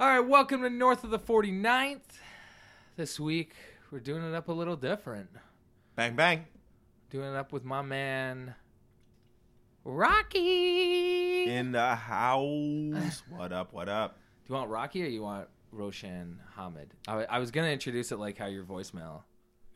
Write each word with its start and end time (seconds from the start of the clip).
All 0.00 0.06
right, 0.06 0.20
welcome 0.20 0.62
to 0.62 0.70
North 0.70 1.04
of 1.04 1.10
the 1.10 1.18
49th. 1.18 2.00
This 2.96 3.20
week, 3.20 3.52
we're 3.90 4.00
doing 4.00 4.22
it 4.22 4.34
up 4.34 4.48
a 4.48 4.52
little 4.52 4.74
different. 4.74 5.28
Bang 5.94 6.16
bang. 6.16 6.46
Doing 7.10 7.34
it 7.34 7.36
up 7.36 7.52
with 7.52 7.66
my 7.66 7.82
man, 7.82 8.54
Rocky. 9.84 11.44
In 11.44 11.72
the 11.72 11.96
house. 11.96 13.22
what 13.28 13.52
up? 13.52 13.74
What 13.74 13.90
up? 13.90 14.14
Do 14.46 14.54
you 14.54 14.54
want 14.54 14.70
Rocky 14.70 15.04
or 15.04 15.08
you 15.08 15.20
want 15.20 15.48
Roshan 15.70 16.40
Hamid? 16.56 16.94
I, 17.06 17.24
I 17.24 17.38
was 17.38 17.50
going 17.50 17.66
to 17.66 17.72
introduce 17.72 18.10
it 18.10 18.18
like 18.18 18.38
how 18.38 18.46
your 18.46 18.64
voicemail 18.64 19.24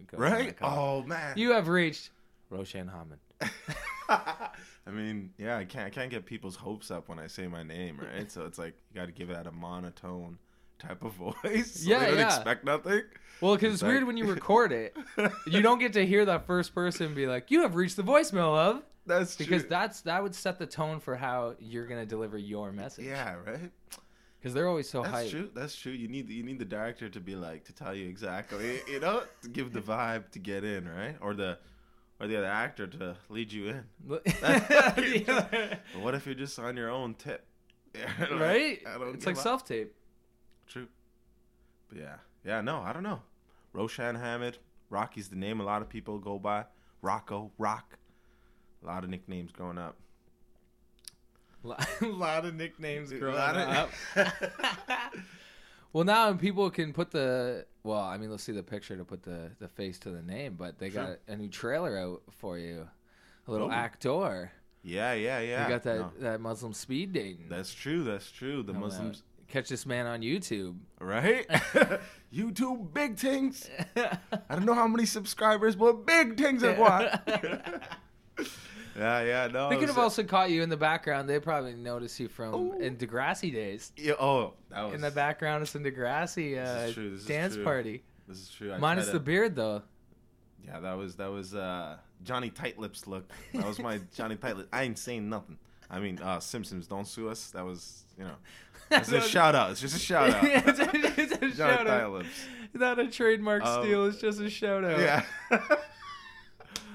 goes. 0.07 0.19
Right? 0.19 0.57
Oh 0.63 1.03
man. 1.03 1.35
You 1.37 1.53
have 1.53 1.69
reached 1.69 2.09
Roshan 2.49 2.89
Hamid. 2.89 3.19
I 4.87 4.91
mean, 4.91 5.30
yeah, 5.39 5.57
I 5.57 5.64
can't 5.64 5.87
I 5.87 5.91
can't 5.91 6.11
get 6.11 6.27
people's 6.27 6.57
hopes 6.57 6.91
up 6.91 7.09
when 7.09 7.19
I 7.19 7.27
say 7.27 7.46
my 7.46 7.62
name, 7.62 7.98
right? 7.98 8.30
so 8.32 8.45
it's 8.45 8.59
like 8.59 8.75
you 8.93 9.00
got 9.00 9.07
to 9.07 9.12
give 9.12 9.30
it 9.30 9.37
at 9.37 9.46
a 9.46 9.53
monotone 9.53 10.39
type 10.79 11.03
of 11.05 11.12
voice. 11.45 11.72
so 11.81 11.90
Yeah, 11.90 12.00
they 12.00 12.07
don't 12.11 12.18
yeah. 12.18 12.26
expect 12.26 12.64
nothing. 12.64 13.03
Well, 13.40 13.54
because 13.54 13.67
it's 13.73 13.75
It's 13.75 13.82
like- 13.82 13.93
weird 13.93 14.04
when 14.07 14.17
you 14.17 14.26
record 14.31 14.73
it. 14.73 14.96
You 15.46 15.62
don't 15.62 15.79
get 15.79 15.93
to 15.95 16.04
hear 16.07 16.25
that 16.26 16.46
first 16.46 16.75
person 16.75 17.14
be 17.14 17.26
like, 17.26 17.50
"You 17.50 17.62
have 17.62 17.75
reached 17.75 17.96
the 17.96 18.03
voicemail 18.04 18.57
of," 18.57 18.82
That's 19.07 19.36
because 19.36 19.62
true. 19.62 19.71
that's 19.71 20.00
that 20.03 20.23
would 20.23 20.35
set 20.35 20.59
the 20.59 20.67
tone 20.67 21.01
for 21.01 21.17
how 21.17 21.54
you're 21.59 21.87
gonna 21.87 22.07
deliver 22.07 22.39
your 22.39 22.71
message. 22.73 23.04
yeah, 23.07 23.35
right. 23.46 23.71
because 24.40 24.54
they're 24.54 24.68
always 24.68 24.89
so 24.89 25.03
That's 25.03 25.14
hyped. 25.14 25.31
true. 25.31 25.51
That's 25.54 25.75
true. 25.76 25.93
You 25.93 26.09
need 26.09 26.29
you 26.31 26.43
need 26.43 26.59
the 26.59 26.64
director 26.64 27.09
to 27.09 27.21
be 27.21 27.35
like 27.37 27.64
to 27.64 27.73
tell 27.75 27.95
you 27.95 28.09
exactly, 28.09 28.81
you 28.89 29.01
know, 29.01 29.23
to 29.43 29.48
give 29.48 29.73
the 29.73 29.81
vibe 29.81 30.31
to 30.32 30.39
get 30.39 30.64
in, 30.64 30.87
right? 30.89 31.17
Or 31.21 31.35
the 31.35 31.59
or 32.20 32.27
the 32.27 32.36
other 32.36 32.47
actor 32.47 32.86
to 32.86 33.17
lead 33.28 33.53
you 33.53 33.69
in. 33.69 33.84
What 36.00 36.14
if 36.14 36.27
you're 36.27 36.34
just 36.34 36.59
on 36.59 36.77
your 36.77 36.91
own 36.91 37.14
tip? 37.14 37.47
Like, 38.19 38.31
right? 38.41 38.83
It's 39.14 39.27
like 39.27 39.37
self 39.37 39.64
tape. 39.64 39.95
True. 40.67 40.89
But 41.89 41.98
yeah, 41.98 42.17
yeah, 42.45 42.61
no, 42.61 42.81
I 42.81 42.92
don't 42.92 43.05
know. 43.05 43.20
Roshan 43.73 44.17
Hamid, 44.17 44.59
Rocky's 44.91 45.29
the 45.29 45.37
name 45.37 45.61
a 45.61 45.65
lot 45.65 45.81
of 45.81 45.89
people 45.89 46.19
go 46.19 46.39
by. 46.39 46.65
Rocco, 47.03 47.53
Rock, 47.59 47.98
a 48.83 48.87
lot 48.87 49.05
of 49.05 49.11
nicknames 49.11 49.53
growing 49.53 49.79
up. 49.79 49.97
A 51.65 52.07
lot 52.07 52.45
of 52.45 52.55
nicknames 52.55 53.12
growing 53.12 53.37
up. 53.39 53.91
Well, 55.95 56.05
now 56.05 56.31
people 56.34 56.69
can 56.70 56.92
put 56.92 57.11
the 57.11 57.64
well. 57.83 58.00
I 58.00 58.19
mean, 58.19 58.31
let's 58.31 58.42
see 58.42 58.53
the 58.53 58.62
picture 58.62 58.97
to 58.98 59.05
put 59.05 59.23
the 59.23 59.53
the 59.59 59.69
face 59.69 59.98
to 60.01 60.11
the 60.11 60.20
name, 60.20 60.56
but 60.59 60.78
they 60.78 60.91
got 60.91 61.17
a 61.27 61.36
new 61.36 61.48
trailer 61.48 61.97
out 61.98 62.23
for 62.31 62.59
you. 62.59 62.86
A 63.47 63.51
little 63.51 63.69
Oh. 63.69 63.73
actor. 63.73 64.53
yeah, 64.83 65.12
yeah, 65.14 65.41
yeah. 65.41 65.62
You 65.64 65.69
got 65.75 65.83
that 65.84 65.97
No, 65.98 66.12
that 66.20 66.41
Muslim 66.42 66.73
speed 66.75 67.12
dating. 67.14 67.47
that's 67.48 67.73
true. 67.73 68.05
That's 68.05 68.31
true. 68.31 68.62
The 68.62 68.73
Coming 68.73 68.77
out. 68.77 68.92
Muslims, 68.92 69.23
Catch 69.48 69.69
this 69.69 69.86
man 69.86 70.06
on 70.06 70.20
YouTube. 70.23 70.77
right? 71.01 71.47
YouTube, 72.34 72.92
big 72.92 73.17
things. 73.19 73.69
I 73.97 74.19
don't 74.51 74.64
know 74.64 74.75
how 74.75 74.89
many 74.89 75.05
subscribers, 75.06 75.77
but 75.77 76.05
big 76.06 76.36
things 76.39 76.62
at 76.64 76.77
what? 76.79 77.23
yeah, 78.97 79.23
yeah, 79.23 79.48
no. 79.53 79.70
They 79.70 79.77
could 79.77 79.89
have 79.89 79.98
also 79.98 80.23
caught 80.25 80.50
you 80.50 80.62
in 80.62 80.69
the 80.69 80.77
background. 80.77 81.28
They 81.28 81.39
probably 81.41 81.75
noticed 81.75 82.19
you 82.20 82.28
from 82.28 82.55
Ooh. 82.55 82.73
in 82.78 82.97
Degrassi 82.97 83.53
days. 83.53 83.92
Yeah, 83.97 84.14
oh, 84.20 84.55
that 84.70 84.83
was 84.84 84.95
In 84.95 85.01
the 85.01 85.11
background, 85.11 85.62
it's 85.62 85.75
in 85.75 85.83
Degrassi 85.83 86.56
uh, 86.59 86.86
is 86.86 86.95
true, 86.95 87.11
this 87.11 87.20
is 87.20 87.27
dance 87.27 87.55
true. 87.55 87.64
party. 87.64 88.03
This 88.28 88.39
is 88.39 88.48
true. 88.51 88.73
I 88.73 88.78
Minus 88.78 89.05
tried 89.06 89.12
the 89.14 89.19
to- 89.19 89.25
beard, 89.25 89.56
though. 89.56 89.83
Yeah, 90.67 90.81
that 90.81 90.97
was 90.97 91.17
that 91.17 91.31
was 91.31 91.55
uh 91.55 91.98
Johnny 92.23 92.48
Tight 92.48 92.78
Lips 92.78 93.06
look. 93.06 93.31
That 93.53 93.67
was 93.67 93.78
my 93.78 94.01
Johnny 94.17 94.36
Tight 94.36 94.56
Lips. 94.56 94.69
I 94.73 94.84
ain't 94.84 94.98
saying 94.98 95.29
nothing. 95.29 95.58
I 95.91 96.01
mean, 96.01 96.19
uh 96.23 96.41
Simpsons 96.41 96.86
don't 96.86 97.06
sue 97.06 97.29
us. 97.29 97.51
That 97.51 97.64
was 97.67 98.05
you 98.19 98.25
know. 98.25 98.36
It's 98.91 99.11
a 99.12 99.20
shout 99.20 99.55
out. 99.55 99.70
It's 99.73 99.81
just 99.81 99.97
a 99.97 99.98
shout 99.98 100.31
out. 100.31 100.42
Yeah, 100.42 100.62
it's 100.67 100.79
a, 100.79 100.91
it's 101.20 101.33
a 101.33 101.39
Johnny 101.39 101.53
shout 101.55 101.86
Tight 101.86 102.01
out. 102.01 102.12
Lips. 102.12 102.29
Not 102.75 102.98
a 102.98 103.08
trademark 103.08 103.62
Um, 103.64 103.83
steal. 103.83 104.06
It's 104.06 104.19
just 104.20 104.41
a 104.41 104.48
shout 104.51 104.84
out. 104.84 104.98
Yeah. 105.01 105.23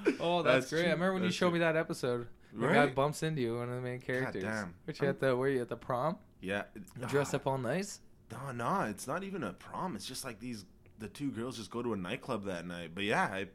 Oh, 0.20 0.42
that's, 0.44 0.70
That's 0.70 0.70
great. 0.72 0.88
I 0.88 0.92
remember 0.92 1.14
when 1.14 1.24
you 1.24 1.32
showed 1.32 1.48
true. 1.50 1.54
me 1.54 1.60
that 1.60 1.76
episode. 1.76 2.28
Where 2.56 2.72
a 2.72 2.74
guy 2.74 2.86
bumps 2.88 3.22
into 3.24 3.42
you, 3.42 3.58
one 3.58 3.70
of 3.70 3.76
the 3.76 3.82
main 3.82 4.00
characters. 4.00 4.44
damn. 4.44 4.74
Which 4.86 5.02
you 5.02 5.08
at 5.08 5.20
the 5.20 5.36
where 5.36 5.50
you 5.50 5.62
at 5.62 5.70
the 5.70 5.76
prom? 5.78 6.18
yeah. 6.42 6.64
You 7.00 7.06
dressed 7.08 7.36
up 7.36 7.46
all 7.46 7.58
nice. 7.58 8.00
No, 8.32 8.52
no, 8.52 8.82
it's 8.90 9.08
not 9.08 9.24
even 9.24 9.44
a 9.44 9.54
prom. 9.54 9.96
It's 9.96 10.06
just 10.06 10.24
like 10.26 10.40
these 10.40 10.66
the 10.98 11.08
two 11.08 11.32
girls 11.32 11.58
just 11.58 11.70
go 11.72 11.82
to 11.84 11.94
a 11.94 11.98
nightclub 11.98 12.46
that 12.46 12.66
night. 12.66 12.92
But 12.96 13.04
yeah, 13.06 13.24
I 13.24 13.48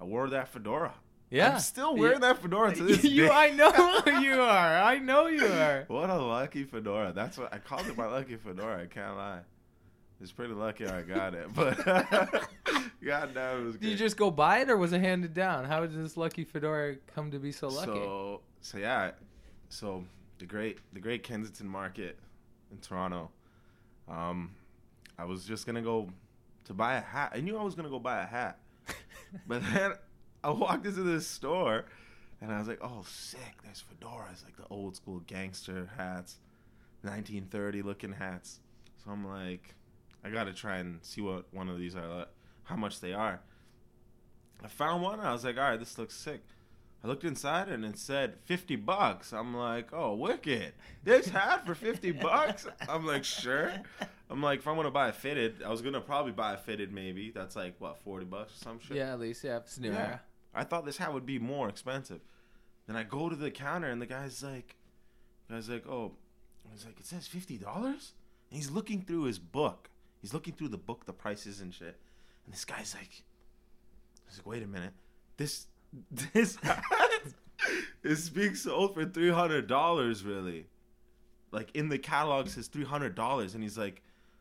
I 0.00 0.04
wore 0.04 0.28
that 0.30 0.48
fedora. 0.48 0.94
Yeah. 1.30 1.54
I'm 1.54 1.60
still 1.60 1.96
wearing 1.96 2.20
Yeah. 2.22 2.32
that 2.32 2.42
fedora 2.42 2.74
to 2.74 2.82
this 2.82 3.02
you, 3.16 3.26
day. 3.26 3.30
I 3.32 3.50
know 3.50 3.70
you 4.20 4.40
are. 4.40 4.76
I 4.82 4.98
know 4.98 5.26
you 5.26 5.46
are. 5.46 5.84
What 5.88 6.10
a 6.10 6.16
lucky 6.18 6.64
fedora. 6.64 7.12
That's 7.12 7.38
what 7.38 7.52
I 7.54 7.58
called 7.58 7.86
it 7.86 7.96
my 7.96 8.06
lucky 8.06 8.36
fedora. 8.36 8.82
I 8.82 8.86
can't 8.86 9.16
lie. 9.16 9.40
It's 10.24 10.32
pretty 10.32 10.54
lucky 10.54 10.86
I 10.86 11.02
got 11.02 11.34
it. 11.34 11.52
But 11.52 11.84
God 11.84 13.34
damn, 13.34 13.60
it 13.60 13.64
was 13.66 13.76
Did 13.76 13.90
you 13.90 13.96
just 13.96 14.16
go 14.16 14.30
buy 14.30 14.60
it, 14.60 14.70
or 14.70 14.78
was 14.78 14.94
it 14.94 15.02
handed 15.02 15.34
down? 15.34 15.66
How 15.66 15.80
did 15.80 15.94
this 16.02 16.16
lucky 16.16 16.44
fedora 16.44 16.96
come 17.14 17.30
to 17.30 17.38
be 17.38 17.52
so 17.52 17.68
lucky? 17.68 17.92
So 17.92 18.40
so 18.62 18.78
yeah, 18.78 19.10
so 19.68 20.02
the 20.38 20.46
great 20.46 20.78
the 20.94 21.00
great 21.00 21.24
Kensington 21.24 21.68
Market 21.68 22.18
in 22.72 22.78
Toronto. 22.78 23.32
Um, 24.08 24.54
I 25.18 25.26
was 25.26 25.44
just 25.44 25.66
gonna 25.66 25.82
go 25.82 26.08
to 26.64 26.72
buy 26.72 26.94
a 26.94 27.02
hat. 27.02 27.32
I 27.34 27.40
knew 27.40 27.58
I 27.58 27.62
was 27.62 27.74
gonna 27.74 27.90
go 27.90 27.98
buy 27.98 28.22
a 28.22 28.26
hat, 28.26 28.60
but 29.46 29.60
then 29.74 29.92
I 30.42 30.52
walked 30.52 30.86
into 30.86 31.02
this 31.02 31.26
store, 31.26 31.84
and 32.40 32.50
I 32.50 32.58
was 32.58 32.66
like, 32.66 32.80
"Oh, 32.80 33.04
sick! 33.06 33.56
There's 33.62 33.84
fedoras, 33.84 34.42
like 34.42 34.56
the 34.56 34.66
old 34.70 34.96
school 34.96 35.20
gangster 35.26 35.90
hats, 35.98 36.38
1930 37.02 37.82
looking 37.82 38.12
hats." 38.12 38.60
So 39.04 39.10
I'm 39.10 39.26
like, 39.26 39.74
I 40.24 40.30
gotta 40.30 40.52
try 40.52 40.78
and 40.78 40.98
see 41.02 41.20
what 41.20 41.52
one 41.52 41.68
of 41.68 41.78
these 41.78 41.94
are, 41.94 42.26
how 42.64 42.76
much 42.76 43.00
they 43.00 43.12
are. 43.12 43.40
I 44.62 44.68
found 44.68 45.02
one. 45.02 45.20
I 45.20 45.32
was 45.32 45.44
like, 45.44 45.58
all 45.58 45.62
right, 45.70 45.78
this 45.78 45.98
looks 45.98 46.16
sick. 46.16 46.40
I 47.02 47.06
looked 47.06 47.24
inside 47.24 47.68
and 47.68 47.84
it 47.84 47.98
said 47.98 48.36
50 48.46 48.76
bucks. 48.76 49.34
I'm 49.34 49.54
like, 49.54 49.92
oh, 49.92 50.14
wicked. 50.14 50.72
This 51.02 51.28
hat 51.28 51.66
for 51.66 51.74
50 51.74 52.12
bucks? 52.28 52.66
I'm 52.88 53.04
like, 53.04 53.24
sure. 53.24 53.72
I'm 54.30 54.42
like, 54.42 54.60
if 54.60 54.66
I'm 54.68 54.74
going 54.76 54.86
to 54.86 54.90
buy 54.90 55.08
a 55.08 55.12
fitted, 55.12 55.62
I 55.62 55.68
was 55.68 55.82
going 55.82 55.92
to 55.92 56.00
probably 56.00 56.32
buy 56.32 56.54
a 56.54 56.56
fitted 56.56 56.92
maybe. 56.94 57.30
That's 57.30 57.56
like, 57.56 57.74
what, 57.78 57.98
40 57.98 58.24
bucks 58.24 58.54
or 58.54 58.64
some 58.64 58.80
shit? 58.80 58.96
yeah, 58.96 59.12
at 59.12 59.20
least 59.20 59.44
yeah, 59.44 59.58
it's 59.58 59.78
new 59.78 59.90
Yeah. 59.92 59.98
era. 59.98 60.20
I 60.54 60.64
thought 60.64 60.86
this 60.86 60.96
hat 60.96 61.12
would 61.12 61.26
be 61.26 61.38
more 61.38 61.68
expensive. 61.68 62.20
Then 62.86 62.96
I 62.96 63.02
go 63.02 63.28
to 63.28 63.36
the 63.36 63.50
counter 63.50 63.88
and 63.90 64.00
the 64.00 64.06
guy's 64.06 64.42
like, 64.42 64.76
the 65.48 65.54
guy's 65.56 65.68
like, 65.68 65.86
oh, 65.86 66.12
he's 66.72 66.86
like, 66.86 66.98
it 67.00 67.04
says 67.04 67.28
$50? 67.28 67.60
And 67.76 68.02
he's 68.48 68.70
looking 68.70 69.02
through 69.02 69.24
his 69.24 69.38
book. 69.38 69.90
He's 70.24 70.32
looking 70.32 70.54
through 70.54 70.68
the 70.68 70.78
book, 70.78 71.04
the 71.04 71.12
prices 71.12 71.60
and 71.60 71.74
shit. 71.74 72.00
And 72.46 72.54
this 72.54 72.64
guy's 72.64 72.94
like, 72.94 73.24
he's 74.26 74.38
like, 74.38 74.46
wait 74.46 74.62
a 74.62 74.66
minute. 74.66 74.94
This, 75.36 75.66
this 76.32 76.56
is 78.02 78.30
being 78.30 78.54
sold 78.54 78.94
for 78.94 79.04
$300 79.04 80.24
really. 80.26 80.64
Like 81.52 81.72
in 81.74 81.90
the 81.90 81.98
catalog 81.98 82.48
says 82.48 82.70
$300 82.70 83.54
and 83.54 83.62
he's 83.62 83.76
like, 83.76 84.00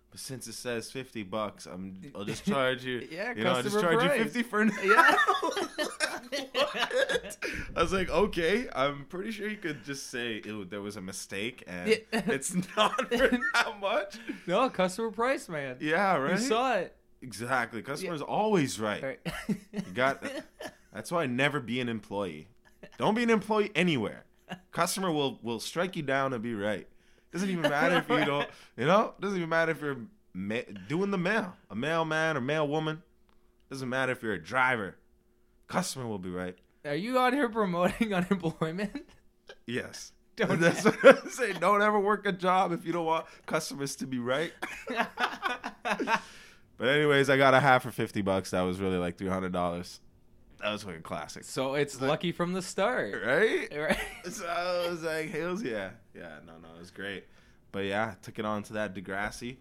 but 0.09 0.21
since 0.21 0.47
it 0.47 0.53
says 0.53 0.89
50 0.89 1.23
bucks, 1.23 1.65
I'm, 1.65 1.99
I'll 2.15 2.23
just 2.23 2.45
charge 2.45 2.85
you. 2.85 3.05
Yeah, 3.11 3.33
you 3.35 3.43
know, 3.43 3.51
I'll 3.51 3.61
just 3.61 3.77
charge 3.77 3.97
price. 3.97 4.19
you 4.19 4.23
50 4.23 4.43
for 4.43 4.63
now. 4.63 4.73
Yeah. 4.85 5.85
What? 6.29 7.37
I 7.75 7.81
was 7.81 7.93
like, 7.93 8.09
okay, 8.09 8.67
I'm 8.75 9.05
pretty 9.05 9.31
sure 9.31 9.47
you 9.47 9.57
could 9.57 9.83
just 9.83 10.09
say 10.09 10.37
it, 10.37 10.69
there 10.69 10.81
was 10.81 10.95
a 10.95 11.01
mistake 11.01 11.63
and 11.67 11.89
Yeah. 11.89 11.97
it's 12.11 12.53
not 12.77 13.09
that 13.09 13.75
much. 13.81 14.17
no, 14.47 14.69
customer 14.69 15.11
price, 15.11 15.49
man. 15.49 15.77
Yeah, 15.79 16.17
right. 16.17 16.31
You 16.31 16.37
saw 16.37 16.73
it. 16.75 16.95
exactly. 17.21 17.81
Customer's 17.81 18.21
always 18.21 18.79
right. 18.79 19.03
Right. 19.03 19.19
You 19.71 19.81
got. 19.93 20.23
That's 20.93 21.11
why 21.11 21.23
I 21.23 21.25
never 21.27 21.59
be 21.59 21.79
an 21.79 21.89
employee. 21.89 22.47
Don't 22.97 23.15
be 23.15 23.23
an 23.23 23.29
employee 23.29 23.71
anywhere. 23.75 24.25
Customer 24.71 25.11
will 25.11 25.39
will 25.41 25.59
strike 25.59 25.95
you 25.95 26.03
down 26.03 26.33
and 26.33 26.43
be 26.43 26.53
right. 26.53 26.87
Doesn't 27.31 27.49
even 27.49 27.63
matter 27.63 27.97
if 27.97 28.09
you 28.09 28.23
don't. 28.25 28.47
You 28.77 28.85
know. 28.85 29.13
Doesn't 29.19 29.37
even 29.37 29.49
matter 29.49 29.71
if 29.71 29.81
you're 29.81 29.97
ma- 30.33 30.59
doing 30.87 31.09
the 31.09 31.17
mail, 31.17 31.55
a 31.71 31.75
mailman 31.75 32.37
or 32.37 32.41
mail 32.41 32.67
woman. 32.67 33.01
Doesn't 33.71 33.89
matter 33.89 34.11
if 34.11 34.21
you're 34.21 34.33
a 34.33 34.41
driver. 34.43 34.95
Customer 35.67 36.07
will 36.07 36.19
be 36.19 36.29
right. 36.29 36.55
Are 36.85 36.95
you 36.95 37.17
out 37.17 37.33
here 37.33 37.49
promoting 37.49 38.13
unemployment? 38.13 39.09
Yes. 39.65 40.11
Don't- 40.35 40.59
That's 40.59 40.83
what 40.85 41.25
I 41.25 41.29
say. 41.29 41.53
Don't 41.53 41.81
ever 41.81 41.99
work 41.99 42.25
a 42.25 42.31
job 42.31 42.71
if 42.71 42.85
you 42.85 42.91
don't 42.91 43.05
want 43.05 43.25
customers 43.45 43.95
to 43.97 44.07
be 44.07 44.17
right. 44.19 44.51
But 46.77 46.87
anyways, 46.89 47.29
I 47.29 47.37
got 47.37 47.53
a 47.53 47.59
hat 47.59 47.83
for 47.83 47.91
fifty 47.91 48.21
bucks. 48.21 48.51
That 48.51 48.61
was 48.61 48.79
really 48.79 48.97
like 48.97 49.17
three 49.17 49.29
hundred 49.29 49.51
dollars. 49.53 49.99
That 50.59 50.71
was 50.71 50.83
fucking 50.83 51.01
classic, 51.03 51.43
so 51.43 51.75
it's 51.75 52.01
lucky 52.01 52.31
from 52.31 52.53
the 52.53 52.61
start. 52.61 53.15
right? 53.25 53.67
Right. 53.77 53.97
So 54.31 54.45
I 54.47 54.89
was 54.89 55.03
like, 55.03 55.29
"Hills, 55.29 55.61
yeah, 55.61 55.91
yeah, 56.15 56.39
no, 56.45 56.53
no, 56.61 56.69
it 56.75 56.79
was 56.79 56.89
great." 56.89 57.25
But 57.71 57.85
yeah, 57.85 58.13
I 58.13 58.15
took 58.23 58.39
it 58.39 58.45
on 58.45 58.63
to 58.63 58.73
that 58.73 58.95
Degrassi. 58.95 59.57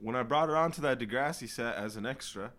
When 0.00 0.16
I 0.16 0.22
brought 0.24 0.48
it 0.48 0.54
on 0.56 0.72
to 0.72 0.80
that 0.82 0.98
Degrassi 0.98 1.48
set 1.48 1.76
as 1.76 1.96
an 1.96 2.06
extra, 2.06 2.50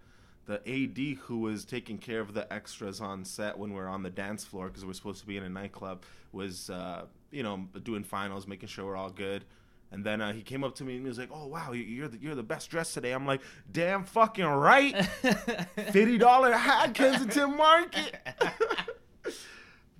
the 0.49 0.55
AD 0.67 1.17
who 1.25 1.39
was 1.39 1.63
taking 1.63 1.97
care 1.99 2.19
of 2.21 2.33
the 2.33 2.51
extras 2.51 2.99
on 3.01 3.23
set 3.23 3.57
when 3.57 3.71
we 3.71 3.79
are 3.79 3.87
on 3.87 4.01
the 4.03 4.09
dance 4.09 4.43
floor 4.43 4.67
because 4.67 4.83
we're 4.83 4.93
supposed 4.93 5.21
to 5.21 5.27
be 5.27 5.37
in 5.37 5.43
a 5.43 5.49
nightclub 5.49 6.01
was, 6.31 6.69
uh, 6.71 7.05
you 7.31 7.43
know, 7.43 7.67
doing 7.83 8.03
finals, 8.03 8.47
making 8.47 8.67
sure 8.67 8.85
we're 8.85 8.95
all 8.95 9.11
good. 9.11 9.45
And 9.91 10.03
then 10.03 10.21
uh, 10.21 10.33
he 10.33 10.41
came 10.41 10.63
up 10.63 10.73
to 10.75 10.83
me 10.83 10.95
and 10.95 11.03
he 11.03 11.07
was 11.07 11.17
like, 11.17 11.29
"Oh 11.33 11.47
wow, 11.47 11.71
you- 11.71 11.83
you're 11.83 12.07
the, 12.07 12.17
you're 12.19 12.35
the 12.35 12.43
best 12.43 12.69
dressed 12.69 12.93
today." 12.93 13.11
I'm 13.11 13.25
like, 13.25 13.41
"Damn 13.71 14.03
fucking 14.05 14.45
right." 14.45 15.03
Fifty 15.75 16.17
dollar 16.19 16.51
hat, 16.51 16.93
Kensington 16.93 17.55
Market. 17.57 18.15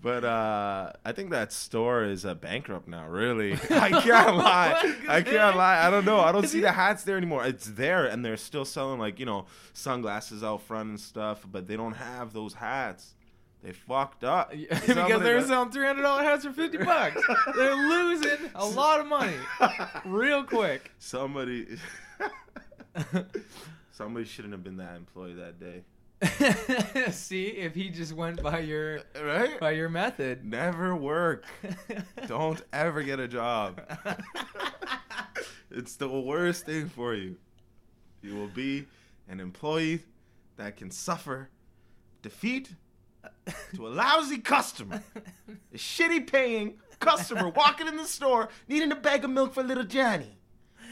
but 0.01 0.23
uh, 0.23 0.93
I 1.03 1.11
think 1.11 1.31
that 1.31 1.51
store 1.51 2.03
is 2.03 2.25
uh, 2.25 2.33
bankrupt 2.35 2.87
now. 2.87 3.07
Really, 3.07 3.53
I 3.69 3.89
can't 3.89 4.37
lie. 4.37 4.95
I 5.07 5.21
can't 5.21 5.57
lie. 5.57 5.85
I 5.85 5.89
don't 5.89 6.05
know. 6.05 6.19
I 6.19 6.31
don't 6.31 6.47
see 6.47 6.61
the 6.61 6.71
hats 6.71 7.03
there 7.03 7.17
anymore. 7.17 7.45
It's 7.45 7.65
there, 7.65 8.05
and 8.05 8.23
they're 8.23 8.37
still 8.37 8.65
selling 8.65 8.99
like 8.99 9.19
you 9.19 9.25
know 9.25 9.45
sunglasses 9.73 10.43
out 10.43 10.61
front 10.61 10.89
and 10.89 10.99
stuff, 10.99 11.45
but 11.49 11.67
they 11.67 11.75
don't 11.75 11.95
have 11.95 12.33
those 12.33 12.53
hats. 12.53 13.15
They 13.61 13.73
fucked 13.73 14.23
up 14.23 14.51
because 14.51 15.21
they're 15.21 15.45
selling 15.45 15.71
three 15.71 15.85
hundred 15.85 16.03
dollar 16.03 16.23
hats 16.23 16.45
for 16.45 16.53
fifty 16.53 16.77
bucks. 16.77 17.21
they're 17.55 17.75
losing 17.89 18.49
a 18.55 18.65
lot 18.65 19.01
of 19.01 19.07
money 19.07 19.35
real 20.05 20.43
quick. 20.45 20.91
Somebody, 20.97 21.67
somebody 23.91 24.25
shouldn't 24.25 24.53
have 24.53 24.63
been 24.63 24.77
that 24.77 24.95
employee 24.95 25.33
that 25.33 25.59
day, 25.59 25.83
See 27.11 27.45
if 27.45 27.73
he 27.75 27.89
just 27.89 28.13
went 28.13 28.43
by 28.43 28.59
your 28.59 29.01
right? 29.23 29.57
by 29.59 29.71
your 29.71 29.87
method. 29.87 30.43
Never 30.43 30.95
work. 30.95 31.45
Don't 32.27 32.61
ever 32.73 33.03
get 33.03 33.19
a 33.19 33.27
job. 33.27 33.81
it's 35.71 35.95
the 35.95 36.09
worst 36.09 36.65
thing 36.65 36.89
for 36.89 37.13
you. 37.13 37.37
You 38.21 38.35
will 38.35 38.47
be 38.47 38.85
an 39.29 39.39
employee 39.39 40.03
that 40.57 40.75
can 40.75 40.91
suffer 40.91 41.49
defeat 42.21 42.75
to 43.75 43.87
a 43.87 43.89
lousy 43.89 44.39
customer. 44.39 45.01
A 45.73 45.77
shitty 45.77 46.27
paying 46.27 46.79
customer 46.99 47.47
walking 47.47 47.87
in 47.87 47.95
the 47.95 48.05
store 48.05 48.49
needing 48.67 48.91
a 48.91 48.95
bag 48.95 49.23
of 49.23 49.29
milk 49.29 49.53
for 49.53 49.63
little 49.63 49.85
Johnny. 49.85 50.37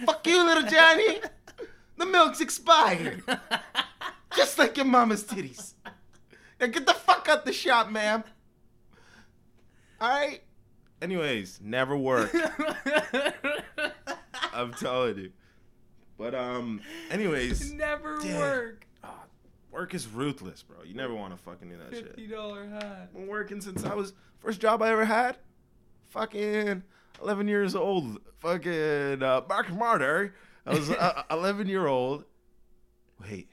Fuck 0.06 0.26
you, 0.26 0.46
little 0.46 0.70
Johnny. 0.70 1.20
The 1.98 2.06
milk's 2.06 2.40
expired. 2.40 3.24
Just 4.36 4.60
like 4.60 4.78
your 4.78 4.86
mama's 4.86 5.24
titties. 5.24 5.74
Now 6.60 6.68
get 6.68 6.86
the 6.86 6.94
fuck 6.94 7.28
out 7.30 7.46
the 7.46 7.54
shop, 7.54 7.90
ma'am. 7.90 8.24
Alright? 10.02 10.42
Anyways, 11.02 11.60
never 11.64 11.96
work. 11.96 12.34
I'm 14.54 14.74
telling 14.74 15.18
you. 15.18 15.32
But 16.18 16.34
um 16.34 16.82
anyways, 17.12 17.72
Never 17.74 18.18
Damn. 18.20 18.40
work. 18.40 18.88
ah, 19.04 19.24
work 19.72 19.94
is 19.94 20.08
ruthless, 20.08 20.64
bro. 20.64 20.78
You 20.84 20.96
never 20.96 21.14
want 21.14 21.38
to 21.38 21.44
fucking 21.44 21.70
do 21.70 21.78
that 21.78 21.96
shit. 21.96 22.08
Fifty 22.08 22.28
dollar 22.28 22.68
hat. 22.68 23.14
been 23.14 23.28
working 23.28 23.62
since 23.62 23.86
I 23.86 23.94
was 23.94 24.14
first 24.40 24.60
job 24.60 24.82
I 24.82 24.90
ever 24.90 25.06
had. 25.06 25.38
Fucking 26.10 26.84
11 27.22 27.48
years 27.48 27.76
old. 27.76 28.20
Fucking 28.40 29.22
uh, 29.22 29.42
Mark 29.48 29.72
Martyr. 29.72 30.34
I 30.66 30.74
was 30.74 30.90
uh, 30.90 31.24
11 31.32 31.68
year 31.68 31.86
old. 31.88 32.24
Wait, 33.22 33.52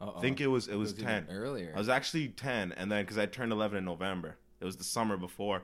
I 0.00 0.20
think 0.20 0.40
it 0.40 0.46
was 0.46 0.68
it 0.68 0.76
was, 0.76 0.92
even 0.92 1.04
10. 1.04 1.26
earlier. 1.30 1.72
I 1.74 1.78
was 1.78 1.88
actually 1.88 2.28
10, 2.28 2.72
and 2.72 2.90
then 2.90 3.02
because 3.02 3.18
I 3.18 3.26
turned 3.26 3.52
11 3.52 3.78
in 3.78 3.84
November, 3.84 4.36
it 4.60 4.64
was 4.64 4.76
the 4.76 4.84
summer 4.84 5.16
before. 5.16 5.62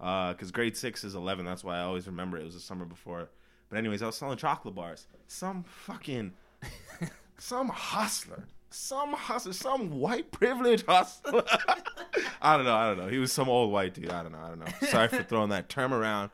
Uh, 0.00 0.32
because 0.32 0.50
grade 0.52 0.76
six 0.76 1.02
is 1.02 1.14
11, 1.14 1.44
that's 1.44 1.64
why 1.64 1.78
I 1.78 1.82
always 1.82 2.06
remember 2.06 2.38
it 2.38 2.44
was 2.44 2.54
the 2.54 2.60
summer 2.60 2.84
before. 2.84 3.28
But 3.68 3.78
anyways, 3.78 4.02
I 4.02 4.06
was 4.06 4.16
selling 4.16 4.38
chocolate 4.38 4.74
bars. 4.74 5.06
Some 5.26 5.64
fucking, 5.64 6.32
some 7.38 7.68
hustler, 7.68 8.46
some 8.70 9.12
hustler, 9.12 9.52
some 9.52 9.98
white 9.98 10.30
privilege 10.30 10.84
hustler. 10.86 11.42
I 12.42 12.56
don't 12.56 12.64
know, 12.64 12.74
I 12.76 12.88
don't 12.88 12.98
know. 12.98 13.08
He 13.08 13.18
was 13.18 13.32
some 13.32 13.48
old 13.48 13.72
white 13.72 13.94
dude. 13.94 14.10
I 14.10 14.22
don't 14.22 14.32
know, 14.32 14.38
I 14.38 14.48
don't 14.48 14.60
know. 14.60 14.88
Sorry 14.88 15.08
for 15.08 15.22
throwing 15.28 15.50
that 15.50 15.68
term 15.68 15.92
around. 15.92 16.30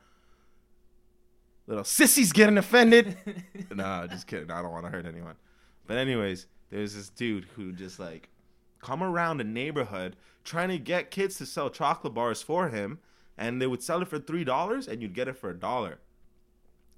Little 1.67 1.85
sissies 1.85 2.33
getting 2.33 2.59
offended. 2.59 3.17
nah, 3.75 4.07
just 4.07 4.27
kidding. 4.27 4.51
I 4.51 4.61
don't 4.61 4.73
want 4.73 4.85
to 4.85 4.91
hurt 4.91 5.07
anyone. 5.07 5.37
But 5.87 5.97
anyways, 5.97 6.47
there's 6.75 6.95
this 6.97 7.09
dude 7.09 7.45
who 7.55 7.73
just 7.73 8.01
like 8.01 8.29
come 8.83 9.01
around 9.03 9.37
the 9.39 9.45
neighborhood 9.45 10.17
trying 10.43 10.69
to 10.71 10.79
get 10.79 11.11
kids 11.13 11.39
to 11.39 11.47
sell 11.47 11.71
chocolate 11.71 12.13
bars 12.15 12.43
for 12.43 12.69
him, 12.69 12.99
and 13.39 13.63
they 13.63 13.67
would 13.67 13.81
sell 13.83 14.03
it 14.03 14.09
for 14.09 14.19
three 14.19 14.43
dollars, 14.43 14.89
and 14.89 15.01
you'd 15.01 15.15
get 15.15 15.29
it 15.29 15.37
for 15.37 15.51
a 15.51 15.55
dollar. 15.55 16.01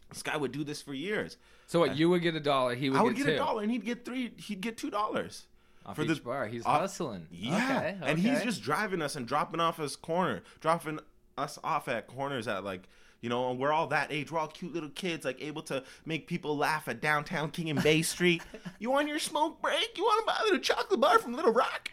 This 0.08 0.22
guy 0.22 0.36
would 0.36 0.52
do 0.52 0.64
this 0.64 0.80
for 0.80 0.94
years. 0.94 1.36
so 1.66 1.80
what? 1.80 1.94
You 1.96 2.08
would 2.08 2.22
get 2.22 2.34
a 2.34 2.40
dollar. 2.40 2.74
He 2.74 2.88
would 2.88 2.98
I 2.98 3.02
would 3.02 3.16
get, 3.16 3.26
get 3.26 3.34
a 3.34 3.38
dollar, 3.38 3.62
and 3.62 3.70
he'd 3.70 3.84
get 3.84 4.04
three. 4.06 4.32
He'd 4.38 4.62
get 4.62 4.78
two 4.78 4.90
dollars. 4.90 5.46
for 5.94 6.04
the- 6.04 6.14
bar. 6.16 6.46
He's 6.46 6.64
off- 6.64 6.80
hustling. 6.80 7.26
Yeah, 7.30 7.94
Okay, 8.00 8.10
and 8.10 8.18
he's 8.18 8.42
just 8.42 8.62
driving 8.62 9.02
us 9.02 9.14
and 9.14 9.28
dropping 9.28 9.60
off 9.60 9.76
his 9.76 9.94
corner, 9.94 10.42
dropping 10.60 11.00
us 11.36 11.58
off 11.62 11.86
at 11.86 12.06
corners 12.06 12.48
at 12.48 12.64
like. 12.64 12.88
You 13.26 13.30
know, 13.30 13.50
and 13.50 13.58
we're 13.58 13.72
all 13.72 13.88
that 13.88 14.12
age. 14.12 14.30
We're 14.30 14.38
all 14.38 14.46
cute 14.46 14.72
little 14.72 14.88
kids, 14.90 15.24
like 15.24 15.42
able 15.42 15.62
to 15.62 15.82
make 16.04 16.28
people 16.28 16.56
laugh 16.56 16.86
at 16.86 17.00
downtown 17.00 17.50
King 17.50 17.70
and 17.70 17.82
Bay 17.82 18.02
Street. 18.02 18.40
you 18.78 18.88
want 18.88 19.08
your 19.08 19.18
smoke 19.18 19.60
break? 19.60 19.98
You 19.98 20.04
want 20.04 20.20
to 20.20 20.26
buy 20.26 20.38
a 20.42 20.44
little 20.44 20.60
chocolate 20.60 21.00
bar 21.00 21.18
from 21.18 21.34
Little 21.34 21.52
Rock? 21.52 21.88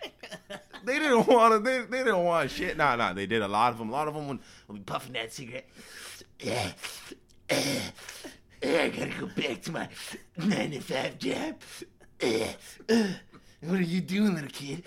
they 0.86 1.00
didn't 1.00 1.26
want 1.26 1.54
to. 1.56 1.58
They, 1.58 1.82
they 1.86 2.04
didn't 2.04 2.24
want 2.24 2.52
shit. 2.52 2.78
Nah, 2.78 2.96
nah. 2.98 3.14
They 3.14 3.26
did 3.26 3.42
a 3.42 3.48
lot 3.48 3.72
of 3.72 3.80
them. 3.80 3.90
A 3.90 3.92
lot 3.92 4.08
of 4.08 4.14
them 4.14 4.28
would, 4.28 4.40
would 4.68 4.76
be 4.76 4.82
puffing 4.82 5.14
that 5.14 5.34
cigarette. 5.34 5.68
Yeah, 6.40 6.72
I 7.50 8.92
gotta 8.96 9.12
go 9.20 9.26
back 9.36 9.64
to 9.64 9.72
my 9.72 9.90
nine 10.38 10.70
to 10.70 10.82
five 10.82 11.18
job. 11.18 11.56
What 13.62 13.80
are 13.80 13.82
you 13.82 14.02
doing, 14.02 14.36
little 14.36 14.50
kid? 14.50 14.84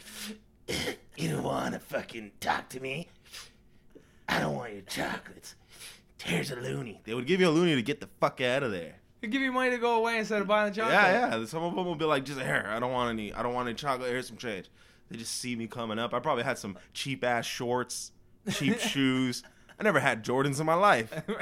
You 1.17 1.31
don't 1.31 1.43
want 1.43 1.73
to 1.73 1.81
fucking 1.81 2.31
talk 2.39 2.69
to 2.69 2.79
me. 2.79 3.09
I 4.29 4.39
don't 4.39 4.55
want 4.55 4.75
your 4.75 4.83
chocolates. 4.83 5.57
Here's 6.23 6.51
a 6.51 6.57
loony. 6.57 7.01
They 7.05 7.15
would 7.15 7.27
give 7.27 7.41
you 7.41 7.49
a 7.49 7.51
loony 7.51 7.75
to 7.75 7.83
get 7.83 8.01
the 8.01 8.09
fuck 8.21 8.41
out 8.41 8.63
of 8.63 8.71
there. 8.71 8.97
They'd 9.21 9.31
give 9.31 9.43
you 9.43 9.53
money 9.53 9.71
to 9.71 9.79
go 9.79 9.97
away 9.97 10.19
instead 10.19 10.43
of 10.43 10.49
buying 10.49 10.71
the 10.73 10.77
chocolate. 10.77 10.95
Yeah, 10.95 11.39
yeah. 11.39 11.45
Some 11.47 11.63
of 11.63 11.75
them 11.75 11.85
will 11.85 11.95
be 11.95 12.05
like, 12.05 12.25
just 12.25 12.41
here. 12.41 12.67
I 12.69 12.79
don't 12.81 12.93
want 12.93 13.11
any. 13.11 13.33
I 13.33 13.43
don't 13.43 13.55
want 13.55 13.69
any 13.69 13.75
chocolate. 13.75 14.09
Here's 14.09 14.29
some 14.29 14.37
change. 14.37 14.71
They 15.11 15.17
just 15.17 15.39
see 15.39 15.55
me 15.57 15.67
coming 15.67 15.99
up. 15.99 16.13
I 16.15 16.19
probably 16.19 16.45
had 16.45 16.59
some 16.59 16.77
cheap 16.93 17.25
ass 17.25 17.47
shorts, 17.47 18.13
cheap 18.51 18.79
shoes. 18.81 19.43
I 19.79 19.85
never 19.85 20.01
had 20.01 20.25
Jordans 20.25 20.59
in 20.59 20.67
my 20.67 20.75
life. 20.75 21.13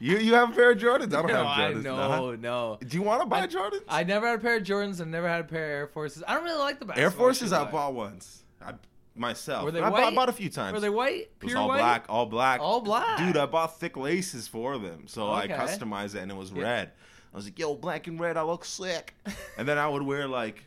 You 0.00 0.18
you 0.18 0.34
have 0.34 0.50
a 0.50 0.54
pair 0.54 0.72
of 0.72 0.78
Jordans? 0.78 1.14
I 1.14 1.22
don't 1.22 1.28
no, 1.28 1.34
have 1.34 1.46
I 1.46 1.72
Jordans. 1.72 1.82
no, 1.84 1.96
nah. 1.96 2.36
no. 2.36 2.78
Do 2.84 2.96
you 2.96 3.02
want 3.02 3.22
to 3.22 3.26
buy 3.26 3.46
Jordans? 3.46 3.84
I 3.88 4.02
never 4.02 4.26
had 4.26 4.38
a 4.38 4.42
pair 4.42 4.56
of 4.56 4.64
Jordans. 4.64 5.00
I've 5.00 5.06
never 5.06 5.28
had 5.28 5.40
a 5.42 5.44
pair 5.44 5.64
of 5.64 5.70
Air 5.70 5.86
Forces. 5.86 6.22
I 6.26 6.34
don't 6.34 6.44
really 6.44 6.58
like 6.58 6.78
the 6.78 6.84
basketball 6.84 7.04
Air 7.04 7.10
Forces 7.10 7.52
I 7.52 7.70
bought 7.70 7.94
once. 7.94 8.42
I 8.60 8.72
myself. 9.14 9.64
Were 9.64 9.70
they 9.70 9.80
I 9.80 9.90
bought, 9.90 10.02
white? 10.02 10.14
bought 10.14 10.28
a 10.28 10.32
few 10.32 10.48
times. 10.50 10.74
Were 10.74 10.80
they 10.80 10.90
white? 10.90 11.30
It 11.40 11.44
was 11.44 11.54
all 11.54 11.68
white? 11.68 11.78
black, 11.78 12.06
all 12.08 12.26
black. 12.26 12.60
All 12.60 12.80
black. 12.80 13.18
Dude, 13.18 13.36
I 13.36 13.46
bought 13.46 13.78
thick 13.78 13.96
laces 13.96 14.48
for 14.48 14.78
them. 14.78 15.04
So 15.06 15.30
I 15.32 15.48
customized 15.48 16.14
it 16.14 16.18
and 16.22 16.30
it 16.30 16.36
was 16.36 16.50
Yeah. 16.52 16.62
red. 16.62 16.92
I 17.32 17.36
was 17.36 17.46
like, 17.46 17.58
yo, 17.58 17.74
black 17.74 18.06
and 18.06 18.18
red, 18.20 18.36
I 18.36 18.42
look 18.42 18.64
sick. 18.64 19.14
and 19.58 19.66
then 19.66 19.78
I 19.78 19.88
would 19.88 20.02
wear 20.02 20.26
like 20.28 20.64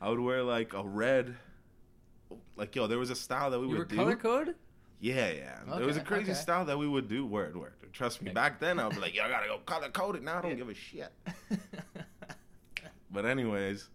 I 0.00 0.08
would 0.10 0.20
wear 0.20 0.42
like 0.42 0.72
a 0.74 0.82
red 0.84 1.36
like 2.56 2.74
yo, 2.74 2.86
there 2.86 2.98
was 2.98 3.10
a 3.10 3.16
style 3.16 3.50
that 3.50 3.58
we 3.60 3.66
You 3.66 3.70
would 3.72 3.78
were 3.78 3.84
do. 3.84 3.96
color 3.96 4.16
code? 4.16 4.54
Yeah, 4.98 5.30
yeah. 5.30 5.58
there 5.76 5.86
was 5.86 5.98
a 5.98 6.00
crazy 6.00 6.30
okay. 6.32 6.40
style 6.40 6.64
that 6.64 6.78
we 6.78 6.88
would 6.88 7.06
do. 7.08 7.26
Word, 7.26 7.54
word. 7.56 7.74
Trust 7.92 8.22
me. 8.22 8.30
Back 8.32 8.60
then, 8.60 8.78
I 8.78 8.88
be 8.88 8.96
like, 8.96 9.14
yo, 9.14 9.24
I 9.24 9.28
gotta 9.28 9.46
go 9.46 9.58
color 9.66 9.88
coded. 9.90 10.22
Now 10.22 10.38
I 10.38 10.42
don't 10.42 10.56
give 10.56 10.68
a 10.68 10.74
shit. 10.74 11.12
But 13.10 13.24
anyways, 13.24 13.88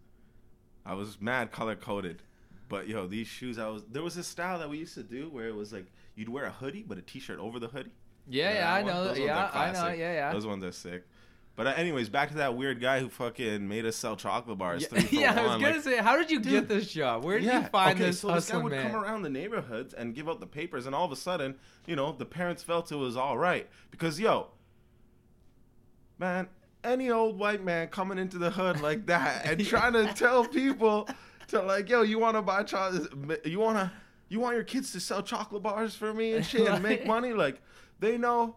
I 0.85 0.93
was 0.95 1.19
mad 1.21 1.51
color 1.51 1.75
coded. 1.75 2.23
But 2.71 2.87
yo, 2.87 3.05
these 3.05 3.27
shoes, 3.27 3.59
I 3.59 3.67
was 3.67 3.83
there 3.91 4.01
was 4.01 4.15
a 4.15 4.23
style 4.23 4.57
that 4.59 4.69
we 4.69 4.77
used 4.77 4.93
to 4.93 5.03
do 5.03 5.29
where 5.29 5.47
it 5.49 5.53
was 5.55 5.73
like 5.73 5.87
you'd 6.15 6.29
wear 6.29 6.45
a 6.45 6.51
hoodie 6.51 6.85
but 6.87 6.97
a 6.97 7.01
t-shirt 7.01 7.37
over 7.37 7.59
the 7.59 7.67
hoodie. 7.67 7.91
yeah, 8.29 8.53
yeah, 8.53 8.73
I 8.73 8.81
know. 8.81 9.03
Those 9.03 9.19
ones 9.19 9.27
Yeah, 9.27 9.45
are 9.45 9.55
I 9.55 9.71
know. 9.73 9.87
Yeah, 9.89 10.13
yeah. 10.13 10.31
Those 10.31 10.47
ones 10.47 10.63
are 10.63 10.71
sick. 10.71 11.03
But 11.57 11.67
uh, 11.67 11.73
anyways, 11.75 12.07
back 12.07 12.29
to 12.29 12.35
that 12.35 12.55
weird 12.55 12.79
guy 12.79 13.01
who 13.01 13.09
fucking 13.09 13.67
made 13.67 13.85
us 13.85 13.97
sell 13.97 14.15
chocolate 14.15 14.57
bars. 14.57 14.87
Yeah, 14.89 15.01
yeah, 15.11 15.31
I 15.41 15.41
was 15.47 15.61
gonna 15.61 15.73
Like, 15.75 15.81
say, 15.83 15.97
how 15.97 16.15
did 16.17 16.31
you 16.31 16.39
Dude. 16.39 16.53
get 16.53 16.69
this 16.69 16.89
job? 16.89 17.25
Where 17.25 17.39
did 17.39 17.51
you 17.53 17.61
find 17.63 17.95
okay, 17.99 18.05
this 18.05 18.21
so 18.21 18.33
this 18.33 18.49
guy 18.49 18.55
would 18.57 18.71
man? 18.71 18.89
come 18.89 18.95
around 19.03 19.23
the 19.23 19.29
neighborhoods 19.29 19.93
and 19.93 20.15
give 20.15 20.29
out 20.29 20.39
the 20.39 20.47
papers, 20.47 20.85
and 20.85 20.95
all 20.95 21.03
of 21.03 21.11
a 21.11 21.17
sudden, 21.17 21.55
you 21.85 21.97
know, 21.97 22.13
the 22.13 22.25
parents 22.25 22.63
felt 22.63 22.89
it 22.89 22.95
was 22.95 23.17
all 23.17 23.37
right 23.37 23.69
because 23.91 24.17
yo, 24.17 24.47
man, 26.17 26.47
any 26.85 27.11
old 27.11 27.37
white 27.37 27.63
man 27.63 27.89
coming 27.89 28.17
into 28.17 28.37
the 28.37 28.51
hood 28.51 28.79
like 28.81 29.05
that 29.07 29.45
and 29.45 29.65
trying 29.67 29.93
to 29.93 30.11
tell 30.13 30.45
people 30.45 31.07
to 31.51 31.61
like, 31.61 31.89
yo, 31.89 32.01
you 32.01 32.19
want 32.19 32.35
to 32.35 32.41
buy 32.41 32.63
chocolate? 32.63 33.45
You 33.45 33.59
want 33.59 33.77
to, 33.77 33.91
you 34.29 34.39
want 34.39 34.55
your 34.55 34.63
kids 34.63 34.91
to 34.93 34.99
sell 34.99 35.21
chocolate 35.21 35.63
bars 35.63 35.95
for 35.95 36.13
me 36.13 36.33
and 36.33 36.45
shit 36.45 36.67
and 36.67 36.81
make 36.91 37.05
money? 37.05 37.33
Like, 37.33 37.61
they 37.99 38.17
know 38.17 38.55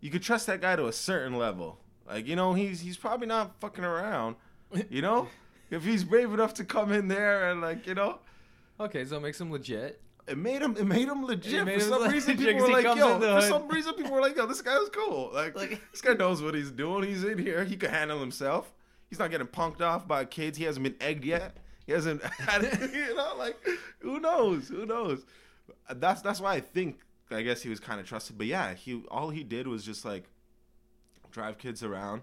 you 0.00 0.10
could 0.10 0.22
trust 0.22 0.46
that 0.48 0.60
guy 0.60 0.76
to 0.76 0.86
a 0.86 0.92
certain 0.92 1.36
level. 1.38 1.78
Like, 2.06 2.26
you 2.26 2.36
know, 2.36 2.52
he's 2.54 2.80
he's 2.80 2.96
probably 2.96 3.26
not 3.26 3.58
fucking 3.60 3.84
around. 3.84 4.36
You 4.90 5.02
know, 5.02 5.28
if 5.70 5.84
he's 5.84 6.04
brave 6.04 6.32
enough 6.32 6.54
to 6.54 6.64
come 6.64 6.92
in 6.92 7.08
there 7.08 7.50
and 7.50 7.60
like, 7.60 7.86
you 7.86 7.94
know. 7.94 8.18
Okay, 8.80 9.04
so 9.04 9.16
it 9.16 9.20
makes 9.20 9.40
him 9.40 9.52
legit. 9.52 10.00
It 10.26 10.38
made 10.38 10.62
him. 10.62 10.76
It 10.76 10.84
made 10.86 11.08
him 11.08 11.24
legit. 11.24 11.64
Made 11.64 11.82
for 11.82 11.88
some 11.88 12.02
legit 12.02 12.38
people 12.38 12.54
were 12.54 12.68
like, 12.68 12.84
"Yo." 12.96 13.18
For 13.20 13.40
some 13.46 13.68
reason, 13.68 13.94
people 13.94 14.12
were 14.12 14.20
like, 14.20 14.36
"Yo, 14.36 14.46
this 14.46 14.62
guy's 14.62 14.88
cool. 14.92 15.30
Like, 15.32 15.56
Like- 15.56 15.80
this 15.90 16.00
guy 16.00 16.14
knows 16.14 16.40
what 16.42 16.54
he's 16.54 16.70
doing. 16.70 17.04
He's 17.08 17.24
in 17.24 17.38
here. 17.38 17.64
He 17.64 17.76
can 17.76 17.90
handle 17.90 18.20
himself. 18.20 18.72
He's 19.10 19.18
not 19.18 19.30
getting 19.30 19.46
punked 19.48 19.80
off 19.80 20.06
by 20.08 20.24
kids. 20.24 20.56
He 20.56 20.64
hasn't 20.64 20.84
been 20.84 20.94
egged 21.00 21.24
yet. 21.24 21.56
He 21.92 21.94
hasn't 21.94 22.22
you 22.94 23.14
know, 23.14 23.34
like, 23.36 23.56
who 24.00 24.18
knows? 24.20 24.68
Who 24.68 24.86
knows? 24.86 25.24
That's 25.90 26.22
that's 26.22 26.40
why 26.40 26.54
I 26.54 26.60
think 26.60 27.00
I 27.30 27.42
guess 27.42 27.62
he 27.62 27.68
was 27.68 27.80
kind 27.80 28.00
of 28.00 28.06
trusted. 28.06 28.38
But 28.38 28.46
yeah, 28.46 28.74
he 28.74 29.02
all 29.10 29.30
he 29.30 29.44
did 29.44 29.66
was 29.66 29.84
just 29.84 30.04
like 30.04 30.24
drive 31.30 31.58
kids 31.58 31.82
around, 31.82 32.22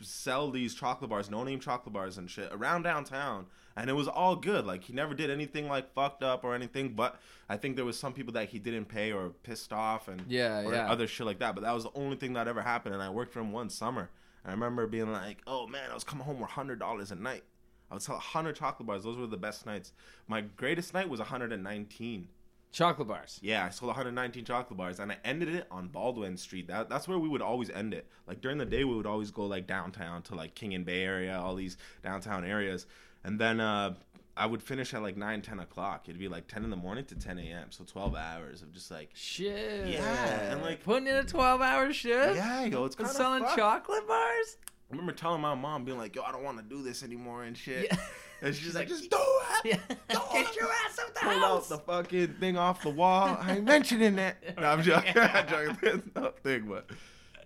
sell 0.00 0.50
these 0.50 0.74
chocolate 0.74 1.10
bars, 1.10 1.30
no 1.30 1.44
name 1.44 1.60
chocolate 1.60 1.92
bars 1.92 2.18
and 2.18 2.30
shit 2.30 2.48
around 2.52 2.82
downtown, 2.82 3.46
and 3.76 3.88
it 3.90 3.94
was 3.94 4.08
all 4.08 4.36
good. 4.36 4.66
Like 4.66 4.84
he 4.84 4.92
never 4.92 5.14
did 5.14 5.30
anything 5.30 5.68
like 5.68 5.92
fucked 5.94 6.22
up 6.22 6.44
or 6.44 6.54
anything. 6.54 6.90
But 6.94 7.20
I 7.48 7.56
think 7.56 7.76
there 7.76 7.84
was 7.84 7.98
some 7.98 8.12
people 8.12 8.32
that 8.34 8.48
he 8.48 8.58
didn't 8.58 8.86
pay 8.86 9.12
or 9.12 9.30
pissed 9.42 9.72
off 9.72 10.08
and 10.08 10.22
Yeah, 10.28 10.62
or 10.62 10.72
yeah. 10.74 10.90
other 10.90 11.06
shit 11.06 11.26
like 11.26 11.38
that. 11.38 11.54
But 11.54 11.62
that 11.64 11.72
was 11.74 11.84
the 11.84 11.92
only 11.94 12.16
thing 12.16 12.32
that 12.34 12.48
ever 12.48 12.62
happened. 12.62 12.94
And 12.94 13.02
I 13.02 13.10
worked 13.10 13.32
for 13.32 13.40
him 13.40 13.52
one 13.52 13.70
summer. 13.70 14.10
And 14.42 14.50
I 14.50 14.54
remember 14.54 14.86
being 14.86 15.12
like, 15.12 15.38
"Oh 15.46 15.66
man, 15.66 15.90
I 15.90 15.94
was 15.94 16.04
coming 16.04 16.24
home 16.24 16.40
with 16.40 16.50
hundred 16.50 16.78
dollars 16.78 17.10
a 17.10 17.14
night. 17.14 17.44
I 17.90 17.94
would 17.94 18.02
sell 18.02 18.18
hundred 18.18 18.56
chocolate 18.56 18.86
bars. 18.86 19.02
Those 19.04 19.16
were 19.18 19.26
the 19.26 19.36
best 19.36 19.66
nights. 19.66 19.92
My 20.28 20.40
greatest 20.42 20.94
night 20.94 21.08
was 21.08 21.20
119. 21.20 22.28
Chocolate 22.72 23.08
bars. 23.08 23.40
Yeah, 23.42 23.64
I 23.66 23.70
sold 23.70 23.88
119 23.88 24.44
chocolate 24.44 24.76
bars, 24.76 25.00
and 25.00 25.10
I 25.10 25.16
ended 25.24 25.48
it 25.48 25.66
on 25.72 25.88
Baldwin 25.88 26.36
Street. 26.36 26.68
That 26.68 26.88
that's 26.88 27.08
where 27.08 27.18
we 27.18 27.28
would 27.28 27.42
always 27.42 27.68
end 27.68 27.92
it. 27.92 28.06
Like 28.28 28.40
during 28.40 28.58
the 28.58 28.64
day, 28.64 28.84
we 28.84 28.94
would 28.94 29.06
always 29.06 29.32
go 29.32 29.46
like 29.46 29.66
downtown 29.66 30.22
to 30.22 30.36
like 30.36 30.54
King 30.54 30.74
and 30.74 30.84
Bay 30.86 31.02
area, 31.02 31.36
all 31.36 31.56
these 31.56 31.76
downtown 32.04 32.44
areas, 32.44 32.86
and 33.24 33.40
then 33.40 33.58
uh, 33.58 33.94
I 34.36 34.46
would 34.46 34.62
finish 34.62 34.94
at 34.94 35.02
like 35.02 35.16
9, 35.16 35.42
10 35.42 35.58
o'clock. 35.58 36.08
It'd 36.08 36.20
be 36.20 36.28
like 36.28 36.46
10 36.46 36.62
in 36.62 36.70
the 36.70 36.76
morning 36.76 37.04
to 37.06 37.16
10 37.16 37.40
a.m. 37.40 37.66
So 37.72 37.82
12 37.82 38.14
hours 38.14 38.62
of 38.62 38.72
just 38.72 38.88
like, 38.92 39.10
Shit. 39.14 39.88
Yeah, 39.88 40.52
and, 40.52 40.62
like- 40.62 40.84
putting 40.84 41.08
in 41.08 41.16
a 41.16 41.24
twelve-hour 41.24 41.92
shift. 41.92 42.36
yeah, 42.36 42.64
yo, 42.66 42.84
it's 42.84 42.94
kind 42.94 43.10
of 43.10 43.16
selling 43.16 43.42
chocolate 43.56 44.06
bars. 44.06 44.56
I 44.90 44.92
remember 44.92 45.12
telling 45.12 45.40
my 45.40 45.54
mom, 45.54 45.84
being 45.84 45.98
like, 45.98 46.16
yo, 46.16 46.22
I 46.22 46.32
don't 46.32 46.42
want 46.42 46.58
to 46.58 46.64
do 46.64 46.82
this 46.82 47.02
anymore 47.02 47.44
and 47.44 47.56
shit. 47.56 47.86
Yeah. 47.90 47.96
And 48.42 48.54
she's 48.54 48.64
She's 48.64 48.74
like, 48.74 48.88
like, 48.88 48.98
just 48.98 49.10
do 49.10 49.18
it. 49.18 49.66
Yeah. 49.66 49.96
Go 50.08 50.22
Get 50.32 50.46
on. 50.46 50.54
your 50.58 50.68
ass 50.86 50.98
out 50.98 51.12
the 51.14 51.20
Pull 51.20 51.44
out 51.44 51.68
the 51.68 51.76
fucking 51.76 52.28
thing 52.40 52.56
off 52.56 52.82
the 52.82 52.88
wall. 52.88 53.36
I 53.38 53.56
ain't 53.56 53.64
mentioning 53.64 54.16
that. 54.16 54.38
No, 54.58 54.66
I'm 54.66 54.82
joking. 54.82 55.12
I'm 55.16 55.46
joking. 55.46 55.76
There's 55.82 56.00
nothing, 56.16 56.66
but 56.66 56.88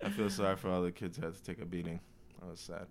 I 0.05 0.09
feel 0.11 0.31
sorry 0.31 0.55
for 0.55 0.71
all 0.71 0.83
the 0.83 0.93
kids 0.93 1.17
who 1.17 1.25
had 1.25 1.35
to 1.35 1.43
take 1.43 1.61
a 1.61 1.65
beating. 1.65 1.99
That 2.41 2.49
was 2.49 2.61
sad. 2.61 2.87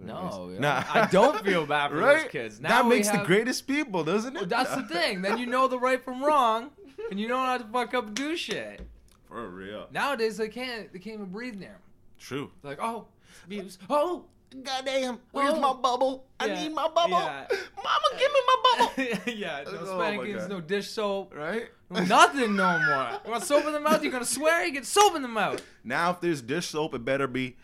No, 0.00 0.44
anyways. 0.44 0.60
yeah. 0.60 0.84
I 0.94 1.06
don't 1.10 1.44
feel 1.44 1.66
bad 1.66 1.90
for 1.90 1.96
right? 1.96 2.22
those 2.22 2.30
kids. 2.30 2.60
Now 2.60 2.68
that 2.68 2.84
we 2.84 2.90
makes 2.94 3.10
the 3.10 3.18
greatest 3.24 3.66
people, 3.66 4.04
doesn't 4.04 4.34
Well, 4.34 4.44
it? 4.44 4.48
that's 4.48 4.76
the 4.76 4.84
thing. 4.84 5.22
Then 5.22 5.36
you 5.38 5.46
know 5.46 5.66
the 5.66 5.80
right 5.80 6.00
from 6.04 6.22
wrong, 6.24 6.70
and 7.10 7.18
you 7.18 7.26
know 7.26 7.38
how 7.38 7.58
to 7.58 7.64
fuck 7.64 7.92
up 7.92 8.06
and 8.06 8.14
do 8.14 8.36
shit. 8.36 8.82
For 9.26 9.48
real. 9.48 9.88
Nowadays 9.90 10.36
they 10.36 10.48
can't. 10.48 10.92
They 10.92 11.00
can't 11.00 11.14
even 11.14 11.26
breathe 11.32 11.56
near 11.56 11.70
'em. 11.70 11.74
True. 12.20 12.52
They're 12.62 12.70
like, 12.70 12.80
oh, 12.80 13.08
abuse. 13.46 13.78
Oh, 13.90 14.24
Goddamn, 14.64 15.18
where's 15.30 15.54
Oh. 15.54 15.60
my 15.60 15.72
bubble? 15.72 16.26
I 16.38 16.44
Yeah, 16.44 16.62
need 16.64 16.74
my 16.74 16.86
bubble. 16.86 17.12
yeah. 17.20 17.46
Mama, 17.74 18.18
give 18.18 18.30
me 18.30 18.40
my 18.46 18.56
bubble. 18.62 19.32
yeah, 19.34 19.62
no 19.64 19.78
Oh 19.80 19.98
spankings, 19.98 20.40
God. 20.42 20.50
no 20.50 20.60
dish 20.60 20.90
soap, 20.90 21.34
right? 21.34 21.68
nothing 21.88 22.54
no 22.56 22.78
more. 22.78 23.20
You 23.24 23.30
want 23.30 23.44
soap 23.44 23.64
in 23.64 23.72
the 23.72 23.80
mouth? 23.80 24.02
You're 24.02 24.12
gonna 24.12 24.26
swear? 24.26 24.66
You 24.66 24.72
get 24.72 24.84
soap 24.84 25.16
in 25.16 25.22
the 25.22 25.28
mouth. 25.28 25.62
Now, 25.84 26.10
if 26.10 26.20
there's 26.20 26.42
dish 26.42 26.66
soap, 26.66 26.92
it 26.94 27.02
better 27.02 27.26
be 27.26 27.56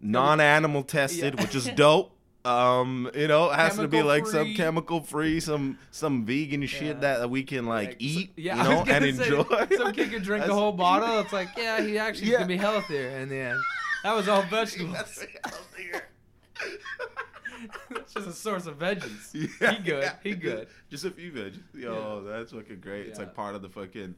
non-animal 0.00 0.84
tested, 0.84 1.34
Yeah. 1.36 1.42
which 1.42 1.54
is 1.54 1.66
dope. 1.68 2.16
Um, 2.42 3.10
you 3.14 3.28
know, 3.28 3.50
it 3.50 3.56
has 3.56 3.76
to 3.76 3.86
be 3.86 3.98
Chemical 3.98 4.06
like 4.08 4.26
some 4.26 4.54
chemical 4.54 5.00
free, 5.02 5.40
some 5.40 5.76
some 5.90 6.24
vegan 6.24 6.64
shit 6.64 7.02
that 7.02 7.28
we 7.28 7.42
can 7.42 7.66
like 7.66 7.88
Like, 7.88 7.96
eat, 7.98 8.32
yeah, 8.36 8.54
you 8.56 8.60
I 8.62 8.64
know, 8.64 8.78
was 8.80 8.88
gonna 8.88 9.06
and 9.06 9.16
say, 9.18 9.24
enjoy. 9.26 9.66
Some 9.76 9.92
kid 9.92 10.10
could 10.10 10.22
drink 10.22 10.46
a 10.46 10.54
whole 10.54 10.72
bottle. 10.72 11.20
It's 11.20 11.34
like, 11.34 11.48
yeah, 11.58 11.82
he 11.82 11.98
actually 11.98 12.28
Yeah. 12.30 12.36
gonna 12.38 12.46
be 12.48 12.56
healthier 12.56 13.10
in 13.18 13.28
the 13.28 13.36
end. 13.36 13.58
That 14.02 14.14
was 14.14 14.28
all 14.28 14.42
vegetables. 14.50 14.94
That's 14.96 15.26
healthier. 15.44 16.08
Just 18.12 18.26
a 18.26 18.32
source 18.32 18.66
of 18.66 18.78
veggies. 18.78 19.34
Yeah, 19.60 19.72
he 19.72 19.82
good. 19.82 20.02
yeah. 20.02 20.14
He 20.22 20.34
good. 20.34 20.68
Just 20.88 21.04
a 21.04 21.10
few 21.10 21.30
veggies. 21.30 21.62
Yo, 21.74 22.24
that's 22.24 22.52
fucking 22.52 22.80
great. 22.80 23.06
It's 23.06 23.18
like 23.18 23.34
part 23.34 23.54
of 23.54 23.60
the 23.60 23.68
fucking 23.68 24.14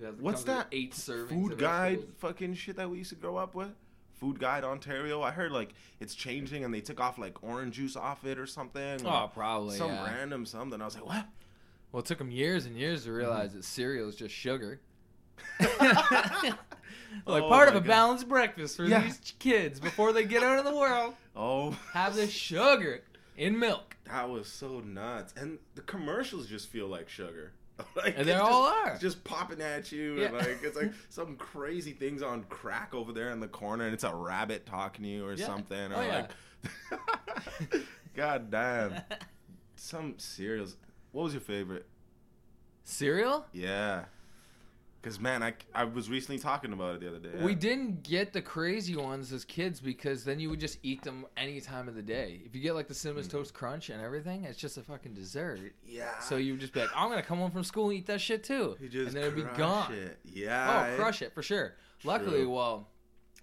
Yeah, 0.00 0.08
What's 0.18 0.42
that 0.44 0.66
Eight 0.72 0.92
servings. 0.92 1.28
food 1.28 1.58
guide 1.58 1.98
vegetables. 1.98 2.16
fucking 2.18 2.54
shit 2.54 2.76
that 2.76 2.90
we 2.90 2.98
used 2.98 3.10
to 3.10 3.16
grow 3.16 3.36
up 3.36 3.54
with. 3.54 3.70
Food 4.14 4.38
Guide 4.38 4.62
Ontario. 4.62 5.20
I 5.22 5.32
heard 5.32 5.50
like 5.50 5.74
it's 6.00 6.14
changing 6.14 6.64
and 6.64 6.72
they 6.72 6.80
took 6.80 7.00
off 7.00 7.18
like 7.18 7.42
orange 7.42 7.74
juice 7.74 7.96
off 7.96 8.24
it 8.24 8.38
or 8.38 8.46
something. 8.46 9.04
Oh, 9.04 9.30
probably. 9.32 9.76
some 9.76 9.90
yeah. 9.90 10.04
random 10.04 10.46
something. 10.46 10.80
I 10.80 10.84
was 10.84 10.94
like, 10.94 11.06
what? 11.06 11.26
Well, 11.90 12.00
it 12.00 12.06
took 12.06 12.18
them 12.18 12.30
years 12.30 12.66
and 12.66 12.76
years 12.76 13.02
to 13.02 13.08
mm-hmm. 13.08 13.18
realize 13.18 13.52
that 13.52 13.64
cereal 13.64 14.08
is 14.08 14.16
just 14.16 14.34
sugar. 14.34 14.80
Like 17.26 17.42
Oh 17.42 17.48
part 17.48 17.68
of 17.68 17.74
a 17.74 17.80
God. 17.80 17.86
balanced 17.88 18.28
breakfast 18.28 18.76
for 18.76 18.84
Yeah. 18.84 19.02
these 19.02 19.34
kids 19.38 19.80
before 19.80 20.12
they 20.12 20.24
get 20.24 20.42
out 20.42 20.58
in 20.58 20.64
the 20.64 20.74
world. 20.76 21.14
Oh, 21.34 21.70
Have 21.94 22.14
the 22.14 22.26
sugar 22.28 23.00
in 23.38 23.58
milk, 23.58 23.96
That 24.04 24.28
was 24.28 24.46
so 24.48 24.80
nuts. 24.80 25.32
And 25.36 25.58
the 25.74 25.80
commercials 25.80 26.46
just 26.46 26.68
feel 26.68 26.88
like 26.88 27.08
sugar. 27.08 27.52
like, 27.96 28.14
and 28.18 28.28
they 28.28 28.34
all 28.34 28.70
just, 28.70 28.86
are. 28.86 28.98
just 28.98 29.24
popping 29.24 29.62
at 29.62 29.90
you. 29.90 30.20
Yeah. 30.20 30.26
And 30.26 30.36
like 30.36 30.58
it's 30.62 30.76
like 30.76 30.92
some 31.08 31.36
crazy 31.36 31.92
things 31.92 32.22
on 32.22 32.44
crack 32.50 32.92
over 32.94 33.12
there 33.12 33.30
in 33.30 33.40
the 33.40 33.48
corner, 33.48 33.84
and 33.86 33.94
it's 33.94 34.04
a 34.04 34.14
rabbit 34.14 34.66
talking 34.66 35.04
to 35.04 35.08
you 35.08 35.24
or 35.26 35.32
Yeah. 35.32 35.46
something. 35.46 35.90
Or 35.92 35.96
Oh, 35.96 36.02
yeah. 36.02 36.26
like 36.92 37.82
God 38.14 38.50
damn. 38.50 39.00
Some 39.76 40.14
cereals. 40.18 40.76
What 41.12 41.22
was 41.24 41.32
your 41.32 41.40
favorite? 41.40 41.86
cereal. 42.84 43.46
Yeah. 43.52 44.04
Cause 45.02 45.18
man, 45.18 45.42
I, 45.42 45.54
I 45.74 45.82
was 45.82 46.08
recently 46.08 46.38
talking 46.38 46.72
about 46.72 46.94
it 46.94 47.00
the 47.00 47.08
other 47.08 47.18
day. 47.18 47.44
We 47.44 47.56
didn't 47.56 48.04
get 48.04 48.32
the 48.32 48.40
crazy 48.40 48.94
ones 48.94 49.32
as 49.32 49.44
kids 49.44 49.80
because 49.80 50.22
then 50.24 50.38
you 50.38 50.48
would 50.48 50.60
just 50.60 50.78
eat 50.84 51.02
them 51.02 51.26
any 51.36 51.60
time 51.60 51.88
of 51.88 51.96
the 51.96 52.02
day. 52.02 52.40
If 52.44 52.54
you 52.54 52.62
get 52.62 52.76
like 52.76 52.86
the 52.86 52.94
Cinnamon 52.94 53.24
mm. 53.24 53.30
Toast 53.30 53.52
Crunch 53.52 53.90
and 53.90 54.00
everything, 54.00 54.44
it's 54.44 54.58
just 54.58 54.78
a 54.78 54.82
fucking 54.82 55.14
dessert. 55.14 55.72
Yeah. 55.84 56.20
So 56.20 56.36
you 56.36 56.52
would 56.52 56.60
just 56.60 56.72
be 56.72 56.80
like, 56.80 56.90
I'm 56.94 57.08
gonna 57.08 57.22
come 57.22 57.38
home 57.38 57.50
from 57.50 57.64
school 57.64 57.90
and 57.90 57.98
eat 57.98 58.06
that 58.06 58.20
shit 58.20 58.44
too, 58.44 58.76
you 58.80 58.88
just 58.88 59.08
and 59.08 59.16
then 59.16 59.24
it'd 59.24 59.34
be 59.34 59.42
crush 59.42 59.58
gone. 59.58 59.92
It. 59.92 60.18
Oh, 60.24 60.30
yeah. 60.32 60.90
Oh, 60.92 60.96
crush 60.96 61.20
it 61.20 61.34
for 61.34 61.42
sure. 61.42 61.74
Luckily, 62.04 62.46
well, 62.46 62.88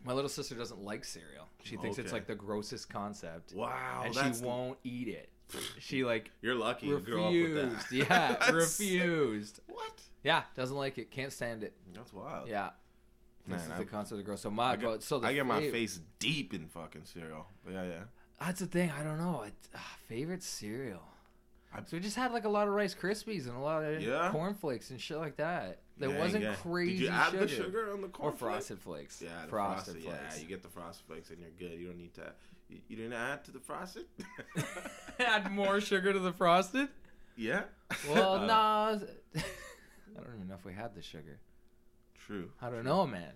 my 0.06 0.14
little 0.14 0.30
sister 0.30 0.56
doesn't 0.56 0.82
like 0.82 1.04
cereal. 1.04 1.48
She 1.64 1.76
thinks 1.76 1.98
it's 1.98 2.14
like 2.14 2.26
the 2.26 2.36
grossest 2.36 2.90
concept, 2.90 3.54
Wow. 3.54 4.04
and 4.06 4.16
she 4.16 4.46
won't 4.46 4.78
eat 4.84 5.10
it. 5.10 5.30
She 5.80 6.04
like 6.04 6.30
You're 6.42 6.54
lucky 6.54 6.86
you 6.88 7.00
grew 7.00 7.26
up 7.26 7.34
with 7.34 7.42
refused. 7.42 8.08
that. 8.08 8.40
Yeah, 8.46 8.52
refused. 8.52 9.62
What? 9.68 9.99
Yeah, 10.24 10.44
doesn't 10.56 10.76
like 10.76 10.98
it. 10.98 11.12
Can't 11.12 11.32
stand 11.32 11.64
it. 11.64 11.74
That's 11.94 12.12
wild. 12.14 12.50
Yeah. 12.50 12.70
This 13.48 13.62
Man, 13.62 13.68
is 13.68 13.72
I- 13.72 13.78
the 13.80 13.86
concept 13.86 14.20
of 14.20 14.26
gross. 14.26 14.42
So 14.42 14.52
my, 14.52 14.72
I 14.72 14.76
get, 14.76 14.86
but 14.86 15.04
so 15.04 15.20
the 15.20 15.28
I 15.28 15.34
get 15.34 15.46
my 15.46 15.62
fav- 15.62 15.72
face 15.72 16.00
deep 16.20 16.54
in 16.54 16.68
fucking 16.68 17.04
cereal. 17.06 17.48
But 17.66 17.74
yeah, 17.74 17.84
yeah. 17.84 18.00
That's 18.40 18.60
the 18.60 18.68
thing. 18.68 18.92
I 18.92 19.04
don't 19.04 19.18
know. 19.18 19.44
I, 19.46 19.52
ah, 19.76 19.96
favorite 20.08 20.44
cereal. 20.44 21.02
I- 21.74 21.80
so 21.86 21.98
we 21.98 22.00
just 22.00 22.16
had 22.16 22.32
like 22.34 22.46
a 22.46 22.50
lot 22.50 22.68
of 22.68 22.74
Rice 22.74 22.96
Krispies 22.96 23.48
and 23.48 23.56
a 23.56 23.60
lot 23.60 23.84
of 23.84 24.02
Yeah? 24.02 24.30
cornflakes 24.32 24.90
and 24.92 25.00
shit 25.00 25.18
like 25.18 25.38
that. 25.38 25.80
There 25.98 26.10
Yeah, 26.10 26.20
wasn't 26.20 26.44
yeah. 26.44 26.56
crazy 26.56 26.92
Did 26.94 27.02
you 27.02 27.10
add 27.10 27.32
sugar. 27.32 27.46
the 27.46 27.48
sugar 27.48 27.92
on 27.94 28.02
the 28.02 28.08
corn 28.08 28.34
or 28.34 28.38
frosted 28.38 28.80
flakes. 28.80 29.22
Yeah, 29.22 29.30
the 29.44 29.50
frosted, 29.50 29.94
frosted, 29.96 30.04
flakes. 30.04 30.36
Yeah, 30.36 30.42
you 30.42 30.48
get 30.48 30.62
the 30.62 30.70
frosted 30.70 31.06
flakes 31.08 31.30
and 31.30 31.40
you're 31.40 31.50
good. 31.70 31.80
You 31.80 31.88
don't 31.88 31.98
need 31.98 32.14
to. 32.16 32.34
You, 32.70 32.78
you 32.88 32.96
didn't 32.98 33.14
add 33.14 33.44
to 33.46 33.52
the 33.52 33.60
frosted. 33.60 34.06
Add 35.20 35.52
more 35.52 35.82
sugar 35.82 36.14
to 36.14 36.20
the 36.20 36.32
frosted. 36.34 36.88
yeah. 37.36 37.64
Well, 38.10 38.34
Uh, 38.44 38.46
no. 38.46 39.42
I 40.18 40.22
don't 40.24 40.36
even 40.36 40.48
know 40.48 40.56
if 40.56 40.66
we 40.66 40.74
had 40.74 40.96
the 40.96 41.02
sugar. 41.02 41.40
True. 42.26 42.52
I 42.62 42.70
don't 42.70 42.84
know, 42.86 43.06
man. 43.08 43.32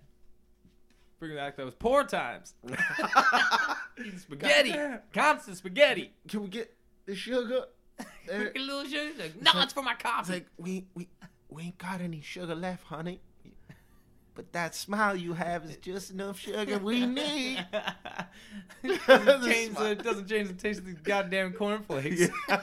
Bringing 1.18 1.36
back 1.38 1.56
those 1.56 1.74
poor 1.74 2.04
times. 2.04 2.54
Eating 3.98 4.18
spaghetti, 4.18 4.74
constant 5.12 5.56
spaghetti. 5.56 6.12
Can 6.28 6.42
we 6.42 6.48
get 6.48 6.74
the 7.06 7.14
sugar? 7.14 7.64
There- 8.26 8.40
Freaking 8.52 8.66
little 8.66 8.84
sugar. 8.84 9.12
Like, 9.18 9.40
no, 9.40 9.52
it's 9.62 9.72
for 9.72 9.82
my 9.82 9.92
It's 9.92 10.02
coffee. 10.02 10.32
like 10.32 10.46
we 10.58 10.86
we 10.94 11.08
we 11.48 11.62
ain't 11.64 11.78
got 11.78 12.00
any 12.00 12.20
sugar 12.20 12.54
left, 12.54 12.84
honey. 12.84 13.20
But 14.34 14.52
that 14.52 14.74
smile 14.74 15.14
you 15.14 15.32
have 15.34 15.64
is 15.64 15.76
just 15.76 16.10
enough 16.10 16.40
sugar 16.40 16.78
we 16.78 17.06
need. 17.06 17.64
doesn't, 19.06 19.44
change 19.48 19.68
the, 19.70 19.74
smile. 19.76 19.94
doesn't 19.94 20.26
change 20.28 20.48
the 20.48 20.54
taste 20.54 20.80
of 20.80 20.86
these 20.86 20.98
goddamn 20.98 21.52
cornflakes. 21.52 22.28
Yeah. 22.48 22.60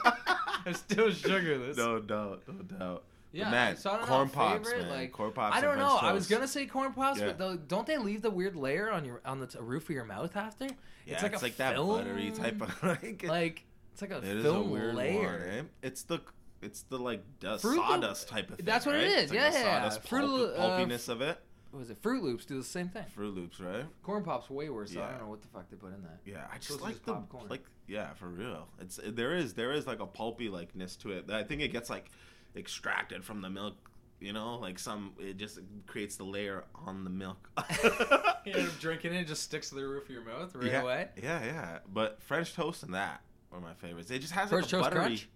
They're 0.66 0.74
still 0.74 1.12
sugarless. 1.12 1.78
no 1.78 2.00
doubt, 2.00 2.44
no 2.48 2.54
doubt. 2.78 3.04
Yeah, 3.34 3.46
but 3.46 3.52
man, 3.52 3.78
so 3.78 3.98
corn 4.00 4.30
pops, 4.30 4.68
favorite, 4.70 4.84
man. 4.88 4.92
like- 4.98 5.12
corn 5.12 5.32
pops. 5.32 5.56
I 5.56 5.62
don't 5.62 5.78
know. 5.78 5.98
I 5.98 6.12
was 6.12 6.28
gonna 6.28 6.48
say 6.48 6.66
corn 6.66 6.94
pops, 6.94 7.20
Yeah. 7.20 7.28
but 7.28 7.38
though, 7.38 7.56
don't 7.56 7.88
they 7.88 7.98
leave 7.98 8.22
the 8.22 8.30
weird 8.32 8.56
layer 8.56 8.92
on 8.92 9.06
your 9.06 9.22
on 9.26 9.40
the 9.40 9.48
t- 9.48 9.58
roof 9.60 9.84
of 9.86 9.90
your 9.92 10.04
mouth 10.06 10.36
after? 10.36 10.66
Yeah, 11.06 11.14
it's 11.14 11.24
like, 11.24 11.42
like 11.42 11.58
that 11.58 11.76
buttery 11.78 12.32
type 12.32 12.62
of 12.62 12.84
like. 12.84 13.24
like 13.28 13.66
it's 13.94 14.02
like 14.02 14.12
a 14.12 14.18
it 14.18 14.24
is 14.38 14.44
film 14.44 14.68
a 14.68 14.72
weird 14.72 14.96
layer. 14.96 15.40
one, 15.40 15.42
eh? 15.50 15.62
It's 15.82 16.04
the 16.04 16.20
it's 16.62 16.84
the 16.84 16.98
like 17.00 17.24
dust, 17.40 17.62
Fruit 17.64 17.76
Loop- 17.78 17.86
sawdust 17.88 18.28
type 18.30 18.50
of 18.50 18.58
thing. 18.58 18.66
That's 18.66 18.86
what 18.86 18.96
right? 18.96 19.04
is, 19.06 19.24
It's 19.24 19.32
like 19.32 19.40
yeah, 19.40 19.52
yeah, 19.52 19.60
yeah. 19.64 19.82
Sawdust 19.90 20.08
Fruit 20.08 20.22
pulp, 20.22 20.54
uh, 20.58 20.62
pulpiness 20.78 21.10
of 21.10 21.22
it. 21.22 21.40
What 21.72 21.80
was 21.80 21.90
it? 21.90 21.98
Fruit 22.02 22.22
Loops 22.22 22.44
do 22.46 22.58
the 22.58 22.64
same 22.66 22.90
thing. 22.90 23.06
Fruit 23.16 23.34
Loops, 23.34 23.60
right? 23.62 23.86
Corn 24.04 24.24
pops 24.26 24.50
way 24.50 24.70
worse. 24.70 24.92
So 24.94 25.02
I 25.02 25.10
don't 25.12 25.22
know 25.22 25.30
what 25.30 25.42
the 25.42 25.48
fuck 25.48 25.70
they 25.70 25.78
put 25.78 25.94
in 25.94 26.02
that. 26.04 26.20
Yeah, 26.26 26.46
I 26.54 26.58
just 26.58 26.82
like 26.82 27.04
the 27.06 27.14
popcorn. 27.14 27.48
like 27.50 27.64
yeah, 27.88 28.14
for 28.14 28.28
real. 28.28 28.68
It's 28.80 29.00
there 29.06 29.36
is 29.36 29.54
there 29.54 29.72
is 29.72 29.88
like 29.88 30.02
a 30.02 30.06
pulpy 30.06 30.50
likeness 30.50 30.96
to 30.98 31.12
it. 31.12 31.32
I 31.32 31.44
think 31.44 31.62
it 31.62 31.70
gets 31.70 31.90
like 31.90 32.12
extracted 32.56 33.24
from 33.24 33.42
the 33.42 33.50
milk. 33.50 33.76
You 34.20 34.34
know, 34.34 34.60
like 34.60 34.78
some 34.78 35.14
it 35.20 35.38
just 35.38 35.60
creates 35.88 36.16
the 36.16 36.24
layer 36.24 36.66
on 36.76 37.04
the 37.04 37.10
milk. 37.10 37.50
You 38.44 38.54
end 38.54 38.70
up 38.70 38.80
drinking 38.80 39.14
it, 39.14 39.22
it 39.22 39.28
just 39.28 39.44
sticks 39.44 39.70
to 39.70 39.76
the 39.76 39.88
roof 39.88 40.06
of 40.06 40.10
your 40.10 40.24
mouth 40.24 40.56
right 40.56 40.72
yeah, 40.72 40.82
away. 40.82 41.10
Yeah, 41.22 41.46
yeah. 41.46 41.78
But 41.94 42.24
French 42.24 42.56
toast 42.56 42.82
and 42.82 42.96
that 42.96 43.22
are 43.52 43.60
my 43.60 43.76
favorites. 43.76 44.10
It 44.10 44.18
just 44.20 44.34
has 44.34 44.50
French 44.50 44.66
like 44.66 44.74
a 44.74 44.76
toast 44.78 44.84
buttery. 44.90 45.04
crunch. 45.04 45.30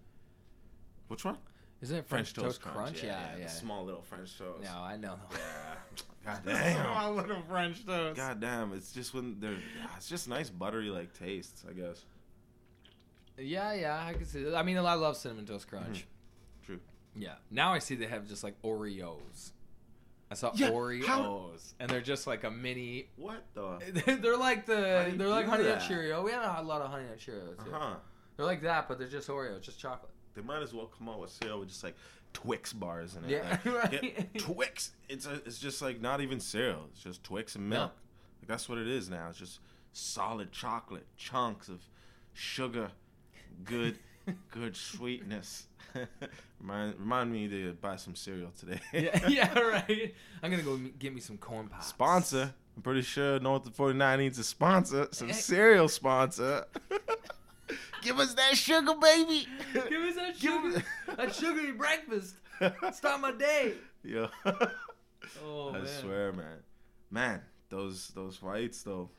Which 1.06 1.24
one? 1.24 1.38
Isn't 1.82 1.98
it 1.98 2.06
French 2.06 2.32
toast, 2.32 2.60
crunch. 2.60 3.02
Yeah, 3.02 3.20
the 3.34 3.42
yeah. 3.42 3.46
small 3.46 3.84
little 3.84 4.02
French 4.02 4.36
toast. 4.38 4.64
No, 4.64 4.78
I 4.80 4.96
know. 4.96 5.18
Yeah. 5.32 6.02
God 6.24 6.40
damn. 6.44 6.84
small 6.84 7.14
little 7.14 7.42
French 7.48 7.86
toast. 7.86 8.16
God 8.16 8.40
damn. 8.40 8.72
It's 8.72 8.92
just 8.92 9.14
when 9.14 9.38
they're. 9.38 9.52
yeah, 9.52 9.86
It's 9.96 10.08
just 10.08 10.28
nice 10.28 10.50
buttery 10.50 10.88
like 10.88 11.16
tastes. 11.16 11.64
I 11.68 11.72
guess. 11.74 12.04
Yeah, 13.38 13.74
yeah, 13.74 14.04
I 14.04 14.14
can 14.14 14.24
see 14.24 14.42
that. 14.44 14.56
I 14.56 14.62
mean, 14.62 14.78
I 14.78 14.94
love 14.94 15.16
cinnamon 15.16 15.44
toast 15.44 15.68
crunch. 15.68 15.98
True. 15.98 16.08
Yeah. 17.18 17.34
Now 17.50 17.72
I 17.72 17.78
see 17.78 17.94
they 17.94 18.06
have 18.06 18.26
just 18.28 18.44
like 18.44 18.60
Oreos. 18.62 19.52
I 20.30 20.34
saw 20.34 20.50
Yeah, 20.54 20.70
Oreos, 20.70 21.04
how- 21.06 21.50
and 21.78 21.88
they're 21.88 22.00
just 22.00 22.26
like 22.26 22.44
a 22.44 22.50
mini. 22.50 23.08
What 23.16 23.44
the? 23.54 23.78
they're 24.22 24.36
like 24.36 24.66
How 24.66 24.74
the 24.74 25.02
do 25.06 25.10
you 25.12 25.18
they're 25.18 25.28
like 25.28 25.46
honey 25.46 25.64
nut 25.64 25.78
that? 25.78 25.88
Cheerio. 25.88 26.22
We 26.24 26.32
have 26.32 26.58
a 26.58 26.62
lot 26.62 26.82
of 26.82 26.90
honey 26.90 27.04
nut 27.06 27.18
Cheerios. 27.18 27.58
Uh-huh. 27.60 27.94
They're 28.36 28.46
like 28.46 28.62
that, 28.62 28.88
but 28.88 28.98
they're 28.98 29.08
just 29.08 29.28
Oreos, 29.28 29.60
just 29.62 29.78
chocolate. 29.78 30.10
They 30.34 30.42
might 30.42 30.62
as 30.62 30.74
well 30.74 30.86
come 30.98 31.08
out 31.08 31.20
with 31.20 31.30
cereal 31.30 31.60
with 31.60 31.68
just 31.68 31.82
like 31.84 31.96
Twix 32.34 32.72
bars 32.72 33.14
in 33.16 33.24
it. 33.24 33.30
Yeah, 33.30 33.58
Like, 33.64 33.64
right. 33.84 33.90
get 33.90 34.38
Twix. 34.38 34.90
It's 35.08 35.26
a, 35.26 35.34
it's 35.46 35.58
just 35.58 35.80
like 35.80 36.00
not 36.00 36.20
even 36.20 36.40
cereal. 36.40 36.86
It's 36.92 37.02
just 37.02 37.22
Twix 37.24 37.54
and 37.54 37.68
milk. 37.68 37.92
Like 38.42 38.48
that's 38.48 38.68
what 38.68 38.76
it 38.78 38.88
is 38.88 39.08
now. 39.08 39.28
It's 39.30 39.38
just 39.38 39.60
solid 39.92 40.52
chocolate 40.52 41.06
chunks 41.16 41.68
of 41.68 41.80
sugar, 42.34 42.90
good, 43.64 43.98
good 44.50 44.76
sweetness. 44.76 45.66
remind, 46.60 46.98
remind 46.98 47.32
me 47.32 47.48
to 47.48 47.72
buy 47.80 47.96
some 47.96 48.14
cereal 48.14 48.50
today. 48.58 48.80
yeah, 48.92 49.28
yeah, 49.28 49.58
right. 49.58 50.14
I'm 50.42 50.50
gonna 50.50 50.62
go 50.62 50.76
get 50.98 51.14
me 51.14 51.20
some 51.20 51.38
corn 51.38 51.68
pops. 51.68 51.86
Sponsor. 51.88 52.54
I'm 52.76 52.82
pretty 52.82 53.02
sure 53.02 53.38
North 53.40 53.66
of 53.66 53.74
49 53.74 54.18
needs 54.18 54.38
a 54.38 54.44
sponsor. 54.44 55.08
Some 55.12 55.30
Eh. 55.30 55.32
cereal 55.32 55.88
sponsor. 55.88 56.66
Give 58.02 58.18
us 58.20 58.34
that 58.34 58.56
sugar, 58.56 58.94
baby. 59.00 59.48
Give 59.72 60.02
us 60.02 60.14
that 60.16 60.36
sugar, 60.36 60.84
that 61.16 61.34
sugary 61.34 61.72
breakfast. 61.72 62.36
Start 62.92 63.20
my 63.20 63.32
day. 63.32 63.72
Yeah. 64.04 64.28
Oh 65.44 65.70
I 65.70 65.78
man. 65.78 65.86
swear, 65.86 66.32
man. 66.32 66.58
Man, 67.10 67.40
those 67.68 68.08
those 68.08 68.36
fights 68.36 68.82
though. 68.82 69.10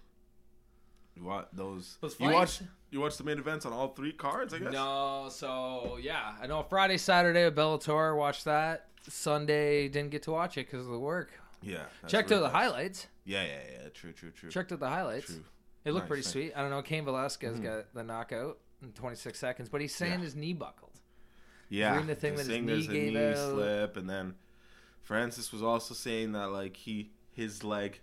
You 1.16 1.24
watch 1.24 1.48
those? 1.52 1.98
Those 2.00 2.16
you 2.20 2.30
watch 2.30 2.60
fights? 2.60 2.72
You 2.92 3.00
watch 3.02 3.18
the 3.18 3.24
main 3.24 3.38
events 3.38 3.66
on 3.66 3.74
all 3.74 3.90
three 3.90 4.12
cards, 4.14 4.54
I 4.54 4.60
guess. 4.60 4.72
No, 4.74 5.28
so 5.30 5.98
yeah, 6.02 6.34
I 6.42 6.48
know 6.48 6.64
Friday, 6.64 6.98
Saturday 6.98 7.46
with 7.46 7.56
Bellator, 7.56 8.16
watched 8.18 8.46
that. 8.46 8.88
Sunday 9.10 9.88
didn't 9.88 10.12
get 10.12 10.24
to 10.24 10.32
watch 10.32 10.58
it 10.58 10.70
because 10.70 10.86
of 10.86 10.92
the 10.92 11.00
work. 11.00 11.32
Yeah. 11.62 11.84
Checked 12.08 12.30
what 12.30 12.38
out 12.38 12.40
it 12.40 12.44
the 12.44 12.50
highlights. 12.50 13.08
Yeah, 13.26 13.44
yeah, 13.44 13.60
yeah. 13.84 13.90
True, 13.94 14.12
true, 14.12 14.32
true. 14.32 14.50
Checked 14.50 14.72
out 14.72 14.80
the 14.80 14.90
highlights. 14.90 15.28
True. 15.28 15.44
It 15.86 15.92
looked 15.92 16.04
Nice, 16.06 16.08
pretty 16.10 16.24
nice. 16.24 16.32
sweet. 16.32 16.54
I 16.56 16.62
don't 16.62 16.70
know. 16.70 16.82
Cain 16.82 17.06
Velasquez 17.06 17.58
Mhm. 17.60 17.64
got 17.64 17.94
the 17.94 18.04
knockout 18.04 18.60
in 18.82 18.92
26 18.92 19.40
seconds, 19.40 19.70
but 19.70 19.80
he's 19.82 19.96
saying 19.96 20.20
Yeah. 20.20 20.26
his 20.26 20.36
knee 20.36 20.54
buckled. 20.54 20.92
Yeah. 21.70 21.94
Reading 21.94 22.08
the 22.08 22.16
thing 22.16 22.36
they're 22.36 22.46
that 22.46 22.54
his 22.54 22.88
knee 22.88 22.94
gave 22.94 23.14
knee 23.14 23.26
out. 23.26 23.52
slip, 23.54 23.98
and 23.98 24.10
then 24.10 24.36
Francis 25.02 25.52
was 25.52 25.64
also 25.64 25.94
saying 25.94 26.34
that 26.34 26.48
like 26.52 26.76
he 26.78 27.12
his 27.32 27.64
leg, 27.64 28.02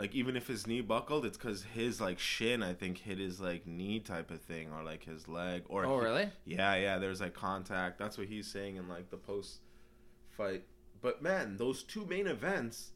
like 0.00 0.14
even 0.14 0.36
if 0.36 0.46
his 0.48 0.66
knee 0.66 0.80
buckled, 0.80 1.24
it's 1.26 1.36
because 1.38 1.62
his 1.62 2.00
like 2.00 2.18
shin 2.18 2.62
I 2.62 2.72
think 2.72 2.98
hit 2.98 3.18
his 3.18 3.40
like 3.40 3.66
knee 3.66 4.00
type 4.00 4.30
of 4.30 4.40
thing, 4.40 4.72
or 4.72 4.82
like 4.82 5.04
his 5.04 5.28
leg, 5.28 5.62
or 5.68 5.84
Oh, 5.84 6.00
he- 6.00 6.04
really? 6.06 6.28
Yeah, 6.44 6.74
yeah. 6.76 6.98
There's 6.98 7.20
like 7.20 7.34
contact. 7.34 7.98
That's 7.98 8.16
what 8.18 8.26
he's 8.26 8.46
saying 8.46 8.76
in 8.76 8.88
like 8.88 9.10
the 9.10 9.16
post 9.18 9.60
fight. 10.30 10.64
But 11.02 11.22
man, 11.22 11.56
those 11.58 11.82
two 11.82 12.04
main 12.06 12.26
events, 12.26 12.90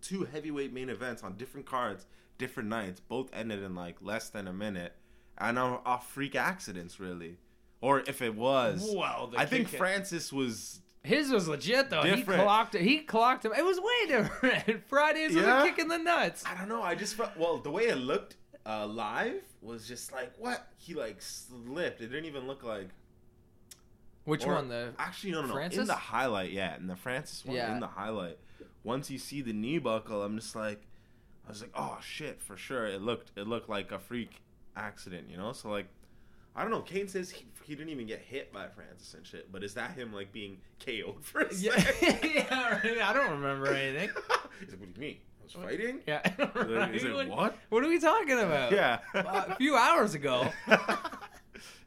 two 0.00 0.24
heavyweight 0.24 0.72
main 0.72 0.88
events 0.88 1.22
on 1.22 1.36
different 1.36 1.66
cards, 1.66 2.06
different 2.38 2.68
nights, 2.68 2.98
both 3.00 3.28
ended 3.32 3.62
in 3.62 3.74
like 3.74 3.96
less 4.00 4.28
than 4.28 4.48
a 4.48 4.52
minute, 4.52 4.94
and 5.36 5.58
are 5.58 5.80
off 5.84 6.10
freak 6.12 6.34
accidents, 6.34 6.98
really. 6.98 7.36
Or 7.80 8.00
if 8.00 8.22
it 8.22 8.34
was, 8.34 8.90
Well, 8.96 9.32
I 9.36 9.46
think 9.46 9.68
Francis 9.68 10.32
was. 10.32 10.80
His 11.08 11.30
was 11.30 11.48
legit 11.48 11.90
though. 11.90 12.02
Different. 12.02 12.40
He 12.40 12.44
clocked 12.44 12.74
it. 12.74 12.82
He 12.82 12.98
clocked 12.98 13.44
him. 13.44 13.52
It 13.56 13.64
was 13.64 13.78
way 13.80 14.06
different. 14.08 14.84
Fridays 14.88 15.34
Yeah? 15.34 15.62
was 15.62 15.70
kicking 15.70 15.88
the 15.88 15.98
nuts. 15.98 16.44
I 16.46 16.54
don't 16.58 16.68
know. 16.68 16.82
I 16.82 16.94
just 16.94 17.14
felt 17.14 17.36
well. 17.36 17.58
The 17.58 17.70
way 17.70 17.84
it 17.88 17.96
looked 17.96 18.36
uh, 18.66 18.86
live 18.86 19.42
was 19.62 19.88
just 19.88 20.12
like 20.12 20.32
what 20.38 20.68
he 20.76 20.94
like 20.94 21.20
slipped. 21.22 22.00
It 22.00 22.08
didn't 22.08 22.26
even 22.26 22.46
look 22.46 22.62
like. 22.62 22.88
Which 24.24 24.44
Or- 24.46 24.54
one? 24.56 24.68
The 24.68 24.92
Actually, 24.98 25.32
no, 25.32 25.42
no, 25.46 25.54
no. 25.54 25.58
In 25.60 25.86
the 25.86 25.94
highlight, 25.94 26.52
yeah, 26.52 26.76
in 26.76 26.86
the 26.86 26.96
Francis 26.96 27.44
one, 27.44 27.56
Yeah. 27.56 27.72
in 27.72 27.80
the 27.80 27.86
highlight. 27.86 28.38
Once 28.84 29.10
you 29.10 29.18
see 29.18 29.40
the 29.40 29.52
knee 29.54 29.78
buckle, 29.78 30.22
I'm 30.22 30.36
just 30.38 30.54
like, 30.54 30.82
I 31.46 31.48
was 31.50 31.62
like, 31.62 31.72
oh 31.74 31.98
shit, 32.02 32.42
for 32.42 32.56
sure. 32.56 32.86
It 32.86 33.00
looked, 33.00 33.32
it 33.36 33.46
looked 33.46 33.70
like 33.70 33.90
a 33.90 33.98
freak 33.98 34.42
accident, 34.76 35.30
you 35.30 35.38
know. 35.38 35.52
So 35.52 35.70
like, 35.70 35.86
I 36.54 36.60
don't 36.62 36.70
know. 36.70 36.82
Cain 36.82 37.08
says 37.08 37.30
he, 37.30 37.46
he 37.68 37.74
didn't 37.74 37.90
even 37.90 38.06
get 38.06 38.20
hit 38.20 38.50
by 38.50 38.66
Francis 38.66 39.12
and 39.12 39.26
shit, 39.26 39.52
but 39.52 39.62
is 39.62 39.74
that 39.74 39.90
him 39.92 40.10
like 40.10 40.32
being 40.32 40.56
KO'd 40.84 41.22
for 41.22 41.42
a 41.42 41.54
yeah, 41.54 41.76
second? 41.78 42.30
yeah, 42.34 42.70
right. 42.70 42.98
I 43.02 43.12
don't 43.12 43.30
remember 43.32 43.66
anything. 43.74 44.08
He's 44.58 44.70
like, 44.70 44.80
what 44.80 44.94
do 44.94 45.00
you 45.00 45.06
mean? 45.06 45.16
I 45.38 45.44
was 45.44 45.52
fighting. 45.52 46.00
Yeah, 46.06 46.22
Like, 46.54 46.92
He's 46.92 47.04
like, 47.04 47.28
what? 47.28 47.58
What 47.68 47.84
are 47.84 47.88
we 47.88 48.00
talking 48.00 48.38
about? 48.38 48.72
Yeah. 48.72 49.00
Uh, 49.14 49.44
a 49.48 49.54
few 49.56 49.76
hours 49.76 50.14
ago. 50.14 50.48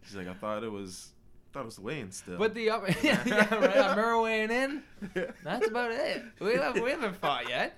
She's 0.03 0.15
like, 0.15 0.27
I 0.27 0.33
thought 0.35 0.63
it 0.63 0.71
was, 0.71 1.09
thought 1.51 1.61
it 1.61 1.65
was 1.65 1.75
the 1.77 1.81
weigh-in 1.81 2.11
still. 2.11 2.37
But 2.37 2.53
the 2.53 2.69
up, 2.69 2.83
yeah, 3.03 3.21
yeah, 3.25 3.55
right. 3.55 3.75
I 3.77 3.89
remember 3.89 4.21
weighing 4.21 4.51
in. 4.51 4.83
That's 5.43 5.67
about 5.67 5.91
it. 5.91 6.23
We 6.39 6.53
haven't, 6.53 6.83
we 6.83 6.91
haven't 6.91 7.15
fought 7.15 7.49
yet. 7.49 7.75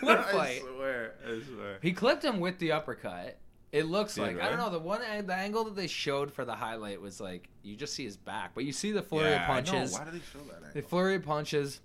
what 0.00 0.28
fight? 0.30 0.60
I 0.64 0.74
swear, 0.76 1.14
I 1.24 1.40
swear. 1.54 1.78
He 1.82 1.92
clipped 1.92 2.24
him 2.24 2.40
with 2.40 2.58
the 2.58 2.72
uppercut. 2.72 3.38
It 3.74 3.86
looks 3.86 4.14
Did, 4.14 4.22
like 4.22 4.40
I 4.40 4.48
don't 4.48 4.58
know 4.58 4.70
the 4.70 4.78
one 4.78 5.00
the 5.26 5.34
angle 5.34 5.64
that 5.64 5.74
they 5.74 5.88
showed 5.88 6.30
for 6.32 6.44
the 6.44 6.54
highlight 6.54 7.00
was 7.00 7.20
like 7.20 7.48
you 7.64 7.74
just 7.74 7.92
see 7.94 8.04
his 8.04 8.16
back, 8.16 8.52
but 8.54 8.64
you 8.64 8.70
see 8.70 8.92
the 8.92 9.02
flurry 9.02 9.30
Yeah, 9.30 9.42
of 9.44 9.50
I 9.50 9.60
know. 9.60 9.72
punches. 9.72 9.92
Why 9.92 10.04
do 10.04 10.10
they 10.12 10.20
show 10.32 10.38
that? 10.62 10.74
The 10.74 10.82
flurry 10.82 11.16
of 11.16 11.24
punches. 11.24 11.80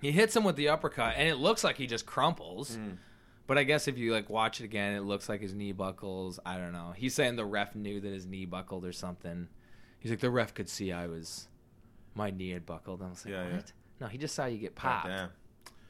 He 0.00 0.12
hits 0.12 0.36
him 0.36 0.44
with 0.44 0.54
the 0.54 0.68
uppercut, 0.68 1.14
and 1.16 1.28
it 1.28 1.34
looks 1.34 1.64
like 1.64 1.76
he 1.76 1.88
just 1.88 2.06
crumples. 2.06 2.76
Mm. 2.76 2.98
But 3.48 3.58
I 3.58 3.64
guess 3.64 3.88
if 3.88 3.98
you 3.98 4.12
like 4.12 4.30
watch 4.30 4.60
it 4.60 4.64
again, 4.64 4.94
it 4.94 5.00
looks 5.00 5.28
like 5.28 5.40
his 5.40 5.54
knee 5.54 5.72
buckles. 5.72 6.38
I 6.46 6.56
don't 6.56 6.72
know. 6.72 6.92
He's 6.96 7.14
saying 7.14 7.34
the 7.34 7.44
ref 7.44 7.74
knew 7.74 7.98
that 8.00 8.12
his 8.12 8.24
knee 8.24 8.44
buckled 8.44 8.84
or 8.84 8.92
something. 8.92 9.48
He's 9.98 10.12
like 10.12 10.20
the 10.20 10.30
ref 10.30 10.54
could 10.54 10.68
see 10.68 10.92
I 10.92 11.08
was 11.08 11.48
my 12.14 12.30
knee 12.30 12.50
had 12.50 12.64
buckled. 12.64 13.02
I 13.02 13.08
was 13.08 13.24
like, 13.24 13.34
Yeah, 13.34 13.44
what? 13.44 13.52
yeah. 13.54 13.60
No, 14.02 14.06
he 14.06 14.18
just 14.18 14.36
saw 14.36 14.46
you 14.46 14.58
get 14.58 14.76
popped, 14.76 15.08
damn. 15.08 15.30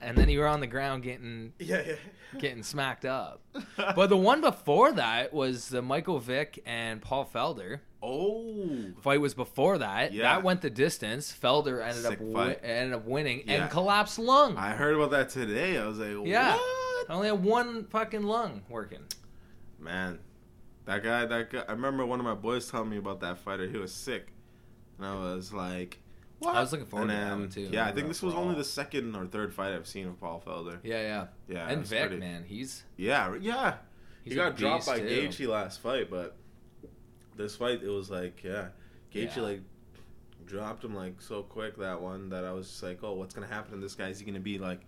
And 0.00 0.16
then 0.16 0.28
you 0.28 0.40
were 0.40 0.46
on 0.46 0.60
the 0.60 0.66
ground 0.66 1.02
getting 1.02 1.52
Yeah, 1.58 1.82
yeah. 1.86 1.94
getting 2.38 2.62
smacked 2.62 3.04
up. 3.04 3.40
But 3.76 4.08
the 4.08 4.16
one 4.16 4.40
before 4.40 4.92
that 4.92 5.32
was 5.32 5.68
the 5.68 5.82
Michael 5.82 6.18
Vick 6.18 6.62
and 6.66 7.00
Paul 7.00 7.28
Felder 7.32 7.80
oh, 8.02 8.92
fight. 9.00 9.20
Was 9.20 9.34
before 9.34 9.78
that. 9.78 10.12
Yeah. 10.12 10.22
That 10.22 10.42
went 10.42 10.60
the 10.62 10.70
distance. 10.70 11.34
Felder 11.40 11.82
ended 11.82 12.02
Sick 12.04 12.12
up 12.12 12.18
wi- 12.18 12.58
ended 12.62 12.94
up 12.94 13.06
winning 13.06 13.42
Yeah. 13.46 13.62
and 13.62 13.70
collapsed 13.70 14.18
lung. 14.18 14.56
I 14.56 14.70
heard 14.70 14.94
about 14.94 15.10
that 15.12 15.28
today. 15.30 15.78
I 15.78 15.86
was 15.86 15.98
like, 15.98 16.26
Yeah. 16.26 16.54
what? 16.54 17.10
I 17.10 17.14
only 17.14 17.28
had 17.28 17.42
one 17.42 17.84
fucking 17.86 18.22
lung 18.22 18.62
working. 18.68 19.04
Man, 19.80 20.18
that 20.84 21.02
guy, 21.02 21.24
that 21.24 21.50
guy. 21.50 21.64
I 21.68 21.72
remember 21.72 22.04
one 22.04 22.18
of 22.20 22.24
my 22.26 22.34
boys 22.34 22.70
telling 22.70 22.90
me 22.90 22.98
about 22.98 23.20
that 23.20 23.38
fighter. 23.38 23.66
He 23.68 23.78
was 23.78 23.94
sick, 23.94 24.28
and 24.98 25.06
I 25.06 25.14
was 25.14 25.52
like, 25.52 26.00
what? 26.40 26.54
I 26.56 26.60
was 26.60 26.72
looking 26.72 26.86
forward 26.86 27.10
and 27.10 27.18
to 27.20 27.24
that 27.24 27.38
one, 27.38 27.70
too. 27.70 27.74
Yeah, 27.76 27.86
I 27.86 27.92
think 27.92 28.08
this 28.08 28.22
was 28.22 28.34
only 28.34 28.54
the 28.54 28.64
second 28.64 29.14
or 29.16 29.26
third 29.26 29.52
fight 29.52 29.72
I've 29.74 29.86
seen 29.86 30.06
of 30.06 30.18
Paul 30.20 30.42
Felder. 30.46 30.78
Yeah, 30.82 31.00
yeah. 31.02 31.26
Yeah, 31.48 31.68
and 31.68 31.80
it's 31.80 31.90
Vick, 31.90 32.00
pretty- 32.08 32.16
man, 32.20 32.44
he's 32.46 32.84
Yeah, 32.96 33.34
yeah. 33.40 33.74
he's 34.24 34.34
he 34.34 34.38
a 34.38 34.44
got 34.44 34.56
dropped 34.56 34.86
by 34.86 34.98
too. 35.00 35.06
Gaethje 35.06 35.46
last 35.48 35.80
fight, 35.80 36.10
but 36.10 36.36
this 37.36 37.56
fight 37.56 37.82
it 37.82 37.88
was 37.88 38.10
like, 38.10 38.42
yeah, 38.44 38.68
Gaethje 39.12 39.36
Yeah. 39.36 39.42
like 39.42 39.60
dropped 40.46 40.82
him 40.84 40.94
like 40.94 41.20
so 41.20 41.42
quick 41.42 41.76
that 41.78 42.00
one 42.00 42.30
that 42.30 42.44
I 42.44 42.52
was 42.52 42.68
just 42.68 42.82
like, 42.82 43.00
oh, 43.02 43.14
what's 43.14 43.34
gonna 43.34 43.46
happen 43.46 43.72
to 43.72 43.78
this 43.78 43.94
guy? 43.94 44.08
Is 44.08 44.18
he 44.20 44.24
gonna 44.26 44.40
be 44.40 44.58
like 44.58 44.80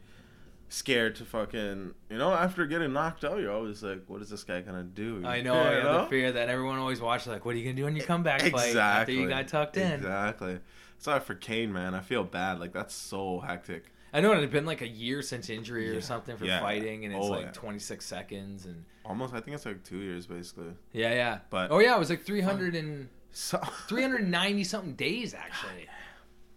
scared 0.73 1.17
to 1.17 1.25
fucking 1.25 1.93
you 2.09 2.17
know 2.19 2.33
after 2.33 2.65
getting 2.67 2.93
knocked 2.93 3.25
out? 3.25 3.39
You're 3.41 3.53
always 3.53 3.83
like, 3.83 4.03
what 4.07 4.23
is 4.23 4.31
this 4.31 4.45
guy 4.45 4.61
gonna 4.63 4.83
do? 4.85 5.23
I 5.27 5.43
know, 5.43 5.55
You 5.55 5.61
I 5.61 5.73
have 5.75 5.85
know? 5.85 6.03
the 6.05 6.07
fear 6.11 6.33
that 6.33 6.49
everyone 6.49 6.79
always 6.79 7.01
watches. 7.01 7.27
Like, 7.29 7.45
what 7.45 7.55
are 7.55 7.59
you 7.59 7.65
gonna 7.65 7.77
do 7.77 7.87
on 7.87 7.95
your 7.97 8.07
comeback 8.07 8.41
fight 8.41 8.69
Exactly. 8.69 8.81
after 8.81 9.13
you 9.13 9.29
got 9.29 9.49
tucked 9.49 9.77
in? 9.77 9.93
Exactly. 9.93 10.59
Sorry 11.01 11.19
for 11.21 11.35
Cain, 11.35 11.73
man. 11.73 11.95
I 11.95 12.01
feel 12.01 12.23
bad. 12.25 12.61
Like 12.61 12.73
that's 12.75 12.95
so 12.95 13.41
hectic. 13.41 13.85
I 14.13 14.21
know 14.21 14.33
it 14.33 14.41
had 14.41 14.51
been 14.51 14.67
like 14.67 14.83
a 14.83 14.89
year 14.89 15.23
since 15.23 15.49
injury 15.49 15.89
or 15.91 15.95
Yeah. 15.95 16.01
something 16.01 16.37
for 16.37 16.45
Yeah. 16.45 16.61
fighting, 16.61 17.05
and 17.07 17.15
it's 17.15 17.25
Oh, 17.25 17.31
like 17.31 17.47
yeah. 17.47 17.53
26 17.53 18.05
seconds, 18.05 18.67
and 18.67 18.85
Almost, 19.05 19.33
I 19.33 19.41
think 19.41 19.55
it's 19.55 19.65
like 19.65 19.83
two 19.83 19.99
years 19.99 20.27
basically. 20.27 20.75
yeah, 20.93 21.15
yeah. 21.15 21.39
But- 21.49 21.71
oh 21.71 21.79
yeah, 21.79 21.97
it 21.97 21.99
was 21.99 22.11
like 22.11 22.23
300 22.23 22.75
and 22.77 23.09
So 23.33 23.59
390 23.89 24.63
something 24.65 24.95
days 24.95 25.33
actually, 25.35 25.89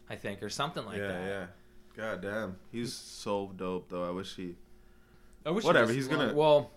I 0.10 0.16
think, 0.18 0.44
or 0.44 0.50
something 0.50 0.86
like 0.86 0.98
yeah, 0.98 1.08
that. 1.08 1.26
yeah. 1.26 1.46
God 1.96 2.22
damn, 2.22 2.58
he's 2.72 2.92
so 2.94 3.54
dope 3.56 3.88
though. 3.90 4.04
I 4.04 4.10
wish 4.12 4.36
he. 4.36 4.56
I 5.46 5.52
wish 5.52 5.64
Whatever, 5.64 5.88
was 5.88 5.96
he's 5.96 6.08
long- 6.10 6.18
gonna- 6.20 6.34
Well, 6.34 6.72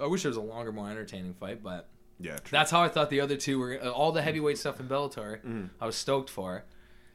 I 0.00 0.06
wish 0.06 0.24
it 0.24 0.28
was 0.28 0.36
a 0.38 0.42
longer, 0.42 0.72
more 0.72 0.88
entertaining 0.90 1.34
fight, 1.34 1.62
but 1.62 1.88
Yeah, 2.18 2.36
true. 2.38 2.48
that's 2.50 2.70
how 2.72 2.82
I 2.82 2.88
thought 2.88 3.10
the 3.10 3.20
other 3.20 3.36
two 3.36 3.58
were. 3.60 3.78
uh, 3.80 3.90
All 3.90 4.10
the 4.12 4.22
heavyweight 4.22 4.58
stuff 4.58 4.80
in 4.80 4.88
Bellator, 4.88 5.40
Mhm. 5.44 5.70
I 5.80 5.86
was 5.86 5.94
stoked 5.96 6.30
for, 6.30 6.64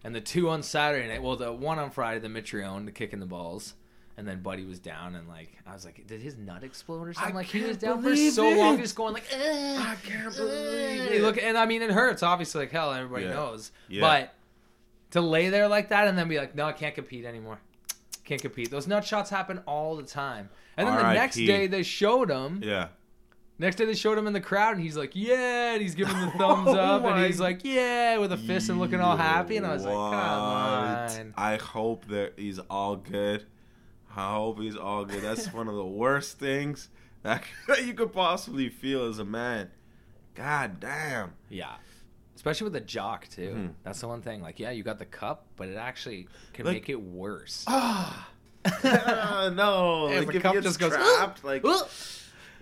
and 0.04 0.14
the 0.16 0.22
two 0.22 0.50
on 0.50 0.64
Saturday 0.64 1.08
night. 1.08 1.22
Well, 1.24 1.36
the 1.36 1.52
one 1.52 1.80
on 1.80 1.92
Friday, 1.92 2.20
the 2.20 2.28
Mitrione, 2.28 2.86
the 2.86 2.92
kick 2.92 3.14
in 3.14 3.20
the 3.20 3.26
balls. 3.26 3.74
And 4.18 4.28
then 4.28 4.42
Buddy 4.44 4.66
was 4.66 4.78
down, 4.78 5.16
and 5.16 5.28
like 5.28 5.50
I 5.66 5.74
was 5.74 5.86
like, 5.86 6.06
did 6.06 6.22
his 6.22 6.36
nut 6.38 6.64
explode 6.64 7.08
or 7.08 7.14
something? 7.14 7.32
I 7.34 7.36
like 7.36 7.48
he 7.48 7.62
was 7.62 7.78
down 7.78 7.98
for 8.04 8.10
believe 8.10 8.34
so 8.34 8.50
long, 8.50 8.76
it. 8.78 8.82
just 8.82 8.96
going 8.96 9.14
like, 9.14 9.24
I 9.34 9.96
can't 10.04 10.36
believe 10.36 10.52
Hey, 11.08 11.18
it. 11.18 11.22
look, 11.22 11.42
and 11.42 11.58
I 11.58 11.66
mean, 11.66 11.82
it 11.82 11.90
hurts 11.92 12.22
obviously, 12.22 12.62
like 12.62 12.72
hell. 12.72 12.94
Everybody 12.94 13.26
Yeah. 13.26 13.32
knows, 13.34 13.72
Yeah. 13.88 14.02
but 14.02 14.34
to 15.12 15.22
lay 15.22 15.50
there 15.50 15.68
like 15.68 15.90
that 15.90 16.08
and 16.08 16.18
then 16.18 16.28
be 16.28 16.38
like, 16.38 16.54
no, 16.56 16.66
I 16.66 16.74
can't 16.74 16.94
compete 16.94 17.26
anymore. 17.26 17.60
Can't 18.26 18.42
compete. 18.42 18.70
Those 18.70 18.86
nut 18.86 19.06
shots 19.06 19.30
happen 19.30 19.60
all 19.66 19.96
the 19.96 20.04
time. 20.04 20.50
And 20.78 20.88
then 20.88 20.96
the 20.98 21.14
next 21.14 21.38
R.I.P.. 21.38 21.48
day 21.48 21.68
they 21.68 21.82
showed 21.82 22.30
him. 22.30 22.62
Yeah. 22.64 22.90
Next 23.62 23.76
day 23.76 23.86
they 23.86 23.93
showed 23.93 24.17
him 24.17 24.26
in 24.26 24.34
the 24.34 24.41
crowd 24.41 24.74
and 24.76 24.82
he's 24.84 24.97
like, 24.97 25.12
yeah, 25.13 25.74
and 25.74 25.82
he's 25.84 25.93
giving 25.93 26.19
the 26.19 26.32
thumbs 26.38 26.69
Oh 26.69 26.74
up 26.80 27.06
and 27.06 27.24
he's 27.28 27.39
like, 27.39 27.60
yeah, 27.63 28.17
with 28.17 28.32
a 28.32 28.38
fist 28.38 28.69
and 28.69 28.80
looking 28.80 29.00
all 29.00 29.15
happy. 29.15 29.56
And 29.56 29.67
I 29.67 29.74
was 29.74 29.84
like, 29.86 29.93
come 29.93 30.13
on. 30.15 31.34
I 31.38 31.58
hope 31.58 32.06
that 32.08 32.34
he's 32.38 32.58
all 32.58 32.95
good. 32.95 33.45
I 34.15 34.34
hope 34.34 34.60
he's 34.60 34.76
all 34.76 35.06
good. 35.06 35.21
That's 35.21 35.54
one 35.54 35.67
of 35.67 35.76
the 35.76 35.86
worst 35.86 36.39
things 36.39 36.89
that 37.21 37.43
you 37.86 37.93
could 37.93 38.12
possibly 38.12 38.67
feel 38.67 39.06
as 39.06 39.19
a 39.19 39.26
man. 39.26 39.69
God 40.34 40.80
damn. 40.80 41.34
Yeah. 41.47 41.76
Especially 42.36 42.63
with 42.65 42.74
the 42.74 42.82
jock 42.82 43.28
too. 43.28 43.54
Mhm. 43.56 43.74
That's 43.84 44.02
the 44.02 44.08
one 44.08 44.24
thing. 44.24 44.41
Like, 44.41 44.60
yeah, 44.60 44.71
you 44.71 44.82
got 44.82 44.97
the 44.97 45.06
cup, 45.06 45.45
but 45.56 45.67
it 45.69 45.76
actually 45.78 46.28
can 46.54 46.65
Like- 46.65 46.74
make 46.78 46.89
it 46.89 47.00
worse. 47.00 47.63
Ah. 47.67 48.28
no. 49.54 50.10
If 50.10 50.17
like 50.26 50.28
the 50.30 50.36
if 50.38 50.41
cup 50.41 50.56
he 50.56 50.62
gets 50.62 50.65
just 50.65 50.80
goes, 50.80 50.93
trapped, 50.93 51.43
like. 51.43 51.62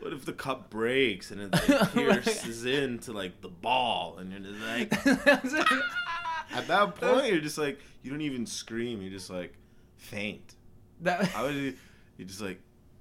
What 0.01 0.13
if 0.13 0.25
the 0.25 0.33
cup 0.33 0.69
breaks 0.69 1.31
and 1.31 1.41
it 1.41 1.51
like, 1.69 1.93
pierces 1.93 2.65
into 2.65 3.11
like 3.11 3.41
the 3.41 3.49
ball 3.49 4.17
and 4.17 4.31
you're 4.31 4.39
just 4.39 4.61
like 4.65 5.05
at 6.53 6.67
that 6.67 6.95
point 6.95 7.31
you're 7.31 7.41
just 7.41 7.57
like 7.57 7.79
you 8.01 8.11
don't 8.11 8.21
even 8.21 8.45
scream, 8.45 9.01
you're 9.01 9.11
just 9.11 9.29
like 9.29 9.53
faint. 9.97 10.55
That- 11.01 11.35
I 11.35 11.43
would 11.43 11.55
you 11.55 12.25
just 12.25 12.41
like 12.41 12.59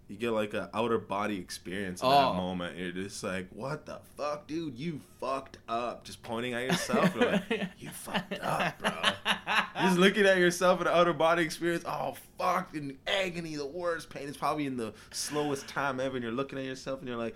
you 0.08 0.16
get 0.16 0.30
like 0.30 0.54
a 0.54 0.70
outer 0.72 0.98
body 0.98 1.38
experience 1.38 2.00
in 2.00 2.08
Oh. 2.08 2.10
that 2.32 2.34
moment. 2.36 2.76
You're 2.78 2.92
just 2.92 3.22
like, 3.22 3.48
what 3.50 3.84
the 3.86 3.98
fuck, 4.16 4.46
dude? 4.46 4.78
You 4.78 5.00
fucked 5.20 5.58
up. 5.68 6.04
Just 6.04 6.22
pointing 6.22 6.54
at 6.54 6.62
yourself. 6.64 7.14
You're 7.14 7.32
like, 7.32 7.68
you 7.78 7.90
fucked 7.90 8.40
up, 8.42 8.78
bro. 8.78 8.90
Just 9.82 9.98
looking 9.98 10.24
at 10.26 10.38
yourself 10.38 10.80
in 10.80 10.86
the 10.86 10.96
outer 10.96 11.12
body 11.12 11.42
experience. 11.42 11.84
Oh 11.86 12.14
fuck, 12.38 12.74
in 12.74 12.96
agony, 13.06 13.56
the 13.56 13.66
worst 13.66 14.08
pain. 14.10 14.28
It's 14.28 14.36
probably 14.38 14.66
in 14.66 14.76
the 14.76 14.94
slowest 15.10 15.68
time 15.68 16.00
ever. 16.00 16.16
And 16.16 16.22
you're 16.22 16.32
looking 16.32 16.58
at 16.58 16.64
yourself 16.64 17.00
and 17.00 17.08
you're 17.08 17.18
like, 17.18 17.34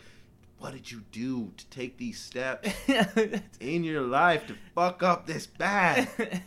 what 0.59 0.73
did 0.73 0.91
you 0.91 1.03
do 1.13 1.51
to 1.57 1.67
take 1.67 1.99
these 1.99 2.21
steps 2.21 2.71
in 3.61 3.83
your 3.85 4.01
life 4.03 4.47
to 4.47 4.55
fuck 4.75 5.03
up 5.03 5.27
this 5.27 5.47
bad? 5.47 6.09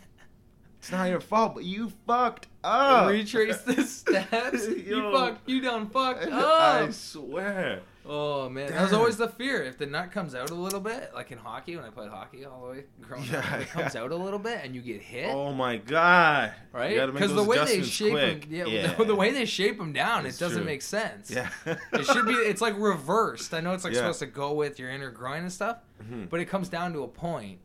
It's 0.86 0.92
not 0.92 1.10
your 1.10 1.20
fault, 1.20 1.56
but 1.56 1.64
you 1.64 1.92
fucked 2.06 2.46
up. 2.64 3.10
Retrace 3.10 3.58
the 3.64 3.82
steps. 3.88 4.68
you 4.68 5.02
Yo. 5.02 5.12
fuck. 5.12 5.40
You 5.48 5.60
done 5.60 5.90
fucked 5.90 6.26
up. 6.32 6.84
I 6.88 6.92
swear. 6.92 7.80
Oh 8.08 8.50
man, 8.50 8.72
that 8.72 8.84
was 8.84 8.94
always 8.94 9.18
the 9.18 9.28
fear. 9.30 9.64
If 9.64 9.80
the 9.80 9.88
nut 9.88 10.12
comes 10.12 10.36
out 10.36 10.52
a 10.52 10.54
little 10.54 10.80
bit, 10.80 11.10
like 11.16 11.32
in 11.32 11.40
hockey 11.40 11.76
when 11.76 11.84
I 11.86 11.90
played 11.90 12.12
hockey 12.12 12.46
all 12.46 12.62
the 12.68 12.72
way 12.72 12.84
growing 13.02 13.24
up, 13.24 13.32
Yeah, 13.32 13.56
if 13.56 13.62
it 13.64 13.70
comes 13.70 13.96
yeah. 13.96 14.02
out 14.04 14.12
a 14.12 14.16
little 14.16 14.38
bit 14.38 14.60
and 14.64 14.76
you 14.76 14.82
get 14.84 15.02
hit, 15.02 15.34
Oh 15.34 15.52
my 15.54 15.78
god. 15.78 16.54
Right? 16.72 17.04
Because 17.12 17.34
the 17.34 17.44
way 17.44 17.58
they 17.66 17.82
shape 17.82 18.12
quick. 18.12 18.42
them, 18.44 18.52
yeah, 18.52 18.66
yeah. 18.68 18.94
The, 18.94 19.06
the 19.06 19.16
way 19.16 19.32
they 19.32 19.46
shape 19.46 19.80
them 19.80 19.92
down, 19.92 20.28
It's 20.28 20.38
it 20.38 20.40
doesn't 20.40 20.58
true. 20.60 20.66
make 20.68 20.84
sense. 20.84 21.32
Yeah. 21.32 21.50
it 21.66 22.06
should 22.06 22.28
be. 22.28 22.34
It's 22.34 22.62
like 22.62 22.78
reversed. 22.78 23.56
I 23.56 23.60
know 23.62 23.74
it's 23.74 23.84
like 23.84 23.96
supposed 23.96 24.20
to 24.20 24.28
go 24.28 24.54
with 24.54 24.78
your 24.78 24.92
inner 24.92 25.10
groin 25.10 25.42
and 25.42 25.52
stuff, 25.52 25.78
Mhm. 26.04 26.30
but 26.30 26.40
it 26.40 26.46
comes 26.46 26.70
down 26.70 26.94
to 26.94 27.02
a 27.02 27.08
point 27.08 27.58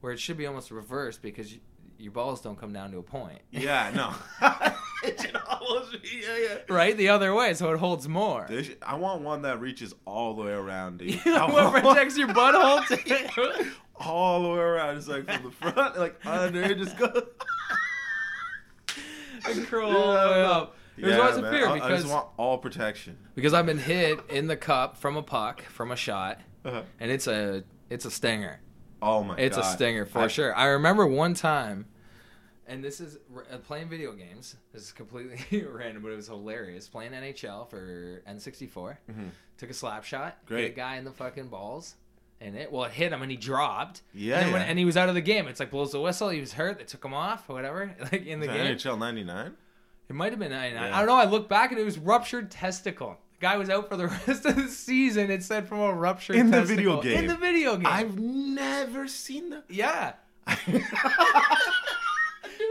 where 0.00 0.14
it 0.14 0.18
should 0.18 0.38
be 0.38 0.46
almost 0.46 0.70
reversed 0.70 1.20
because 1.20 1.52
you, 1.52 1.60
your 1.98 2.12
balls 2.12 2.40
don't 2.40 2.58
come 2.58 2.72
down 2.72 2.90
to 2.92 2.98
a 2.98 3.02
point. 3.02 3.40
Yeah, 3.50 3.90
no. 3.94 4.14
it 5.08 5.20
should 5.20 5.36
almost 5.36 5.92
be, 6.02 6.22
yeah, 6.22 6.36
yeah. 6.38 6.74
right, 6.74 6.96
the 6.96 7.08
other 7.08 7.34
way, 7.34 7.54
so 7.54 7.72
it 7.72 7.78
holds 7.78 8.08
more. 8.08 8.46
Should- 8.48 8.78
I 8.82 8.94
want 8.96 9.22
one 9.22 9.42
that 9.42 9.60
reaches 9.60 9.94
all 10.04 10.34
the 10.34 10.42
way 10.42 10.52
around, 10.52 10.98
dude. 10.98 11.20
You 11.26 11.34
I 11.36 11.50
want 11.50 11.72
what 11.72 11.82
protects 11.82 12.16
your 12.18 12.28
butthole 12.28 12.84
too. 12.86 13.70
all 13.96 14.42
the 14.42 14.48
way 14.50 14.58
around. 14.58 14.96
It's 14.96 15.08
like 15.08 15.24
from 15.30 15.44
the 15.44 15.50
front, 15.50 15.98
like 15.98 16.24
under, 16.26 16.62
it 16.62 16.78
just 16.78 16.96
goes. 16.98 17.22
and 19.46 19.66
curl 19.66 19.90
all 19.96 20.12
the 20.12 20.30
way 20.34 20.42
up. 20.42 20.76
There's 20.96 21.18
always 21.18 21.36
a 21.36 21.42
man. 21.42 21.52
fear 21.52 21.66
I, 21.68 21.80
I 21.80 21.88
just 21.96 22.08
want 22.08 22.28
all 22.36 22.58
protection. 22.58 23.18
because 23.34 23.52
I've 23.52 23.66
been 23.66 23.78
hit 23.78 24.20
in 24.30 24.46
the 24.46 24.56
cup 24.56 24.96
from 24.96 25.16
a 25.16 25.22
puck 25.22 25.62
from 25.62 25.90
a 25.90 25.96
shot, 25.96 26.38
Uh-huh. 26.64 26.82
and 27.00 27.10
it's 27.10 27.26
a 27.26 27.64
it's 27.90 28.04
a 28.04 28.10
stinger. 28.10 28.60
Oh 29.04 29.22
my 29.22 29.36
It's 29.36 29.56
god. 29.56 29.64
a 29.66 29.68
stinger 29.76 30.06
for 30.06 30.20
I- 30.20 30.28
sure. 30.28 30.56
I 30.56 30.66
remember 30.66 31.06
one 31.06 31.34
time, 31.34 31.86
and 32.66 32.82
this 32.82 33.00
is 33.00 33.18
uh, 33.52 33.58
playing 33.58 33.88
video 33.90 34.12
games. 34.12 34.56
This 34.72 34.82
is 34.84 34.92
completely 34.92 35.62
random, 35.70 36.02
but 36.02 36.10
it 36.12 36.16
was 36.16 36.26
hilarious. 36.28 36.88
Playing 36.88 37.12
NHL 37.12 37.68
for 37.68 38.22
N64, 38.26 38.96
Mhm. 39.10 39.28
took 39.58 39.70
a 39.70 39.74
slap 39.74 40.04
shot, 40.04 40.38
hit 40.48 40.64
a 40.64 40.74
guy 40.74 40.96
in 40.96 41.04
the 41.04 41.12
fucking 41.12 41.48
balls, 41.48 41.96
and 42.40 42.56
it 42.56 42.72
well 42.72 42.84
it 42.84 42.92
hit 42.92 43.12
him 43.12 43.20
and 43.20 43.30
he 43.30 43.36
dropped. 43.36 44.00
Yeah, 44.14 44.36
and, 44.38 44.46
then 44.46 44.52
when- 44.54 44.62
and 44.62 44.78
he 44.78 44.84
was 44.86 44.96
out 44.96 45.08
of 45.10 45.14
the 45.14 45.20
game. 45.20 45.46
It's 45.48 45.60
like 45.60 45.70
blows 45.70 45.92
the 45.92 46.00
whistle. 46.00 46.30
He 46.30 46.40
was 46.40 46.54
hurt. 46.54 46.78
They 46.78 46.84
took 46.84 47.04
him 47.04 47.12
off 47.14 47.48
or 47.50 47.54
whatever. 47.54 47.94
Like 48.12 48.24
in 48.26 48.40
the 48.40 48.46
game, 48.46 48.76
NHL 48.76 48.98
'99. 48.98 49.54
it 50.08 50.14
might 50.14 50.32
have 50.32 50.38
been 50.38 50.50
99. 50.50 50.82
Yeah. 50.82 50.94
I 50.96 50.98
don't 51.00 51.08
know. 51.08 51.14
I 51.16 51.24
look 51.26 51.48
back 51.48 51.70
and 51.72 51.78
it 51.80 51.84
was 51.84 51.98
ruptured 51.98 52.50
testicle. 52.50 53.18
Guy 53.44 53.58
was 53.58 53.68
out 53.68 53.90
for 53.90 53.98
the 53.98 54.06
rest 54.26 54.46
of 54.46 54.56
the 54.56 54.68
season. 54.68 55.30
It 55.30 55.42
said 55.42 55.68
from 55.68 55.80
a 55.80 55.92
ruptured 55.92 56.36
In 56.36 56.50
the 56.50 56.62
video 56.62 57.02
game. 57.02 57.18
In 57.18 57.26
the 57.26 57.36
video 57.36 57.76
game. 57.76 57.86
I've 57.86 58.18
never 58.18 59.06
seen 59.06 59.50
that. 59.50 59.64
yeah. 59.68 60.14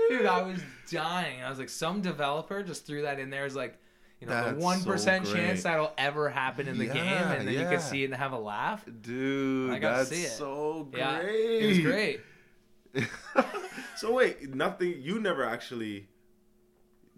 Dude, 0.09 0.25
I 0.25 0.41
was 0.41 0.59
dying. 0.89 1.43
I 1.43 1.49
was 1.51 1.59
like, 1.59 1.69
some 1.69 2.01
developer 2.01 2.63
just 2.63 2.87
threw 2.87 3.03
that 3.03 3.19
in 3.19 3.29
there 3.29 3.45
as 3.45 3.55
like, 3.55 3.77
you 4.19 4.25
know, 4.25 4.51
the 4.51 4.55
one 4.59 4.79
so 4.79 4.95
chance 4.97 5.61
that'll 5.61 5.93
ever 5.95 6.27
happen 6.27 6.67
in 6.67 6.79
the 6.79 6.87
game, 6.87 6.97
and 6.97 7.47
then 7.47 7.53
you 7.53 7.67
can 7.67 7.79
see 7.79 8.01
it 8.01 8.05
and 8.05 8.15
have 8.15 8.31
a 8.31 8.39
laugh. 8.39 8.83
Dude, 9.01 9.69
I 9.69 9.77
got 9.77 9.99
to 9.99 10.05
see 10.05 10.23
it. 10.23 10.31
so 10.31 10.87
great. 10.89 10.99
Yeah, 10.99 11.19
it 11.21 11.67
was 11.67 11.79
great. 11.81 12.21
so 13.95 14.11
wait, 14.11 14.55
nothing. 14.55 14.95
You 15.03 15.19
never 15.19 15.45
actually. 15.45 16.07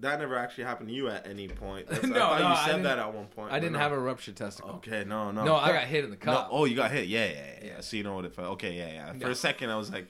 That 0.06 0.20
never 0.20 0.38
actually 0.38 0.64
happened 0.66 0.90
to 0.90 0.96
you 0.96 1.10
at 1.10 1.28
any 1.28 1.48
point. 1.48 1.88
No, 2.04 2.16
I 2.28 2.40
thought 2.40 2.40
no, 2.40 2.48
you 2.48 2.54
I 2.54 2.66
said 2.68 2.84
that 2.86 3.00
at 3.00 3.14
one 3.14 3.26
point. 3.28 3.52
I 3.52 3.60
didn't 3.60 3.74
no. 3.74 3.80
have 3.80 3.92
a 3.92 4.00
ruptured 4.00 4.36
testicle. 4.36 4.72
Okay, 4.76 5.04
no, 5.06 5.32
no. 5.32 5.44
No, 5.44 5.56
I 5.56 5.72
got 5.72 5.84
hit 5.84 6.04
in 6.04 6.10
the 6.12 6.18
No, 6.18 6.32
cup. 6.34 6.50
oh, 6.52 6.66
you 6.66 6.76
got 6.76 6.92
hit. 6.92 7.08
Yeah, 7.08 7.26
yeah, 7.26 7.32
yeah. 7.34 7.66
Yeah. 7.68 7.80
So 7.82 7.98
you 7.98 8.04
know 8.04 8.16
what 8.16 8.26
it 8.26 8.34
felt. 8.34 8.48
Okay, 8.54 8.74
yeah, 8.78 8.88
yeah. 8.94 9.12
For 9.14 9.18
No. 9.26 9.30
a 9.32 9.36
second, 9.36 9.70
I 9.70 9.76
was 9.76 9.92
like, 9.92 10.08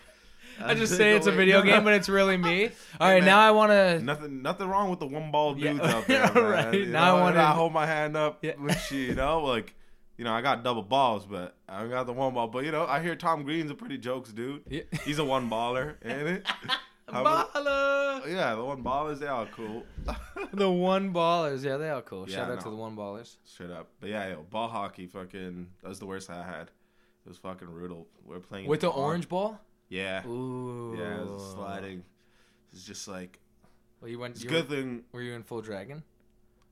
I 0.63 0.73
just 0.73 0.95
say 0.95 1.15
it's 1.15 1.27
a 1.27 1.31
video 1.31 1.62
game, 1.62 1.84
but 1.86 1.93
it's 1.93 2.08
really 2.10 2.38
me. 2.38 2.69
All 2.99 3.10
right, 3.10 3.19
man. 3.19 3.25
now 3.25 3.39
I 3.39 3.51
want 3.51 3.71
to. 3.71 3.99
Nothing, 4.01 4.41
nothing 4.41 4.67
wrong 4.67 4.89
with 4.89 4.99
the 4.99 5.05
one 5.08 5.31
ball 5.31 5.58
Yeah, 5.58 5.77
out 5.81 6.08
there. 6.08 6.31
Right. 6.34 6.73
You 6.73 6.86
Now 6.88 7.03
I 7.03 7.08
know, 7.08 7.15
and 7.27 7.36
wanna- 7.38 7.49
I 7.49 7.51
hold 7.53 7.73
my 7.73 7.86
hand 7.86 8.15
up 8.15 8.39
Yeah. 8.41 8.53
shit. 8.77 9.10
You 9.10 9.15
know, 9.15 9.41
like, 9.43 9.73
you 10.17 10.23
know, 10.23 10.31
I 10.34 10.41
got 10.41 10.63
double 10.63 10.84
balls, 10.84 11.25
but 11.25 11.55
I 11.67 11.88
got 11.88 12.05
the 12.05 12.13
one 12.13 12.34
ball. 12.34 12.47
But 12.47 12.63
you 12.63 12.71
know, 12.71 12.86
I 12.86 13.01
hear 13.01 13.15
Tom 13.15 13.43
Green's 13.43 13.69
a 13.71 13.75
pretty 13.75 13.97
jokes 13.97 14.31
dude. 14.31 14.62
Yeah. 14.69 14.84
He's 15.03 15.19
a 15.19 15.25
one 15.25 15.49
baller, 15.49 15.95
ain't 16.05 16.27
it? 16.27 16.45
Baller. 17.23 17.51
Oh, 17.56 18.21
yeah, 18.28 18.56
the 18.56 18.63
one 18.63 18.84
ballers, 18.84 19.19
they 19.19 19.28
are 19.28 19.45
cool. 19.47 19.84
The 20.54 20.69
one 20.69 21.13
ballers, 21.13 21.63
yeah, 21.63 21.78
they 21.78 21.89
are 21.89 22.01
cool. 22.01 22.25
Shout 22.28 22.47
Yeah, 22.47 22.54
out 22.54 22.62
to 22.62 22.69
the 22.69 22.75
one 22.75 22.95
ballers. 22.95 23.36
Straight 23.43 23.71
up. 23.71 23.88
But 23.99 24.10
yeah, 24.10 24.30
yo, 24.30 24.43
ball 24.49 24.67
hockey, 24.69 25.06
fucking, 25.08 25.67
that 25.82 25.89
was 25.89 25.99
the 25.99 26.06
worst 26.06 26.30
I 26.30 26.43
had. 26.43 26.71
It 27.25 27.30
was 27.30 27.38
fucking 27.38 27.67
brutal. 27.67 28.08
We 28.25 28.36
are 28.36 28.39
playing 28.39 28.67
With 28.67 28.82
the 28.82 28.89
ball- 28.89 28.99
orange 29.04 29.28
ball? 29.28 29.60
Yeah. 29.89 30.25
Ooh. 30.28 30.95
Yeah, 30.97 31.21
it 31.21 31.28
was 31.28 31.51
sliding. 31.54 32.04
It's 32.71 32.84
just 32.84 33.08
like 33.08 33.39
Well, 34.01 34.10
you 34.10 34.19
went. 34.19 34.36
it's 34.36 34.43
You 34.43 34.49
good 34.49 34.69
were, 34.69 34.75
thing. 34.75 35.04
were 35.12 35.21
you 35.21 35.34
in 35.34 35.43
full 35.43 35.62
dragon? 35.62 36.04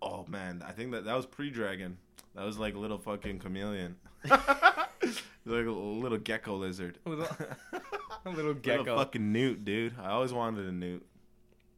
Oh 0.02 0.26
man, 0.28 0.64
I 0.66 0.72
think 0.72 0.92
that 0.92 1.06
that 1.06 1.16
was 1.16 1.26
pre-dragon. 1.26 1.98
That 2.36 2.46
was 2.46 2.58
like 2.58 2.76
a 2.76 2.80
little 2.80 2.98
fucking 2.98 3.40
chameleon. 3.40 3.96
like 5.46 5.66
a 5.66 5.72
little 5.72 6.18
gecko 6.18 6.56
lizard. 6.56 6.98
A 7.06 7.10
little, 7.10 7.26
a 7.26 8.30
little 8.30 8.54
Little 8.54 8.54
gecko. 8.54 8.98
fucking 8.98 9.32
newt, 9.34 9.66
dude. 9.66 9.96
I 10.02 10.12
always 10.12 10.32
wanted 10.32 10.66
a 10.66 10.72
newt. 10.72 11.06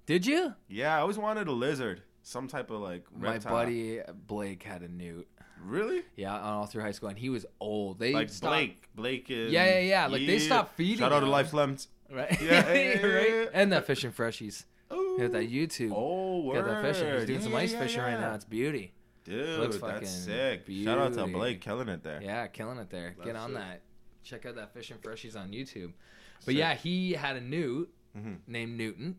Did 0.06 0.26
you? 0.28 0.54
Yeah, 0.68 0.96
I 0.96 1.00
always 1.00 1.18
wanted 1.18 1.48
a 1.48 1.52
lizard. 1.52 2.04
Some 2.22 2.48
type 2.48 2.70
of 2.70 2.82
like 2.82 3.04
reptile. 3.12 3.52
My 3.52 3.64
buddy 3.66 4.02
Blake 4.28 4.62
had 4.64 4.82
a 4.84 4.88
newt. 4.88 5.28
Really? 5.64 6.04
Yeah, 6.16 6.40
all 6.40 6.68
through 6.68 6.84
high 6.84 6.92
school, 6.92 7.10
and 7.10 7.18
he 7.18 7.30
was 7.30 7.46
old. 7.60 7.98
They 7.98 8.14
Like 8.14 8.30
stopped- 8.30 8.52
Blake. 8.54 8.90
Blake 8.96 9.32
is. 9.32 9.52
Yeah, 9.52 9.66
yeah, 9.66 9.80
yeah. 9.80 10.08
Like, 10.08 10.28
they 10.28 10.38
stopped 10.38 10.76
feeding 10.78 10.98
Shout 11.00 11.12
out 11.12 11.22
to. 11.22 11.26
Life 11.26 11.54
Lemons. 11.54 11.88
right? 12.12 12.40
Yeah, 12.40 12.72
yeah, 12.72 13.00
yeah, 13.00 13.06
right. 13.08 13.50
And 13.52 13.72
that 13.72 13.88
fishing 13.88 14.12
freshies. 14.12 14.66
Ooh. 14.94 15.18
He 15.20 15.26
that 15.26 15.50
YouTube. 15.50 15.92
Oh, 15.96 16.42
word. 16.42 16.58
had 16.58 16.66
that 16.66 16.82
fishing. 16.84 17.12
He's 17.16 17.26
doing 17.26 17.40
Yeah, 17.40 17.44
some 17.46 17.56
ice 17.56 17.72
yeah, 17.74 17.80
fishing 17.80 18.02
right 18.02 18.20
now. 18.20 18.36
It's 18.36 18.46
beauty. 18.46 18.94
Dude, 19.26 19.60
Looks 19.60 19.78
fucking 19.78 19.96
that's 20.02 20.10
sick. 20.12 20.64
Shout 20.84 20.98
out 21.00 21.14
to. 21.16 21.26
Blake, 21.28 21.60
killing 21.60 21.90
it 21.90 22.04
there. 22.04 22.22
Yeah, 22.22 22.48
killing 22.48 22.78
it 22.78 22.90
there. 22.90 23.16
Get 23.24 23.36
on 23.36 23.52
it. 23.52 23.54
that. 23.56 23.82
Check 24.24 24.46
out 24.46 24.56
that 24.56 24.74
fishing 24.74 24.98
freshies 24.98 25.36
on 25.36 25.50
YouTube. 25.52 25.92
But 26.46 26.52
Sick. 26.52 26.56
yeah, 26.58 26.74
he 26.76 27.14
had 27.14 27.36
a 27.36 27.42
newt 27.42 27.92
Mhm. 28.18 28.38
named 28.48 28.78
Newton. 28.78 29.18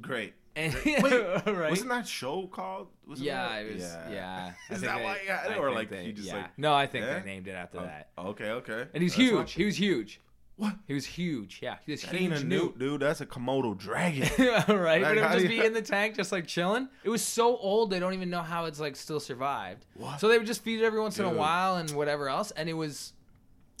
Great. 0.00 0.34
And 0.56 0.74
Wait, 0.84 1.02
right? 1.46 1.70
Wasn't 1.70 1.88
that 1.90 2.06
show 2.08 2.46
called? 2.48 2.88
Wasn't 3.06 3.24
yeah, 3.26 3.48
that- 3.48 3.66
it 3.66 3.74
was. 3.74 3.82
Yeah. 4.10 4.52
I 4.70 4.72
Is 4.74 4.80
that 4.80 4.98
they- 4.98 5.04
why 5.04 5.18
you 5.22 5.28
got 5.28 5.46
it, 5.46 5.52
I 5.52 5.56
or 5.58 5.70
like 5.72 5.90
they- 5.90 6.04
he 6.06 6.12
just 6.12 6.28
yeah. 6.28 6.36
like? 6.36 6.58
No, 6.58 6.74
I 6.74 6.86
think 6.86 7.04
Yeah? 7.04 7.18
they 7.20 7.24
named 7.24 7.46
it 7.48 7.52
after 7.52 7.78
Oh, 7.78 7.82
that. 7.84 8.08
Okay, 8.18 8.50
okay. 8.50 8.86
And 8.94 9.02
he's 9.02 9.12
That's 9.14 9.30
huge. 9.30 9.52
He 9.52 9.64
was 9.64 9.76
huge. 9.78 10.20
What? 10.58 10.74
He 10.86 10.92
was 10.92 11.06
huge. 11.06 11.60
Yeah, 11.62 11.76
was 11.86 12.02
That 12.02 12.14
huge 12.14 12.42
newt. 12.42 12.78
dude. 12.80 13.00
That's 13.00 13.20
a 13.20 13.26
Komodo 13.26 13.78
dragon. 13.78 14.28
right? 14.38 14.66
but 14.66 14.76
Like, 14.76 15.16
it 15.16 15.20
would 15.20 15.32
just 15.32 15.38
do 15.42 15.48
be 15.48 15.64
in 15.64 15.72
the 15.72 15.80
tank, 15.82 16.16
just 16.16 16.32
like 16.32 16.48
chilling. 16.48 16.88
It 17.04 17.10
was 17.10 17.22
so 17.22 17.56
old 17.56 17.90
they 17.90 18.00
don't 18.00 18.12
even 18.12 18.28
know 18.28 18.42
how 18.42 18.64
it's 18.64 18.80
like 18.80 18.96
still 18.96 19.20
survived. 19.20 19.86
What? 19.94 20.18
So 20.18 20.26
they 20.26 20.36
would 20.36 20.48
just 20.48 20.64
feed 20.64 20.80
it 20.80 20.84
every 20.84 21.00
once 21.00 21.18
in 21.20 21.24
a 21.24 21.32
while 21.32 21.76
and 21.76 21.88
whatever 21.92 22.28
else, 22.28 22.50
and 22.50 22.68
it 22.68 22.72
was, 22.72 23.12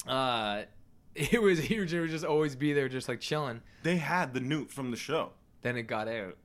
uh, 0.06 0.62
it 1.16 1.42
was 1.42 1.58
he 1.58 1.80
would 1.80 1.88
just 1.88 2.24
always 2.24 2.54
be 2.54 2.72
there, 2.72 2.88
just 2.88 3.08
like 3.08 3.18
chilling. 3.20 3.60
They 3.82 3.96
had 3.96 4.32
the 4.32 4.40
newt 4.40 4.70
from 4.70 4.92
the 4.92 4.96
show. 4.96 5.32
Then 5.62 5.76
it 5.76 5.82
got 5.88 6.06
out. 6.06 6.36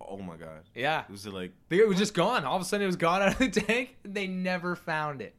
Oh 0.00 0.16
my 0.18 0.36
god. 0.36 0.62
Yeah, 0.74 1.04
Was 1.10 1.26
it 1.26 1.34
like, 1.34 1.52
it 1.68 1.86
was 1.86 1.98
just 1.98 2.14
gone. 2.14 2.44
All 2.44 2.56
of 2.56 2.62
a 2.62 2.64
sudden, 2.64 2.84
it 2.84 2.86
was 2.86 2.96
gone 2.96 3.20
out 3.22 3.32
of 3.32 3.38
the 3.38 3.48
tank. 3.60 3.96
They 4.04 4.26
never 4.26 4.74
found 4.74 5.20
it. 5.20 5.34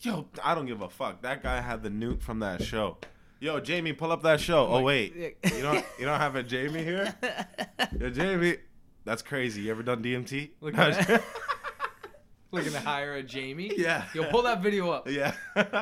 yo, 0.00 0.26
I 0.42 0.54
don't 0.54 0.66
give 0.66 0.80
a 0.80 0.88
fuck. 0.88 1.20
That 1.20 1.42
guy 1.42 1.60
had 1.60 1.82
the 1.82 1.90
newt 1.90 2.22
from 2.22 2.40
that 2.40 2.62
show. 2.62 2.96
Yo, 3.40 3.60
Jamie, 3.60 3.92
pull 3.92 4.10
up 4.10 4.22
that 4.22 4.40
show. 4.40 4.66
Oh 4.66 4.82
wait, 4.82 5.14
you 5.14 5.62
don't 5.62 5.84
you 5.98 6.04
don't 6.04 6.18
have 6.18 6.34
a 6.34 6.42
Jamie 6.42 6.82
here? 6.82 7.14
Yo, 8.00 8.10
Jamie, 8.10 8.56
that's 9.04 9.22
crazy. 9.22 9.62
You 9.62 9.70
ever 9.70 9.82
done 9.82 10.02
DMT? 10.02 10.50
Look 10.60 10.76
at. 10.76 11.22
Looking 12.50 12.72
to 12.72 12.80
hire 12.80 13.14
a 13.14 13.22
Jamie. 13.22 13.70
Yeah. 13.76 14.04
Yo, 14.14 14.24
pull 14.30 14.42
that 14.42 14.62
video 14.62 14.90
up. 14.90 15.08
yeah. 15.10 15.32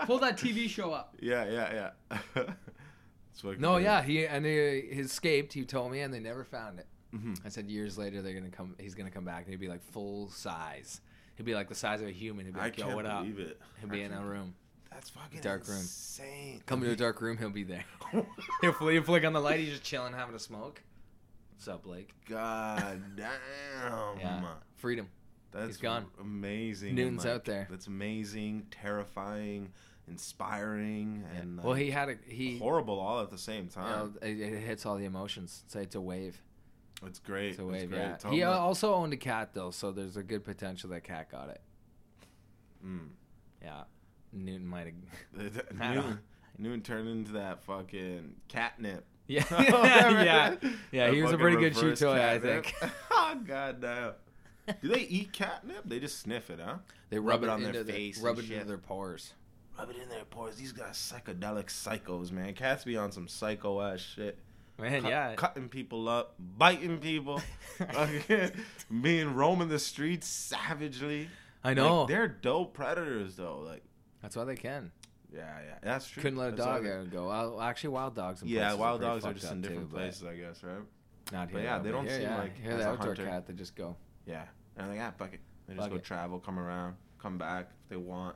Pull 0.04 0.18
that 0.18 0.36
TV 0.36 0.68
show 0.68 0.90
up. 0.92 1.14
Yeah, 1.20 1.44
yeah, 1.48 1.90
yeah. 2.10 2.18
That's 2.34 3.44
what 3.44 3.60
No, 3.60 3.76
yeah, 3.76 4.02
he 4.02 4.26
and 4.26 4.44
he, 4.44 4.52
he 4.92 5.00
escaped. 5.00 5.52
He 5.52 5.64
told 5.64 5.92
me, 5.92 6.00
and 6.00 6.12
they 6.12 6.18
never 6.20 6.44
found 6.44 6.78
it. 6.80 6.86
Mhm. 7.14 7.38
I 7.44 7.48
said 7.50 7.70
years 7.70 7.96
later 7.96 8.20
they're 8.20 8.34
gonna 8.34 8.50
come. 8.50 8.74
He's 8.80 8.94
gonna 8.96 9.10
come 9.12 9.24
back. 9.24 9.42
and 9.44 9.50
He'd 9.50 9.60
be 9.60 9.68
like 9.68 9.82
full 9.92 10.28
size. 10.28 11.00
He'd 11.36 11.46
be 11.46 11.54
like 11.54 11.68
the 11.68 11.74
size 11.74 12.00
of 12.02 12.08
a 12.08 12.12
human. 12.12 12.46
He'd 12.46 12.54
be 12.54 12.60
I 12.60 12.64
like, 12.64 12.76
can't 12.76 12.90
"Yo, 12.90 12.96
what 12.96 13.06
up?" 13.06 13.22
believe 13.22 13.38
it. 13.38 13.60
He'll 13.80 13.88
be 13.88 14.02
I 14.02 14.06
in 14.06 14.12
a 14.12 14.22
room. 14.22 14.54
That's 14.96 15.11
fucking 15.11 15.40
Dark 15.42 15.68
room. 15.68 15.76
insane. 15.76 16.62
Come 16.64 16.80
to 16.80 16.90
a 16.90 16.96
dark 16.96 17.20
room. 17.20 17.37
He'll 17.37 17.50
be 17.50 17.64
there. 17.64 17.85
he'll, 18.62 18.72
fl- 18.72 18.88
he'll 18.88 19.02
flick 19.02 19.26
on 19.26 19.35
the 19.35 19.40
light. 19.40 19.61
He's 19.61 19.68
just 19.68 19.82
chilling, 19.82 20.14
having 20.14 20.35
a 20.35 20.38
smoke. 20.38 20.80
What's 21.54 21.68
up, 21.68 21.82
Blake? 21.82 22.14
God 22.26 23.02
damn. 23.14 24.18
Yeah, 24.18 24.54
freedom. 24.76 25.09
That's 25.52 25.66
He's 25.66 25.76
gone. 25.76 26.06
Amazing. 26.18 26.88
and, 26.90 26.96
Newton's 26.96 27.26
out 27.26 27.44
there. 27.44 27.66
That's 27.70 27.88
amazing, 27.88 28.68
terrifying, 28.70 29.68
inspiring, 30.09 31.24
and 31.38 31.59
Well, 31.62 31.74
like, 31.74 31.82
he 31.82 31.90
had 31.90 32.09
a 32.09 32.16
he. 32.26 32.56
horrible 32.59 32.98
all 32.98 33.20
at 33.20 33.28
the 33.30 33.37
same 33.38 33.64
You 33.64 33.70
time. 33.70 34.14
know, 34.22 34.26
it, 34.26 34.40
it 34.40 34.61
hits 34.62 34.87
all 34.87 34.96
the 34.96 35.04
emotions. 35.04 35.62
Say 35.68 35.82
it's 35.82 35.94
a 35.94 36.00
wave. 36.00 36.40
it's 37.06 37.18
great. 37.18 37.50
It's 37.50 37.59
a 37.59 37.62
It's 37.68 37.70
wave. 37.82 37.90
great. 37.90 37.98
Yeah. 38.00 38.16
Tell 38.16 38.30
He 38.30 38.40
him 38.40 38.48
also 38.48 38.94
owned 38.94 39.12
a 39.12 39.18
cat 39.18 39.50
though, 39.52 39.70
so 39.70 39.92
there's 39.92 40.16
a 40.16 40.22
good 40.22 40.42
potential 40.42 40.88
that 40.90 41.04
cat 41.04 41.30
got 41.30 41.50
it. 41.50 41.61
Mm. 42.85 43.09
Yeah. 43.62 43.85
Newton 44.44 44.66
might 44.66 44.87
have. 45.37 45.44
Newton, 45.94 46.18
Newton, 46.59 46.81
turned 46.83 47.09
into 47.09 47.33
that 47.33 47.62
fucking 47.64 48.35
catnip. 48.49 49.05
Yeah. 49.29 49.42
Yeah. 49.51 50.55
Yeah. 50.92 51.07
That 51.07 51.14
He 51.14 51.20
was 51.20 51.33
a 51.33 51.38
pretty 51.38 51.57
good 51.57 51.75
shoe 51.77 51.96
toy, 51.96 52.22
I 52.25 52.38
think. 52.38 52.72
oh 53.11 53.37
god 53.44 53.81
damn. 53.81 54.12
Do 54.81 54.88
they 54.88 55.01
eat 55.01 55.33
catnip? 55.33 55.83
They 55.85 55.99
just 55.99 56.20
sniff 56.20 56.49
it, 56.49 56.61
huh? 56.64 56.77
They 57.11 57.18
Rub 57.18 57.42
rub, 57.42 57.42
it 57.42 57.46
it 57.46 57.51
on 57.66 57.72
their 57.72 57.85
face 57.85 58.20
Rub 58.20 58.38
it 58.38 58.42
shit. 58.44 58.53
into 58.53 58.66
their 58.66 58.79
pores. 58.79 59.33
Rub 59.77 59.90
it 59.90 59.96
in 60.01 60.09
their 60.09 60.25
pores. 60.25 60.55
These 60.57 60.70
guys 60.70 60.94
psychedelic 60.94 61.66
psychos, 61.66 62.31
man. 62.31 62.55
Cats 62.55 62.85
be 62.85 62.96
on 62.96 63.11
some 63.11 63.27
psycho 63.27 63.81
ass 63.83 63.99
shit. 63.99 64.38
Man, 64.79 65.03
Cut- 65.03 65.11
yeah. 65.11 65.35
Cutting 65.35 65.68
people 65.70 66.09
up, 66.09 66.35
biting 66.38 66.99
people, 66.99 67.40
being 69.03 69.35
roaming 69.35 69.68
the 69.68 69.79
streets 69.79 70.27
savagely. 70.29 71.29
I 71.64 71.75
know. 71.75 72.01
Like, 72.03 72.09
they're 72.09 72.29
dope 72.29 72.75
predators 72.75 73.37
though. 73.37 73.59
Like 73.61 73.83
That's 74.26 74.34
why 74.34 74.42
they 74.42 74.56
can. 74.56 74.90
yeah, 75.32 75.44
yeah. 75.64 75.74
That's 75.82 76.08
true. 76.08 76.20
Couldn't 76.20 76.36
let 76.40 76.48
a 76.48 76.56
That's 76.56 76.66
dog 76.66 76.84
out 76.84 77.10
go. 77.12 77.28
Well, 77.28 77.60
actually, 77.60 77.90
wild 77.90 78.16
dogs. 78.16 78.42
In 78.42 78.48
Yeah, 78.48 78.74
wild 78.74 78.98
pretty 79.00 79.12
dogs 79.20 79.24
are 79.24 79.32
just 79.34 79.52
in 79.52 79.60
different 79.60 79.88
but 79.92 79.98
places, 79.98 80.24
I 80.24 80.34
guess, 80.34 80.64
right? 80.64 80.78
Not 81.32 81.52
But 81.52 81.58
here. 81.58 81.60
yeah, 81.68 81.78
though, 81.78 81.84
they 81.84 81.90
don't 81.92 82.06
here, 82.08 82.14
seem 82.14 82.22
yeah. 82.22 82.38
like 82.38 82.60
here 82.60 82.72
as 82.72 82.78
the 82.78 82.88
a 82.88 82.92
outdoor 82.92 83.06
hunter. 83.06 83.24
cat. 83.24 83.46
They 83.46 83.52
just 83.54 83.76
go. 83.76 83.94
Yeah. 84.26 84.42
And 84.76 84.78
they're 84.78 84.86
like, 84.88 84.96
yeah, 84.96 85.10
fuck 85.12 85.32
it. 85.32 85.40
They 85.68 85.74
just 85.74 85.84
Fuck 85.84 85.90
go 85.92 85.96
it. 85.98 86.04
travel, 86.04 86.40
come 86.40 86.58
around, 86.58 86.96
come 87.20 87.38
back 87.38 87.68
if 87.84 87.88
they 87.88 87.96
want. 87.96 88.34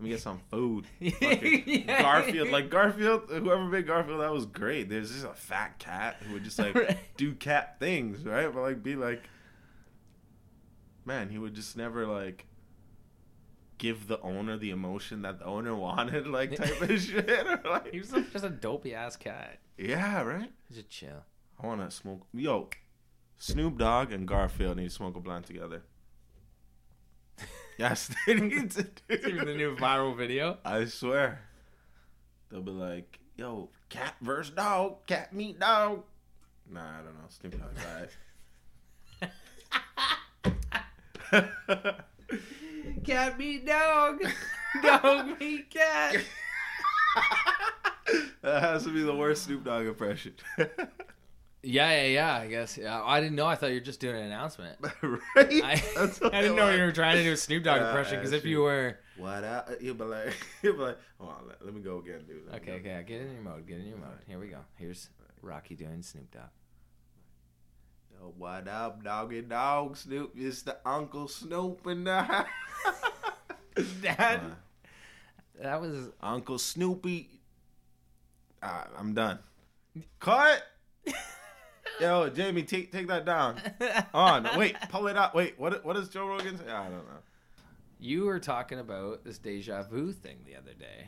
Let 0.00 0.04
me 0.04 0.10
get 0.10 0.20
some 0.20 0.40
food. 0.50 0.86
Yeah. 1.00 2.02
Garfield, 2.02 2.48
like 2.50 2.70
Garfield, 2.70 3.22
whoever 3.28 3.64
made 3.66 3.86
Garfield, 3.86 4.20
that 4.20 4.32
was 4.32 4.46
great. 4.46 4.88
There's 4.88 5.12
just 5.12 5.24
a 5.26 5.34
fat 5.34 5.78
cat 5.78 6.16
who 6.26 6.32
would 6.34 6.42
just 6.42 6.58
like 6.58 6.74
Right. 6.74 6.98
do 7.16 7.34
cat 7.34 7.76
things, 7.78 8.24
right? 8.24 8.52
But 8.52 8.62
like 8.62 8.82
be 8.82 8.96
like, 8.96 9.22
man, 11.04 11.28
he 11.28 11.38
would 11.38 11.54
just 11.54 11.76
never 11.76 12.04
like 12.06 12.46
give 13.80 14.06
the 14.06 14.20
owner 14.20 14.56
the 14.56 14.70
emotion 14.70 15.22
that 15.22 15.40
the 15.40 15.44
owner 15.46 15.74
wanted, 15.88 16.28
like 16.28 16.54
type 16.54 16.80
of 16.80 17.00
shit. 17.00 17.28
Or 17.28 17.60
like, 17.68 17.90
He 17.92 17.98
was 17.98 18.12
a- 18.12 18.22
just 18.22 18.44
a 18.44 18.50
dopey 18.50 18.94
ass 18.94 19.16
cat. 19.16 19.58
yeah, 19.76 20.22
right. 20.22 20.52
Just 20.72 20.88
chill. 20.88 21.24
I 21.60 21.66
want 21.66 21.80
to 21.80 21.90
smoke. 21.94 22.26
Yo, 22.32 22.68
Snoop 23.38 23.76
Dogg 23.78 24.12
and 24.12 24.28
Garfield 24.28 24.76
need 24.76 24.84
to 24.84 24.94
smoke 24.94 25.16
a 25.16 25.20
blunt 25.20 25.46
together. 25.46 25.82
Yes, 27.78 28.14
they 28.26 28.34
need 28.40 28.70
to 28.72 28.82
do. 28.84 29.14
Even 29.28 29.46
the 29.46 29.54
new 29.54 29.74
viral 29.76 30.16
video. 30.16 30.58
I 30.64 30.84
swear. 30.84 31.40
They'll 32.50 32.60
be 32.62 32.70
like, 32.72 33.18
yo, 33.36 33.70
cat 33.88 34.14
versus 34.20 34.54
dog, 34.54 35.06
cat 35.06 35.32
meet 35.32 35.58
dog. 35.58 36.02
Nah, 36.70 36.80
I 36.80 37.02
don't 37.02 37.14
know. 37.14 37.28
Snoop 37.28 37.58
Dogg's 37.58 37.84
alright. 41.32 42.00
Cat 43.04 43.38
meet 43.38 43.66
dog. 43.66 44.22
dog 44.82 45.38
meet 45.40 45.70
cat. 45.70 46.16
that 48.42 48.62
has 48.62 48.84
to 48.84 48.90
be 48.90 49.02
the 49.02 49.14
worst 49.14 49.44
Snoop 49.44 49.64
Dogg 49.64 49.86
impression. 49.86 50.34
Yeah, 51.62 51.92
yeah, 51.92 52.06
yeah. 52.06 52.34
I 52.36 52.46
guess. 52.46 52.78
Yeah, 52.78 53.02
I 53.04 53.20
didn't 53.20 53.36
know. 53.36 53.44
I 53.44 53.54
thought 53.54 53.66
you 53.66 53.74
were 53.74 53.80
just 53.80 54.00
doing 54.00 54.16
an 54.16 54.22
announcement. 54.22 54.78
right? 54.80 55.20
I, 55.36 55.42
I 55.42 55.76
didn't 56.06 56.32
it 56.32 56.56
know 56.56 56.68
was. 56.68 56.76
you 56.76 56.82
were 56.84 56.92
trying 56.92 57.18
to 57.18 57.22
do 57.22 57.32
a 57.32 57.36
Snoop 57.36 57.64
Dogg 57.64 57.82
impression 57.82 58.16
because 58.18 58.32
if 58.32 58.44
shoot. 58.44 58.48
you 58.48 58.60
were 58.62 58.98
What 59.18 59.44
up? 59.44 59.68
He'll 59.78 59.92
be 59.92 60.04
like, 60.04 60.34
he'll 60.62 60.72
be 60.72 60.78
like, 60.78 60.96
hold 61.18 61.32
on, 61.32 61.48
let, 61.48 61.62
let 61.62 61.74
me 61.74 61.82
go 61.82 61.98
again, 61.98 62.22
dude. 62.26 62.44
Let 62.50 62.64
me 62.64 62.72
okay, 62.72 62.82
go. 62.82 62.90
okay, 62.90 63.04
get 63.06 63.20
in 63.20 63.32
your 63.34 63.42
mode. 63.42 63.66
Get 63.66 63.78
in 63.78 63.88
your 63.88 63.98
mode. 63.98 64.20
Here 64.26 64.38
we 64.38 64.46
go. 64.46 64.60
Here's 64.76 65.10
Rocky 65.42 65.74
doing 65.74 66.00
Snoop 66.02 66.30
Dogg. 66.30 66.44
Yo, 68.12 68.32
what 68.36 68.68
up, 68.68 69.02
doggy 69.02 69.42
dog? 69.42 69.96
Snoop, 69.96 70.32
it's 70.36 70.62
the 70.62 70.76
Uncle 70.84 71.28
Snoop 71.28 71.86
in 71.86 72.04
the 72.04 72.22
house. 72.22 72.46
That 74.02 74.40
Uh, 74.42 74.50
that 75.62 75.80
was 75.80 76.10
Uncle 76.20 76.58
Snoopy. 76.58 77.40
Ah, 78.62 78.88
I'm 78.98 79.14
done. 79.14 79.38
Cut. 80.18 80.62
Yo, 82.00 82.28
Jamie, 82.28 82.62
take 82.62 82.92
take 82.92 83.06
that 83.08 83.24
down. 83.24 83.56
On. 84.12 84.46
Wait, 84.58 84.76
pull 84.90 85.06
it 85.06 85.16
up. 85.16 85.34
Wait, 85.34 85.58
what 85.58 85.82
what 85.84 85.96
does 85.96 86.08
Joe 86.10 86.26
Rogan 86.26 86.58
say? 86.58 86.70
I 86.70 86.84
don't 86.84 87.06
know. 87.06 87.22
you 87.98 88.24
were 88.24 88.40
talking 88.40 88.78
about 88.80 89.24
this 89.24 89.38
deja 89.38 89.82
vu 89.84 90.12
thing 90.12 90.38
the 90.44 90.56
other 90.56 90.74
day, 90.74 91.06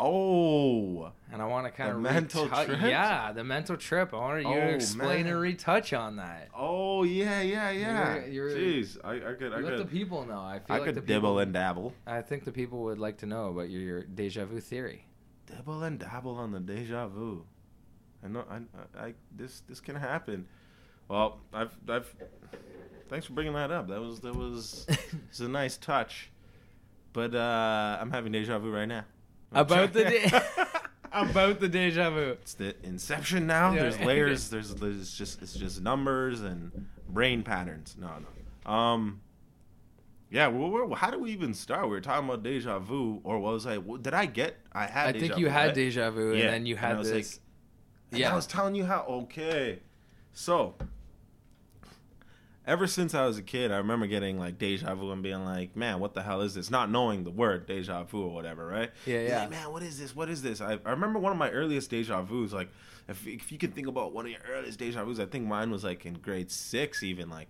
Oh, 0.00 1.10
and 1.32 1.40
I 1.40 1.46
want 1.46 1.66
to 1.66 1.70
kind 1.72 1.90
The 1.90 1.94
of 1.96 2.00
mental 2.02 2.48
retou- 2.48 2.66
trip? 2.66 2.80
Yeah, 2.82 3.32
the 3.32 3.44
mental 3.44 3.76
trip. 3.76 4.12
I 4.12 4.16
wanted 4.16 4.42
you 4.42 4.48
Oh, 4.54 4.54
to 4.60 4.74
explain 4.74 5.24
man. 5.24 5.32
and 5.34 5.40
retouch 5.40 5.92
on 5.92 6.16
that. 6.16 6.48
oh 6.54 7.02
yeah, 7.04 7.40
yeah, 7.42 7.70
yeah. 7.70 8.24
You're- 8.26 8.54
you're- 8.54 8.54
Jeez, 8.82 8.98
I, 9.04 9.30
I 9.30 9.34
could 9.34 9.52
I 9.52 9.58
let 9.60 9.78
the 9.78 9.84
people 9.84 10.24
know. 10.26 10.40
I 10.40 10.58
feel 10.58 10.64
like 10.68 10.70
I 10.70 10.78
like 10.78 10.84
could 10.94 11.06
dibble 11.06 11.20
people, 11.30 11.38
and 11.40 11.52
dabble. 11.52 11.92
I 12.06 12.22
think 12.22 12.44
the 12.44 12.52
people 12.52 12.82
would 12.84 12.98
like 12.98 13.18
to 13.18 13.26
know 13.26 13.48
about 13.48 13.70
your, 13.70 13.80
your 13.82 14.02
deja 14.04 14.44
vu 14.44 14.60
theory. 14.60 15.06
Dibble 15.46 15.82
and 15.82 15.98
dabble 15.98 16.36
on 16.36 16.52
the 16.52 16.60
deja 16.60 17.06
vu. 17.08 17.44
I 18.24 18.28
know. 18.28 18.44
I, 18.50 18.56
I, 18.98 19.06
I 19.08 19.14
this 19.36 19.60
this 19.68 19.80
can 19.80 19.96
happen. 19.96 20.46
Well, 21.08 21.40
I've 21.52 21.76
I've. 21.88 22.14
Thanks 23.10 23.26
for 23.26 23.34
bringing 23.34 23.52
that 23.52 23.70
up. 23.70 23.88
That 23.88 24.00
was 24.00 24.20
that 24.20 24.34
was 24.34 24.86
it's 25.28 25.40
a 25.40 25.48
nice 25.48 25.76
touch. 25.76 26.30
But 27.12 27.34
uh 27.34 27.98
I'm 28.00 28.10
having 28.10 28.32
deja 28.32 28.58
vu 28.58 28.70
right 28.72 28.86
now. 28.88 29.04
About 29.54 29.92
the 29.92 30.04
de- 30.04 30.42
about 31.12 31.60
the 31.60 31.68
deja 31.68 32.10
vu. 32.10 32.30
it's 32.32 32.54
the 32.54 32.74
inception 32.84 33.46
now. 33.46 33.72
Yeah. 33.72 33.82
There's 33.82 34.00
layers. 34.00 34.50
There's 34.50 34.74
there's 34.74 35.16
just 35.16 35.42
it's 35.42 35.54
just 35.54 35.80
numbers 35.80 36.40
and 36.42 36.86
brain 37.08 37.42
patterns. 37.42 37.96
No, 37.98 38.10
no. 38.66 38.70
Um. 38.70 39.20
Yeah. 40.30 40.48
Well, 40.48 40.70
where, 40.70 40.88
how 40.96 41.10
do 41.10 41.18
we 41.18 41.30
even 41.32 41.54
start? 41.54 41.84
We 41.84 41.90
were 41.90 42.00
talking 42.00 42.24
about 42.28 42.42
deja 42.42 42.78
vu, 42.78 43.20
or 43.24 43.38
was 43.38 43.66
I? 43.66 43.78
Did 43.78 44.14
I 44.14 44.26
get? 44.26 44.58
I 44.72 44.86
had. 44.86 45.08
I 45.08 45.12
deja 45.12 45.26
think 45.26 45.38
you 45.38 45.46
vu, 45.46 45.52
had 45.52 45.66
right? 45.66 45.74
deja 45.74 46.10
vu, 46.10 46.30
and 46.30 46.38
Yeah, 46.38 46.50
then 46.50 46.66
you 46.66 46.76
and 46.76 46.84
I 46.84 46.88
had 46.88 46.98
was 46.98 47.10
this. 47.10 47.40
And 48.10 48.20
Yeah. 48.20 48.32
I 48.32 48.34
was 48.34 48.46
telling 48.46 48.74
you 48.74 48.84
how 48.84 49.02
okay. 49.08 49.80
So 50.32 50.74
ever 52.66 52.86
since 52.86 53.14
I 53.14 53.26
was 53.26 53.38
a 53.38 53.42
kid, 53.42 53.70
I 53.70 53.76
remember 53.76 54.06
getting 54.06 54.38
like 54.38 54.58
deja 54.58 54.94
vu 54.94 55.10
and 55.12 55.22
being 55.22 55.44
like, 55.44 55.76
"Man, 55.76 56.00
what 56.00 56.14
the 56.14 56.22
hell 56.22 56.40
is 56.40 56.54
this?" 56.54 56.70
Not 56.70 56.90
knowing 56.90 57.24
the 57.24 57.30
word 57.30 57.66
deja 57.66 58.04
vu 58.04 58.22
or 58.22 58.32
whatever, 58.32 58.66
right? 58.66 58.90
Yeah, 59.06 59.20
yeah. 59.20 59.40
Like, 59.40 59.50
Man, 59.50 59.72
what 59.72 59.82
is 59.82 59.98
this? 59.98 60.14
What 60.14 60.28
is 60.28 60.42
this? 60.42 60.60
I, 60.60 60.78
I 60.84 60.90
remember 60.90 61.18
one 61.18 61.32
of 61.32 61.38
my 61.38 61.50
earliest 61.50 61.90
deja 61.90 62.22
vus. 62.22 62.52
Like, 62.52 62.68
if 63.08 63.26
if 63.26 63.52
you 63.52 63.58
can 63.58 63.72
think 63.72 63.86
about 63.86 64.12
one 64.12 64.26
of 64.26 64.30
your 64.30 64.40
earliest 64.50 64.78
deja 64.78 65.04
vus, 65.04 65.18
I 65.18 65.26
think 65.26 65.46
mine 65.46 65.70
was 65.70 65.84
like 65.84 66.06
in 66.06 66.14
grade 66.14 66.50
six, 66.50 67.02
even 67.02 67.28
like. 67.28 67.48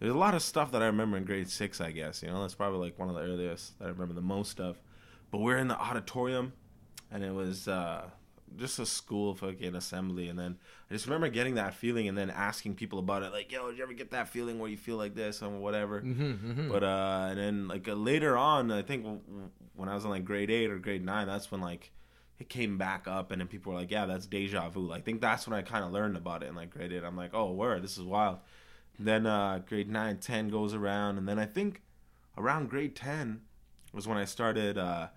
There's 0.00 0.14
a 0.14 0.16
lot 0.16 0.34
of 0.34 0.42
stuff 0.42 0.70
that 0.70 0.80
I 0.80 0.86
remember 0.86 1.16
in 1.16 1.24
grade 1.24 1.50
six, 1.50 1.80
I 1.80 1.90
guess. 1.90 2.22
You 2.22 2.28
know, 2.28 2.40
that's 2.42 2.54
probably 2.54 2.78
like 2.78 2.96
one 3.00 3.08
of 3.08 3.16
the 3.16 3.20
earliest 3.20 3.76
that 3.80 3.86
I 3.86 3.88
remember 3.88 4.14
the 4.14 4.20
most 4.20 4.60
of. 4.60 4.80
But 5.32 5.38
we're 5.38 5.56
in 5.56 5.66
the 5.66 5.76
auditorium, 5.76 6.52
and 7.10 7.24
it 7.24 7.34
was 7.34 7.66
uh, 7.66 8.08
just 8.56 8.78
a 8.78 8.86
school 8.86 9.34
fucking 9.34 9.74
assembly. 9.74 10.28
And 10.28 10.38
then 10.38 10.56
I 10.90 10.94
just 10.94 11.06
remember 11.06 11.28
getting 11.28 11.56
that 11.56 11.74
feeling 11.74 12.08
and 12.08 12.16
then 12.16 12.30
asking 12.30 12.74
people 12.74 12.98
about 12.98 13.22
it, 13.22 13.32
like, 13.32 13.50
"Yo, 13.52 13.68
did 13.68 13.78
you 13.78 13.82
ever 13.82 13.92
get 13.92 14.10
that 14.12 14.28
feeling 14.28 14.58
where 14.58 14.70
you 14.70 14.76
feel 14.76 14.96
like 14.96 15.14
this 15.14 15.42
or 15.42 15.50
whatever?" 15.50 16.00
Mm-hmm, 16.00 16.22
mm-hmm. 16.22 16.70
But 16.70 16.82
uh, 16.82 17.26
and 17.30 17.38
then 17.38 17.68
like 17.68 17.88
uh, 17.88 17.94
later 17.94 18.36
on, 18.36 18.70
I 18.70 18.82
think 18.82 19.04
when 19.74 19.88
I 19.88 19.94
was 19.94 20.04
in 20.04 20.10
like 20.10 20.24
grade 20.24 20.50
eight 20.50 20.70
or 20.70 20.78
grade 20.78 21.04
nine, 21.04 21.26
that's 21.26 21.50
when 21.50 21.60
like 21.60 21.90
it 22.38 22.48
came 22.48 22.78
back 22.78 23.08
up, 23.08 23.30
and 23.30 23.40
then 23.40 23.48
people 23.48 23.72
were 23.72 23.78
like, 23.78 23.90
"Yeah, 23.90 24.06
that's 24.06 24.26
deja 24.26 24.68
vu." 24.70 24.80
Like, 24.80 25.00
I 25.00 25.02
think 25.02 25.20
that's 25.20 25.46
when 25.46 25.58
I 25.58 25.62
kind 25.62 25.84
of 25.84 25.92
learned 25.92 26.16
about 26.16 26.42
it 26.42 26.48
in 26.48 26.54
like 26.54 26.70
grade 26.70 26.92
eight. 26.92 27.04
I'm 27.04 27.16
like, 27.16 27.34
"Oh, 27.34 27.52
word, 27.52 27.82
this 27.82 27.98
is 27.98 28.04
wild." 28.04 28.38
Then 28.98 29.26
uh, 29.26 29.60
grade 29.66 29.88
nine, 29.90 30.18
ten 30.18 30.48
goes 30.48 30.74
around, 30.74 31.18
and 31.18 31.28
then 31.28 31.38
I 31.38 31.46
think 31.46 31.82
around 32.36 32.70
grade 32.70 32.96
ten 32.96 33.42
was 33.92 34.06
when 34.06 34.18
I 34.18 34.24
started 34.24 34.78
uh, 34.78 35.08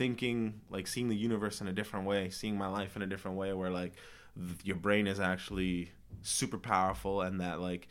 thinking, 0.00 0.60
like, 0.70 0.86
seeing 0.86 1.08
the 1.10 1.16
universe 1.28 1.60
in 1.60 1.68
a 1.68 1.72
different 1.74 2.06
way, 2.06 2.30
seeing 2.30 2.56
my 2.56 2.66
life 2.68 2.96
in 2.96 3.02
a 3.02 3.06
different 3.06 3.36
way, 3.36 3.52
where 3.52 3.70
like 3.70 3.92
th- 4.34 4.64
your 4.64 4.76
brain 4.76 5.06
is 5.06 5.20
actually 5.20 5.90
super 6.22 6.56
powerful, 6.58 7.20
and 7.20 7.40
that 7.42 7.60
like 7.60 7.86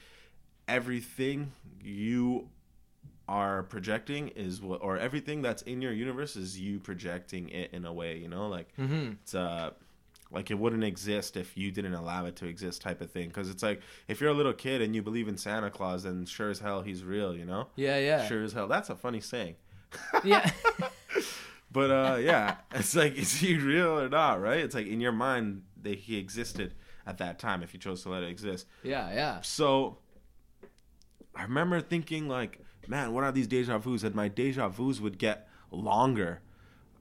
everything 0.68 1.52
you 1.84 2.50
are 3.28 3.62
projecting 3.62 4.30
is 4.30 4.60
what 4.60 4.82
or 4.82 4.98
everything 4.98 5.44
that's 5.44 5.62
in 5.64 5.84
your 5.84 5.92
universe 5.94 6.36
is 6.36 6.60
you 6.60 6.80
projecting 6.80 7.48
it 7.50 7.72
in 7.74 7.86
a 7.86 7.94
way 7.94 8.18
you 8.18 8.28
know? 8.28 8.48
Like 8.48 8.76
Mm-hmm. 8.78 9.12
it's 9.22 9.36
uh 9.36 9.70
like 10.32 10.50
it 10.52 10.58
wouldn't 10.60 10.84
exist 10.84 11.38
if 11.38 11.56
you 11.58 11.72
didn't 11.72 11.94
allow 11.94 12.26
it 12.26 12.36
to 12.38 12.46
exist 12.48 12.82
type 12.82 13.02
of 13.02 13.10
thing. 13.12 13.28
Because 13.28 13.50
it's 13.50 13.62
like 13.64 13.82
if 14.08 14.20
you're 14.20 14.32
a 14.32 14.34
little 14.42 14.54
kid 14.54 14.82
and 14.82 14.96
you 14.96 15.04
believe 15.04 15.28
in 15.28 15.38
santa 15.38 15.70
claus 15.70 16.04
then 16.04 16.26
sure 16.26 16.50
as 16.50 16.60
hell 16.60 16.82
he's 16.82 17.04
real 17.04 17.36
you 17.36 17.46
know? 17.46 17.68
Yeah, 17.76 18.00
yeah, 18.00 18.28
sure 18.28 18.44
as 18.44 18.54
hell. 18.54 18.68
That's 18.68 18.90
a 18.90 18.96
funny 18.96 19.22
saying. 19.22 19.56
Yeah. 20.24 20.50
but 21.72 21.92
uh 21.92 22.18
yeah 22.20 22.56
it's 22.74 22.96
like 22.96 23.16
is 23.16 23.36
he 23.36 23.58
real 23.58 24.00
or 24.00 24.10
not 24.10 24.42
right 24.42 24.60
it's 24.60 24.76
like 24.76 24.88
in 24.88 25.00
your 25.00 25.12
mind 25.12 25.64
that 25.82 25.98
he 25.98 26.18
existed 26.18 26.74
at 27.06 27.18
that 27.18 27.40
time 27.40 27.64
if 27.64 27.74
you 27.74 27.80
chose 27.80 28.04
to 28.04 28.10
let 28.10 28.24
it 28.24 28.30
exist 28.30 28.68
yeah, 28.84 29.12
yeah. 29.14 29.42
so 29.42 29.98
I 31.40 31.44
remember 31.44 31.80
thinking 31.80 32.28
like, 32.28 32.60
man, 32.88 33.14
what 33.14 33.24
are 33.24 33.32
these 33.32 33.48
deja 33.48 33.78
vus? 33.78 34.04
And 34.04 34.14
my 34.14 34.28
deja 34.28 34.68
vus 34.68 35.00
would 35.00 35.18
get 35.18 35.48
longer. 35.72 36.42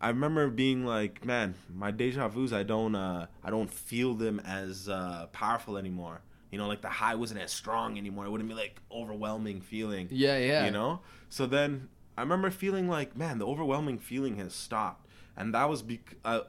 I 0.01 0.09
remember 0.09 0.49
being 0.49 0.87
like, 0.87 1.25
man, 1.25 1.55
my 1.75 1.91
deja 1.91 2.29
vus, 2.29 2.53
I 2.53 2.63
don't, 2.63 2.95
uh, 2.95 3.27
I 3.43 3.51
don't 3.51 3.73
feel 3.73 4.15
them 4.15 4.41
as 4.41 4.89
uh, 4.89 5.27
powerful 5.33 5.77
anymore. 5.77 6.21
You 6.53 6.59
know, 6.59 6.69
like 6.69 6.83
the 6.83 6.89
high 6.89 7.17
wasn't 7.17 7.41
as 7.41 7.51
strong 7.51 7.99
anymore. 7.99 8.27
It 8.27 8.31
wouldn't 8.31 8.49
be 8.49 8.55
like 8.55 8.81
overwhelming 8.93 9.61
feeling. 9.61 10.07
Yeah, 10.11 10.39
yeah. 10.39 10.65
You 10.65 10.71
know. 10.71 11.01
So 11.31 11.47
then 11.47 11.89
I 12.19 12.23
remember 12.23 12.51
feeling 12.51 12.89
like, 12.89 13.17
man, 13.17 13.39
the 13.39 13.47
overwhelming 13.47 14.01
feeling 14.01 14.39
has 14.39 14.53
stopped, 14.53 15.07
and 15.37 15.55
that 15.55 15.69
was 15.69 15.85
uh, 16.25 16.41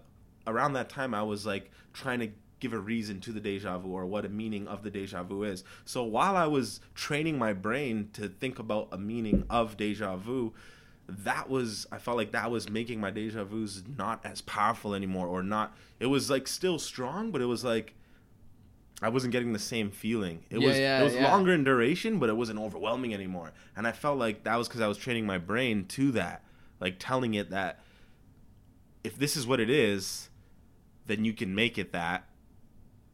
around 0.47 0.73
that 0.73 0.89
time 0.89 1.13
I 1.13 1.21
was 1.21 1.45
like 1.45 1.69
trying 1.93 2.21
to 2.21 2.29
give 2.59 2.73
a 2.73 2.79
reason 2.79 3.21
to 3.21 3.31
the 3.31 3.39
deja 3.39 3.77
vu 3.77 3.89
or 3.89 4.07
what 4.07 4.25
a 4.25 4.29
meaning 4.29 4.67
of 4.67 4.81
the 4.81 4.89
deja 4.89 5.21
vu 5.21 5.43
is. 5.43 5.63
So 5.85 6.03
while 6.03 6.35
I 6.35 6.47
was 6.47 6.81
training 6.95 7.37
my 7.37 7.53
brain 7.53 8.09
to 8.13 8.29
think 8.29 8.57
about 8.57 8.87
a 8.91 8.97
meaning 8.97 9.45
of 9.47 9.77
deja 9.77 10.15
vu, 10.17 10.53
that 11.07 11.51
was 11.51 11.85
I 11.91 11.99
felt 11.99 12.17
like 12.17 12.31
that 12.31 12.49
was 12.49 12.67
making 12.67 12.99
my 12.99 13.11
deja 13.11 13.43
vus 13.43 13.83
not 13.95 14.25
as 14.25 14.41
powerful 14.41 14.95
anymore 14.95 15.27
or 15.27 15.41
not 15.41 15.75
it 15.99 16.05
was 16.05 16.29
like 16.29 16.47
still 16.47 16.77
strong 16.77 17.31
but 17.31 17.41
it 17.41 17.45
was 17.45 17.63
like 17.63 17.95
I 19.01 19.09
wasn't 19.09 19.31
getting 19.31 19.53
the 19.53 19.59
same 19.59 19.91
feeling. 19.91 20.43
It 20.49 20.59
Yeah, 20.59 20.67
was 20.67 20.77
yeah, 20.79 21.01
it 21.01 21.03
was 21.03 21.15
yeah. 21.15 21.31
longer 21.31 21.53
in 21.53 21.63
duration, 21.63 22.19
but 22.19 22.29
it 22.29 22.35
wasn't 22.37 22.59
overwhelming 22.59 23.13
anymore. 23.13 23.53
And 23.75 23.87
I 23.87 23.91
felt 23.91 24.17
like 24.19 24.43
that 24.43 24.55
was 24.55 24.67
because 24.67 24.81
I 24.81 24.87
was 24.87 24.97
training 24.97 25.25
my 25.25 25.37
brain 25.37 25.85
to 25.87 26.11
that, 26.11 26.43
like 26.79 26.95
telling 26.99 27.33
it 27.33 27.49
that 27.49 27.79
if 29.03 29.17
this 29.17 29.35
is 29.37 29.47
what 29.47 29.59
it 29.59 29.69
is, 29.69 30.29
then 31.07 31.25
you 31.25 31.33
can 31.33 31.55
make 31.55 31.77
it 31.77 31.91
that, 31.93 32.28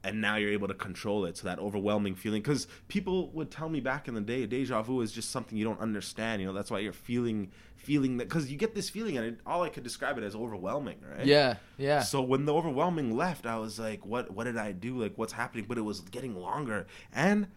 and 0.06 0.22
now 0.22 0.36
you're 0.36 0.52
able 0.52 0.68
to 0.68 0.74
control 0.76 1.26
it. 1.26 1.36
So 1.36 1.48
that 1.48 1.58
overwhelming 1.58 2.14
feeling, 2.14 2.44
because 2.44 2.68
people 2.88 3.32
would 3.32 3.50
tell 3.50 3.68
me 3.68 3.80
back 3.80 4.08
in 4.08 4.14
the 4.14 4.22
day, 4.22 4.46
deja 4.46 4.84
vu 4.84 5.02
is 5.02 5.12
just 5.12 5.32
something 5.32 5.58
you 5.58 5.66
don't 5.66 5.80
understand. 5.80 6.42
You 6.42 6.48
know, 6.48 6.54
that's 6.54 6.70
why 6.70 6.80
you're 6.80 6.94
feeling 6.94 7.52
feeling 7.76 8.18
that 8.18 8.30
because 8.30 8.52
you 8.52 8.58
get 8.58 8.76
this 8.76 8.88
feeling, 8.88 9.18
and 9.18 9.26
it, 9.26 9.40
all 9.48 9.64
I 9.64 9.70
could 9.70 9.84
describe 9.84 10.20
it 10.20 10.24
as 10.24 10.36
overwhelming, 10.36 10.98
right? 11.02 11.26
Yeah, 11.26 11.56
yeah. 11.78 12.02
So 12.02 12.22
when 12.22 12.46
the 12.46 12.54
overwhelming 12.54 13.18
left, 13.18 13.48
I 13.48 13.58
was 13.58 13.80
like, 13.80 14.06
"What? 14.06 14.30
What 14.32 14.44
did 14.44 14.58
I 14.58 14.74
do? 14.74 15.02
Like, 15.02 15.14
what's 15.16 15.34
happening?" 15.34 15.66
But 15.68 15.80
it 15.80 15.82
was 15.82 16.02
getting 16.02 16.36
longer, 16.36 16.86
and 17.12 17.48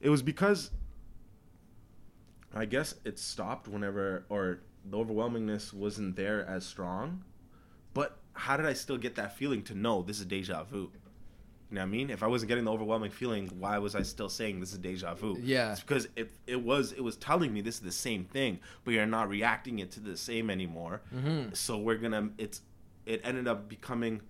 it 0.00 0.08
was 0.08 0.22
because 0.22 0.70
I 2.54 2.64
guess 2.64 2.94
it 3.04 3.18
stopped 3.18 3.66
whenever, 3.66 4.24
or 4.28 4.60
the 4.88 4.98
overwhelmingness 4.98 5.72
wasn't 5.72 6.14
there 6.14 6.46
as 6.46 6.64
strong. 6.64 7.24
But 7.92 8.18
how 8.34 8.56
did 8.56 8.66
I 8.66 8.72
still 8.72 8.98
get 8.98 9.16
that 9.16 9.36
feeling 9.36 9.62
to 9.64 9.74
know 9.74 10.02
this 10.02 10.20
is 10.20 10.26
deja 10.26 10.62
vu? 10.62 10.90
You 11.72 11.76
know 11.76 11.80
what 11.80 11.86
I 11.86 11.90
mean? 11.90 12.10
If 12.10 12.22
I 12.22 12.26
wasn't 12.26 12.50
getting 12.50 12.64
the 12.64 12.70
overwhelming 12.70 13.10
feeling, 13.10 13.48
why 13.58 13.78
was 13.78 13.94
I 13.94 14.02
still 14.02 14.28
saying 14.28 14.60
this 14.60 14.72
is 14.72 14.78
deja 14.78 15.14
vu? 15.14 15.38
Yeah. 15.42 15.72
It's 15.72 15.80
because 15.80 16.06
it 16.16 16.30
it 16.46 16.60
was 16.62 16.92
it 16.92 17.00
was 17.00 17.16
telling 17.16 17.50
me 17.50 17.62
this 17.62 17.76
is 17.76 17.80
the 17.80 17.90
same 17.90 18.26
thing, 18.26 18.58
but 18.84 18.92
you're 18.92 19.06
not 19.06 19.30
reacting 19.30 19.78
it 19.78 19.90
to 19.92 20.00
the 20.00 20.14
same 20.18 20.50
anymore. 20.50 21.00
Mhm. 21.14 21.56
So 21.56 21.78
we're 21.78 21.96
gonna 21.96 22.28
it's 22.36 22.60
it 23.06 23.22
ended 23.24 23.48
up 23.48 23.70
becoming 23.70 24.20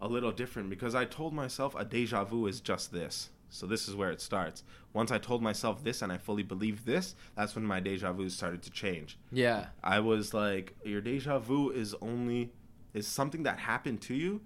a 0.00 0.08
little 0.08 0.32
different 0.32 0.70
because 0.70 0.94
I 0.94 1.04
told 1.04 1.34
myself 1.34 1.74
a 1.78 1.84
deja 1.84 2.24
vu 2.24 2.46
is 2.46 2.62
just 2.62 2.90
this. 2.90 3.28
So 3.50 3.66
this 3.66 3.86
is 3.86 3.94
where 3.94 4.10
it 4.10 4.22
starts. 4.22 4.64
Once 4.94 5.10
I 5.10 5.18
told 5.18 5.42
myself 5.42 5.84
this 5.84 6.00
and 6.00 6.10
I 6.10 6.16
fully 6.16 6.42
believed 6.42 6.86
this, 6.86 7.14
that's 7.36 7.54
when 7.54 7.66
my 7.66 7.80
deja 7.80 8.14
vu 8.14 8.30
started 8.30 8.62
to 8.62 8.70
change. 8.70 9.18
Yeah. 9.30 9.66
I 9.84 10.00
was 10.00 10.32
like, 10.32 10.74
your 10.86 11.02
deja 11.02 11.38
vu 11.38 11.68
is 11.68 11.94
only 12.00 12.50
is 12.94 13.06
something 13.06 13.42
that 13.42 13.58
happened 13.58 14.00
to 14.02 14.14
you, 14.14 14.40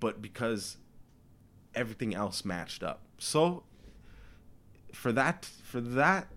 but 0.00 0.22
because 0.22 0.78
everything 1.74 2.14
else 2.14 2.44
matched 2.44 2.82
up. 2.82 3.02
So 3.18 3.64
for 4.92 5.12
that 5.12 5.44
for 5.44 5.80
that 5.80 6.28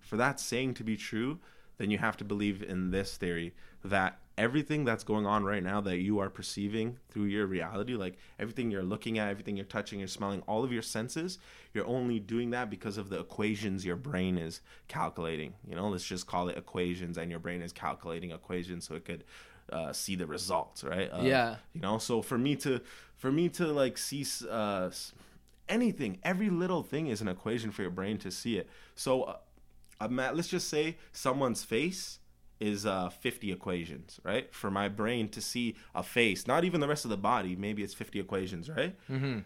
for 0.00 0.16
that 0.16 0.40
saying 0.40 0.74
to 0.74 0.84
be 0.84 0.96
true, 0.96 1.38
then 1.78 1.90
you 1.90 1.98
have 1.98 2.16
to 2.16 2.24
believe 2.24 2.62
in 2.62 2.90
this 2.90 3.16
theory 3.16 3.54
that 3.84 4.18
everything 4.36 4.84
that's 4.86 5.04
going 5.04 5.26
on 5.26 5.44
right 5.44 5.62
now 5.62 5.82
that 5.82 5.98
you 5.98 6.18
are 6.18 6.30
perceiving 6.30 6.98
through 7.10 7.24
your 7.24 7.46
reality, 7.46 7.94
like 7.94 8.16
everything 8.38 8.70
you're 8.70 8.82
looking 8.82 9.18
at, 9.18 9.28
everything 9.28 9.54
you're 9.54 9.66
touching, 9.66 9.98
you're 9.98 10.08
smelling, 10.08 10.42
all 10.48 10.64
of 10.64 10.72
your 10.72 10.82
senses, 10.82 11.38
you're 11.74 11.86
only 11.86 12.18
doing 12.18 12.50
that 12.50 12.70
because 12.70 12.96
of 12.96 13.10
the 13.10 13.20
equations 13.20 13.84
your 13.84 13.96
brain 13.96 14.38
is 14.38 14.62
calculating. 14.88 15.52
You 15.68 15.76
know, 15.76 15.88
let's 15.88 16.04
just 16.04 16.26
call 16.26 16.48
it 16.48 16.56
equations, 16.56 17.18
and 17.18 17.30
your 17.30 17.38
brain 17.38 17.60
is 17.60 17.72
calculating 17.72 18.30
equations 18.30 18.88
so 18.88 18.94
it 18.94 19.04
could 19.04 19.24
uh, 19.72 19.92
see 19.92 20.16
the 20.16 20.26
results, 20.26 20.84
right? 20.84 21.10
Uh, 21.12 21.22
Yeah. 21.22 21.56
You 21.72 21.80
know, 21.80 21.98
so 21.98 22.22
for 22.22 22.38
me 22.38 22.56
to, 22.56 22.80
for 23.16 23.30
me 23.30 23.48
to 23.50 23.66
like 23.66 23.98
see 23.98 24.24
uh, 24.48 24.90
anything, 25.68 26.18
every 26.22 26.50
little 26.50 26.82
thing 26.82 27.06
is 27.08 27.20
an 27.20 27.28
equation 27.28 27.70
for 27.70 27.82
your 27.82 27.90
brain 27.90 28.18
to 28.18 28.30
see 28.30 28.56
it. 28.58 28.68
So, 28.94 29.22
uh, 29.22 29.36
um, 30.00 30.16
let's 30.16 30.48
just 30.48 30.68
say 30.68 30.96
someone's 31.12 31.62
face 31.62 32.18
is 32.58 32.84
uh, 32.86 33.08
50 33.08 33.52
equations, 33.52 34.20
right? 34.22 34.52
For 34.54 34.70
my 34.70 34.88
brain 34.88 35.28
to 35.30 35.40
see 35.40 35.76
a 35.94 36.02
face, 36.02 36.46
not 36.46 36.64
even 36.64 36.80
the 36.80 36.88
rest 36.88 37.04
of 37.04 37.10
the 37.10 37.16
body, 37.16 37.56
maybe 37.56 37.82
it's 37.82 37.94
50 37.94 38.20
equations, 38.20 38.68
right? 38.68 38.94
Mm-hmm. 39.10 39.40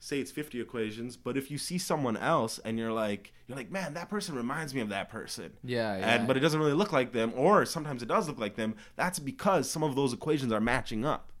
Say 0.00 0.20
it's 0.20 0.30
50 0.30 0.60
equations, 0.60 1.16
but 1.16 1.36
if 1.36 1.50
you 1.50 1.58
see 1.58 1.76
someone 1.76 2.16
else 2.16 2.60
and 2.60 2.78
you're 2.78 2.92
like, 2.92 3.32
you're 3.48 3.56
like, 3.56 3.70
man, 3.70 3.94
that 3.94 4.08
person 4.08 4.36
reminds 4.36 4.72
me 4.72 4.80
of 4.80 4.90
that 4.90 5.08
person. 5.10 5.52
Yeah, 5.64 5.96
yeah. 5.98 6.14
And 6.14 6.28
but 6.28 6.36
it 6.36 6.40
doesn't 6.40 6.60
really 6.60 6.72
look 6.72 6.92
like 6.92 7.12
them, 7.12 7.32
or 7.34 7.66
sometimes 7.66 8.00
it 8.02 8.06
does 8.06 8.28
look 8.28 8.38
like 8.38 8.54
them. 8.54 8.76
That's 8.94 9.18
because 9.18 9.68
some 9.68 9.82
of 9.82 9.96
those 9.96 10.12
equations 10.12 10.52
are 10.52 10.60
matching 10.60 11.04
up 11.04 11.32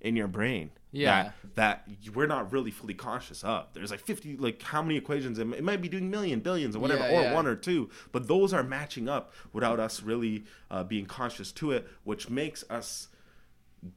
in 0.00 0.14
your 0.14 0.28
brain. 0.28 0.70
Yeah. 0.92 1.32
That, 1.54 1.84
that 1.88 2.14
we're 2.14 2.26
not 2.28 2.52
really 2.52 2.70
fully 2.70 2.94
conscious 2.94 3.42
of. 3.42 3.66
There's 3.74 3.90
like 3.90 4.00
50, 4.00 4.36
like 4.36 4.62
how 4.62 4.80
many 4.80 4.96
equations? 4.96 5.38
It 5.40 5.48
it 5.48 5.64
might 5.64 5.82
be 5.82 5.88
doing 5.88 6.08
million, 6.08 6.38
billions, 6.40 6.76
or 6.76 6.78
whatever, 6.78 7.02
Yeah, 7.02 7.18
or 7.18 7.22
yeah. 7.24 7.34
one 7.34 7.46
or 7.46 7.56
two. 7.56 7.90
But 8.12 8.28
those 8.28 8.52
are 8.54 8.62
matching 8.62 9.08
up 9.08 9.34
without 9.52 9.80
us 9.80 10.02
really 10.02 10.44
uh, 10.70 10.84
being 10.84 11.04
conscious 11.06 11.50
to 11.52 11.72
it, 11.72 11.88
which 12.04 12.30
makes 12.30 12.64
us 12.70 13.08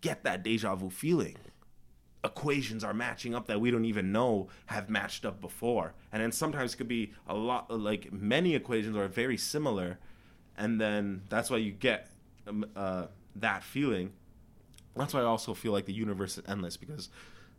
get 0.02 0.24
that 0.24 0.44
deja 0.44 0.76
vu 0.76 0.90
feeling. 0.90 1.38
Equations 2.24 2.84
are 2.84 2.94
matching 2.94 3.34
up 3.34 3.48
that 3.48 3.60
we 3.60 3.72
don't 3.72 3.86
even 3.86 4.12
know 4.12 4.48
have 4.68 4.90
matched 4.90 5.26
up 5.26 5.42
before. 5.42 5.94
And 6.12 6.22
then 6.22 6.32
sometimes 6.32 6.74
it 6.74 6.78
could 6.78 6.88
be 6.88 7.14
a 7.28 7.34
lot, 7.36 7.72
like 7.72 8.12
many 8.14 8.54
equations 8.56 8.96
are 8.96 9.08
very 9.08 9.38
similar. 9.38 9.98
And 10.58 10.80
then 10.80 11.24
that's 11.30 11.50
why 11.50 11.58
you 11.58 11.72
get 11.72 12.10
um, 12.48 12.66
uh, 12.76 13.08
that 13.38 13.64
feeling. 13.64 14.12
That's 14.96 15.14
why 15.14 15.22
I 15.22 15.24
also 15.24 15.54
feel 15.54 15.72
like 15.72 15.86
the 15.86 15.94
universe 15.94 16.38
is 16.38 16.44
endless 16.48 16.78
because 16.78 17.10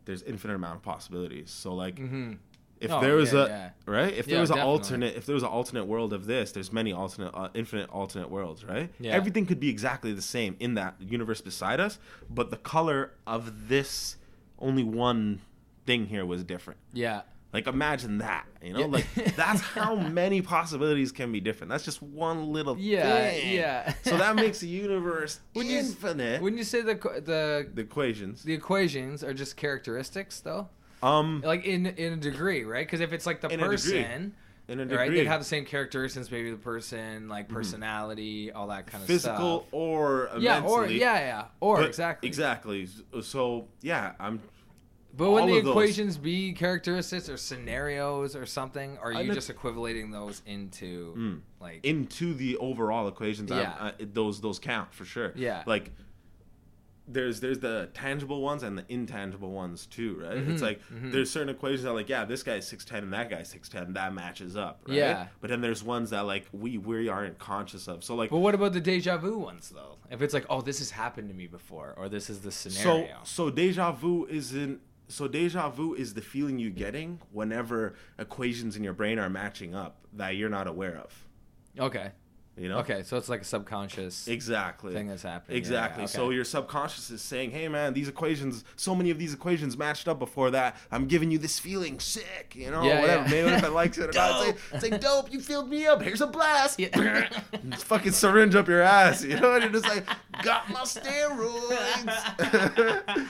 there's 0.05 0.21
infinite 0.23 0.55
amount 0.55 0.77
of 0.77 0.81
possibilities. 0.83 1.49
So 1.51 1.73
like, 1.73 1.95
Mm-hmm. 1.95 2.33
if 2.79 2.91
Oh, 2.91 3.01
there 3.01 3.15
was 3.15 3.33
yeah, 3.33 3.39
a 3.39 3.47
yeah. 3.47 3.69
right, 3.85 4.13
if 4.13 4.25
there 4.27 4.35
Yeah, 4.35 4.41
was 4.41 4.51
an 4.51 4.59
alternate, 4.59 5.15
if 5.15 5.25
there 5.25 5.33
was 5.33 5.43
an 5.43 5.49
alternate 5.49 5.85
world 5.85 6.13
of 6.13 6.25
this, 6.25 6.51
there's 6.53 6.71
many 6.71 6.93
alternate, 6.93 7.31
uh, 7.33 7.49
infinite 7.53 7.89
alternate 7.89 8.29
worlds, 8.29 8.63
right? 8.63 8.89
Yeah. 8.99 9.11
Everything 9.13 9.45
could 9.45 9.59
be 9.59 9.69
exactly 9.69 10.13
the 10.13 10.21
same 10.21 10.55
in 10.59 10.75
that 10.75 10.95
universe 11.01 11.41
beside 11.41 11.79
us, 11.79 11.97
but 12.29 12.49
the 12.49 12.57
color 12.57 13.11
of 13.27 13.67
this 13.67 14.17
only 14.63 14.83
one 14.83 15.41
thing 15.85 16.05
here 16.07 16.25
was 16.25 16.43
different. 16.43 16.79
Yeah. 16.93 17.21
Like 17.51 17.67
imagine 17.67 18.17
that, 18.17 18.47
you 18.63 18.73
know, 18.73 18.79
Yeah. 18.79 18.85
like 18.87 19.07
that's 19.35 19.61
how 19.77 19.95
many 19.95 20.41
possibilities 20.41 21.11
can 21.11 21.31
be 21.31 21.39
different. 21.39 21.69
That's 21.69 21.85
just 21.85 22.01
one 22.01 22.51
little 22.51 22.75
Yeah, 22.79 23.29
thing. 23.29 23.55
yeah. 23.55 23.93
so 24.03 24.17
that 24.17 24.35
makes 24.35 24.59
the 24.59 24.67
universe 24.67 25.39
When 25.53 25.67
you- 25.67 25.77
infinite. 25.79 26.41
Wouldn't 26.41 26.57
you 26.57 26.63
say 26.65 26.81
the 26.81 26.95
the 26.95 27.67
the 27.71 27.81
equations. 27.81 28.41
the 28.43 28.53
equations 28.53 29.23
are 29.23 29.33
just 29.35 29.55
characteristics 29.55 30.39
though? 30.39 30.69
Um, 31.03 31.41
Like 31.45 31.65
in 31.65 31.85
in 31.85 32.13
a 32.13 32.17
degree, 32.17 32.63
right? 32.63 32.87
Because 32.87 33.01
if 33.01 33.13
it's 33.13 33.25
like 33.27 33.41
the 33.41 33.49
In 34.67 34.79
a 34.79 34.85
degree. 34.85 34.85
person, 34.85 34.91
in 34.91 34.91
a 34.91 34.95
right? 34.97 35.11
They'd 35.11 35.27
have 35.27 35.41
the 35.41 35.45
same 35.45 35.65
characteristics, 35.65 36.31
maybe 36.31 36.49
the 36.51 36.57
person, 36.57 37.27
like 37.27 37.49
personality, 37.49 38.51
all 38.51 38.67
that 38.67 38.87
kind 38.87 39.01
of 39.01 39.07
physical 39.07 39.61
stuff. 39.61 39.73
or 39.73 40.29
Yeah, 40.39 40.61
or 40.63 40.87
yeah, 40.87 41.17
yeah, 41.19 41.45
or 41.59 41.77
but- 41.77 41.87
exactly, 41.87 42.27
exactly. 42.27 42.87
So 43.21 43.67
yeah, 43.81 44.13
I'm 44.19 44.39
But 45.15 45.29
would 45.31 45.41
all 45.41 45.47
the 45.47 45.57
of 45.57 45.65
those. 45.65 45.71
equations 45.73 46.17
be 46.17 46.53
characteristics 46.53 47.29
or 47.29 47.37
scenarios 47.37 48.35
or 48.35 48.45
something? 48.45 48.97
Or 49.01 49.13
are 49.13 49.21
you 49.21 49.33
just 49.33 49.51
equating 49.51 50.11
those 50.11 50.41
into 50.45 51.13
Mm. 51.17 51.39
like? 51.59 51.85
into 51.85 52.33
the 52.33 52.57
overall 52.57 53.07
equations. 53.07 53.51
I'm- 53.51 53.61
Yeah. 53.61 53.91
I, 53.99 54.05
those 54.13 54.41
those 54.41 54.59
count 54.59 54.93
for 54.93 55.05
sure. 55.05 55.33
Yeah. 55.35 55.63
like 55.67 55.91
there's 57.07 57.41
there's 57.41 57.59
the 57.59 57.89
tangible 57.93 58.41
ones 58.41 58.63
and 58.63 58.77
the 58.77 58.85
intangible 58.87 59.51
ones 59.51 59.85
too, 59.85 60.17
right? 60.21 60.37
Mhm, 60.37 60.49
It's 60.53 60.61
like 60.61 60.79
mhm. 60.89 61.11
there's 61.11 61.29
certain 61.29 61.49
equations 61.49 61.83
that 61.83 61.91
like 61.93 62.07
yeah, 62.07 62.23
this 62.23 62.43
guy's 62.43 62.65
six 62.67 62.85
ten 62.85 63.03
and 63.03 63.13
that 63.13 63.29
guy's 63.29 63.49
six 63.49 63.67
ten, 63.67 63.93
that 63.93 64.13
matches 64.13 64.55
up, 64.55 64.81
right? 64.87 64.95
Yeah. 64.97 65.27
But 65.41 65.49
then 65.49 65.59
there's 65.61 65.83
ones 65.83 66.11
that 66.11 66.21
like 66.21 66.45
we 66.53 66.77
we 66.77 67.09
aren't 67.09 67.39
conscious 67.39 67.87
of. 67.87 68.03
So 68.03 68.15
like 68.15 68.29
but 68.29 68.37
what 68.39 68.55
about 68.55 68.71
the 68.73 68.79
deja 68.81 69.17
vu 69.17 69.37
ones 69.37 69.69
though? 69.69 69.97
If 70.09 70.21
it's 70.21 70.33
like, 70.33 70.45
oh, 70.49 70.61
this 70.61 70.79
has 70.79 70.91
happened 70.91 71.27
to 71.29 71.35
me 71.35 71.47
before, 71.47 71.93
or 71.97 72.07
this 72.07 72.29
is 72.29 72.39
the 72.39 72.51
scenario. 72.51 73.07
so 73.23 73.47
so 73.47 73.49
deja 73.49 73.91
vu 73.91 74.25
isn't 74.29 74.79
so 75.09 75.27
deja 75.27 75.69
vu 75.69 75.93
is 75.95 76.13
the 76.13 76.21
feeling 76.21 76.57
you're 76.57 76.71
getting 76.71 77.19
whenever 77.31 77.95
equations 78.17 78.77
in 78.77 78.83
your 78.83 78.93
brain 78.93 79.19
are 79.19 79.29
matching 79.29 79.75
up 79.75 79.97
that 80.13 80.37
you're 80.37 80.49
not 80.49 80.67
aware 80.67 80.95
of. 80.97 81.25
okay, 81.77 82.11
You 82.55 82.69
know? 82.69 82.77
okay, 82.79 83.01
so 83.01 83.17
it's 83.17 83.29
like 83.29 83.41
a 83.41 83.45
subconscious 83.45 84.27
Exactly. 84.27 84.93
thing 84.93 85.07
that's 85.07 85.23
happening. 85.23 85.57
Exactly. 85.57 86.03
yeah, 86.03 86.07
So 86.07 86.25
okay. 86.25 86.35
your 86.35 86.45
subconscious 86.45 87.09
is 87.09 87.19
saying, 87.21 87.49
"Hey, 87.49 87.67
man, 87.67 87.93
these 87.93 88.07
equations, 88.07 88.63
so 88.75 88.93
many 88.93 89.09
of 89.09 89.17
these 89.17 89.33
equations 89.33 89.75
matched 89.75 90.07
up 90.07 90.19
before 90.19 90.51
that. 90.51 90.75
I'm 90.91 91.07
giving 91.07 91.31
you 91.31 91.39
this 91.39 91.57
feeling, 91.57 91.99
sick. 91.99 92.53
You 92.55 92.69
know, 92.69 92.83
Yeah, 92.83 93.01
whatever. 93.01 93.23
yeah. 93.23 93.31
Maybe 93.43 93.49
if 93.55 93.63
I 93.63 93.67
likes 93.81 93.97
it 93.97 94.09
or 94.09 94.13
not, 94.13 94.47
it's 94.47 94.47
like, 94.47 94.57
it's 94.83 94.91
like 94.91 95.01
dope. 95.01 95.33
You 95.33 95.39
filled 95.39 95.67
me 95.69 95.87
up. 95.87 96.01
Here's 96.03 96.21
a 96.21 96.27
blast. 96.27 96.79
Yeah. 96.79 97.27
Just 97.69 97.85
fucking 97.85 98.11
syringe 98.11 98.53
up 98.55 98.67
your 98.67 98.81
ass. 98.81 99.23
You 99.23 99.39
know, 99.39 99.53
and 99.55 99.63
you're 99.63 99.71
just 99.81 99.87
like, 99.87 100.05
got 100.43 100.69
my 100.69 100.81
steroids. 100.81 102.07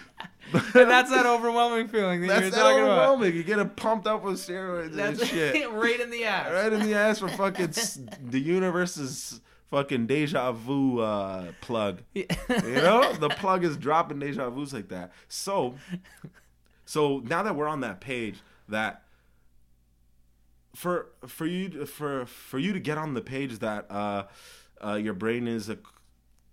And 0.75 0.89
that's 0.89 1.09
that 1.09 1.25
overwhelming 1.25 1.87
feeling 1.87 2.21
that 2.21 2.27
That's 2.27 2.41
you're 2.41 2.51
that 2.51 2.57
talking 2.57 2.83
about. 2.83 2.91
overwhelming. 3.09 3.35
You 3.35 3.43
get 3.43 3.59
it 3.59 3.75
pumped 3.75 4.07
up 4.07 4.23
with 4.23 4.35
steroids 4.35 4.93
That's 4.93 5.19
and 5.21 5.29
shit. 5.29 5.71
right 5.71 5.99
in 5.99 6.09
the 6.09 6.25
ass. 6.25 6.51
right 6.51 6.71
in 6.73 6.79
the 6.81 6.93
ass 6.95 7.19
for 7.19 7.27
fucking 7.29 7.73
the 8.23 8.39
universe's 8.39 9.41
fucking 9.71 10.05
deja 10.07 10.51
vu 10.51 10.99
uh, 10.99 11.51
plug. 11.61 12.01
You 12.13 12.25
know, 12.75 13.13
the 13.13 13.29
plug 13.29 13.63
is 13.63 13.77
dropping 13.77 14.19
deja 14.19 14.49
vu's 14.49 14.73
like 14.73 14.89
that. 14.89 15.11
So, 15.27 15.75
so 16.85 17.19
now 17.25 17.43
that 17.43 17.55
we're 17.55 17.67
on 17.67 17.81
that 17.81 17.99
page, 18.01 18.39
that 18.69 19.03
for 20.75 21.07
for 21.27 21.45
you 21.45 21.85
for 21.85 22.25
for 22.25 22.59
you 22.59 22.73
to 22.73 22.79
get 22.79 22.97
on 22.97 23.13
the 23.13 23.21
page 23.21 23.59
that 23.59 23.89
uh, 23.89 24.23
uh, 24.83 24.95
your 24.95 25.13
brain 25.13 25.47
is 25.47 25.69
a 25.69 25.77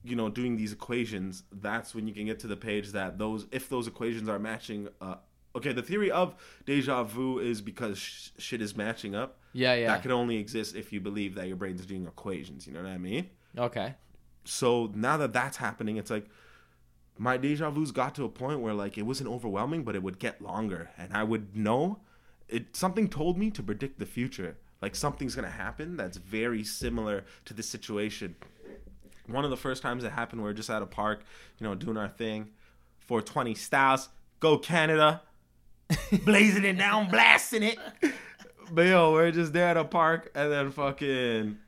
you 0.05 0.17
know 0.17 0.29
doing 0.29 0.57
these 0.57 0.73
equations 0.73 1.43
that's 1.53 1.95
when 1.95 2.07
you 2.09 2.15
can 2.15 2.27
get 2.27 2.39
to 2.41 2.47
the 2.47 2.57
page 2.57 2.93
that 2.93 3.19
those 3.19 3.47
if 3.53 3.69
those 3.69 3.87
equations 3.87 4.29
are 4.29 4.39
matching 4.39 4.89
uh 5.01 5.17
okay 5.55 5.73
the 5.73 5.83
theory 5.83 6.11
of 6.11 6.35
deja 6.65 7.03
vu 7.03 7.39
is 7.39 7.61
because 7.61 7.99
sh- 7.99 8.29
shit 8.39 8.63
is 8.63 8.77
matching 8.77 9.15
up 9.15 9.39
Yeah, 9.53 9.75
yeah. 9.75 9.89
that 9.89 10.03
can 10.03 10.11
only 10.13 10.37
exist 10.37 10.75
if 10.75 10.93
you 10.93 11.01
believe 11.01 11.35
that 11.35 11.49
your 11.49 11.57
brain's 11.57 11.85
doing 11.85 12.07
equations 12.07 12.67
you 12.67 12.73
know 12.73 12.83
what 12.83 12.89
i 12.91 12.99
mean 12.99 13.29
okay. 13.59 13.95
so 14.45 14.91
now 14.95 15.17
that 15.19 15.33
that's 15.33 15.59
happening 15.59 15.97
it's 15.99 16.11
like 16.11 16.27
my 17.19 17.37
deja 17.37 17.69
vu's 17.71 17.93
got 17.93 18.15
to 18.15 18.25
a 18.25 18.29
point 18.29 18.61
where 18.61 18.73
like 18.75 18.97
it 18.97 19.03
wasn't 19.03 19.29
overwhelming 19.29 19.83
but 19.85 19.95
it 19.95 20.03
would 20.03 20.19
get 20.19 20.41
longer 20.41 20.91
and 20.97 21.13
i 21.13 21.23
would 21.23 21.55
know 21.57 21.99
it 22.49 22.75
something 22.75 23.09
told 23.09 23.37
me 23.37 23.51
to 23.51 23.63
predict 23.63 23.99
the 23.99 24.07
future 24.07 24.57
like 24.81 24.97
something's 24.97 25.35
gonna 25.35 25.51
happen 25.51 25.97
that's 25.97 26.17
very 26.17 26.65
similar 26.65 27.25
to 27.45 27.53
the 27.53 27.63
situation 27.63 28.35
one 29.33 29.45
of 29.45 29.51
the 29.51 29.57
first 29.57 29.83
times 29.83 30.05
it 30.05 30.13
happened 30.13 30.41
we 30.41 30.47
were 30.47 30.55
just 30.55 30.71
at 30.71 30.83
a 30.83 30.87
park 30.87 31.23
you 31.59 31.67
know 31.67 31.75
doing 31.75 31.97
our 31.97 32.09
thing 32.09 32.49
420 33.01 33.55
styles 33.55 34.09
go 34.39 34.59
canada 34.59 35.23
blazing 36.25 36.65
it 36.65 36.79
down 36.79 37.11
blasting 37.11 37.63
it 37.63 37.79
but 38.71 38.87
yo 38.87 39.13
we're 39.13 39.31
just 39.31 39.53
there 39.53 39.69
at 39.69 39.77
a 39.77 39.85
park 39.85 40.31
and 40.35 40.53
then 40.53 40.71
fucking 40.71 41.59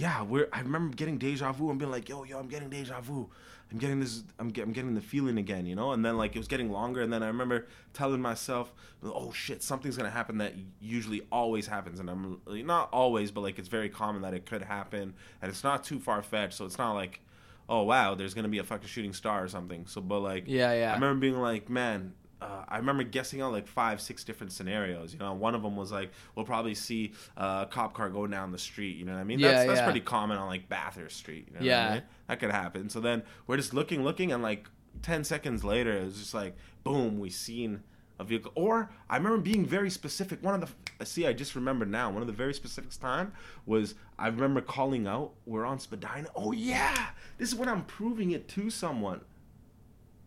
yeah, 0.00 0.22
we're. 0.22 0.48
I 0.50 0.60
remember 0.60 0.96
getting 0.96 1.18
deja 1.18 1.52
vu 1.52 1.68
and 1.68 1.78
being 1.78 1.90
like, 1.90 2.08
"Yo, 2.08 2.24
yo, 2.24 2.38
I'm 2.38 2.48
getting 2.48 2.70
deja 2.70 3.02
vu. 3.02 3.28
I'm 3.72 3.78
getting 3.78 4.00
this. 4.00 4.24
I'm, 4.38 4.48
get, 4.48 4.64
I'm 4.64 4.72
getting 4.72 4.94
the 4.94 5.00
feeling 5.00 5.38
again, 5.38 5.66
you 5.66 5.74
know." 5.74 5.92
And 5.92 6.04
then 6.04 6.16
like 6.16 6.34
it 6.34 6.38
was 6.38 6.48
getting 6.48 6.70
longer, 6.70 7.02
and 7.02 7.12
then 7.12 7.22
I 7.22 7.28
remember 7.28 7.66
telling 7.92 8.20
myself, 8.20 8.72
"Oh 9.02 9.32
shit, 9.32 9.62
something's 9.62 9.96
gonna 9.96 10.10
happen 10.10 10.38
that 10.38 10.54
usually 10.80 11.22
always 11.30 11.66
happens." 11.66 12.00
And 12.00 12.10
I'm 12.10 12.40
not 12.46 12.88
always, 12.92 13.30
but 13.30 13.42
like 13.42 13.58
it's 13.58 13.68
very 13.68 13.88
common 13.88 14.22
that 14.22 14.34
it 14.34 14.46
could 14.46 14.62
happen, 14.62 15.14
and 15.40 15.50
it's 15.50 15.62
not 15.64 15.84
too 15.84 15.98
far 15.98 16.22
fetched, 16.22 16.54
so 16.54 16.64
it's 16.64 16.78
not 16.78 16.94
like, 16.94 17.20
"Oh 17.68 17.82
wow, 17.82 18.14
there's 18.14 18.34
gonna 18.34 18.48
be 18.48 18.58
a 18.58 18.64
fucking 18.64 18.88
shooting 18.88 19.12
star 19.12 19.44
or 19.44 19.48
something." 19.48 19.86
So, 19.86 20.00
but 20.00 20.20
like, 20.20 20.44
Yeah, 20.46 20.72
yeah. 20.72 20.90
I 20.90 20.94
remember 20.94 21.20
being 21.20 21.38
like, 21.38 21.68
man, 21.68 22.14
uh, 22.40 22.64
I 22.68 22.78
remember 22.78 23.02
guessing 23.02 23.40
out 23.42 23.52
like 23.52 23.66
five, 23.66 24.00
six 24.00 24.24
different 24.24 24.52
scenarios. 24.52 25.12
You 25.12 25.18
know, 25.18 25.32
one 25.34 25.54
of 25.54 25.62
them 25.62 25.76
was 25.76 25.92
like, 25.92 26.10
we'll 26.34 26.46
probably 26.46 26.74
see 26.74 27.12
uh, 27.36 27.66
a 27.66 27.70
cop 27.70 27.92
car 27.94 28.08
go 28.08 28.26
down 28.26 28.52
the 28.52 28.58
street. 28.58 28.96
You 28.96 29.04
know 29.04 29.12
what 29.14 29.20
I 29.20 29.24
mean? 29.24 29.38
Yeah, 29.38 29.52
that's, 29.52 29.66
that's 29.66 29.78
yeah. 29.80 29.84
pretty 29.84 30.00
common 30.00 30.38
on 30.38 30.46
like 30.48 30.68
Bathurst 30.68 31.16
Street. 31.16 31.48
You 31.48 31.54
know 31.54 31.60
what 31.60 31.64
I 31.64 31.88
Yeah. 31.88 31.92
mean? 31.94 32.02
That 32.28 32.40
could 32.40 32.50
happen. 32.50 32.88
So 32.88 33.00
then 33.00 33.22
we're 33.46 33.56
just 33.56 33.74
looking, 33.74 34.02
looking, 34.04 34.32
and 34.32 34.42
like 34.42 34.68
10 35.02 35.24
seconds 35.24 35.64
later, 35.64 35.92
it 35.92 36.04
was 36.04 36.18
just 36.18 36.34
like, 36.34 36.56
boom, 36.84 37.18
we 37.20 37.30
seen 37.30 37.82
a 38.18 38.24
vehicle. 38.24 38.52
Or 38.54 38.90
I 39.08 39.16
remember 39.16 39.38
being 39.38 39.64
very 39.64 39.90
specific. 39.90 40.42
One 40.42 40.54
of 40.62 40.74
the, 40.98 41.06
see, 41.06 41.26
I 41.26 41.32
just 41.32 41.54
remember 41.54 41.84
now, 41.86 42.10
one 42.10 42.20
of 42.22 42.26
the 42.26 42.34
very 42.34 42.52
specific 42.54 42.90
time 43.00 43.32
was 43.66 43.94
I 44.18 44.28
remember 44.28 44.60
calling 44.60 45.06
out, 45.06 45.32
we're 45.46 45.64
on 45.64 45.78
Spadina. 45.78 46.28
Oh, 46.36 46.52
yeah, 46.52 47.08
this 47.38 47.48
is 47.50 47.54
when 47.54 47.68
I'm 47.68 47.84
proving 47.84 48.30
it 48.32 48.46
to 48.48 48.68
someone 48.70 49.22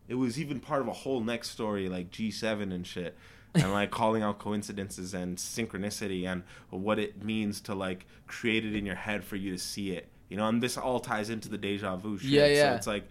it 0.08 0.14
was 0.14 0.38
even 0.38 0.60
part 0.60 0.80
of 0.82 0.88
a 0.88 0.92
whole 0.92 1.20
next 1.20 1.50
story 1.50 1.88
like 1.88 2.10
G7 2.10 2.72
and 2.74 2.86
shit 2.86 3.16
and 3.54 3.72
like 3.72 3.90
calling 4.00 4.22
out 4.22 4.38
coincidences 4.38 5.14
and 5.14 5.36
synchronicity 5.38 6.26
and 6.26 6.42
what 6.70 6.98
it 6.98 7.22
means 7.24 7.60
to 7.62 7.74
like 7.74 8.06
create 8.26 8.64
it 8.64 8.74
in 8.74 8.84
your 8.84 8.96
head 8.96 9.24
for 9.24 9.36
you 9.36 9.52
to 9.52 9.58
see 9.58 9.90
it 9.92 10.08
you 10.28 10.36
know 10.36 10.48
and 10.48 10.62
this 10.62 10.76
all 10.76 11.00
ties 11.00 11.30
into 11.30 11.48
the 11.48 11.58
deja 11.58 11.96
vu 11.96 12.18
shit 12.18 12.30
Yeah, 12.30 12.46
yeah. 12.46 12.70
so 12.72 12.76
it's 12.76 12.86
like 12.86 13.04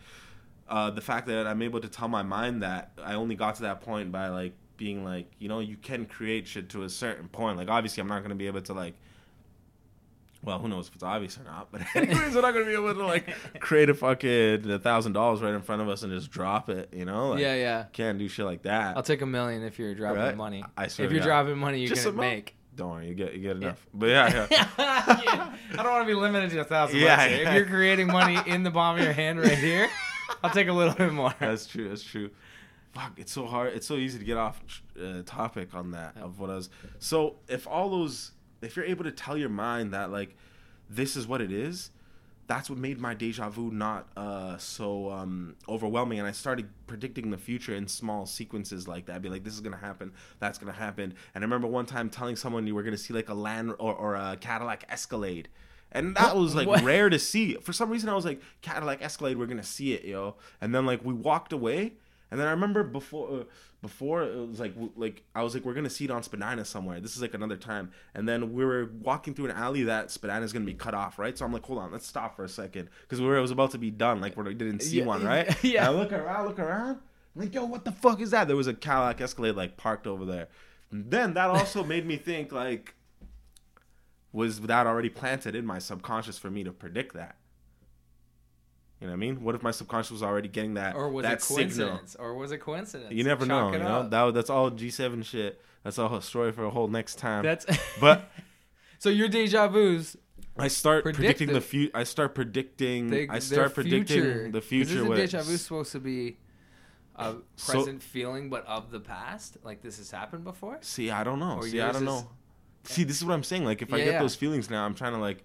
uh, 0.70 0.90
the 0.90 1.02
fact 1.02 1.28
that 1.28 1.46
I'm 1.46 1.62
able 1.62 1.82
to 1.82 1.88
tell 1.90 2.08
my 2.08 2.24
mind 2.24 2.64
that 2.64 2.92
I 3.04 3.14
only 3.16 3.36
got 3.36 3.56
to 3.56 3.64
that 3.64 3.82
point 3.82 4.12
by 4.12 4.30
like 4.30 4.54
being 4.78 5.04
like 5.04 5.28
you 5.40 5.48
know 5.48 5.60
you 5.60 5.78
can 5.78 6.06
create 6.06 6.48
shit 6.48 6.70
to 6.70 6.84
a 6.84 6.90
certain 6.90 7.28
point 7.28 7.58
like 7.58 7.70
obviously 7.70 8.02
I'm 8.02 8.08
not 8.08 8.20
going 8.20 8.30
to 8.30 8.36
be 8.36 8.48
able 8.48 8.62
to 8.62 8.74
like 8.74 8.96
well, 10.44 10.60
who 10.60 10.68
knows 10.68 10.88
if 10.90 10.96
it's 10.96 11.04
obvious 11.04 11.38
or 11.38 11.44
not? 11.44 11.70
But 11.72 11.82
anyways, 11.96 12.36
we're 12.36 12.42
not 12.42 12.54
gonna 12.54 12.66
be 12.66 12.74
able 12.74 12.94
to 12.94 13.06
like 13.06 13.34
create 13.60 13.90
a 13.90 13.94
fucking 13.94 14.70
a 14.70 14.80
thousand 14.80 15.14
dollars 15.14 15.42
right 15.42 15.54
in 15.54 15.62
front 15.62 15.82
of 15.82 15.90
us 15.90 16.04
and 16.04 16.12
just 16.12 16.30
drop 16.32 16.70
it. 16.70 16.90
You 16.94 17.06
know? 17.06 17.30
Like, 17.30 17.40
yeah, 17.42 17.56
yeah. 17.56 17.86
Can't 17.94 18.18
do 18.20 18.28
shit 18.28 18.46
like 18.46 18.64
that. 18.64 18.96
I'll 18.98 19.04
take 19.04 19.22
a 19.22 19.26
million 19.26 19.64
if 19.64 19.80
you're 19.80 19.96
dropping 19.96 20.22
Right? 20.22 20.38
money. 20.38 20.64
I 20.78 20.88
swear 20.88 21.06
if 21.08 21.12
you're 21.12 21.22
God. 21.22 21.26
dropping 21.46 21.58
money, 21.58 21.86
Just 21.88 22.04
gonna 22.06 22.18
make. 22.18 22.56
Don't 22.76 22.90
worry, 22.90 23.08
you 23.08 23.14
get 23.14 23.34
you 23.34 23.40
get 23.42 23.58
enough. 23.58 23.86
But 23.94 24.10
yeah, 24.10 24.48
yeah. 24.52 24.68
Yeah. 25.24 25.54
I 25.74 25.76
don't 25.84 25.92
want 25.92 26.04
to 26.08 26.08
be 26.08 26.20
limited 26.20 26.50
to 26.52 26.60
a 26.62 26.64
thousand 26.64 27.00
Yeah, 27.00 27.16
bucks. 27.18 27.32
yeah. 27.32 27.50
If 27.50 27.56
you're 27.56 27.66
creating 27.66 28.08
money 28.08 28.38
in 28.48 28.64
the 28.64 28.72
palm 28.72 28.98
of 28.98 29.04
your 29.04 29.14
hand 29.14 29.40
right 29.40 29.58
here, 29.58 29.88
I'll 30.44 30.50
take 30.50 30.68
a 30.68 30.74
little 30.74 30.94
bit 30.96 31.14
more. 31.14 31.34
that's 31.40 31.68
true. 31.68 31.88
That's 31.90 32.04
true. 32.04 32.32
Fuck, 32.94 33.14
it's 33.18 33.32
so 33.32 33.46
hard. 33.46 33.74
It's 33.74 33.88
so 33.88 33.96
easy 33.96 34.18
to 34.20 34.26
get 34.26 34.38
off 34.38 34.62
uh, 35.00 35.22
topic 35.26 35.74
on 35.76 35.92
that 35.92 36.16
of 36.18 36.40
what 36.40 36.50
I 36.50 36.56
was. 36.56 36.70
So 37.00 37.36
if 37.48 37.68
all 37.68 37.90
those, 37.90 38.32
if 38.66 38.76
you're 38.76 38.86
able 38.86 39.04
to 39.04 39.12
tell 39.12 39.38
your 39.38 39.50
mind 39.50 39.94
that 39.94 40.12
like, 40.12 40.36
this 40.90 41.16
is 41.16 41.28
what 41.28 41.42
it 41.42 41.52
is, 41.52 41.92
that's 42.46 42.70
what 42.70 42.78
made 42.78 43.00
my 43.00 43.14
deja 43.14 43.50
vu 43.50 43.72
not 43.72 44.08
uh, 44.18 44.58
so 44.58 45.10
um, 45.12 45.56
overwhelming. 45.68 46.20
And 46.20 46.28
I 46.28 46.32
started 46.32 46.68
predicting 46.88 47.32
the 47.32 47.38
future 47.38 47.74
in 47.74 47.88
small 47.88 48.26
sequences 48.26 48.88
like 48.88 49.06
that. 49.06 49.16
I'd 49.16 49.22
be 49.22 49.30
like, 49.30 49.44
this 49.44 49.54
is 49.54 49.62
gonna 49.62 49.78
happen, 49.78 50.12
that's 50.40 50.58
gonna 50.58 50.74
happen. 50.74 51.16
And 51.34 51.44
I 51.44 51.46
remember 51.46 51.68
one 51.68 51.86
time 51.86 52.10
telling 52.10 52.36
someone 52.36 52.68
you 52.68 52.76
were 52.76 52.84
gonna 52.84 52.98
see 52.98 53.14
like 53.14 53.30
a 53.30 53.34
land 53.34 53.72
or, 53.80 53.94
or 53.94 54.16
a 54.16 54.38
Cadillac 54.40 54.86
Escalade. 54.90 55.48
And 55.92 56.16
that 56.16 56.36
was 56.36 56.56
like 56.56 56.68
What? 56.68 56.84
rare 56.84 57.10
to 57.10 57.20
see. 57.20 57.54
For 57.56 57.72
some 57.72 57.90
reason, 57.90 58.10
I 58.10 58.16
was 58.16 58.26
like, 58.26 58.42
Cadillac 58.62 59.02
Escalade, 59.02 59.38
we're 59.38 59.46
gonna 59.46 59.64
see 59.64 59.94
it, 59.94 60.04
yo. 60.04 60.36
And 60.60 60.74
then 60.76 60.86
like 60.86 61.04
we 61.06 61.14
walked 61.14 61.54
away, 61.54 61.94
and 62.30 62.40
then 62.40 62.48
I 62.48 62.52
remember 62.52 62.84
before, 62.84 63.32
uh, 63.32 63.44
before 63.84 64.24
it 64.24 64.48
was 64.48 64.60
like, 64.60 64.74
like 64.96 65.24
I 65.36 65.44
was 65.44 65.54
like, 65.54 65.66
we're 65.66 65.76
gonna 65.76 65.90
see 65.90 66.06
it 66.06 66.12
on 66.12 66.24
Spadina 66.24 66.64
somewhere. 66.66 67.00
This 67.00 67.16
is 67.16 67.22
like 67.22 67.36
another 67.36 67.58
time. 67.58 67.92
And 68.16 68.28
then 68.28 68.54
we 68.54 68.66
were 68.66 68.90
walking 69.02 69.36
through 69.36 69.46
an 69.46 69.52
alley 69.52 69.84
that 69.84 70.08
Spadina's 70.08 70.54
gonna 70.54 70.66
be 70.66 70.74
cut 70.74 70.96
off, 70.96 71.20
right? 71.20 71.38
So 71.38 71.46
I'm 71.46 71.54
like, 71.54 71.66
hold 71.66 71.78
on, 71.78 71.92
let's 71.92 72.08
stop 72.08 72.36
for 72.36 72.46
a 72.46 72.50
second, 72.50 72.90
because 73.02 73.22
we 73.22 73.28
were 73.28 73.38
it 73.38 73.42
was 73.42 73.52
about 73.52 73.72
to 73.72 73.78
be 73.78 73.92
done, 73.92 74.22
like 74.22 74.36
we 74.36 74.54
didn't 74.56 74.80
see 74.80 75.00
Yeah, 75.00 75.06
one, 75.06 75.24
right? 75.24 75.64
yeah. 75.64 75.90
And 75.90 75.98
I 75.98 76.00
look 76.00 76.14
around, 76.14 76.48
look 76.48 76.60
around, 76.60 77.00
I'm 77.36 77.42
like, 77.42 77.54
yo, 77.54 77.66
what 77.66 77.86
the 77.86 77.92
fuck 77.92 78.22
is 78.22 78.32
that? 78.32 78.48
There 78.48 78.56
was 78.58 78.68
a 78.68 78.74
Cadillac 78.74 79.22
Escalade 79.22 79.56
like 79.56 79.78
parked 79.78 80.08
over 80.08 80.26
there. 80.26 80.48
And 80.90 81.12
then 81.12 81.34
that 81.34 81.50
also 81.50 81.84
made 81.84 82.06
me 82.08 82.16
think 82.18 82.52
like 82.52 82.96
was 84.32 84.62
that 84.62 84.88
already 84.88 85.10
planted 85.10 85.56
in 85.56 85.66
my 85.66 85.78
subconscious 85.78 86.40
for 86.40 86.50
me 86.50 86.64
to 86.64 86.72
predict 86.72 87.14
that? 87.14 87.36
You 89.04 89.10
know 89.10 89.16
what 89.16 89.18
I 89.18 89.20
mean? 89.20 89.44
What 89.44 89.54
if 89.54 89.62
my 89.62 89.72
subconscious 89.72 90.12
was 90.12 90.24
already 90.24 90.48
getting 90.48 90.76
that 90.76 90.96
Or 90.96 91.10
was 91.10 91.24
that 91.24 91.40
it 91.40 91.42
coincidence? 91.42 92.16
Or 92.18 92.36
was 92.36 92.54
it 92.54 92.60
coincidence? 92.60 93.12
You 93.12 93.26
never 93.26 93.46
know. 93.46 93.74
You 93.74 93.80
know 93.80 94.08
that 94.08 94.34
that's 94.34 94.50
all 94.50 94.70
G 94.70 94.90
seven 94.90 95.24
shit. 95.24 95.62
That's 95.84 96.00
all 96.00 96.16
a 96.16 96.22
story 96.22 96.54
for 96.54 96.64
a 96.64 96.70
whole 96.70 96.88
next 96.88 97.16
time. 97.16 97.44
That's 97.44 97.66
but 98.00 98.32
So 99.00 99.10
your 99.10 99.28
deja 99.28 99.68
vu's 99.68 100.16
I 100.58 100.70
start 100.70 101.04
Predict 101.04 101.20
predicting 101.20 101.54
the- 101.54 101.60
future. 101.60 101.92
I 101.94 102.06
start 102.06 102.34
predicting. 102.34 103.10
they, 103.10 103.28
I 103.28 103.40
start 103.40 103.74
predicting 103.74 104.22
the 104.22 104.22
future. 104.24 104.52
the 104.52 104.62
future. 104.62 104.92
Isn't 105.00 105.16
deja 105.16 105.42
vu 105.42 105.58
supposed 105.58 105.92
to 105.92 106.00
be 106.00 106.38
a 107.18 107.36
So- 107.58 107.74
present 107.74 108.02
feeling, 108.02 108.50
but 108.50 108.66
of 108.68 108.90
the 108.90 109.02
past? 109.02 109.58
Like 109.66 109.82
this 109.82 109.98
has 109.98 110.12
happened 110.12 110.46
before? 110.46 110.78
See, 110.80 111.12
I 111.12 111.26
don't 111.26 111.40
know. 111.40 111.58
Or 111.58 111.68
See, 111.68 111.82
I 111.82 111.88
don't 111.92 112.04
is- 112.04 112.08
know. 112.08 112.30
See, 112.86 113.04
this 113.04 113.18
is 113.18 113.26
what 113.26 113.34
I'm 113.34 113.44
saying. 113.44 113.66
Like, 113.66 113.82
if 113.82 113.94
I 113.94 113.98
get 113.98 114.08
yeah. 114.14 114.20
those 114.22 114.36
feelings 114.36 114.70
now, 114.70 114.86
I'm 114.86 114.94
trying 114.94 115.12
to 115.12 115.20
like 115.20 115.44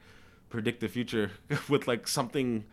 predict 0.48 0.78
the 0.78 0.88
future 0.88 1.32
with 1.68 1.88
like 1.88 2.06
something 2.06 2.64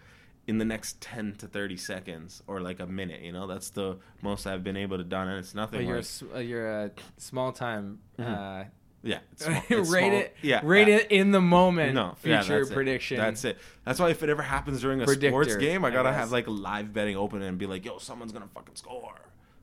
in 0.48 0.58
the 0.60 0.66
next 0.66 1.02
10 1.02 1.36
to 1.40 1.48
30 1.48 1.76
seconds 1.78 2.44
or 2.48 2.62
like 2.62 2.80
a 2.80 2.86
minute. 2.86 3.22
You 3.22 3.32
know, 3.32 3.48
that's 3.48 3.70
the 3.72 3.98
most 4.22 4.46
I've 4.46 4.64
been 4.64 4.78
able 4.78 4.98
to 4.98 5.04
done, 5.04 5.28
and 5.28 5.40
it's 5.40 5.54
Well, 5.56 5.64
nothing. 5.66 5.88
you're 5.88 5.98
a, 6.00 6.36
uh, 6.36 6.40
you're 6.40 6.68
a 6.86 6.92
small 7.18 7.52
time. 7.52 8.00
Mhm. 8.20 8.26
Uh, 8.26 8.66
yeah, 9.04 9.20
it's 9.32 9.46
small, 9.46 9.62
it's 9.70 9.90
rate 9.92 10.02
small. 10.10 10.20
it. 10.20 10.36
Yeah, 10.42 10.62
rate 10.64 10.88
yeah. 10.88 10.96
it 10.98 11.12
in 11.12 11.32
the 11.32 11.42
moment. 11.42 11.94
No, 11.94 12.16
future 12.18 12.30
yeah, 12.54 12.58
that's 12.60 12.70
it. 12.72 12.74
prediction. 12.74 13.18
That's 13.18 13.44
it. 13.46 13.58
That's 13.86 14.00
why 14.00 14.10
if 14.10 14.24
it 14.24 14.30
ever 14.30 14.42
happens 14.42 14.82
during 14.82 15.02
a 15.02 15.08
sports 15.08 15.56
game, 15.58 15.84
I 15.86 15.90
I 15.90 15.92
gotta 15.92 16.10
guess. 16.10 16.18
have 16.20 16.32
like 16.32 16.46
live 16.48 16.92
betting 16.94 17.16
open 17.16 17.42
and 17.42 17.58
be 17.58 17.66
like, 17.68 17.86
"Yo, 17.86 17.98
someone's 18.00 18.32
gonna 18.32 18.48
fucking 18.54 18.76
score." 18.76 19.16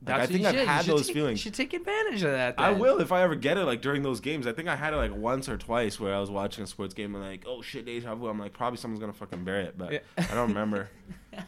Like, 0.05 0.21
I 0.23 0.27
think 0.27 0.45
I've 0.45 0.55
should. 0.55 0.67
Had 0.67 0.85
those 0.87 1.07
take- 1.07 1.15
feelings. 1.15 1.39
You 1.39 1.43
should 1.51 1.55
take 1.55 1.73
advantage 1.75 2.23
of 2.23 2.33
that. 2.33 2.57
I 2.59 2.73
will 2.73 3.01
if 3.01 3.13
I 3.13 3.23
ever 3.23 3.35
get 3.37 3.57
it 3.57 3.65
like 3.65 3.83
during 3.83 4.03
those 4.03 4.21
games. 4.21 4.47
I 4.47 4.53
think 4.53 4.69
I 4.69 4.75
had 4.77 4.93
it 4.93 4.97
like 4.97 5.15
once 5.15 5.49
or 5.49 5.57
twice 5.57 6.01
where 6.01 6.15
I 6.15 6.19
was 6.21 6.31
watching 6.31 6.65
a 6.65 6.67
sports 6.67 6.93
game 6.95 7.15
and 7.15 7.23
like, 7.25 7.45
oh 7.47 7.63
shit, 7.63 7.87
deja 7.87 8.15
vu. 8.15 8.27
I'm 8.29 8.39
like, 8.39 8.53
probably 8.53 8.79
someone's 8.79 9.01
gonna 9.01 9.13
fucking 9.13 9.45
bear 9.45 9.61
it, 9.61 9.79
but 9.79 9.93
Yeah. 9.93 9.99
I 10.19 10.35
don't 10.35 10.49
remember. 10.49 10.89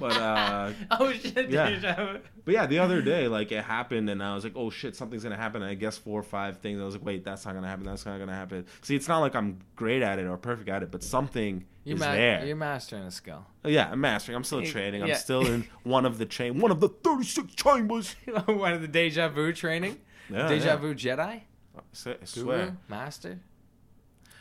But 0.00 0.12
uh, 0.16 0.72
oh 0.92 1.12
shit! 1.12 1.50
yeah. 1.50 1.70
deja 1.70 1.94
vu. 1.94 2.18
but 2.44 2.54
yeah, 2.54 2.66
the 2.66 2.78
other 2.78 3.00
day 3.02 3.28
like 3.28 3.52
it 3.52 3.64
happened 3.64 4.10
and 4.10 4.22
I 4.22 4.34
was 4.34 4.44
like, 4.44 4.54
oh 4.56 4.70
shit, 4.70 4.96
something's 4.96 5.22
gonna 5.22 5.36
happen. 5.36 5.62
And 5.62 5.70
I 5.70 5.74
guess 5.74 5.96
four 5.98 6.20
or 6.20 6.22
five 6.22 6.58
things. 6.58 6.80
I 6.80 6.84
was 6.84 6.94
like, 6.94 7.04
wait, 7.04 7.24
that's 7.24 7.44
not 7.46 7.54
gonna 7.54 7.68
happen. 7.68 7.84
That's 7.84 8.04
not 8.06 8.18
gonna 8.18 8.34
happen. 8.34 8.66
See, 8.82 8.94
it's 8.96 9.08
not 9.08 9.20
like 9.20 9.34
I'm 9.34 9.58
great 9.74 10.02
at 10.02 10.18
it 10.18 10.26
or 10.26 10.36
perfect 10.36 10.68
at 10.68 10.82
it, 10.82 10.90
but 10.90 11.02
something 11.02 11.64
You're, 11.84 11.96
is 11.96 12.00
ma- 12.00 12.12
there. 12.12 12.44
you're 12.46 12.56
mastering 12.56 13.02
a 13.04 13.10
skill. 13.10 13.46
Yeah, 13.64 13.88
I'm 13.90 14.00
mastering. 14.00 14.36
I'm 14.36 14.44
still 14.44 14.62
training. 14.64 15.02
I'm 15.02 15.08
Yeah. 15.08 15.16
still 15.16 15.46
in 15.46 15.66
one 15.82 16.04
of 16.06 16.18
the 16.18 16.26
chain, 16.26 16.60
one 16.60 16.70
of 16.70 16.80
the 16.80 16.88
36 16.88 17.54
chambers. 17.54 18.14
One 18.46 18.72
of 18.74 18.80
the 18.82 18.88
deja 18.88 19.28
vu 19.28 19.52
training. 19.52 19.98
Yeah, 20.30 20.48
deja 20.48 20.66
yeah. 20.70 20.76
vu 20.76 20.94
Jedi. 20.94 21.40
I 21.76 21.80
swear. 21.92 22.16
Guru, 22.34 22.72
master. 22.88 23.38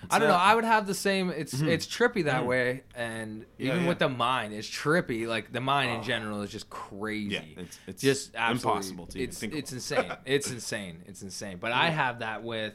I 0.10 0.20
don't 0.20 0.28
know. 0.28 0.36
I 0.36 0.54
would 0.54 0.66
have 0.66 0.86
the 0.86 0.94
same. 0.94 1.30
It's 1.32 1.54
Mhm. 1.56 1.68
it's 1.68 1.88
trippy 1.88 2.26
that 2.26 2.44
Mhm. 2.44 2.48
way, 2.48 2.84
and 2.94 3.46
Yeah, 3.58 3.70
even 3.72 3.84
yeah. 3.84 3.88
with 3.90 4.00
the 4.00 4.10
mind, 4.10 4.54
it's 4.54 4.70
trippy. 4.70 5.28
Like 5.28 5.52
the 5.52 5.62
mind 5.62 5.92
in 5.92 6.00
Oh. 6.00 6.04
general 6.04 6.42
is 6.44 6.52
just 6.52 6.70
crazy. 6.70 7.34
Yeah, 7.36 7.62
it's 7.64 7.80
it's 7.88 8.02
just 8.02 8.36
absolutely, 8.36 8.70
impossible 8.72 9.08
to 9.08 9.18
even 9.18 9.30
It's 9.30 9.40
think 9.40 9.54
it's 9.56 9.72
insane. 9.74 10.12
It's 10.26 10.52
insane. 10.52 11.04
It's 11.08 11.22
insane. 11.24 11.58
But 11.60 11.72
I 11.72 11.90
have 11.90 12.20
that 12.20 12.44
with 12.44 12.74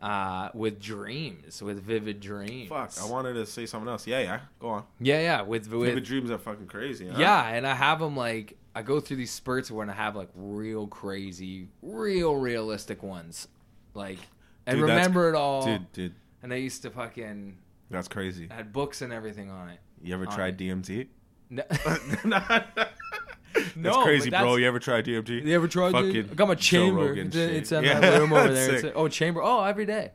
uh 0.00 0.48
with 0.54 0.80
dreams, 0.80 1.60
with 1.62 1.82
vivid 1.82 2.20
dreams. 2.20 2.68
Fuck, 2.68 2.92
I 3.00 3.04
wanted 3.06 3.34
to 3.34 3.44
say 3.46 3.66
something 3.66 3.88
else. 3.88 4.06
Yeah, 4.06 4.20
yeah. 4.20 4.40
Go 4.58 4.68
on. 4.68 4.84
Yeah, 5.00 5.20
yeah. 5.20 5.42
With 5.42 5.68
with 5.68 5.88
Vivid 5.88 6.04
dreams 6.04 6.30
are 6.30 6.38
fucking 6.38 6.68
crazy. 6.68 7.08
Huh? 7.08 7.18
Yeah, 7.18 7.48
and 7.48 7.66
I 7.66 7.74
have 7.74 7.98
them 7.98 8.16
like 8.16 8.56
I 8.74 8.82
go 8.82 9.00
through 9.00 9.16
these 9.18 9.32
spurts 9.32 9.70
when 9.70 9.90
I 9.90 9.94
have 9.94 10.14
like 10.16 10.28
real 10.34 10.86
crazy, 10.86 11.68
real 11.82 12.36
realistic 12.36 13.02
ones, 13.02 13.48
like 13.94 14.18
and 14.66 14.78
Dude, 14.78 14.88
that's- 14.88 15.04
remember 15.06 15.28
it 15.28 15.34
all. 15.34 15.64
dude, 15.66 15.92
dude, 15.92 16.14
And 16.42 16.52
I 16.52 16.56
used 16.56 16.82
to 16.82 16.90
fucking 16.90 17.56
that's 17.90 18.08
crazy. 18.08 18.48
Had 18.50 18.72
books 18.72 19.02
and 19.02 19.12
everything 19.12 19.50
on 19.50 19.68
it. 19.68 19.78
You 20.02 20.14
ever 20.14 20.26
on 20.26 20.34
tried. 20.34 20.58
DMT? 20.58 21.08
No, 21.50 21.62
that's 21.70 22.90
No, 23.76 24.02
crazy, 24.04 24.30
but 24.30 24.40
bro. 24.42 24.56
You 24.56 24.66
ever 24.68 24.78
tried 24.78 25.04
DMT? 25.06 25.44
you 25.44 25.54
ever 25.54 25.66
tried? 25.68 25.92
Fucking? 25.92 26.30
I 26.30 26.34
got 26.34 26.48
my 26.48 26.54
Joe 26.54 26.60
chamber. 26.60 27.00
Rogan 27.06 27.26
It's, 27.26 27.36
shit. 27.36 27.50
it's 27.56 27.72
in 27.72 27.84
Yeah, 27.84 27.98
that 28.00 28.18
room 28.20 28.32
over 28.32 28.48
that's 28.52 28.66
there. 28.66 28.70
It's 28.74 28.82
sick. 28.82 28.92
oh, 28.94 29.08
chamber. 29.08 29.42
Oh, 29.42 29.64
every 29.64 29.86
day. 29.86 30.12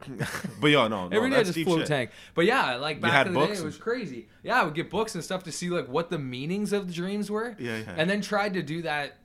but 0.62 0.68
yo, 0.68 0.88
no, 0.88 1.10
no, 1.10 1.16
Every 1.16 1.30
day 1.30 1.36
I 1.36 1.40
that's 1.40 1.50
just 1.50 1.56
deep 1.58 1.68
float 1.68 1.80
shit. 1.80 1.88
tank. 1.88 2.10
But 2.34 2.46
yeah, 2.46 2.76
like 2.76 3.02
back 3.02 3.12
had 3.12 3.28
in 3.28 3.34
the 3.34 3.40
day, 3.42 3.46
books 3.48 3.60
it 3.60 3.66
was 3.66 3.78
crazy. 3.78 4.28
Yeah, 4.42 4.62
I 4.62 4.64
would 4.64 4.74
get 4.74 4.90
books 4.90 5.16
and 5.16 5.24
stuff 5.24 5.44
to 5.44 5.52
see 5.52 5.70
like 5.70 5.88
what 5.88 6.10
the 6.10 6.18
meanings 6.18 6.72
of 6.74 6.88
the 6.88 6.94
dreams 6.94 7.30
were. 7.30 7.56
Yeah, 7.60 7.78
yeah. 7.78 7.94
And 7.98 8.10
then 8.10 8.22
tried 8.22 8.54
to 8.54 8.64
do 8.64 8.82
that 8.84 9.18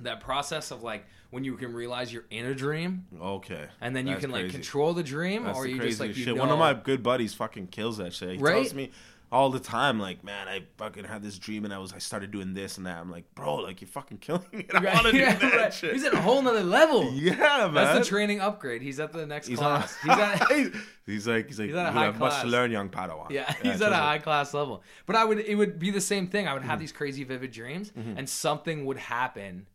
that 0.00 0.20
process 0.20 0.70
of 0.70 0.82
like 0.84 1.04
when 1.30 1.44
you 1.44 1.56
can 1.56 1.72
realize 1.74 2.12
you're 2.12 2.24
in 2.30 2.46
a 2.46 2.54
dream 2.54 3.04
Okay. 3.20 3.66
and 3.80 3.94
then 3.94 4.06
you 4.06 4.12
That's 4.14 4.22
can 4.24 4.30
like 4.30 4.42
crazy. 4.44 4.54
control 4.54 4.94
the 4.94 5.02
dream 5.02 5.44
That's 5.44 5.58
or 5.58 5.64
the 5.64 5.70
you 5.72 5.80
just 5.80 6.00
like 6.00 6.16
you 6.16 6.24
shit. 6.24 6.34
know. 6.34 6.40
One 6.40 6.50
of 6.50 6.58
my 6.58 6.72
good 6.74 7.02
buddies 7.02 7.34
fucking 7.34 7.66
kills 7.68 7.98
that 7.98 8.12
shit. 8.14 8.36
He 8.36 8.38
Right? 8.38 8.54
tells 8.54 8.72
me 8.74 8.90
all 9.30 9.50
the 9.50 9.60
time, 9.60 10.00
like, 10.00 10.24
man, 10.24 10.48
I 10.48 10.62
fucking 10.78 11.04
had 11.04 11.22
this 11.22 11.38
dream 11.38 11.66
and 11.66 11.74
I 11.74 11.76
was 11.76 11.92
I 11.92 11.98
started 11.98 12.30
doing 12.30 12.54
this 12.54 12.78
and 12.78 12.86
that. 12.86 12.96
I'm 12.98 13.10
like, 13.10 13.24
bro, 13.34 13.56
like 13.56 13.82
you're 13.82 13.88
fucking 13.88 14.16
killing 14.22 14.46
me. 14.54 14.64
I 14.72 14.78
Right, 14.78 14.94
want 14.94 15.06
to 15.06 15.12
do 15.12 15.18
yeah, 15.24 15.34
that 15.34 15.54
right. 15.54 15.74
shit. 15.74 15.92
He's 15.92 16.04
at 16.04 16.14
a 16.14 16.20
whole 16.22 16.40
nother 16.40 16.62
level. 16.62 17.12
yeah, 17.12 17.34
man. 17.70 17.74
That's 17.74 17.98
the 17.98 18.04
training 18.06 18.40
upgrade. 18.40 18.80
He's 18.80 18.98
at 18.98 19.12
the 19.12 19.26
next 19.26 19.48
He's 19.48 19.58
on. 19.58 19.82
class. 19.82 19.96
He's 20.02 20.10
at 20.12 20.72
he's 21.04 21.26
like 21.28 21.46
he's 21.48 21.58
like 21.58 21.66
He's 21.66 21.76
at 21.76 21.86
a 21.88 21.92
high 21.92 22.04
have 22.06 22.18
much 22.18 22.30
class. 22.30 22.42
to 22.44 22.48
learn, 22.48 22.70
young 22.70 22.88
Padawan. 22.88 23.28
Yeah, 23.30 23.52
he's 23.62 23.82
at 23.82 23.92
a 23.92 23.96
high 23.96 24.18
class 24.18 24.54
level. 24.54 24.82
But 25.04 25.16
I 25.16 25.26
would 25.26 25.40
it 25.40 25.56
would 25.56 25.78
be 25.78 25.90
the 25.90 26.00
same 26.00 26.26
thing. 26.28 26.48
I 26.48 26.54
would 26.54 26.62
Mm-hmm. 26.62 26.70
have 26.70 26.80
these 26.80 26.92
crazy 26.92 27.22
vivid 27.24 27.50
dreams 27.50 27.92
and 27.94 28.26
something 28.26 28.86
would 28.86 28.96
happen 28.96 29.66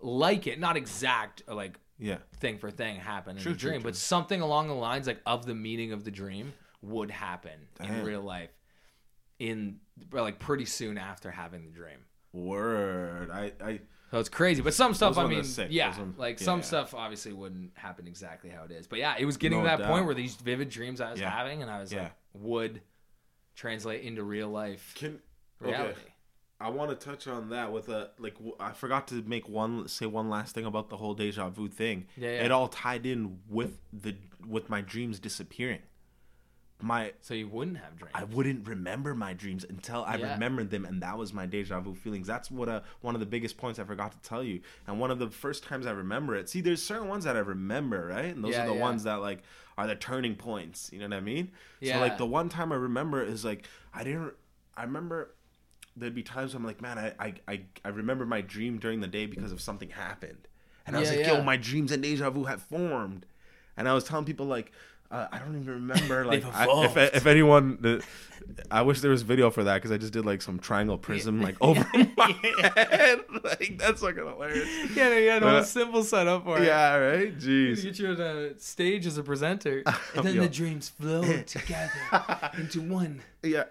like 0.00 0.46
it, 0.46 0.58
not 0.60 0.76
exact 0.76 1.42
like 1.48 1.78
Yeah. 1.98 2.18
thing 2.36 2.58
for 2.58 2.70
thing 2.70 2.96
happen 2.96 3.36
in 3.36 3.42
True, 3.42 3.52
the 3.52 3.58
dream, 3.58 3.80
true. 3.80 3.90
but 3.90 3.96
something 3.96 4.40
along 4.40 4.68
the 4.68 4.74
lines 4.74 5.06
like 5.06 5.20
of 5.26 5.46
the 5.46 5.54
meaning 5.54 5.92
of 5.92 6.04
the 6.04 6.10
dream 6.10 6.52
would 6.82 7.10
happen 7.10 7.68
in 7.80 8.04
real 8.04 8.22
life 8.22 8.50
in 9.38 9.80
like 10.12 10.38
pretty 10.38 10.64
soon 10.64 10.98
after 10.98 11.30
having 11.30 11.64
the 11.64 11.70
dream. 11.72 11.98
Word. 12.32 13.30
I 13.30 13.52
I 13.62 13.80
So 14.10 14.18
it's 14.18 14.28
crazy, 14.28 14.62
but 14.62 14.74
some 14.74 14.94
stuff 14.94 15.18
I 15.18 15.26
mean, 15.26 15.44
yeah, 15.70 15.94
like 16.16 16.38
some 16.38 16.60
yeah. 16.60 16.64
stuff 16.64 16.94
obviously 16.94 17.32
wouldn't 17.32 17.72
happen 17.76 18.06
exactly 18.06 18.50
how 18.50 18.64
it 18.64 18.70
is. 18.70 18.86
But 18.86 18.98
yeah, 19.00 19.16
it 19.18 19.24
was 19.24 19.36
getting 19.36 19.58
No 19.58 19.64
to 19.64 19.70
that 19.70 19.78
doubt. 19.80 19.90
point 19.90 20.06
where 20.06 20.14
these 20.14 20.36
vivid 20.36 20.70
dreams 20.70 21.00
I 21.00 21.10
was 21.10 21.20
Yeah. 21.20 21.30
having, 21.30 21.62
and 21.62 21.70
I 21.70 21.80
was 21.80 21.92
Yeah. 21.92 22.04
like, 22.04 22.12
would 22.34 22.80
translate 23.54 24.02
into 24.04 24.22
real 24.22 24.48
life 24.48 24.92
can 24.96 25.20
reality. 25.60 26.00
I 26.60 26.70
want 26.70 26.90
to 26.90 26.96
touch 26.96 27.28
on 27.28 27.50
that 27.50 27.72
with 27.72 27.88
a 27.88 28.10
like 28.18 28.34
I 28.58 28.72
forgot 28.72 29.06
to 29.08 29.22
make 29.22 29.48
one 29.48 29.86
say 29.86 30.06
one 30.06 30.28
last 30.28 30.54
thing 30.54 30.64
about 30.66 30.88
the 30.90 30.96
whole 30.96 31.14
deja 31.14 31.48
vu 31.50 31.68
thing. 31.68 32.06
Yeah, 32.16 32.30
yeah. 32.30 32.44
It 32.44 32.50
all 32.50 32.68
tied 32.68 33.06
in 33.06 33.38
with 33.48 33.78
the 33.92 34.16
with 34.46 34.68
my 34.68 34.80
dreams 34.80 35.20
disappearing. 35.20 35.82
My 36.80 37.12
So 37.20 37.34
you 37.34 37.48
wouldn't 37.48 37.78
have 37.78 37.96
dreams. 37.96 38.12
I 38.14 38.22
wouldn't 38.24 38.66
remember 38.68 39.12
my 39.14 39.32
dreams 39.34 39.64
until 39.68 40.04
I 40.04 40.16
Yeah. 40.16 40.32
remembered 40.32 40.70
them, 40.70 40.84
and 40.84 41.02
that 41.02 41.18
was 41.18 41.32
my 41.32 41.44
deja 41.44 41.80
vu 41.80 41.94
feelings. 41.94 42.26
That's 42.28 42.50
what 42.52 42.68
uh, 42.68 42.80
one 43.00 43.14
of 43.14 43.20
the 43.20 43.26
biggest 43.26 43.56
points 43.56 43.80
I 43.80 43.84
forgot 43.84 44.12
to 44.12 44.28
tell 44.28 44.44
you, 44.44 44.60
and 44.86 45.00
one 45.00 45.10
of 45.10 45.18
the 45.18 45.28
first 45.28 45.64
times 45.64 45.86
I 45.86 45.90
remember 45.90 46.36
it. 46.36 46.48
See, 46.48 46.60
there's 46.60 46.80
certain 46.82 47.08
ones 47.08 47.24
that 47.24 47.34
I 47.36 47.40
remember, 47.40 48.06
right? 48.06 48.26
And 48.34 48.44
those 48.44 48.54
are 48.54 48.66
the 48.66 48.74
ones 48.74 49.02
that 49.04 49.16
like 49.16 49.42
are 49.76 49.86
the 49.88 49.96
turning 49.96 50.36
points. 50.36 50.90
You 50.92 51.00
know 51.00 51.06
what 51.06 51.14
I 51.16 51.20
mean? 51.20 51.50
Yeah. 51.80 51.94
So 51.94 52.00
like 52.00 52.16
the 52.16 52.26
one 52.26 52.48
time 52.48 52.70
I 52.72 52.76
remember 52.76 53.22
is 53.22 53.44
like 53.44 53.64
I 53.94 54.02
didn't. 54.04 54.34
I 54.76 54.82
remember 54.84 55.34
there'd 55.98 56.14
be 56.14 56.22
times 56.22 56.52
where 56.54 56.58
I'm 56.60 56.66
like, 56.66 56.80
man, 56.80 56.98
I 56.98 57.12
I 57.18 57.34
I, 57.46 57.60
I 57.84 57.88
remember 57.88 58.24
my 58.26 58.40
dream 58.40 58.78
during 58.78 59.00
the 59.00 59.08
day 59.08 59.26
because 59.26 59.52
of 59.52 59.60
something 59.60 59.90
happened, 59.90 60.48
and 60.86 60.96
I 60.96 61.00
was 61.00 61.10
Yeah, 61.10 61.16
like, 61.16 61.26
yeah. 61.26 61.34
yo, 61.38 61.42
my 61.42 61.56
dreams 61.56 61.92
and 61.92 62.02
deja 62.02 62.30
vu 62.30 62.44
have 62.44 62.62
formed, 62.62 63.26
and 63.76 63.88
I 63.88 63.94
was 63.94 64.04
telling 64.04 64.24
people 64.24 64.46
like. 64.46 64.72
Uh, 65.10 65.26
I 65.32 65.38
don't 65.38 65.58
even 65.58 65.72
remember. 65.88 66.22
Like, 66.26 66.44
I, 66.54 66.66
if 66.84 66.94
if 67.14 67.24
anyone, 67.26 67.78
the, 67.80 68.04
I 68.70 68.82
wish 68.82 69.00
there 69.00 69.10
was 69.10 69.22
video 69.22 69.48
for 69.48 69.64
that 69.64 69.76
because 69.76 69.90
I 69.90 69.96
just 69.96 70.12
did 70.12 70.26
like 70.26 70.42
some 70.42 70.58
triangle 70.58 70.98
prism 70.98 71.40
like 71.40 71.56
over 71.62 71.80
my 72.18 72.30
head. 72.76 73.20
Like 73.42 73.78
that's 73.78 74.02
fucking 74.02 74.18
hilarious. 74.26 74.68
yeah, 74.94 75.16
yeah, 75.16 75.40
But, 75.40 75.54
uh, 75.54 75.64
simple 75.64 76.02
setup 76.04 76.44
for 76.44 76.62
Yeah, 76.62 76.96
right. 76.96 77.32
You 77.40 77.72
Jeez. 77.74 77.82
get 77.84 77.98
you 77.98 78.08
on 78.10 78.20
a 78.20 78.58
stage 78.58 79.06
as 79.06 79.16
a 79.16 79.22
presenter, 79.22 79.82
and 80.14 80.26
then 80.26 80.34
Yo. 80.34 80.42
the 80.42 80.48
dreams 80.50 80.90
flow 80.90 81.22
together 81.46 82.50
into 82.58 82.82
one. 82.82 83.22
Yeah. 83.42 83.64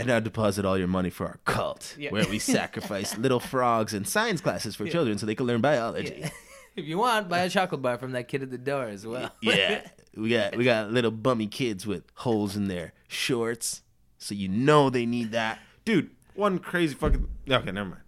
And 0.00 0.08
now 0.08 0.20
deposit 0.20 0.64
all 0.64 0.76
your 0.78 0.88
money 0.88 1.10
for 1.10 1.26
our 1.26 1.38
cult, 1.44 1.94
Yeah. 1.98 2.10
where 2.10 2.26
we 2.28 2.38
sacrifice 2.38 3.16
little 3.24 3.40
frogs 3.40 3.94
in 3.94 4.04
science 4.04 4.40
classes 4.40 4.74
for 4.76 4.86
children 4.88 5.18
so 5.18 5.26
they 5.26 5.34
can 5.34 5.46
learn 5.46 5.60
biology. 5.60 6.24
If 6.76 6.86
you 6.86 6.98
want, 6.98 7.28
buy 7.28 7.40
a 7.40 7.50
chocolate 7.50 7.82
bar 7.82 7.98
from 7.98 8.12
that 8.12 8.28
kid 8.28 8.42
at 8.44 8.50
the 8.52 8.56
door 8.56 8.84
as 8.84 9.04
well. 9.04 9.32
Yeah, 9.42 9.86
we 10.16 10.30
got 10.30 10.56
we 10.56 10.62
got 10.64 10.92
little 10.92 11.10
bummy 11.10 11.48
kids 11.48 11.84
with 11.84 12.04
holes 12.14 12.54
in 12.56 12.68
their 12.68 12.92
shorts, 13.08 13.82
so 14.18 14.36
you 14.36 14.48
know 14.48 14.88
they 14.88 15.04
need 15.04 15.32
that. 15.32 15.58
Dude, 15.84 16.10
one 16.34 16.60
crazy 16.60 16.94
fucking. 16.94 17.28
Okay, 17.50 17.72
never 17.72 17.88
mind. 17.90 18.02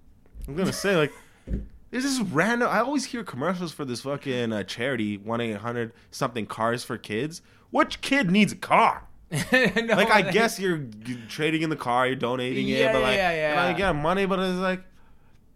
I'm 0.46 0.54
gonna 0.54 0.72
say 0.72 0.96
like, 0.96 1.12
there's 1.90 2.04
this 2.04 2.12
is 2.12 2.20
random. 2.22 2.68
I 2.70 2.78
always 2.80 3.06
hear 3.06 3.24
commercials 3.24 3.72
for 3.72 3.84
this 3.84 4.02
fucking 4.02 4.52
uh, 4.52 4.62
charity 4.62 5.16
one 5.18 5.40
eight 5.40 5.56
hundred 5.56 5.92
something 6.12 6.46
cars 6.46 6.84
for 6.84 6.96
kids. 6.96 7.42
Which 7.70 8.00
kid 8.00 8.30
needs 8.30 8.52
a 8.52 8.56
car? 8.56 9.08
No, 9.52 9.94
Like 9.94 10.10
I 10.10 10.22
guess 10.30 10.58
you're 10.58 10.84
trading 11.28 11.62
in 11.62 11.70
the 11.70 11.76
car, 11.76 12.06
you're 12.06 12.16
donating 12.16 12.66
Yeah, 12.68 12.90
it, 12.90 12.92
but 12.92 13.02
like, 13.02 13.16
yeah, 13.16 13.32
yeah. 13.32 13.50
and 13.52 13.60
I 13.60 13.72
get 13.72 13.92
money, 13.94 14.26
but 14.26 14.38
it's 14.38 14.58
like, 14.58 14.82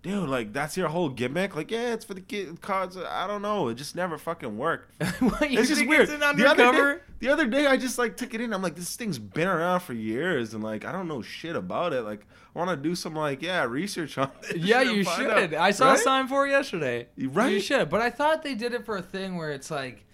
dude, 0.02 0.28
like 0.28 0.52
that's 0.52 0.76
your 0.76 0.88
whole 0.88 1.08
gimmick. 1.10 1.54
Like, 1.54 1.70
yeah, 1.70 1.92
it's 1.92 2.04
for 2.04 2.14
the 2.14 2.20
kids, 2.20 2.58
cars. 2.60 2.96
I 2.96 3.26
don't 3.26 3.42
know. 3.42 3.68
It 3.68 3.74
just 3.74 3.94
never 3.94 4.16
fucking 4.18 4.56
worked. 4.56 4.92
What, 5.20 5.42
It's 5.42 5.68
just 5.68 5.86
weird. 5.86 6.08
It's 6.08 6.18
the 6.18 6.24
other 6.48 6.72
day, 6.72 6.98
the 7.18 7.28
other 7.28 7.46
day, 7.46 7.66
I 7.66 7.76
just 7.76 7.98
like 7.98 8.16
took 8.16 8.32
it 8.34 8.40
in. 8.40 8.52
I'm 8.54 8.62
like, 8.62 8.76
this 8.76 8.96
thing's 8.96 9.18
been 9.18 9.48
around 9.48 9.80
for 9.80 9.92
years, 9.92 10.54
and 10.54 10.62
like 10.64 10.84
I 10.84 10.92
don't 10.92 11.08
know 11.08 11.20
shit 11.22 11.56
about 11.56 11.92
it. 11.92 12.02
Like, 12.02 12.26
I 12.54 12.58
want 12.58 12.70
to 12.70 12.76
do 12.76 12.94
some 12.94 13.14
like 13.14 13.42
yeah 13.42 13.64
research 13.64 14.16
on 14.16 14.30
it. 14.50 14.58
Yeah, 14.58 14.80
you 14.82 15.04
should. 15.04 15.52
I 15.54 15.70
saw 15.72 15.92
a 15.94 15.98
sign 15.98 16.28
for 16.28 16.46
it 16.46 16.50
yesterday. 16.50 17.08
Right? 17.18 17.52
You 17.52 17.60
should. 17.60 17.90
But 17.90 18.00
I 18.00 18.10
thought 18.10 18.42
they 18.42 18.54
did 18.54 18.72
it 18.72 18.86
for 18.86 18.96
a 18.96 19.02
thing 19.02 19.36
where 19.36 19.50
it's 19.50 19.70
like, 19.70 20.04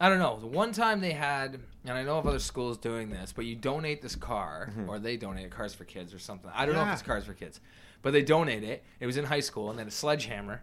I 0.00 0.08
don't 0.08 0.18
know. 0.18 0.38
The 0.40 0.46
one 0.46 0.72
time 0.72 1.00
they 1.00 1.12
had, 1.12 1.60
and 1.84 1.98
I 1.98 2.02
know 2.02 2.18
of 2.18 2.26
other 2.26 2.38
schools 2.38 2.78
doing 2.78 3.10
this, 3.10 3.32
but 3.32 3.44
you 3.44 3.54
donate 3.54 4.00
this 4.00 4.16
car, 4.16 4.72
or 4.88 4.98
they 4.98 5.18
donate 5.18 5.50
cars 5.50 5.74
for 5.74 5.84
kids 5.84 6.14
or 6.14 6.18
something. 6.18 6.50
I 6.54 6.64
don't 6.64 6.74
know 6.74 6.80
if 6.80 6.86
Mm-hmm. 6.86 6.94
It's 6.94 7.02
cars 7.02 7.24
for 7.26 7.34
kids, 7.34 7.60
but 8.00 8.12
they 8.12 8.22
donate 8.22 8.64
it. 8.64 8.82
It 8.98 9.06
was 9.06 9.18
in 9.18 9.26
high 9.26 9.40
school, 9.40 9.68
and 9.68 9.78
then 9.78 9.86
a 9.86 9.90
sledgehammer, 9.90 10.62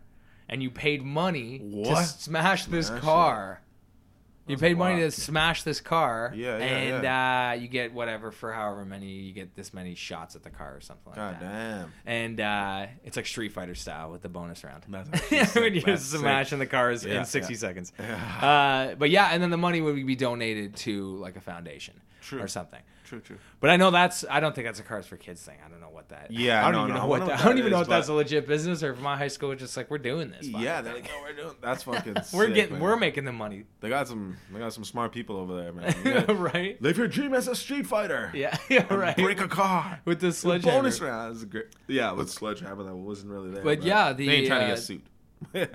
and 0.50 0.64
you 0.64 0.72
paid 0.72 1.04
money 1.04 1.60
to 1.86 1.96
smash 2.04 2.66
this 2.66 2.90
That 2.90 3.02
car. 3.02 3.62
You 4.48 4.58
paid 4.58 4.78
money 4.78 5.02
to 5.02 5.12
smash 5.12 5.64
this 5.64 5.82
car, 5.82 6.32
Yeah, 6.36 6.58
yeah, 6.58 6.64
and 6.66 7.06
Uh, 7.06 7.62
you 7.62 7.68
get 7.68 7.94
whatever 7.94 8.32
for 8.32 8.52
however 8.54 8.86
many 8.86 9.08
you 9.08 9.34
get 9.34 9.56
this 9.56 9.74
many 9.74 9.94
shots 9.96 10.36
at 10.36 10.44
the 10.44 10.50
car 10.50 10.76
or 10.76 10.82
something 10.82 11.08
like 11.08 11.16
God 11.16 11.36
that. 11.40 11.42
damn. 11.42 11.94
And 12.06 12.40
uh, 12.40 12.86
it's 13.04 13.18
like 13.18 13.26
Street 13.26 13.52
Fighter 13.52 13.76
style 13.76 14.12
with 14.12 14.22
the 14.22 14.30
bonus 14.30 14.64
round. 14.64 14.84
That's 14.88 15.56
when 15.56 15.74
you 15.76 15.82
That's 15.82 16.04
smash 16.04 16.54
in 16.54 16.60
the 16.60 16.66
cars 16.66 17.06
Yeah, 17.06 17.20
in 17.20 17.26
60 17.26 17.54
yeah. 17.54 17.60
seconds. 17.60 17.92
Yeah. 18.00 18.16
Uh, 18.92 18.96
but 18.96 19.10
yeah, 19.10 19.30
and 19.32 19.42
then 19.44 19.50
the 19.50 19.58
money 19.58 19.82
would 19.82 19.96
be 20.08 20.16
donated 20.16 20.76
to 20.78 21.18
like 21.18 21.36
a 21.36 21.42
foundation 21.42 22.00
True. 22.22 22.42
or 22.42 22.48
something. 22.48 22.82
True, 23.06 23.22
true. 23.22 23.38
But 23.62 23.70
I 23.70 23.78
know 23.78 23.90
that's 23.92 24.26
I 24.30 24.40
don't 24.42 24.54
think 24.54 24.68
that's 24.68 24.80
a 24.82 24.84
cars 24.84 25.06
for 25.08 25.16
kids 25.16 25.42
thing. 25.42 25.58
I 25.66 25.70
don't 25.70 25.80
know 25.80 25.90
what 26.10 26.20
that. 26.20 26.32
Yeah, 26.32 26.66
I 26.66 26.72
don't 26.72 26.82
no, 26.82 26.84
even 26.86 26.96
no, 26.96 27.02
know 27.02 27.08
what 27.08 27.26
that, 27.26 27.40
I 27.40 27.44
don't 27.46 27.58
even 27.58 27.72
know 27.72 27.82
if 27.82 27.88
that's 27.88 28.08
a 28.08 28.14
legit 28.14 28.48
business 28.48 28.84
or 28.84 28.92
if 28.94 29.00
my 29.00 29.18
high 29.18 29.28
school 29.28 29.50
was 29.50 29.60
just 29.60 29.76
like 29.78 29.90
we're 29.90 29.98
doing 29.98 30.32
this. 30.32 30.48
Yeah, 30.48 30.82
they're 30.82 30.94
like, 30.96 31.06
no, 31.06 31.22
we're 31.22 31.34
doing. 31.34 31.56
That's 31.62 31.84
fucking. 31.84 32.16
we're 32.34 32.46
sick, 32.48 32.56
getting 32.56 32.74
man. 32.74 32.82
we're 32.82 32.98
making 32.98 33.26
the 33.26 33.32
money, 33.32 33.64
They 33.82 33.90
got 33.90 34.08
some. 34.08 34.38
They 34.52 34.60
got 34.60 34.74
some 34.74 34.84
smart 34.84 35.12
people 35.12 35.38
over 35.38 35.56
there, 35.56 35.74
man. 35.74 35.96
Gotta 36.04 36.34
right? 36.34 36.82
Live 36.82 36.98
your 36.98 37.08
dream 37.08 37.34
as 37.34 37.48
a 37.48 37.56
street 37.56 37.88
fighter. 37.88 38.32
Yeah, 38.38 38.56
yeah, 38.70 38.94
right. 38.94 39.16
Break 39.16 39.42
a 39.42 39.48
car. 39.48 40.00
With 40.06 40.20
the 40.20 40.32
sledgehammer. 40.32 40.78
bonus 40.80 41.02
round. 41.02 41.50
Great. 41.50 41.66
Yeah, 41.88 42.12
with 42.12 42.30
sledgehammer 42.30 42.84
that 42.84 42.96
wasn't 42.96 43.32
really 43.32 43.50
there. 43.52 43.64
But 43.64 43.82
yeah, 43.84 44.14
the, 44.14 44.28
they 44.28 44.34
ain't 44.34 44.48
trying 44.48 44.60
to 44.62 44.66
uh, 44.66 44.70
get 44.76 44.80
sued. 44.80 45.02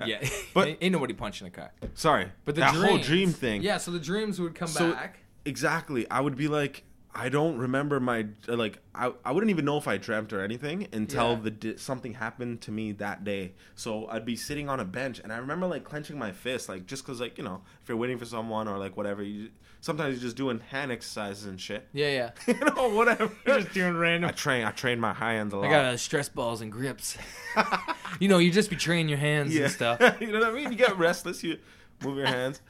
Yeah, 0.05 0.27
But- 0.53 0.77
ain't 0.81 0.93
nobody 0.93 1.13
punching 1.13 1.47
a 1.47 1.49
car. 1.49 1.71
sorry, 1.93 2.31
But 2.45 2.55
the 2.55 2.61
that 2.61 2.75
whole 2.75 2.97
dream 2.99 3.31
thing. 3.31 3.61
Yeah, 3.63 3.77
so 3.77 3.91
the 3.91 3.99
dreams 3.99 4.39
would 4.39 4.55
come 4.55 4.67
So- 4.67 4.93
back. 4.93 5.19
exactly. 5.45 6.09
I 6.09 6.21
would 6.21 6.35
be 6.37 6.47
like, 6.47 6.83
I 7.15 7.29
don't 7.29 7.57
remember 7.57 7.99
my 7.99 8.25
like. 8.47 8.79
I, 8.95 9.11
I 9.23 9.31
wouldn't 9.31 9.51
even 9.51 9.65
know 9.65 9.77
if 9.77 9.87
I 9.87 9.97
dreamt 9.97 10.33
or 10.33 10.41
anything 10.41 10.87
until 10.91 11.33
Yeah. 11.33 11.39
the 11.43 11.51
di- 11.51 11.77
something 11.77 12.13
happened 12.13 12.61
to 12.61 12.71
me 12.71 12.91
that 12.93 13.23
day. 13.23 13.53
So 13.75 14.07
I'd 14.07 14.25
be 14.25 14.35
sitting 14.35 14.67
on 14.67 14.79
a 14.79 14.85
bench 14.85 15.19
and 15.19 15.31
I 15.31 15.37
remember 15.37 15.67
like 15.67 15.83
clenching 15.83 16.17
my 16.17 16.31
fist, 16.31 16.69
like 16.69 16.87
just 16.87 17.05
because 17.05 17.21
like 17.21 17.37
you 17.37 17.43
know 17.43 17.61
if 17.81 17.89
you're 17.89 17.97
waiting 17.97 18.17
for 18.17 18.25
someone 18.25 18.67
or 18.67 18.77
like 18.79 18.97
whatever, 18.97 19.21
you 19.21 19.49
sometimes 19.81 20.15
you're 20.15 20.23
just 20.23 20.37
doing 20.37 20.59
hand 20.71 20.91
exercises 20.91 21.45
and 21.45 21.61
shit. 21.61 21.87
Yeah, 21.93 22.09
yeah. 22.09 22.31
you 22.47 22.65
know 22.65 22.89
whatever. 22.89 23.31
just 23.45 23.73
doing 23.73 23.95
random. 23.95 24.29
I 24.29 24.33
train. 24.33 24.65
I 24.65 24.71
train 24.71 24.99
my 24.99 25.13
high 25.13 25.33
hands 25.33 25.53
a 25.53 25.57
lot. 25.57 25.67
I 25.67 25.69
got 25.69 25.85
uh, 25.85 25.97
stress 25.97 26.29
balls 26.29 26.61
and 26.61 26.71
grips. 26.71 27.17
you 28.19 28.27
know, 28.27 28.39
you 28.39 28.49
just 28.49 28.71
be 28.71 28.75
training 28.75 29.09
your 29.09 29.19
hands 29.19 29.53
yeah. 29.53 29.65
and 29.65 29.71
stuff. 29.71 29.99
you 30.19 30.31
know 30.31 30.39
what 30.39 30.47
I 30.49 30.51
mean? 30.51 30.71
You 30.71 30.77
get 30.77 30.97
restless, 30.97 31.43
you 31.43 31.59
move 32.03 32.17
your 32.17 32.27
hands. 32.27 32.61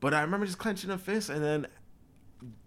But 0.00 0.14
I 0.14 0.22
remember 0.22 0.46
just 0.46 0.58
clenching 0.58 0.90
a 0.90 0.96
fist 0.98 1.28
and 1.28 1.44
then 1.44 1.66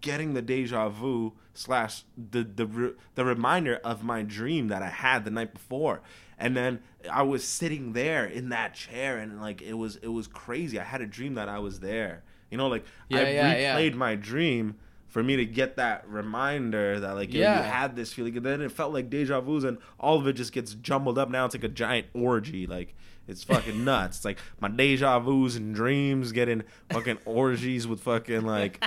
getting 0.00 0.34
the 0.34 0.42
deja 0.42 0.88
vu 0.88 1.32
slash 1.54 2.04
the 2.16 2.42
the 2.44 2.94
the 3.14 3.24
reminder 3.24 3.76
of 3.84 4.02
my 4.04 4.22
dream 4.22 4.68
that 4.68 4.82
I 4.82 4.88
had 4.88 5.24
the 5.24 5.30
night 5.30 5.52
before. 5.52 6.00
And 6.38 6.56
then 6.56 6.80
I 7.10 7.22
was 7.22 7.44
sitting 7.44 7.92
there 7.92 8.24
in 8.24 8.48
that 8.48 8.74
chair 8.74 9.18
and 9.18 9.40
like 9.40 9.62
it 9.62 9.74
was 9.74 9.96
it 9.96 10.08
was 10.08 10.26
crazy. 10.26 10.78
I 10.80 10.84
had 10.84 11.00
a 11.00 11.06
dream 11.06 11.34
that 11.34 11.48
I 11.48 11.58
was 11.58 11.80
there. 11.80 12.24
You 12.50 12.58
know, 12.58 12.68
like 12.68 12.84
Yeah, 13.08 13.18
I 13.18 13.22
yeah, 13.30 13.56
yeah. 13.56 13.76
replayed 13.78 13.94
my 13.94 14.14
dream 14.16 14.76
for 15.06 15.22
me 15.22 15.36
to 15.36 15.44
get 15.46 15.76
that 15.76 16.08
reminder 16.08 16.98
that 16.98 17.14
like 17.14 17.32
Yeah. 17.32 17.58
you 17.58 17.62
had 17.70 17.94
this 17.94 18.12
feeling 18.12 18.36
and 18.36 18.44
then 18.44 18.60
it 18.60 18.72
felt 18.72 18.92
like 18.92 19.08
deja 19.10 19.40
vu's 19.40 19.62
and 19.62 19.78
all 20.00 20.18
of 20.18 20.26
it 20.26 20.32
just 20.32 20.52
gets 20.52 20.74
jumbled 20.74 21.18
up 21.18 21.30
now 21.30 21.44
it's 21.44 21.54
like 21.54 21.62
a 21.62 21.68
giant 21.68 22.08
orgy 22.14 22.66
like 22.66 22.96
it's 23.28 23.44
fucking 23.50 23.84
nuts 23.84 24.16
it's 24.18 24.24
like 24.24 24.38
my 24.60 24.68
deja 24.68 25.20
vu's 25.20 25.54
and 25.54 25.72
dreams 25.72 26.32
getting 26.32 26.64
fucking 26.90 27.18
orgies 27.24 27.86
with 27.86 28.00
fucking 28.00 28.44
like 28.44 28.84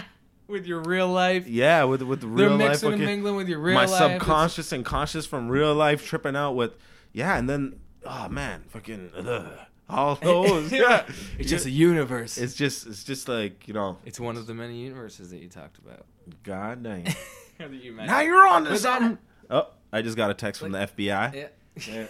With 0.47 0.65
your 0.65 0.81
real 0.81 1.07
life. 1.09 1.47
yeah 1.47 1.83
with 1.83 2.01
with 2.01 2.23
real 2.23 2.35
They're 2.35 2.47
real 2.49 2.57
life 2.57 2.69
mixing 2.69 2.87
and 2.93 3.01
fucking, 3.01 3.05
mingling 3.05 3.35
with 3.35 3.49
your 3.49 3.59
real 3.59 3.75
my 3.75 3.85
life. 3.85 4.01
It's- 4.01 4.19
subconscious 4.19 4.71
and 4.71 4.85
conscious 4.85 5.25
from 5.25 5.49
real 5.49 5.73
life 5.75 6.05
tripping 6.05 6.35
out 6.35 6.53
with 6.53 6.75
yeah 7.13 7.37
and 7.37 7.49
then 7.49 7.79
oh 8.05 8.29
man 8.29 8.63
fucking 8.69 9.11
ugh, 9.17 9.45
all 9.89 10.15
those 10.21 10.71
yeah 10.71 11.05
It's 11.37 11.49
just 11.49 11.65
a 11.65 11.69
universe. 11.69 12.37
It's, 12.37 12.51
it's 12.51 12.55
just 12.55 12.87
it's 12.87 13.03
just 13.03 13.27
like 13.27 13.67
you 13.67 13.73
know 13.73 13.97
it's 14.05 14.19
one 14.19 14.37
of 14.37 14.47
the 14.47 14.53
many 14.53 14.77
universes 14.79 15.31
that 15.31 15.39
you 15.41 15.49
talked 15.49 15.77
about. 15.79 16.05
god 16.43 16.83
dang 16.83 17.07
you 17.71 17.93
now 17.93 18.21
you're 18.21 18.47
on 18.47 18.63
to 18.65 18.69
But 18.71 18.79
something 18.79 19.17
oh 19.49 19.67
i 19.91 20.01
just 20.01 20.15
got 20.15 20.29
a 20.29 20.33
text 20.33 20.61
from 20.61 20.71
the 20.71 20.79
fbi 20.79 21.33
Yeah. 21.33 21.47
Yeah, 21.87 22.05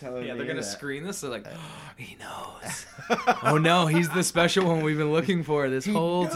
they're 0.00 0.22
Yeah, 0.22 0.34
they're 0.34 0.46
gonna 0.46 0.60
that. 0.60 0.62
screen 0.64 1.04
this. 1.04 1.20
They're 1.22 1.30
like, 1.30 1.46
he 1.96 2.16
knows. 2.16 2.86
oh 3.42 3.58
no, 3.58 3.86
he's 3.86 4.08
the 4.10 4.22
special 4.22 4.64
one 4.66 4.82
we've 4.82 4.96
been 4.98 5.12
looking 5.12 5.42
for 5.42 5.68
this 5.68 5.84
whole 5.86 6.24
knows. 6.24 6.34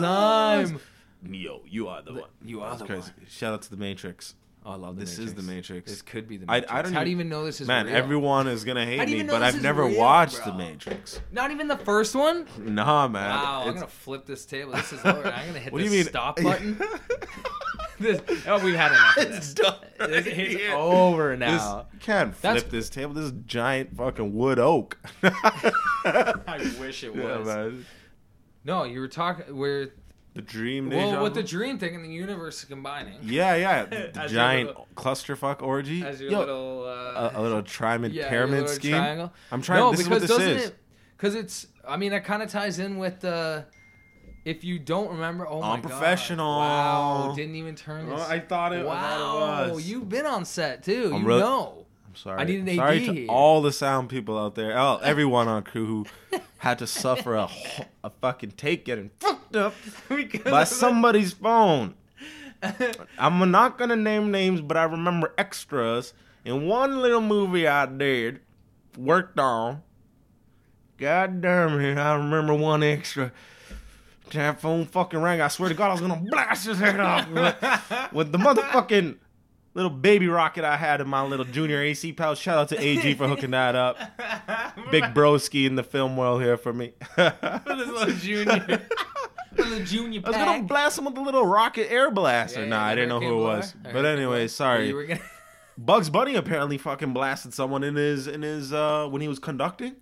time. 0.71 0.81
Neo, 1.25 1.63
you 1.67 1.89
are 1.89 2.03
the 2.03 2.13
one. 2.15 2.31
You 2.45 2.61
are 2.63 2.71
That's 2.71 2.83
the 2.83 2.87
crazy. 2.87 3.03
one. 3.17 3.27
Shout 3.29 3.55
out 3.55 3.63
to 3.63 3.71
the 3.71 3.77
Matrix. 3.77 4.35
Oh, 4.67 4.73
I 4.73 4.75
love 4.77 4.97
the 4.97 5.01
This 5.01 5.19
is 5.19 5.35
the 5.35 5.43
Matrix. 5.43 5.91
This 5.91 6.01
could 6.01 6.27
be 6.27 6.39
the 6.39 6.47
I- 6.51 6.65
I 6.69 6.81
don't 6.83 6.93
How 6.95 7.05
do 7.05 7.11
you 7.11 7.17
even- 7.17 7.27
even 7.27 7.29
know 7.29 7.45
this 7.45 7.61
is 7.61 7.69
Man, 7.69 7.85
real? 7.87 7.95
everyone 7.97 8.47
is 8.49 8.65
gonna 8.65 8.85
How 8.85 8.91
hate 8.93 9.05
do 9.07 9.13
you 9.13 9.19
me, 9.19 9.23
know 9.25 9.35
but 9.35 9.41
this 9.41 9.49
I've 9.49 9.57
is 9.57 9.63
never 9.63 9.85
real, 9.85 9.99
watched 9.99 10.43
bro? 10.43 10.53
the 10.53 10.59
Matrix. 10.59 11.21
Not 11.33 11.51
even 11.51 11.69
the 11.69 11.77
first 11.77 12.15
one. 12.15 12.47
Nah, 12.59 13.07
man. 13.09 13.29
Wow, 13.29 13.65
I'm 13.67 13.75
gonna 13.75 13.87
flip 13.87 14.25
this 14.25 14.47
table. 14.47 14.73
This 14.73 14.93
is 14.95 15.01
over. 15.05 15.27
I'm 15.31 15.47
gonna 15.49 15.59
hit 15.59 15.71
what 15.73 15.81
do 15.81 15.85
the 15.89 15.91
you 15.97 16.01
mean? 16.03 16.09
stop 16.09 16.37
button. 16.43 16.81
this, 18.01 18.23
oh, 18.47 18.65
we've 18.65 18.75
had 18.75 18.93
enough. 18.93 19.17
Of 19.19 19.29
this. 19.29 19.37
it's 19.37 19.55
done. 19.55 19.75
It's, 20.01 20.27
it's 20.29 20.63
Yeah. 20.63 20.77
over 20.77 21.37
now. 21.37 21.87
you 21.93 21.99
can't 21.99 22.35
flip 22.35 22.55
That's- 22.55 22.63
this 22.73 22.89
table. 22.89 23.13
This 23.13 23.27
is 23.27 23.33
giant 23.45 23.95
fucking 23.97 24.33
wood 24.35 24.59
oak. 24.59 24.97
I 25.23 26.73
wish 26.81 27.05
it 27.05 27.15
Yeah, 27.15 27.39
was. 27.39 27.47
man. 27.47 27.87
No, 28.65 28.85
you 28.85 29.01
were 29.01 29.09
talking. 29.09 29.55
We're 29.55 29.93
The 30.35 30.43
dream. 30.43 30.91
well 30.91 31.11
deja 31.13 31.23
with 31.23 31.35
the 31.35 31.43
dream 31.45 31.79
thing 31.79 31.95
and 31.95 32.05
the 32.05 32.09
universe 32.09 32.65
combining. 32.65 33.19
Yeah, 33.23 33.55
yeah. 33.55 33.85
The 34.13 34.21
As 34.21 34.33
your 34.33 34.41
giant 34.43 34.67
little- 34.69 34.89
clusterfuck 34.97 35.63
orgy. 35.63 36.03
As 36.05 36.21
your 36.21 36.31
Yo, 36.33 36.39
little 36.41 36.85
uh, 36.89 37.31
a, 37.35 37.41
a 37.41 37.43
little 37.43 37.63
trimid 37.63 38.13
yeah, 38.13 38.23
your 38.23 38.29
pyramid 38.31 38.61
little 38.63 38.75
scheme. 38.75 38.93
triangle. 38.97 39.33
I'm 39.53 39.63
trying. 39.63 39.81
No, 39.81 39.91
this 39.93 40.01
is 40.01 40.09
because 40.09 40.23
what 40.23 40.29
this 40.29 40.37
doesn't 40.37 40.57
is. 40.57 40.67
it? 40.67 40.77
Because 41.17 41.35
it's. 41.37 41.67
I 41.87 41.97
mean, 41.97 42.13
it 42.13 42.25
kind 42.25 42.43
of 42.43 42.51
ties 42.51 42.79
in 42.81 42.99
with 42.99 43.21
the. 43.21 43.65
If 44.45 44.63
you 44.65 44.79
don't 44.79 45.09
remember, 45.11 45.47
oh 45.49 45.61
my 45.61 45.75
Unprofessional. 45.75 46.59
god! 46.59 47.29
Wow, 47.29 47.35
didn't 47.35 47.55
even 47.55 47.75
turn 47.77 48.11
this. 48.11 48.21
Oh, 48.21 48.27
I 48.31 48.41
thought 48.41 48.73
it. 48.75 48.85
wow, 48.85 48.93
I 48.93 49.01
thought 49.17 49.69
it 49.69 49.75
was. 49.77 49.89
you've 49.91 50.09
been 50.09 50.27
on 50.27 50.45
set 50.45 50.83
too. 50.83 51.13
I'm 51.15 51.23
you 51.23 51.29
real- 51.29 51.39
know. 51.39 51.87
I'm 52.09 52.15
sorry. 52.17 52.41
I 52.41 52.45
need 52.45 52.69
an 52.69 52.77
sorry 52.77 52.99
AD 52.99 53.05
to 53.07 53.13
here. 53.15 53.27
all 53.31 53.63
the 53.63 53.73
sound 53.73 54.09
people 54.11 54.37
out 54.39 54.55
there. 54.55 54.77
Oh, 54.79 54.99
everyone 55.03 55.49
on 55.49 55.63
crew 55.63 55.87
who 56.31 56.41
had 56.59 56.79
to 56.81 56.87
suffer 56.87 57.35
a 57.37 57.47
wh- 57.47 57.81
a 58.03 58.11
fucking 58.11 58.51
take 58.53 58.85
getting 58.85 59.11
fucked 59.19 59.44
up 59.55 59.75
Because 60.09 60.51
by 60.51 60.65
somebody's 60.65 61.33
phone. 61.33 61.95
I'm 63.19 63.51
not 63.51 63.79
gonna 63.79 63.97
name 63.97 64.31
names, 64.31 64.61
but 64.61 64.77
I 64.77 64.85
remember 64.85 65.35
extras 65.37 66.15
in 66.45 66.67
one 66.67 67.01
little 67.01 67.21
movie 67.21 67.67
I 67.67 67.87
did, 67.87 68.41
worked 68.97 69.39
on. 69.39 69.83
God 70.97 71.41
damn 71.41 71.81
it, 71.81 71.99
I 71.99 72.15
remember 72.15 72.55
one 72.55 72.83
extra. 72.83 73.33
That 74.31 74.61
phone 74.61 74.87
fucking 74.87 75.21
rang. 75.21 75.41
I 75.41 75.49
swear 75.49 75.69
to 75.69 75.75
God, 75.75 75.89
I 75.89 75.93
was 75.93 76.01
gonna 76.01 76.23
blast 76.31 76.67
his 76.67 76.79
head 76.79 76.99
off 77.01 77.29
with, 77.29 78.13
with 78.13 78.33
the 78.33 78.39
motherfucking 78.39 79.17
little 79.75 79.91
baby 79.91 80.29
rocket 80.29 80.65
I 80.65 80.77
had 80.77 81.01
in 81.01 81.09
my 81.09 81.23
little 81.23 81.45
junior 81.45 81.81
AC 81.81 82.13
pouch. 82.13 82.39
Shout 82.39 82.59
out 82.59 82.69
to 82.71 82.81
AG 82.81 83.15
for 83.15 83.29
hooking 83.29 83.51
that 83.51 83.75
up. 83.75 83.99
Big 84.91 85.05
broski 85.05 85.67
in 85.67 85.75
the 85.77 85.83
film 85.83 86.17
world 86.17 86.43
here 86.43 86.57
for 86.57 86.73
me. 86.73 86.93
for 87.15 87.33
this 87.67 87.89
little 87.89 88.15
junior, 88.15 88.87
little 89.57 89.85
junior 89.85 90.21
I 90.25 90.29
was 90.29 90.37
gonna 90.37 90.63
blast 90.65 90.99
him 90.99 91.05
with 91.07 91.17
a 91.17 91.21
little 91.21 91.47
rocket 91.47 91.91
air 91.91 92.11
blaster. 92.11 92.61
Yeah, 92.63 92.69
nah, 92.69 92.85
yeah, 92.87 92.93
I 92.93 92.95
didn't 92.95 93.09
know 93.11 93.21
who 93.21 93.41
it 93.41 93.43
was. 93.43 93.75
But 93.83 94.05
anyway, 94.05 94.49
sorry. 94.49 94.93
Gonna- 94.93 95.21
Bugs 95.79 96.09
Bunny 96.09 96.37
apparently 96.37 96.79
fucking 96.79 97.13
blasted 97.13 97.53
someone 97.53 97.83
in 97.83 97.97
his 97.97 98.27
in 98.29 98.43
his 98.43 98.73
uh 98.73 99.09
when 99.09 99.21
he 99.23 99.29
was 99.29 99.39
conducting. 99.39 99.97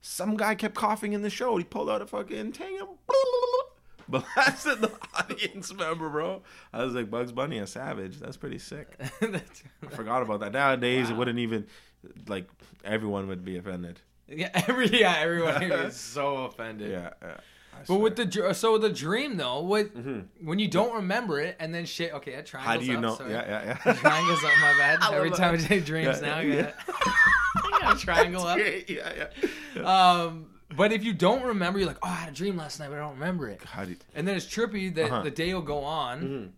Some 0.00 0.36
guy 0.36 0.54
kept 0.54 0.74
coughing 0.74 1.12
in 1.12 1.22
the 1.22 1.30
show. 1.30 1.56
He 1.58 1.64
pulled 1.64 1.88
out 1.90 2.02
a 2.02 2.06
fucking 2.06 2.52
thing 2.52 2.78
and 2.80 2.88
blasted 4.08 4.80
the 4.80 4.90
audience 5.14 5.72
member, 5.74 6.08
bro. 6.08 6.42
I 6.72 6.84
was 6.84 6.94
like, 6.94 7.10
Bugs 7.10 7.32
Bunny, 7.32 7.58
a 7.58 7.66
savage. 7.66 8.18
That's 8.18 8.36
pretty 8.36 8.58
sick. 8.58 8.96
That's- 9.20 9.62
I 9.86 9.94
forgot 9.94 10.22
about 10.22 10.40
that. 10.40 10.52
Nowadays, 10.52 11.10
it 11.10 11.16
wouldn't 11.16 11.38
even 11.38 11.66
like 12.26 12.48
everyone 12.84 13.28
would 13.28 13.44
be 13.44 13.56
offended. 13.58 14.00
yeah, 14.28 14.48
every 14.66 14.88
yeah, 15.00 15.16
everyone 15.18 15.62
is 15.62 15.96
so 15.96 16.44
offended. 16.46 16.90
Yeah, 16.90 17.10
yeah. 17.22 17.36
I 17.72 17.78
But 17.88 17.96
with 17.96 18.16
the 18.16 18.54
so 18.54 18.78
the 18.78 18.90
dream 18.90 19.36
though, 19.36 19.60
what 19.60 19.94
Mhm. 19.94 20.26
when 20.42 20.58
you 20.58 20.68
don't 20.68 20.94
remember 20.94 21.40
it 21.40 21.56
and 21.58 21.74
then 21.74 21.84
shit. 21.86 22.12
Okay, 22.14 22.32
that 22.36 22.46
triangles 22.46 22.74
how 22.74 22.80
do 22.80 22.86
you 22.86 22.96
up, 22.98 23.02
know? 23.02 23.14
sorry. 23.16 23.32
Yeah, 23.32 23.48
yeah, 23.48 23.78
The 23.84 23.90
yeah. 23.90 23.96
triangles 23.96 24.44
up. 24.44 24.50
My 24.60 24.74
bad. 24.78 24.98
I 25.00 25.06
love 25.06 25.14
Every 25.14 25.30
that. 25.30 25.36
time 25.38 25.54
I 25.54 25.58
say 25.58 25.80
dreams 25.80 26.20
Yeah, 26.20 26.26
now, 26.28 26.36
I 26.38 26.42
yeah. 26.42 26.70
I 26.88 27.78
got 27.80 27.96
a 27.96 27.98
triangle 28.04 28.46
up. 28.46 28.58
Great, 28.58 28.88
Yeah, 28.90 29.26
yeah. 29.76 29.82
Um, 30.22 30.46
but 30.76 30.92
if 30.92 31.02
you 31.04 31.12
don't 31.12 31.42
remember, 31.44 31.78
you're 31.78 31.88
like, 31.88 31.98
oh, 32.02 32.08
I 32.08 32.14
had 32.14 32.28
a 32.30 32.32
dream 32.32 32.56
last 32.56 32.78
night, 32.80 32.88
but 32.88 32.96
I 32.96 33.00
don't 33.00 33.14
remember 33.14 33.48
it. 33.48 33.62
How 33.64 33.84
do 33.84 33.90
you, 33.90 33.96
And 34.14 34.26
then 34.28 34.36
it's 34.36 34.46
trippy 34.46 34.94
that 34.94 35.06
Uh-huh. 35.10 35.22
the 35.22 35.30
day 35.30 35.52
will 35.54 35.60
go 35.62 35.84
on 35.84 36.20
Mhm. 36.22 36.50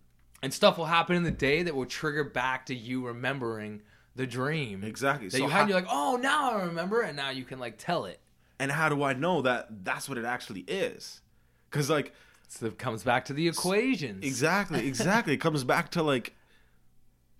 and 0.43 0.53
stuff 0.53 0.77
will 0.77 0.85
happen 0.85 1.15
in 1.15 1.23
the 1.23 1.31
day 1.31 1.63
that 1.63 1.75
will 1.75 1.85
trigger 1.85 2.23
back 2.23 2.65
to 2.67 2.75
you 2.75 3.05
remembering 3.05 3.81
the 4.15 4.25
dream 4.27 4.83
exactly? 4.83 5.27
that 5.27 5.39
you 5.39 5.49
had. 5.49 5.61
and 5.61 5.69
you're 5.69 5.79
like, 5.81 5.89
oh, 5.91 6.17
now 6.21 6.51
I 6.51 6.63
remember, 6.63 7.01
and 7.01 7.17
now 7.17 7.29
you 7.31 7.43
can 7.45 7.59
like 7.59 7.75
tell 7.77 8.05
it. 8.05 8.19
And 8.59 8.71
how 8.71 8.89
do 8.89 9.03
I 9.03 9.13
know 9.13 9.41
that 9.41 9.83
that's 9.83 10.07
what 10.07 10.17
it 10.17 10.25
actually 10.25 10.61
is? 10.61 11.21
Because 11.69 11.89
like 11.89 12.13
So 12.47 12.67
it 12.67 12.77
comes 12.77 13.03
back 13.03 13.25
to 13.25 13.33
the 13.33 13.47
equations. 13.47 14.23
Exactly, 14.23 14.87
exactly. 14.87 15.33
it 15.33 15.37
comes 15.37 15.63
back 15.63 15.91
to 15.91 16.03
like 16.03 16.33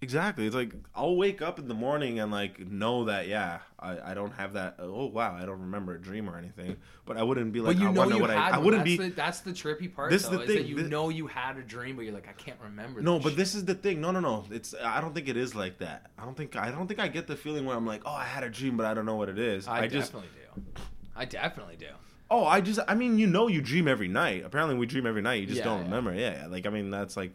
exactly. 0.02 0.46
It's 0.46 0.56
like 0.56 0.74
I'll 0.94 1.16
wake 1.16 1.42
up 1.42 1.60
in 1.60 1.68
the 1.68 1.74
morning 1.74 2.20
and 2.20 2.32
like 2.32 2.60
know 2.60 3.06
that 3.06 3.28
yeah, 3.28 3.60
I, 3.80 4.12
I 4.12 4.14
don't 4.14 4.34
have 4.34 4.54
that. 4.54 4.76
Oh 4.80 5.08
wow, 5.08 5.36
I 5.36 5.46
don't 5.46 5.62
remember 5.62 5.96
a 5.96 6.02
dream 6.02 6.30
or 6.30 6.38
anything. 6.38 6.78
But 7.06 7.18
I 7.18 7.24
wouldn't 7.24 7.52
be 7.52 7.62
like 7.62 7.78
you 7.78 7.88
I 7.88 7.92
know 7.92 8.10
you 8.10 8.20
what 8.20 8.30
I. 8.30 8.52
I 8.52 8.58
wouldn't 8.58 8.84
that's 8.84 8.98
be. 8.98 9.10
The, 9.10 9.16
that's 9.16 9.40
the 9.42 9.52
trippy 9.52 9.94
part. 9.94 10.12
This 10.12 10.24
is 10.24 10.30
though, 10.30 10.38
the 10.38 10.44
is 10.44 10.48
that 10.48 10.54
thing, 10.56 10.68
you 10.68 10.78
thi- 10.78 10.90
know 10.90 11.10
you 11.10 11.28
had 11.28 11.58
a 11.58 11.64
dream, 11.64 11.96
but 11.96 12.04
you're 12.06 12.14
like, 12.14 12.28
I 12.28 12.34
can't 12.34 12.60
remember. 12.64 13.02
No, 13.02 13.20
but 13.20 13.30
shit. 13.30 13.38
this 13.38 13.56
is 13.56 13.66
the 13.66 13.76
thing. 13.76 14.02
No, 14.02 14.12
no, 14.12 14.20
no. 14.20 14.46
It's 14.52 14.74
I 14.84 15.02
don't 15.02 15.14
think 15.14 15.28
it 15.28 15.38
is 15.38 15.56
like 15.56 15.80
that. 15.80 16.12
I 16.18 16.26
don't 16.26 16.36
think 16.36 16.56
I 16.56 16.72
don't 16.72 16.88
think 16.88 17.00
I 17.00 17.08
get 17.08 17.28
the 17.28 17.36
feeling 17.36 17.66
where 17.66 17.76
I'm 17.76 17.86
like, 17.86 18.02
oh, 18.06 18.12
I 18.12 18.26
had 18.26 18.44
a 18.44 18.50
dream, 18.50 18.78
but 18.78 18.86
I 18.86 18.94
don't 18.94 19.06
know 19.06 19.16
what 19.16 19.30
it 19.30 19.40
is. 19.40 19.68
I, 19.68 19.88
just 19.88 20.12
definitely 20.12 20.30
do. 20.56 20.82
I 21.16 21.26
definitely 21.26 21.78
do. 21.78 21.88
oh, 22.30 22.46
I 22.46 22.60
just 22.62 22.80
I 22.88 22.96
mean, 22.96 23.18
you 23.20 23.28
know, 23.28 23.48
you 23.48 23.62
dream 23.62 23.88
every 23.88 24.08
night. 24.08 24.44
Apparently, 24.46 24.76
we 24.76 24.86
dream 24.86 25.06
every 25.06 25.22
night. 25.22 25.42
You 25.42 25.46
just 25.48 25.60
Yeah, 25.60 25.64
don't 25.66 25.80
yeah. 25.80 25.84
remember. 25.86 26.14
Yeah, 26.14 26.42
yeah. 26.42 26.48
like 26.48 26.66
I 26.66 26.70
mean, 26.70 26.90
that's 26.92 27.16
like, 27.16 27.34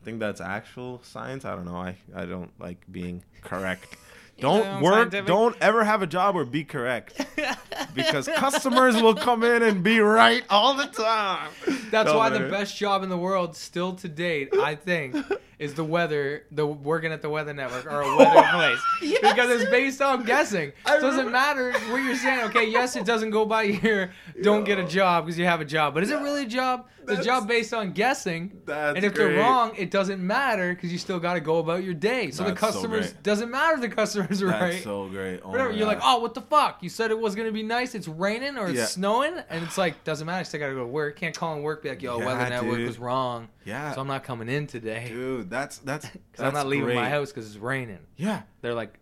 I 0.00 0.04
think 0.04 0.20
that's 0.20 0.40
actual 0.40 1.00
science. 1.02 1.44
I 1.44 1.56
don't 1.56 1.64
know. 1.64 1.76
I 1.76 1.96
I 2.14 2.24
don't 2.26 2.50
like 2.60 2.78
being 2.90 3.24
correct. 3.42 3.96
Don't 4.40 4.64
know, 4.64 4.80
work. 4.82 4.94
scientific. 4.94 5.26
Don't 5.26 5.56
ever 5.60 5.82
have 5.84 6.02
a 6.02 6.06
job 6.06 6.36
or 6.36 6.44
be 6.44 6.64
correct 6.64 7.20
because 7.94 8.28
customers 8.28 9.00
will 9.00 9.14
come 9.14 9.42
in 9.42 9.62
and 9.62 9.82
be 9.82 9.98
right 10.00 10.44
all 10.48 10.74
the 10.74 10.86
time. 10.86 11.50
That's 11.90 12.10
No, 12.10 12.18
why 12.18 12.30
the 12.30 12.40
best 12.48 12.76
job 12.76 13.02
in 13.02 13.08
the 13.08 13.16
world, 13.16 13.56
still 13.56 13.94
to 13.96 14.08
date, 14.08 14.50
I 14.62 14.74
think, 14.74 15.16
is 15.58 15.74
the 15.74 15.84
weather, 15.84 16.44
the 16.52 16.64
working 16.66 17.10
at 17.12 17.20
the 17.22 17.28
Weather 17.30 17.52
Network 17.52 17.86
or 17.86 18.02
a 18.02 18.16
weather 18.16 18.48
place, 18.52 18.78
Yes. 19.02 19.20
because 19.34 19.50
it's 19.60 19.70
based 19.70 20.00
on 20.00 20.22
guessing. 20.24 20.68
It 20.68 20.74
doesn't 20.86 21.26
remember- 21.26 21.30
matter 21.32 21.72
what 21.90 21.96
you're 21.98 22.14
saying. 22.14 22.44
Okay, 22.50 22.68
yes, 22.70 22.94
it 22.94 23.04
doesn't 23.04 23.30
go 23.30 23.44
by 23.44 23.66
here. 23.66 24.12
Don't 24.42 24.64
get 24.64 24.78
a 24.78 24.84
job 24.86 25.24
because 25.26 25.38
you 25.38 25.46
have 25.46 25.60
a 25.60 25.64
job, 25.64 25.94
but 25.94 26.02
is 26.04 26.10
it 26.10 26.20
really 26.20 26.42
a 26.44 26.46
job? 26.46 26.86
The 27.16 27.22
job 27.22 27.48
based 27.48 27.74
on 27.74 27.92
guessing. 27.92 28.60
That's 28.66 28.96
and 28.96 29.04
if 29.04 29.14
great. 29.14 29.28
they're 29.34 29.38
wrong, 29.40 29.72
it 29.76 29.90
doesn't 29.90 30.24
matter 30.24 30.74
because 30.74 30.92
you 30.92 30.98
still 30.98 31.18
got 31.18 31.34
to 31.34 31.40
go 31.40 31.58
about 31.58 31.82
your 31.84 31.94
day. 31.94 32.30
So 32.30 32.44
That's 32.44 32.54
the 32.60 32.66
customers 32.66 33.12
great. 33.12 33.22
doesn't 33.22 33.50
matter 33.50 33.74
if 33.74 33.80
the 33.80 33.88
customers 33.88 34.42
are 34.42 34.48
That's 34.48 34.60
right. 34.74 34.82
so 34.84 35.08
great. 35.08 35.40
Oh 35.44 35.50
Whatever. 35.50 35.72
You're 35.72 35.86
like, 35.86 36.00
oh, 36.02 36.20
what 36.20 36.34
the 36.34 36.40
fuck? 36.42 36.82
You 36.82 36.88
said 36.88 37.10
it 37.10 37.18
was 37.18 37.34
gonna 37.34 37.52
be 37.52 37.62
nice. 37.62 37.94
It's 37.94 38.08
raining 38.08 38.56
or 38.58 38.68
it's 38.68 38.78
Yeah. 38.78 38.84
snowing, 38.86 39.34
and 39.50 39.64
it's 39.64 39.76
like 39.78 40.04
doesn't 40.04 40.26
matter. 40.26 40.40
I 40.40 40.42
still 40.44 40.60
gotta 40.60 40.74
go 40.74 40.80
to 40.80 40.86
work. 40.86 41.16
Can't 41.16 41.36
call 41.36 41.54
and 41.54 41.64
work. 41.64 41.82
Be 41.82 41.88
like, 41.88 42.02
yo, 42.02 42.18
Yeah, 42.20 42.26
Weather 42.26 42.48
Network 42.50 42.78
was 42.86 42.98
wrong, 42.98 43.48
yeah, 43.64 43.92
so 43.94 44.00
I'm 44.00 44.06
not 44.06 44.22
coming 44.24 44.48
in 44.48 44.66
today 44.66 45.08
dude. 45.08 45.50
That's 45.50 45.78
that's 45.78 46.06
because 46.30 46.44
I'm 46.44 46.54
not 46.54 46.66
leaving 46.68 46.94
my 46.94 47.08
house 47.10 47.30
because 47.32 47.46
it's 47.48 47.56
raining. 47.60 47.98
Yeah, 48.16 48.42
They're 48.60 48.74
like, 48.74 48.94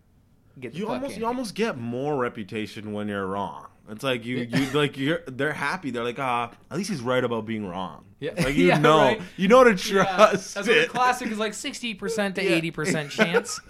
get 0.59 0.73
the 0.73 0.79
you 0.79 0.87
almost 0.87 1.13
in. 1.15 1.19
you 1.21 1.27
almost 1.27 1.53
get 1.55 1.77
more 1.77 2.17
reputation 2.17 2.91
when 2.93 3.07
you're 3.07 3.27
wrong. 3.27 3.66
It's 3.89 4.03
like 4.03 4.25
you 4.25 4.37
you 4.39 4.69
like 4.71 4.97
you're 4.97 5.21
they're 5.27 5.53
happy. 5.53 5.91
They're 5.91 6.03
like 6.03 6.19
ah, 6.19 6.51
at 6.69 6.77
least 6.77 6.89
he's 6.89 7.01
right 7.01 7.23
about 7.23 7.45
being 7.45 7.65
wrong. 7.65 8.03
Yeah. 8.19 8.31
like 8.37 8.55
you 8.55 8.67
Yeah, 8.67 8.79
know 8.79 8.97
right. 8.97 9.21
you 9.37 9.47
know 9.47 9.63
to 9.63 9.71
Yeah, 9.71 9.75
trust. 10.03 10.55
That's 10.55 10.67
what 10.67 10.73
the 10.75 10.83
it. 10.83 10.89
classic 10.89 11.29
is 11.31 11.37
like. 11.37 11.53
Sixty 11.53 11.93
percent 11.93 12.35
to 12.35 12.43
Yeah. 12.43 12.51
eighty 12.51 12.71
percent 12.71 13.11
chance. 13.11 13.59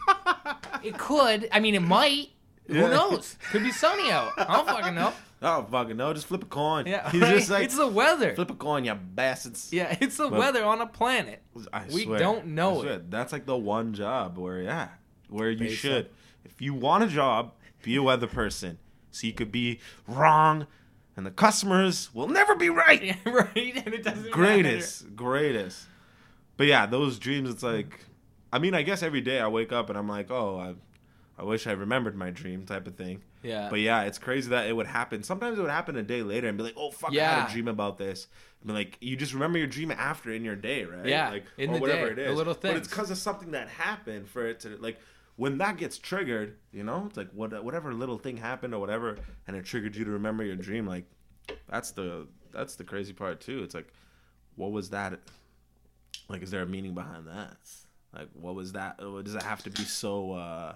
It 0.84 0.97
could. 0.97 1.49
I 1.51 1.59
mean, 1.59 1.76
it 1.76 1.82
might. 1.82 2.30
Yeah. 2.70 2.84
Who 2.84 2.89
knows? 2.89 3.38
Could 3.51 3.63
be 3.63 3.72
sunny 3.72 4.11
out. 4.11 4.32
I 4.38 4.43
don't 4.57 4.68
fucking 4.68 4.95
know. 4.95 5.11
I 5.41 5.55
don't 5.57 5.70
fucking 5.72 5.97
know. 5.97 6.13
just 6.13 6.28
flip 6.28 6.43
a 6.43 6.45
coin. 6.45 6.86
Yeah, 6.86 7.09
he's 7.11 7.22
right? 7.22 7.36
just 7.36 7.49
like 7.49 7.63
it's 7.65 7.76
the 7.78 7.88
weather. 7.88 8.36
flip 8.36 8.51
a 8.51 8.53
coin, 8.55 8.86
you 8.86 8.93
bastards. 8.95 9.70
Yeah, 9.74 9.95
it's 9.99 10.18
the 10.18 10.30
But- 10.30 10.39
weather 10.39 10.63
on 10.63 10.82
a 10.82 10.88
planet. 10.88 11.41
I 11.74 11.86
We 11.91 12.03
swear, 12.03 12.20
don't 12.20 12.47
know 12.47 12.80
I 12.80 12.82
swear, 12.84 13.01
That's 13.09 13.32
like 13.34 13.45
the 13.45 13.57
one 13.57 13.93
job 13.93 14.38
where 14.38 14.61
yeah, 14.61 14.89
where 15.30 15.49
you 15.49 15.59
Based 15.59 15.78
should. 15.78 16.09
If 16.45 16.61
you 16.61 16.74
want 16.74 17.03
a 17.03 17.07
job, 17.07 17.53
be 17.82 17.95
a 17.97 18.03
weather 18.03 18.28
person, 18.28 18.78
so 19.20 19.28
you 19.28 19.34
could 19.34 19.51
be 19.51 19.80
wrong, 20.07 20.68
and 21.15 21.26
the 21.26 21.32
customers 21.32 22.13
will 22.13 22.28
never 22.28 22.55
be 22.55 22.70
right. 22.70 23.03
Yeah, 23.03 23.15
right. 23.26 23.84
And 23.86 23.93
it 23.93 24.03
doesn't 24.03 24.32
greatest, 24.32 25.15
greatest. 25.15 25.86
But 26.57 26.68
yeah, 26.68 26.86
those 26.86 27.20
dreams. 27.20 27.49
It's 27.49 27.63
like, 27.63 28.05
I 28.51 28.59
mean, 28.59 28.74
I 28.74 28.82
guess 28.82 29.03
every 29.03 29.22
day 29.22 29.39
I 29.39 29.47
wake 29.47 29.72
up 29.72 29.89
and 29.89 29.97
I'm 29.97 30.07
like, 30.07 30.32
oh, 30.32 30.57
I, 30.57 31.41
I 31.41 31.43
wish 31.43 31.68
I 31.68 31.72
remembered 31.72 32.15
my 32.15 32.32
dream, 32.32 32.65
type 32.65 32.88
of 32.88 32.95
thing. 32.95 33.22
Yeah. 33.43 33.70
But 33.70 33.80
yeah, 33.80 34.03
it's 34.03 34.18
crazy 34.18 34.49
that 34.49 34.68
it 34.68 34.76
would 34.76 34.88
happen. 34.88 35.24
Sometimes 35.24 35.57
it 35.57 35.61
would 35.61 35.72
happen 35.72 35.95
a 35.95 36.03
day 36.03 36.24
later 36.24 36.47
and 36.47 36.57
be 36.57 36.63
like, 36.63 36.76
oh 36.76 36.91
fuck, 36.91 37.11
I 37.11 37.24
had 37.24 37.49
a 37.49 37.51
dream 37.51 37.68
about 37.68 37.97
this. 37.97 38.28
And 38.63 38.74
like 38.74 38.97
you 38.99 39.15
just 39.15 39.34
remember 39.34 39.57
your 39.57 39.68
dream 39.68 39.91
after 39.91 40.32
in 40.32 40.43
your 40.43 40.55
day, 40.55 40.84
right? 40.84 41.05
Yeah, 41.05 41.30
like 41.30 41.45
in 41.57 41.70
or 41.70 41.74
the 41.76 41.80
whatever 41.80 42.13
day, 42.13 42.24
it 42.24 42.26
the 42.26 42.32
is. 42.32 42.38
little 42.38 42.57
But 42.59 42.76
it's 42.76 42.88
because 42.88 43.11
of 43.11 43.18
something 43.18 43.51
that 43.51 43.70
happened 43.70 44.28
for 44.28 44.47
it 44.47 44.61
to 44.61 44.78
like 44.78 44.99
when 45.38 45.59
that 45.59 45.77
gets 45.77 45.97
triggered, 45.97 46.57
you 46.71 46.83
know, 46.83 47.05
it's 47.07 47.15
like 47.15 47.29
what 47.31 47.63
whatever 47.63 47.93
little 47.93 48.17
thing 48.17 48.38
happened 48.38 48.73
or 48.73 48.79
whatever, 48.79 49.17
and 49.47 49.55
it 49.55 49.63
triggered 49.63 49.95
you 49.95 50.03
to 50.03 50.11
remember 50.11 50.43
your 50.43 50.55
dream. 50.55 50.85
Like 50.85 51.05
that's 51.69 51.91
the 51.91 52.27
that's 52.51 52.75
the 52.75 52.83
crazy 52.83 53.13
part 53.13 53.39
too. 53.39 53.63
It's 53.63 53.73
like, 53.75 53.88
what 54.55 54.71
was 54.71 54.89
that? 54.89 55.19
Like, 56.27 56.41
is 56.41 56.51
there 56.51 56.63
a 56.63 56.67
meaning 56.67 56.93
behind 56.93 57.27
that? 57.27 57.57
Like, 58.13 58.29
what 58.33 58.55
was 58.55 58.73
that? 58.73 58.97
Does 58.97 59.35
it 59.35 59.43
have 59.43 59.63
to 59.63 59.69
be 59.69 59.83
so? 59.83 60.33
uh 60.33 60.75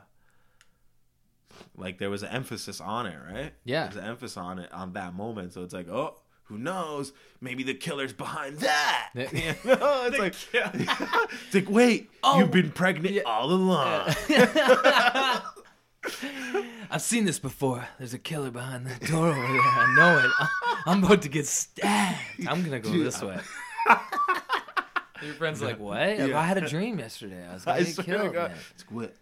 Like, 1.76 1.98
there 1.98 2.10
was 2.10 2.24
an 2.24 2.30
emphasis 2.30 2.80
on 2.80 3.08
it, 3.08 3.18
right? 3.32 3.54
Yeah. 3.66 3.84
There's 3.86 3.98
an 3.98 4.10
emphasis 4.10 4.38
on 4.38 4.60
it 4.60 4.72
on 4.72 4.94
that 4.94 5.14
moment. 5.14 5.54
So 5.54 5.64
it's 5.64 5.74
like, 5.74 5.90
oh, 5.90 6.18
who 6.52 6.58
knows? 6.58 7.14
Maybe 7.40 7.64
the 7.64 7.74
killer's 7.74 8.12
behind 8.14 8.58
that. 8.58 9.10
Yeah. 9.16 9.30
You 9.64 9.76
know? 9.76 10.04
it's 10.12 10.20
like, 10.20 10.36
it's 10.54 11.54
like, 11.56 11.70
wait, 11.70 12.12
Oh. 12.24 12.40
you've 12.40 12.52
been 12.52 12.72
pregnant 12.72 13.16
Yeah. 13.16 13.22
all 13.26 13.50
along. 13.52 14.14
I've 16.90 17.02
seen 17.02 17.24
this 17.26 17.40
before. 17.40 17.88
There's 18.00 18.14
a 18.14 18.20
killer 18.20 18.52
behind 18.52 18.86
that 18.88 19.00
door 19.02 19.28
over 19.30 19.40
there. 19.40 19.62
I 19.62 19.94
know 19.96 20.18
it. 20.26 20.32
I'm 20.86 21.04
about 21.04 21.22
to 21.22 21.30
get 21.30 21.46
stabbed. 21.48 22.18
I'm 22.48 22.64
gonna 22.64 22.80
go 22.80 22.92
Dude, 22.92 23.06
this 23.08 23.22
way. 23.22 23.38
Your 25.24 25.34
friend's 25.36 25.62
like, 25.62 25.80
what? 25.80 26.18
Yeah. 26.18 26.38
I 26.38 26.44
had 26.44 26.58
a 26.58 26.68
dream 26.68 27.00
yesterday. 27.00 27.48
I 27.48 27.54
was 27.54 27.66
I 27.68 27.74
gonna 27.74 27.86
get 27.86 27.94
swear 27.96 28.06
killed. 28.06 28.34
God. 28.34 28.52
man." 28.52 28.60
It's 28.74 28.84
quit. 28.84 29.16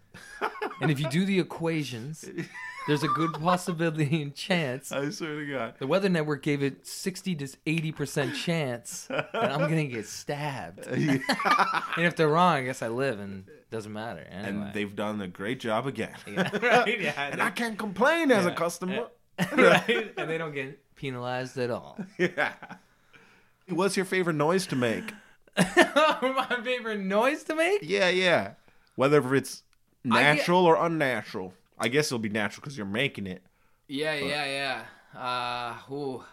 And 0.82 0.90
if 0.90 1.00
you 1.00 1.08
do 1.10 1.26
the 1.26 1.40
equations, 1.40 2.26
there's 2.90 3.04
a 3.04 3.08
good 3.08 3.34
possibility 3.34 4.22
and 4.22 4.36
chance. 4.36 4.92
I 4.92 5.10
swear 5.12 5.40
to 5.40 5.46
God. 5.50 5.74
The 5.80 5.88
Weather 5.88 6.10
Network 6.10 6.42
gave 6.44 6.62
it 6.64 6.86
60 6.86 7.36
to 7.36 7.48
80 7.66 7.92
percent 7.94 8.36
chance 8.36 9.06
that 9.10 9.30
I'm 9.34 9.62
gonna 9.62 9.86
get 9.86 10.06
stabbed. 10.08 10.88
and 10.88 11.22
if 11.98 12.16
they're 12.16 12.28
wrong, 12.28 12.56
I 12.58 12.64
guess 12.64 12.82
I 12.82 12.88
live, 12.90 13.20
and 13.20 13.48
it 13.48 13.70
doesn't 13.72 13.94
matter. 13.94 14.26
Anyway. 14.30 14.50
And 14.66 14.74
they've 14.74 14.96
done 14.96 15.22
a 15.22 15.28
great 15.28 15.60
job 15.60 15.88
again. 15.88 16.16
yeah, 16.28 16.50
right? 16.58 17.00
Yeah, 17.00 17.30
and 17.32 17.42
I 17.42 17.52
can't 17.52 17.78
complain 17.78 18.32
as 18.32 18.46
a 18.46 18.50
Yeah. 18.50 18.56
customer. 18.56 19.08
right? 19.54 20.14
And 20.18 20.30
they 20.30 20.38
don't 20.38 20.54
get 20.54 20.96
penalized 20.96 21.58
at 21.58 21.72
all. 21.72 21.98
yeah. 22.18 22.54
What's 23.70 23.96
your 23.96 24.06
favorite 24.06 24.36
noise 24.36 24.66
to 24.68 24.76
make? 24.76 25.14
My 25.56 26.58
favorite 26.64 27.00
noise 27.00 27.44
to 27.44 27.56
make? 27.56 27.82
Yeah, 27.84 28.10
yeah. 28.10 28.54
Whether 28.96 29.36
it's 29.36 29.64
I 30.06 30.08
get- 30.08 30.38
natural 30.38 30.66
or 30.66 30.76
unnatural. 30.76 31.54
I 31.80 31.88
guess 31.88 32.08
it'll 32.08 32.20
be 32.20 32.30
natural 32.30 32.62
because 32.62 32.78
you're 32.78 32.86
making 32.86 33.28
it. 33.28 33.44
Yeah, 33.88 34.14
yeah, 34.16 34.84
yeah. 35.16 35.20
Uh, 35.20 35.94
ooh. 35.94 36.24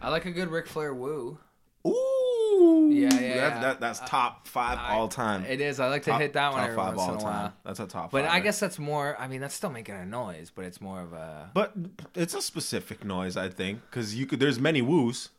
I 0.00 0.10
like 0.10 0.26
a 0.26 0.30
good 0.30 0.48
Ric 0.50 0.66
Flair 0.66 0.94
woo. 0.94 1.38
Ooh. 1.86 2.90
Yeah, 2.92 3.08
yeah, 3.14 3.18
That, 3.18 3.20
yeah. 3.20 3.60
that, 3.60 3.80
that's 3.80 4.00
top 4.00 4.46
five 4.48 4.78
I- 4.78 4.94
all 4.94 5.08
time. 5.08 5.44
It 5.44 5.60
is. 5.60 5.80
I 5.80 5.88
like 5.88 6.02
to 6.04 6.10
Top- 6.10 6.20
hit 6.20 6.32
that 6.34 6.50
one 6.52 6.60
top 6.60 6.64
every 6.70 6.76
five 6.76 6.96
once 6.96 7.00
all 7.00 7.14
in 7.14 7.20
a 7.20 7.22
time. 7.22 7.32
while. 7.42 7.52
That's 7.64 7.80
a 7.80 7.86
top 7.86 8.10
But 8.10 8.24
five. 8.24 8.34
I 8.34 8.40
guess 8.40 8.60
that's 8.60 8.78
more. 8.78 9.16
I 9.18 9.28
mean, 9.28 9.40
that's 9.40 9.54
still 9.54 9.70
making 9.70 9.94
a 9.94 10.04
noise, 10.06 10.50
but 10.54 10.64
it's 10.64 10.80
more 10.80 11.00
of 11.00 11.12
a. 11.12 11.50
But 11.54 11.74
it's 12.14 12.34
a 12.34 12.42
specific 12.42 13.04
noise, 13.04 13.36
I 13.36 13.48
think, 13.48 13.80
because 13.90 14.14
you 14.14 14.26
could. 14.26 14.40
There's 14.40 14.58
many 14.58 14.82
woos. 14.82 15.30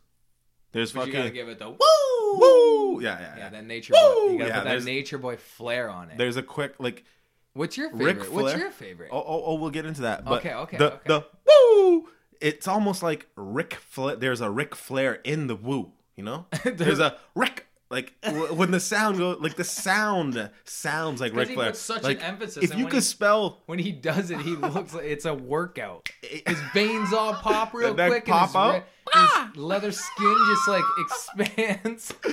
There's 0.72 0.92
But 0.92 1.08
you 1.08 1.12
gotta 1.12 1.30
give 1.30 1.48
it 1.48 1.58
the 1.58 1.68
woo. 1.70 1.76
woo. 2.38 3.00
Yeah, 3.02 3.18
yeah, 3.18 3.20
Yeah, 3.20 3.36
yeah. 3.38 3.48
that 3.50 3.66
nature 3.66 3.92
boy. 3.92 3.98
You 4.32 4.38
gotta 4.38 4.50
Yeah, 4.50 4.60
put 4.62 4.68
that 4.68 4.84
nature 4.84 5.18
boy 5.18 5.36
flair 5.36 5.90
on 5.90 6.10
it. 6.10 6.18
There's 6.18 6.36
a 6.36 6.42
quick 6.42 6.74
like. 6.78 7.04
What's 7.54 7.76
your 7.76 7.90
Ric 7.92 8.18
favorite? 8.18 8.32
What's 8.32 8.52
Flair? 8.52 8.58
your 8.58 8.70
favorite? 8.70 9.08
Oh, 9.12 9.18
oh, 9.26 9.42
oh, 9.46 9.54
we'll 9.54 9.70
get 9.70 9.84
into 9.86 10.02
that. 10.02 10.24
But 10.24 10.40
Okay, 10.40 10.54
okay, 10.54 10.76
The 10.78 10.92
okay. 10.94 11.02
the 11.06 11.26
woo. 11.46 12.08
It's 12.40 12.66
almost 12.68 13.02
like 13.02 13.26
Ric 13.36 13.74
Flair. 13.74 14.16
There's 14.16 14.40
a 14.40 14.50
Ric 14.50 14.74
Flair 14.74 15.14
in 15.24 15.46
the 15.46 15.56
woo. 15.56 15.92
You 16.16 16.24
know. 16.24 16.46
there's 16.64 16.98
a 17.00 17.16
Rick. 17.34 17.66
Like 17.90 18.12
when 18.52 18.70
the 18.70 18.78
sound 18.78 19.18
goes, 19.18 19.40
like 19.40 19.56
the 19.56 19.64
sound 19.64 20.48
sounds 20.64 21.20
like 21.20 21.34
Ric 21.34 21.48
he 21.48 21.54
Flair. 21.54 21.70
puts 21.70 21.80
such 21.80 22.04
an 22.04 22.18
emphasis, 22.18 22.62
If 22.62 22.78
you 22.78 22.84
could 22.84 22.94
he- 22.94 23.00
spell 23.00 23.58
When 23.66 23.80
he 23.80 23.90
does 23.90 24.30
it, 24.30 24.40
he 24.42 24.54
looks 24.54 24.94
like 24.94 25.06
it's 25.06 25.24
a 25.24 25.34
workout. 25.34 26.08
His 26.22 26.56
veins 26.72 27.12
all 27.12 27.34
pop 27.34 27.74
real 27.74 27.92
quick, 27.94 28.26
pop 28.26 28.54
and 28.54 28.84
his, 28.84 29.16
out? 29.16 29.42
re- 29.44 29.48
his 29.48 29.56
leather 29.56 29.90
skin 29.90 30.36
just 30.46 30.68
like 30.68 30.84
expands. 30.98 32.14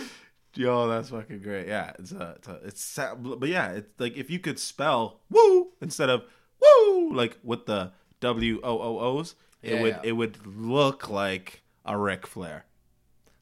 Yo, 0.58 0.88
that's 0.88 1.10
fucking 1.10 1.39
great. 1.39 1.68
Yeah, 1.68 1.91
it's 1.99 2.14
uh, 2.14 2.34
it's, 2.38 2.47
uh, 2.47 2.60
it's 2.64 2.99
but 3.39 3.49
yeah, 3.49 3.72
it's 3.72 3.99
like 3.99 4.18
if 4.18 4.30
you 4.30 4.39
could 4.39 4.60
spell 4.60 5.20
woo 5.30 5.70
instead 5.82 6.10
of 6.10 6.24
woo, 6.62 7.14
like 7.14 7.38
with 7.43 7.66
the 7.66 7.91
W 8.20 8.60
O 8.64 8.80
O 8.80 8.99
O's, 8.99 9.36
Yeah, 9.62 9.72
it 9.76 9.82
would 9.82 9.95
yeah. 10.03 10.10
it 10.10 10.12
would 10.14 10.45
look 10.47 11.10
like 11.10 11.62
a 11.86 11.97
Ric 11.97 12.26
Flair. 12.26 12.66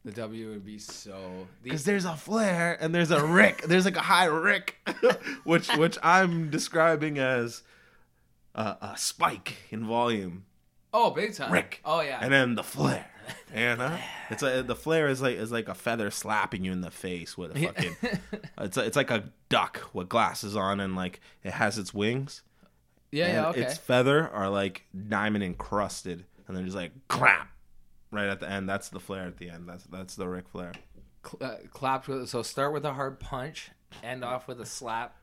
The 0.04 0.12
W 0.12 0.50
would 0.52 0.66
be 0.66 0.78
so. 0.78 1.48
Because 1.64 1.84
there's 1.84 2.06
a 2.06 2.16
Flair 2.16 2.78
and 2.80 2.94
there's 2.94 3.10
a 3.10 3.26
Rick. 3.26 3.64
there's 3.68 3.86
like 3.86 3.96
a 3.96 4.02
high 4.02 4.26
Rick, 4.26 4.76
which 5.46 5.68
which 5.78 5.98
I'm 6.04 6.52
describing 6.52 7.18
as 7.18 7.64
a, 8.54 8.78
a 8.82 8.94
spike 8.98 9.56
in 9.72 9.86
volume, 9.86 10.46
oh, 10.94 11.10
big 11.12 11.34
time. 11.34 11.52
Rick. 11.52 11.82
Oh 11.84 12.02
yeah. 12.02 12.20
and 12.22 12.32
then 12.32 12.56
the 12.56 12.64
Flair. 12.64 13.08
And 13.54 13.82
uh, 13.82 13.98
it's 14.30 14.44
a, 14.44 14.64
the 14.64 14.76
flare 14.76 15.08
is 15.08 15.22
like 15.22 15.38
is 15.38 15.52
like 15.52 15.70
a 15.70 15.74
feather 15.74 16.12
slapping 16.12 16.64
you 16.64 16.72
in 16.72 16.82
the 16.82 16.92
face 16.92 17.38
with 17.38 17.56
a 17.56 17.60
fucking. 17.60 17.96
it's 18.60 18.78
a, 18.78 18.86
it's 18.86 18.96
like 18.96 19.12
a 19.12 19.26
duck 19.50 19.90
with 19.94 20.10
glasses 20.10 20.56
on 20.56 20.80
and 20.80 20.96
like 20.96 21.22
it 21.44 21.54
has 21.54 21.78
its 21.78 21.94
wings. 21.94 22.42
yeah, 23.12 23.28
yeah, 23.28 23.50
okay. 23.50 23.62
Its 23.62 23.78
feather 23.78 24.28
are 24.30 24.50
like 24.50 24.84
diamond 25.08 25.44
encrusted, 25.44 26.26
and 26.48 26.58
then 26.58 26.66
just 26.66 26.76
like 26.76 26.92
clap 27.08 27.50
right 28.12 28.28
at 28.28 28.40
the 28.40 28.50
end. 28.50 28.68
That's 28.68 28.90
the 28.90 29.00
flare 29.00 29.28
at 29.28 29.38
the 29.38 29.50
end. 29.50 29.70
That's 29.70 29.86
that's 29.86 30.16
the 30.16 30.28
Ric 30.28 30.50
Flair. 30.50 30.74
Uh, 31.42 31.56
clapped 31.72 32.08
with 32.08 32.28
so 32.30 32.42
start 32.42 32.74
with 32.74 32.86
a 32.86 32.94
hard 32.94 33.20
punch, 33.20 33.72
end 34.04 34.24
off 34.24 34.48
with 34.48 34.60
a 34.62 34.66
slap, 34.66 35.16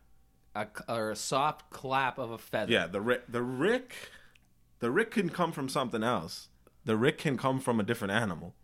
a, 0.55 0.67
or 0.89 1.11
a 1.11 1.17
soft 1.17 1.71
clap 1.71 2.19
of 2.19 2.31
a 2.31 2.39
feather. 2.39 2.73
Yeah, 2.73 2.87
the 2.87 3.01
Rick, 3.01 3.25
the 3.29 3.43
Rick, 3.43 3.95
the 4.81 4.91
Rick 4.91 5.13
can 5.13 5.29
come 5.29 5.53
from 5.53 5.69
something 5.69 6.03
else. 6.03 6.49
The 6.85 6.97
Rick 6.97 7.19
can 7.19 7.37
come 7.37 7.61
from 7.61 7.79
a 7.79 7.83
different 7.83 8.13
animal, 8.13 8.55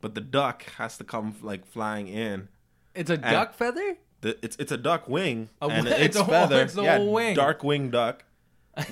but 0.00 0.14
the 0.14 0.20
duck 0.20 0.64
has 0.78 0.96
to 0.98 1.04
come 1.04 1.34
like 1.42 1.64
flying 1.66 2.08
in. 2.08 2.48
it's 2.94 3.10
a 3.10 3.16
duck 3.16 3.54
feather. 3.54 3.96
The, 4.22 4.38
it's 4.44 4.56
it's 4.56 4.70
a 4.72 4.76
duck 4.76 5.08
wing 5.08 5.48
A 5.60 5.66
and 5.68 5.86
its 5.88 6.00
it's 6.00 6.16
a 6.16 6.24
whole- 6.24 6.32
feather, 6.34 6.62
it's 6.62 6.76
a 6.76 6.82
yeah, 6.82 6.98
wing. 6.98 7.34
dark 7.34 7.62
wing 7.64 7.90
duck 7.90 8.24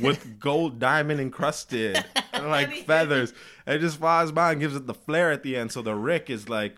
with 0.00 0.38
gold 0.40 0.78
diamond 0.78 1.20
encrusted 1.20 2.04
like 2.34 2.84
feathers. 2.86 3.32
And 3.66 3.76
it 3.76 3.78
just 3.80 3.98
flies 3.98 4.30
by 4.32 4.52
and 4.52 4.60
gives 4.60 4.74
it 4.76 4.86
the 4.86 4.94
flare 4.94 5.30
at 5.32 5.42
the 5.42 5.56
end. 5.56 5.72
So 5.72 5.82
the 5.82 5.94
Rick 5.94 6.30
is 6.30 6.48
like 6.48 6.76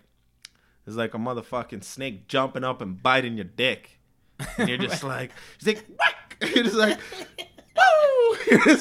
is 0.86 0.96
like 0.96 1.14
a 1.14 1.18
motherfucking 1.18 1.84
snake 1.84 2.26
jumping 2.28 2.64
up 2.64 2.80
and 2.82 3.02
biting 3.02 3.36
your 3.36 3.44
dick, 3.44 3.98
and 4.58 4.68
you're 4.68 4.78
just 4.78 5.02
like 5.04 5.30
he's 5.58 5.66
like 5.68 5.84
whack. 5.98 6.36
You're 6.54 6.64
just 6.64 6.76
like. 6.76 6.98
Woo! 7.76 8.36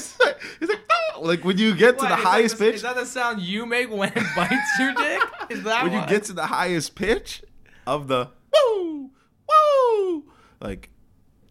Like, 0.61 0.79
"Oh!" 1.15 1.21
like 1.21 1.43
when 1.43 1.57
you 1.57 1.75
get 1.75 1.97
to 1.99 2.05
the 2.05 2.15
highest 2.15 2.57
the- 2.57 2.65
pitch, 2.65 2.75
Is 2.75 2.81
that 2.83 2.95
the 2.95 3.05
sound 3.05 3.41
you 3.41 3.65
make 3.65 3.89
when 3.89 4.09
it 4.09 4.23
bites 4.35 4.79
your 4.79 4.93
dick? 4.93 5.21
Is 5.49 5.63
that 5.63 5.83
when 5.83 5.93
you 5.93 6.05
get 6.07 6.23
to 6.25 6.33
the 6.33 6.45
highest 6.47 6.95
pitch 6.95 7.43
of 7.87 8.07
the 8.07 8.29
woo 8.53 9.09
woo 9.49 10.23
like 10.59 10.89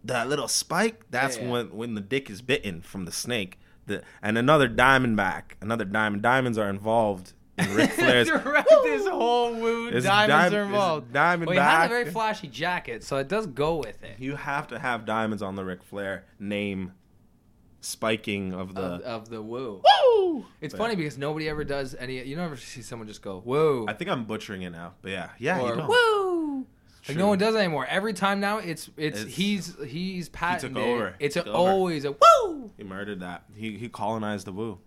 that 0.05 0.28
little 0.28 0.49
spike 0.49 1.03
that's 1.11 1.36
Yeah, 1.36 1.45
yeah. 1.45 1.51
when 1.51 1.66
when 1.76 1.95
the 1.95 2.01
dick 2.01 2.30
is 2.30 2.41
bitten 2.43 2.80
from 2.82 3.05
the 3.05 3.12
snake 3.12 3.59
the 3.86 4.03
and 4.22 4.38
another 4.38 4.68
diamondback 4.68 5.53
another 5.61 5.84
diamond 5.84 6.22
diamonds 6.22 6.57
are 6.57 6.68
involved 6.70 7.32
in 7.59 7.74
Ric 7.74 7.91
Flair's 7.99 8.28
Throughout 8.30 8.64
this 8.84 9.07
whole 9.09 9.55
woo, 9.55 9.88
It's 9.88 10.07
diamonds 10.07 10.55
are 10.55 10.62
involved. 10.62 11.12
diamond 11.12 11.49
well, 11.49 11.55
he 11.57 11.61
has 11.61 11.86
a 11.86 11.88
very 11.88 12.11
flashy 12.11 12.47
jacket, 12.49 13.03
so 13.05 13.16
it 13.18 13.28
does 13.28 13.47
go 13.47 13.76
with 13.76 14.03
it. 14.03 14.16
you 14.18 14.36
have 14.36 14.68
to 14.68 14.78
have 14.78 15.05
diamonds 15.05 15.43
on 15.43 15.57
the 15.57 15.64
Ric 15.64 15.82
Flair 15.82 16.24
name 16.38 16.93
spiking 17.80 18.52
of 18.52 18.74
the 18.74 18.80
Of, 18.82 19.00
of 19.02 19.28
the 19.30 19.40
woo. 19.42 19.82
woo 20.14 20.44
It's 20.60 20.72
But 20.74 20.78
funny 20.78 20.96
because 20.96 21.16
nobody 21.18 21.48
ever 21.48 21.64
does 21.64 21.94
any. 21.98 22.22
You 22.22 22.36
never 22.36 22.56
see 22.56 22.82
someone 22.82 23.08
just 23.08 23.22
go 23.22 23.42
woo 23.44 23.86
I 23.88 23.92
think 23.94 24.10
I'm 24.10 24.24
butchering 24.24 24.62
it 24.62 24.70
now 24.70 24.94
but 25.02 25.10
yeah 25.12 25.30
yeah 25.38 25.58
you 25.60 25.66
or 25.66 25.76
don't. 25.76 25.88
woo. 25.88 26.66
Like 27.08 27.16
no 27.16 27.28
one 27.28 27.38
does 27.38 27.56
anymore. 27.56 27.86
Every 27.88 28.12
time 28.12 28.40
now, 28.40 28.58
it's 28.58 28.90
it's, 28.98 29.20
It's- 29.20 29.34
he's 29.34 29.74
he's 29.86 30.28
patented. 30.28 30.76
over. 30.76 31.14
It's 31.18 31.34
Took 31.34 31.46
a, 31.46 31.50
over. 31.52 31.70
always 31.70 32.04
a 32.04 32.12
woo. 32.12 32.70
he 32.76 32.84
murdered 32.84 33.20
that 33.20 33.44
he 33.56 33.78
he 33.78 33.88
colonized 33.88 34.46
the 34.46 34.52
woo 34.52 34.78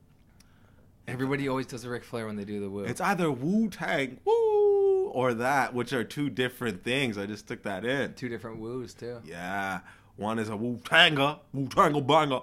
Everybody 1.08 1.50
always 1.50 1.66
does 1.66 1.84
a 1.84 1.90
Ric 1.90 2.04
Flair 2.04 2.28
when 2.28 2.38
they 2.38 2.46
do 2.46 2.62
the 2.62 2.70
woo. 2.70 2.84
It's 2.86 3.02
either 3.02 3.30
Wu 3.30 3.70
Tang 3.70 4.20
Woo 4.24 5.08
or 5.10 5.34
that, 5.34 5.74
which 5.74 5.92
are 5.92 6.04
two 6.06 6.30
different 6.30 6.84
things. 6.84 7.18
I 7.18 7.26
just 7.26 7.46
took 7.48 7.64
that 7.64 7.84
in. 7.84 8.14
two 8.14 8.30
different 8.30 8.60
woos 8.60 8.94
too. 8.94 9.20
Yeah, 9.26 9.80
one 10.16 10.40
is 10.40 10.48
a 10.48 10.56
Wu 10.56 10.80
Tanga, 10.86 11.40
Wu 11.52 11.68
Tanga 11.68 12.00
banger. 12.00 12.40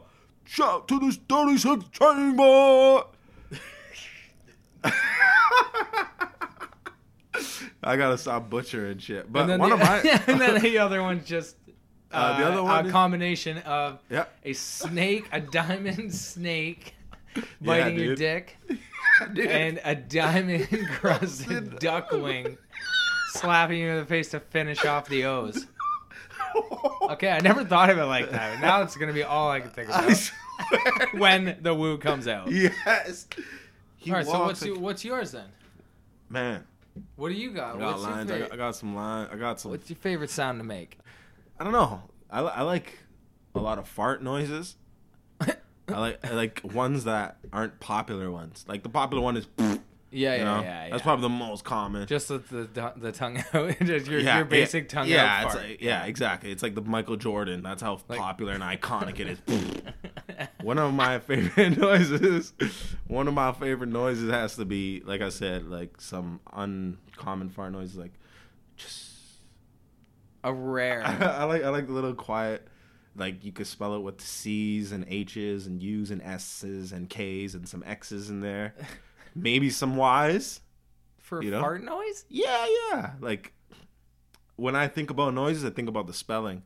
Shout 0.50 0.88
to 0.88 0.98
this 0.98 1.16
36 1.28 1.84
chamber. 1.92 3.04
I 7.84 7.96
gotta 7.96 8.18
stop 8.18 8.50
butchering 8.50 8.98
shit. 8.98 9.32
But 9.32 9.42
and 9.42 9.50
then 9.50 9.60
one 9.60 9.68
the, 9.70 9.74
of 9.76 9.80
my 9.80 9.98
and 10.26 10.40
then 10.40 10.60
the 10.60 10.78
other 10.78 11.02
one's 11.02 11.24
just 11.24 11.54
uh, 11.66 11.70
Uh, 12.12 12.38
the 12.40 12.46
other 12.46 12.62
one 12.64 12.84
a 12.84 12.88
is- 12.88 12.92
combination 12.92 13.58
of 13.58 14.00
yeah, 14.10 14.24
a 14.44 14.52
snake, 14.52 15.26
a 15.30 15.40
diamond 15.40 16.12
snake 16.12 16.94
biting 17.60 17.96
your 17.96 18.16
dick, 18.16 18.58
and 19.20 19.80
a 19.84 19.94
diamond 19.94 20.66
encrusted 20.72 21.78
duck 21.78 22.10
wing 22.10 22.58
slapping 23.34 23.78
you 23.78 23.90
in 23.90 23.98
the 23.98 24.04
face 24.04 24.30
to 24.30 24.40
finish 24.40 24.84
off 24.84 25.08
the 25.08 25.26
O's. 25.26 25.68
Okay, 27.10 27.28
I 27.30 27.40
never 27.40 27.64
thought 27.64 27.90
of 27.90 27.98
it 27.98 28.04
like 28.04 28.30
that. 28.30 28.60
Now 28.60 28.82
it's 28.82 28.96
gonna 28.96 29.12
be 29.12 29.24
all 29.24 29.50
I 29.50 29.60
can 29.60 29.70
think 29.70 29.88
about 29.88 30.30
when 31.14 31.56
the 31.60 31.74
woo 31.74 31.98
comes 31.98 32.28
out. 32.28 32.50
yes. 32.52 33.26
He 33.96 34.10
all 34.12 34.18
right, 34.18 34.26
so 34.26 34.44
what's 34.44 34.62
like- 34.62 34.68
you, 34.68 34.78
what's 34.78 35.04
yours 35.04 35.32
then? 35.32 35.46
man? 36.28 36.64
What 37.16 37.28
do 37.30 37.34
you 37.34 37.50
got? 37.50 37.76
I 37.76 37.78
got 37.78 37.92
What's 37.92 38.02
your, 38.02 38.10
lines. 38.12 38.30
I 38.30 38.38
got, 38.38 38.52
I 38.52 38.56
got 38.56 38.76
some 38.76 38.94
lines. 38.94 39.28
I 39.32 39.36
got 39.36 39.60
some 39.60 39.70
what's 39.72 39.90
your 39.90 39.96
favorite 39.96 40.30
sound 40.30 40.58
to 40.60 40.64
make? 40.64 40.98
I 41.58 41.64
don't 41.64 41.72
know. 41.72 42.02
I, 42.30 42.40
I 42.40 42.62
like 42.62 42.98
a 43.54 43.60
lot 43.60 43.78
of 43.78 43.88
fart 43.88 44.22
noises. 44.22 44.76
I 45.40 45.54
like 45.88 46.24
I 46.24 46.30
like 46.34 46.60
ones 46.62 47.04
that 47.04 47.38
aren't 47.52 47.80
popular 47.80 48.30
ones. 48.30 48.64
Like 48.68 48.82
the 48.84 48.88
popular 48.88 49.22
one 49.22 49.36
is, 49.36 49.48
Yeah, 50.12 50.32
you 50.34 50.38
yeah, 50.38 50.44
know, 50.44 50.60
yeah, 50.62 50.84
yeah. 50.86 50.90
that's 50.90 51.02
probably 51.02 51.22
the 51.22 51.28
most 51.28 51.64
common. 51.64 52.06
just 52.08 52.28
the 52.28 52.38
the, 52.38 52.92
the 52.96 53.12
tongue 53.12 53.42
out, 53.54 53.78
just 53.82 54.06
your, 54.08 54.18
yeah, 54.20 54.38
your 54.38 54.44
basic 54.44 54.84
yeah, 54.84 54.88
tongue 54.88 55.08
yeah, 55.08 55.38
out 55.40 55.46
it's 55.46 55.54
like- 55.54 55.80
yeah, 55.82 56.04
exactly. 56.04 56.50
It's 56.50 56.62
like 56.64 56.74
the 56.74 56.82
Michael 56.82 57.16
Jordan. 57.16 57.62
That's 57.62 57.80
how 57.80 58.00
Like- 58.08 58.18
popular 58.18 58.52
and 58.54 58.62
iconic 58.62 59.20
it 59.20 59.28
is. 59.28 59.40
one 60.62 60.78
of 60.78 60.92
my 60.92 61.18
favorite 61.20 61.78
noises. 61.78 62.52
One 63.06 63.28
of 63.28 63.34
my 63.34 63.52
favorite 63.52 63.90
noises 63.90 64.30
has 64.30 64.56
to 64.56 64.64
be, 64.64 65.00
like 65.04 65.20
I 65.20 65.28
said, 65.28 65.66
like 65.68 66.00
some 66.00 66.40
uncommon 66.52 67.50
fart 67.50 67.72
noises, 67.72 67.96
like 67.96 68.12
just. 68.76 69.10
a 70.42 70.52
rare. 70.52 71.02
I 71.04 71.44
like 71.44 71.62
I 71.62 71.68
like 71.68 71.86
the 71.86 71.92
little 71.92 72.14
quiet, 72.14 72.66
like 73.14 73.44
you 73.44 73.52
could 73.52 73.66
spell 73.66 73.94
it 73.94 74.00
with 74.00 74.20
C's 74.20 74.90
and 74.92 75.04
H's 75.08 75.66
and 75.66 75.80
U's 75.82 76.10
and 76.10 76.20
S's 76.22 76.90
and 76.92 77.08
K's 77.08 77.54
and 77.54 77.68
some 77.68 77.82
X's 77.86 78.28
in 78.30 78.40
there, 78.40 78.74
maybe 79.42 79.70
some 79.70 79.96
Y's. 79.96 80.60
For 81.18 81.42
You 81.42 81.50
know? 81.52 81.60
fart 81.60 81.84
noise? 81.84 82.24
Yeah, 82.28 82.66
yeah. 82.90 83.12
Like 83.20 83.52
when 84.56 84.74
I 84.74 84.88
think 84.88 85.10
about 85.10 85.32
noises, 85.34 85.64
I 85.64 85.70
think 85.70 85.88
about 85.88 86.06
the 86.06 86.12
spelling. 86.14 86.62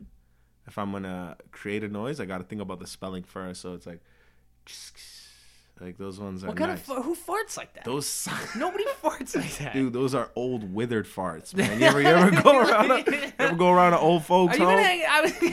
If 0.66 0.78
I'm 0.78 0.90
gonna 0.92 1.36
create 1.50 1.84
a 1.84 1.88
noise, 1.88 2.18
I 2.20 2.24
got 2.24 2.38
to 2.38 2.44
think 2.44 2.62
about 2.62 2.78
the 2.80 2.86
spelling 2.86 3.22
first. 3.24 3.60
So 3.60 3.74
it's 3.74 3.86
like, 3.86 4.00
like 5.80 5.98
those 5.98 6.18
ones 6.20 6.44
are 6.44 6.46
What 6.46 6.56
kind 6.56 6.70
nice. 6.70 6.88
of 6.88 7.04
who 7.04 7.14
farts 7.14 7.56
like 7.56 7.74
that? 7.74 7.84
those 7.84 8.28
Nobody 8.56 8.84
farts 9.02 9.36
like 9.36 9.54
that. 9.58 9.72
dude, 9.74 9.92
those 9.92 10.14
are 10.14 10.30
old 10.36 10.72
withered 10.72 11.06
farts, 11.06 11.54
man. 11.54 11.78
You 11.80 11.86
ever, 11.86 12.00
you 12.00 12.06
ever 12.08 12.42
go 12.42 12.60
around? 12.60 12.90
A, 12.92 12.98
you 13.10 13.32
ever 13.38 13.56
go 13.56 13.70
around 13.72 13.92
an 13.92 13.98
old 13.98 14.24
folks 14.24 14.54
Are 14.56 14.58
you 14.60 14.64
home? 14.64 14.76
been 14.76 14.84
hanging? 14.84 15.06
I 15.10 15.20
was, 15.20 15.42
you 15.42 15.50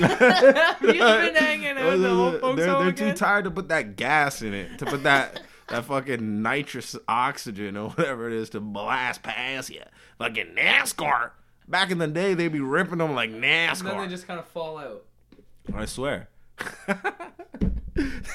been 1.01 1.35
hanging 1.35 1.77
out 1.77 1.97
the 1.97 2.09
old 2.09 2.39
folks 2.39 2.57
they're, 2.57 2.69
home 2.69 2.79
they're 2.85 2.89
again? 2.89 3.13
too 3.13 3.17
tired 3.17 3.43
to 3.45 3.51
put 3.51 3.67
that 3.69 3.95
gas 3.97 4.41
in 4.41 4.53
it, 4.53 4.77
to 4.79 4.85
put 4.85 5.03
that 5.03 5.41
that 5.71 5.85
fucking 5.85 6.41
nitrous 6.41 6.95
oxygen 7.07 7.75
or 7.77 7.89
whatever 7.91 8.27
it 8.27 8.33
is 8.33 8.49
to 8.51 8.59
blast 8.59 9.23
past 9.23 9.69
you. 9.69 9.81
Fucking 10.19 10.55
NASCAR. 10.55 11.31
Back 11.67 11.91
in 11.91 11.97
the 11.97 12.07
day, 12.07 12.33
they'd 12.33 12.49
be 12.49 12.59
ripping 12.59 12.97
them 12.99 13.13
like 13.15 13.31
NASCAR. 13.31 13.79
And 13.79 13.87
then 13.87 13.97
they 13.97 14.03
NASCAR. 14.05 14.09
just 14.09 14.27
kind 14.27 14.39
of 14.39 14.47
fall 14.47 14.77
out. 14.77 15.03
I 15.73 15.85
swear. 15.85 16.29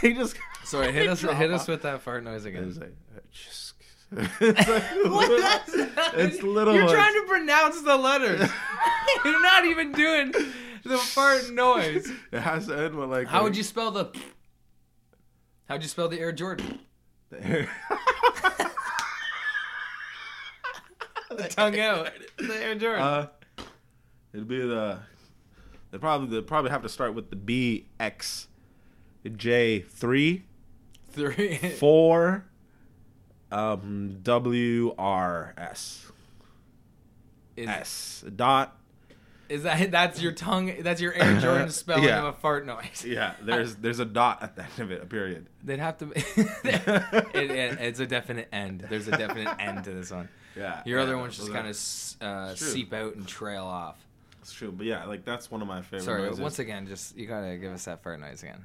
they 0.03 0.13
just. 0.13 0.37
Sorry, 0.65 0.93
hit 0.93 1.09
us 1.09 1.21
drop 1.21 1.37
hit 1.37 1.51
us 1.53 1.69
with 1.69 1.83
that 1.83 2.01
fart 2.03 2.25
noise 2.25 2.45
again. 2.45 2.65
It's 2.69 2.79
like, 2.79 2.95
uh, 3.17 3.21
just- 3.31 3.75
it's 4.13 4.41
like 4.69 4.83
What 5.13 5.29
little- 5.29 5.39
that's 5.41 5.73
it's 6.15 6.43
little 6.43 6.75
You're 6.75 6.85
ones. 6.85 6.95
trying 6.97 7.15
to 7.15 7.25
pronounce 7.29 7.83
the 7.83 7.97
letters. 7.97 8.49
You're 9.25 9.43
not 9.43 9.65
even 9.65 9.93
doing 9.93 10.33
the 10.85 10.97
fart 10.99 11.51
noise. 11.51 12.11
It 12.33 12.41
has 12.41 12.67
to 12.69 12.79
end 12.79 12.95
with 12.95 13.11
like. 13.11 13.27
How 13.27 13.41
a- 13.41 13.43
would 13.45 13.57
you 13.57 13.63
spell 13.63 13.91
the? 13.91 14.11
How'd 15.69 15.83
you 15.83 15.89
spell 15.89 16.09
the 16.09 16.21
Air 16.21 16.31
Jordan? 16.33 16.79
The 21.29 21.43
air 21.43 21.49
tongue 21.49 21.79
out. 21.79 22.11
The 22.39 22.63
Air 22.63 22.75
Jordan. 22.77 23.03
Uh, 23.03 23.27
it'd 24.33 24.49
be 24.49 24.61
the. 24.61 24.99
They 25.91 25.99
probably 25.99 26.29
they 26.29 26.43
probably 26.43 26.71
have 26.71 26.83
to 26.83 26.89
start 26.89 27.15
with 27.15 27.31
the 27.31 27.37
B 27.37 27.89
X, 28.01 28.49
J 29.37 29.81
three 29.81 30.45
Three. 31.11 31.59
um 33.51 34.19
W 34.23 34.95
R 34.99 35.55
S 35.57 36.07
Is, 37.57 37.69
S 37.69 38.25
dot. 38.35 38.76
Is 39.49 39.63
that 39.65 39.91
that's 39.91 40.21
your 40.21 40.33
tongue? 40.33 40.73
That's 40.81 41.01
your 41.01 41.13
Air 41.15 41.41
Jordan 41.41 41.71
spelling 41.71 42.05
Yeah. 42.05 42.21
of 42.21 42.25
a 42.27 42.33
fart 42.33 42.67
noise. 42.67 43.05
Yeah, 43.07 43.35
there's 43.43 43.77
there's 43.77 44.01
a 44.01 44.05
dot 44.05 44.43
at 44.43 44.57
the 44.57 44.63
end 44.63 44.79
of 44.79 44.91
it. 44.91 45.03
A 45.03 45.07
period. 45.07 45.47
They'd 45.63 45.79
have 45.79 45.99
to. 45.99 46.11
it, 46.15 47.51
it, 47.51 47.81
it's 47.81 48.01
a 48.01 48.07
definite 48.07 48.49
end. 48.53 48.87
There's 48.89 49.09
a 49.09 49.13
definite 49.13 49.55
end 49.59 49.85
to 49.85 49.91
this 49.93 50.11
one. 50.11 50.29
Yeah. 50.57 50.83
Your 50.85 50.99
yeah, 50.99 51.05
other 51.05 51.19
ones 51.19 51.37
just 51.37 51.53
kind 51.53 51.67
of 51.69 52.27
uh, 52.27 52.55
seep 52.55 52.93
out 52.93 53.15
and 53.17 53.27
trail 53.27 53.65
off. 53.65 53.97
It's 54.41 54.53
true, 54.53 54.71
but 54.71 54.87
yeah, 54.87 55.05
like 55.07 55.25
that's 55.25 55.51
one 55.51 55.61
of 55.61 55.69
my 55.69 55.83
favorite. 55.83 56.05
Sorry, 56.05 56.23
noises. 56.23 56.41
once 56.41 56.59
again, 56.61 56.87
just 56.87 57.17
you 57.17 57.27
gotta 57.27 57.57
give 57.57 57.73
us 57.73 57.85
that 57.87 58.03
fart 58.03 58.21
noise 58.21 58.43
again. 58.43 58.63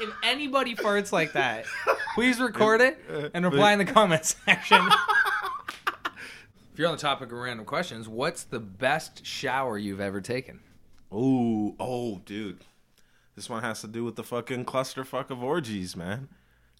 if 0.00 0.10
anybody 0.22 0.74
farts 0.74 1.12
like 1.12 1.32
that, 1.34 1.66
please 2.14 2.40
record 2.40 2.80
it 2.80 2.98
and 3.34 3.44
reply 3.44 3.72
in 3.72 3.78
the 3.78 3.84
comment 3.84 4.24
section. 4.24 4.80
If 6.74 6.78
you're 6.80 6.88
on 6.88 6.96
the 6.96 7.00
topic 7.00 7.30
of 7.32 7.38
random 7.38 7.64
questions, 7.64 8.08
what's 8.08 8.42
the 8.44 8.58
best 8.60 9.24
shower 9.24 9.78
you've 9.78 10.00
ever 10.00 10.20
taken? 10.20 10.60
Ooh, 11.12 11.76
oh, 11.78 12.20
dude. 12.26 12.58
This 13.36 13.48
one 13.48 13.62
has 13.62 13.80
to 13.82 13.86
do 13.86 14.02
with 14.04 14.16
the 14.16 14.24
fucking 14.24 14.64
clusterfuck 14.64 15.30
of 15.30 15.40
orgies, 15.42 15.96
man. 15.96 16.28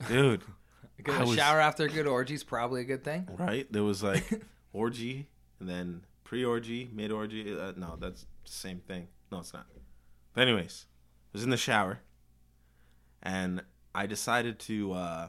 Dude, 0.08 0.42
A 0.98 1.02
good 1.02 1.20
was- 1.20 1.36
shower 1.36 1.60
after 1.60 1.84
a 1.84 1.88
good 1.88 2.06
orgy 2.08 2.34
is 2.34 2.42
probably 2.44 2.80
a 2.80 2.84
good 2.84 3.04
thing. 3.04 3.28
right? 3.38 3.72
There 3.72 3.84
was 3.84 4.02
like 4.02 4.42
orgy 4.72 5.28
and 5.60 5.68
then 5.68 6.04
pre-orgy, 6.24 6.90
mid-orgy. 6.92 7.56
Uh, 7.56 7.72
no, 7.76 7.96
that's 8.00 8.22
the 8.22 8.50
same 8.52 8.80
thing. 8.80 9.06
No, 9.30 9.38
it's 9.38 9.52
not. 9.54 9.66
But 10.34 10.42
anyways, 10.42 10.86
I 10.88 11.28
was 11.32 11.44
in 11.44 11.50
the 11.50 11.56
shower, 11.56 12.00
and 13.22 13.62
I 13.94 14.06
decided 14.06 14.58
to 14.60 14.92
uh, 14.92 15.28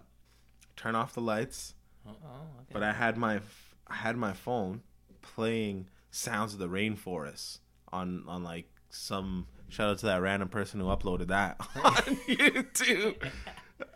turn 0.76 0.95
off 0.95 1.13
the 1.13 1.22
lights, 1.22 1.76
Oh, 2.07 2.11
okay. 2.11 2.74
but 2.74 2.82
I 2.84 2.93
had 2.93 3.18
my 3.18 3.39
I 3.88 3.95
had 3.95 4.17
my 4.17 4.33
phone 4.33 4.81
playing 5.21 5.88
"Sounds 6.11 6.53
of 6.53 6.59
the 6.59 6.67
Rainforest" 6.69 7.59
on 7.91 8.23
on 8.27 8.43
like 8.43 8.69
some 8.89 9.47
shout 9.69 9.89
out 9.91 9.97
to 9.99 10.05
that 10.07 10.21
random 10.21 10.47
person 10.49 10.79
who 10.79 10.86
uploaded 10.88 11.27
that 11.27 11.57
on 11.83 11.93
YouTube. 12.27 13.15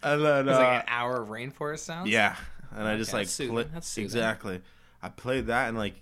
And 0.04 0.22
then, 0.26 0.46
It 0.46 0.50
was 0.50 0.58
uh, 0.58 0.60
like 0.60 0.84
an 0.84 0.90
hour 0.90 1.22
of 1.22 1.30
rainforest 1.30 1.80
sounds. 1.80 2.10
yeah, 2.10 2.36
and 2.76 2.86
I 2.86 2.98
just 2.98 3.14
like. 3.14 3.28
That's 3.30 3.98
exactly. 3.98 4.62
I 5.02 5.08
played 5.08 5.48
that 5.48 5.70
and 5.70 5.78
like, 5.78 5.94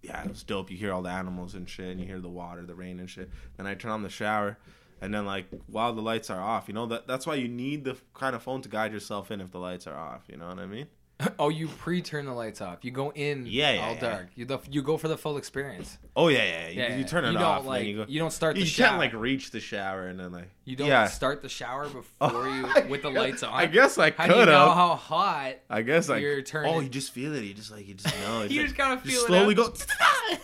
yeah, 0.00 0.22
it 0.22 0.28
was 0.30 0.42
dope. 0.42 0.70
You 0.70 0.78
hear 0.78 0.90
all 0.90 1.02
the 1.02 1.10
animals 1.10 1.54
and 1.54 1.68
shit, 1.68 1.88
and 1.88 2.00
you 2.00 2.06
hear 2.06 2.18
the 2.18 2.30
water, 2.30 2.64
the 2.64 2.74
rain 2.74 2.98
and 2.98 3.10
shit. 3.10 3.28
Then 3.58 3.66
I 3.66 3.74
turn 3.74 3.90
on 3.90 4.02
the 4.02 4.08
shower, 4.08 4.56
and 5.02 5.12
then 5.12 5.26
like 5.26 5.48
while 5.66 5.92
the 5.92 6.00
lights 6.00 6.30
are 6.30 6.40
off, 6.40 6.64
you 6.66 6.72
know 6.72 6.86
that 6.86 7.06
that's 7.06 7.26
why 7.26 7.34
you 7.34 7.46
need 7.46 7.84
the 7.84 7.98
kind 8.14 8.34
of 8.34 8.42
phone 8.42 8.62
to 8.62 8.70
guide 8.70 8.90
yourself 8.92 9.30
in 9.30 9.42
if 9.42 9.50
the 9.50 9.58
lights 9.60 9.86
are 9.86 9.96
off. 9.96 10.22
You 10.28 10.38
know 10.38 10.48
what 10.48 10.58
I 10.58 10.64
mean? 10.64 10.86
oh, 11.38 11.48
you 11.48 11.66
pre-turn 11.66 12.26
the 12.26 12.32
lights 12.34 12.60
off. 12.60 12.78
You 12.84 12.90
go 12.90 13.10
in 13.12 13.46
Yeah, 13.46 13.72
yeah, 13.72 13.86
all 13.86 13.94
yeah. 13.94 14.00
dark. 14.00 14.26
You 14.34 14.44
the, 14.44 14.58
you 14.70 14.82
go 14.82 14.98
for 14.98 15.08
the 15.08 15.16
full 15.16 15.38
experience. 15.38 15.96
Oh 16.14 16.28
yeah, 16.28 16.44
yeah. 16.44 16.68
You, 16.68 16.80
Yeah, 16.82 16.96
you 16.98 17.04
turn 17.04 17.24
it 17.24 17.32
you 17.32 17.38
off, 17.38 17.58
Don't, 17.60 17.66
like, 17.68 17.86
you 17.86 17.96
go. 17.96 18.04
you 18.06 18.18
don't 18.18 18.32
start 18.32 18.54
the 18.56 18.60
shower. 18.60 18.64
You 18.66 18.70
shower. 18.70 18.88
can't 18.88 18.98
like 18.98 19.12
reach 19.14 19.50
the 19.50 19.60
shower 19.60 20.08
and 20.08 20.20
then 20.20 20.32
like. 20.32 20.50
you 20.66 20.76
don't 20.76 20.88
yeah. 20.88 21.06
start 21.06 21.40
the 21.40 21.48
shower 21.48 21.88
before 22.20 22.48
you 22.48 22.66
with 22.90 23.00
the 23.02 23.10
lights 23.10 23.42
on. 23.42 23.54
I 23.54 23.64
guess 23.66 23.96
I 23.96 24.10
could. 24.10 24.26
How 24.26 24.34
do 24.34 24.40
you 24.40 24.46
know 24.46 24.66
have. 24.66 24.74
how 24.76 24.94
hot? 24.96 25.54
I 25.70 25.80
guess 25.82 26.10
I. 26.10 26.18
you're 26.18 26.42
turning- 26.42 26.74
Oh, 26.74 26.80
you 26.80 26.88
just 26.90 27.12
feel 27.12 27.34
it. 27.34 27.44
You 27.44 27.54
just 27.54 27.70
like 27.72 27.88
you 27.88 27.94
just 27.94 28.14
know. 28.20 28.42
It's 28.42 28.52
You 28.52 28.60
like- 28.60 28.66
just 28.68 28.76
gotta 28.78 29.00
feel 29.00 29.20
it 29.22 29.26
slowly 29.26 29.56
out. 29.58 29.84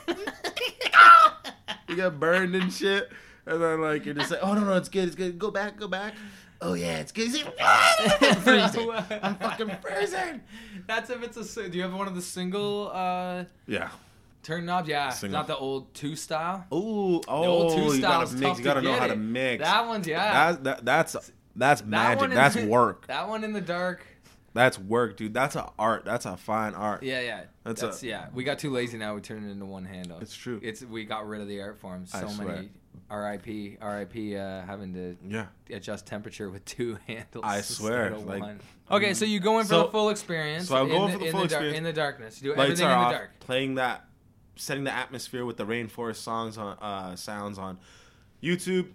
go. 0.07 0.15
you 1.89 1.97
got 1.97 2.19
burned 2.19 2.55
and 2.55 2.73
shit, 2.73 3.11
and 3.47 3.63
then 3.63 3.81
like 3.81 4.05
you're 4.07 4.15
just 4.15 4.31
like, 4.31 4.41
oh 4.43 4.55
no 4.55 4.65
no, 4.65 4.77
it's 4.77 4.89
good, 4.89 5.05
it's 5.07 5.17
good. 5.17 5.39
Go 5.39 5.51
back, 5.51 5.77
go 5.79 5.89
back. 5.89 6.15
Oh 6.63 6.75
yeah, 6.75 6.99
it's 6.99 7.13
good. 7.13 7.35
It's- 7.35 7.45
I'm 7.61 8.37
freezing. 8.37 8.91
I'm 9.23 9.35
fucking 9.37 9.71
freezing. 9.83 10.41
That's 10.87 11.11
if 11.11 11.23
it's 11.23 11.57
a. 11.57 11.69
Do 11.69 11.77
you 11.77 11.83
have 11.83 11.93
one 11.95 12.07
of 12.09 12.15
the 12.15 12.23
single 12.23 12.91
uh 12.95 13.45
Yeah. 13.67 13.91
turn 14.43 14.65
knobs? 14.67 14.89
Yeah, 14.89 15.11
Single. 15.11 15.39
not 15.39 15.47
the 15.49 15.57
old 15.57 15.93
two 15.95 16.17
style. 16.17 16.65
Ooh, 16.73 17.21
The 17.21 17.31
old 17.31 17.73
oh, 17.73 17.77
two 17.77 17.83
you 17.85 17.95
style's 18.01 18.31
gotta 18.35 18.41
mix. 18.41 18.49
tough 18.51 18.59
You 18.59 18.65
gotta 18.65 18.81
to 18.81 18.87
know 18.87 18.93
get 18.93 19.01
how 19.01 19.07
to 19.09 19.13
it. 19.13 19.17
mix. 19.17 19.65
That 19.65 19.87
one's 19.87 20.07
yeah. 20.07 20.53
That, 20.53 20.65
that 20.65 20.85
that's 20.85 21.13
that's 21.57 21.81
That 21.83 21.87
magic. 21.89 22.21
one 22.21 22.31
in 22.31 22.37
That's 22.37 22.55
the- 22.55 22.67
work. 22.69 23.07
That 23.09 23.29
one 23.29 23.45
in 23.45 23.53
the 23.53 23.61
dark. 23.61 24.07
That's 24.55 24.79
work, 24.79 25.17
dude. 25.17 25.33
That's 25.33 25.57
a 25.57 25.71
art. 25.79 26.05
That's 26.05 26.27
a 26.27 26.37
fine 26.37 26.75
art. 26.75 27.03
Yeah, 27.03 27.21
yeah. 27.23 27.45
That's 27.65 27.81
That's, 27.81 28.03
a- 28.03 28.07
yeah. 28.07 28.27
We 28.35 28.45
got 28.45 28.59
too 28.59 28.71
lazy 28.71 28.99
now. 28.99 29.15
We 29.15 29.23
turned 29.23 29.49
it 29.49 29.51
into 29.51 29.65
one 29.65 29.85
handle. 29.87 30.19
It's 30.21 30.37
true. 30.37 30.61
It's 30.63 30.83
we 30.83 31.05
got 31.05 31.27
rid 31.27 31.41
of 31.41 31.49
the 31.49 31.61
art 31.63 31.79
form. 31.79 32.05
I 32.13 32.21
So 32.21 32.29
swear. 32.29 32.49
many. 32.49 32.71
R.I.P. 33.11 33.77
R.I.P. 33.81 34.37
Uh, 34.37 34.63
having 34.63 34.95
to 34.95 35.17
Yeah. 35.29 35.47
adjust 35.71 36.07
temperature 36.07 36.51
with 36.51 36.65
two 36.65 36.99
handles. 37.07 37.45
I 37.47 37.61
swear, 37.61 38.17
like- 38.17 38.41
one. 38.41 38.61
Okay, 38.91 39.15
so 39.15 39.25
you 39.25 39.39
go 39.41 39.59
in 39.59 39.65
for 39.65 39.71
So- 39.71 39.83
the 39.85 39.91
full 39.91 40.09
experience. 40.11 40.69
so 40.69 40.77
I'll 40.77 40.87
go 40.87 41.05
in 41.07 41.11
in 41.11 41.13
for 41.13 41.19
the 41.19 41.25
in 41.27 41.31
full 41.33 41.41
dark- 41.41 41.51
experience. 41.53 41.79
in 41.79 41.85
the 41.85 41.93
darkness. 41.93 42.43
You 42.43 42.53
do 42.53 42.59
lights 42.59 42.63
everything 42.81 42.87
are 42.87 42.93
in 42.93 42.99
off, 42.99 43.13
the 43.13 43.19
dark. 43.19 43.41
playing 43.41 43.75
that, 43.77 44.05
setting 44.57 44.85
the 44.85 44.93
atmosphere 44.95 45.45
with 45.45 45.57
the 45.57 45.65
rainforest 45.67 46.17
songs 46.17 46.57
on 46.59 46.77
uh, 46.79 47.17
sounds 47.17 47.59
on 47.59 47.79
YouTube, 48.43 48.89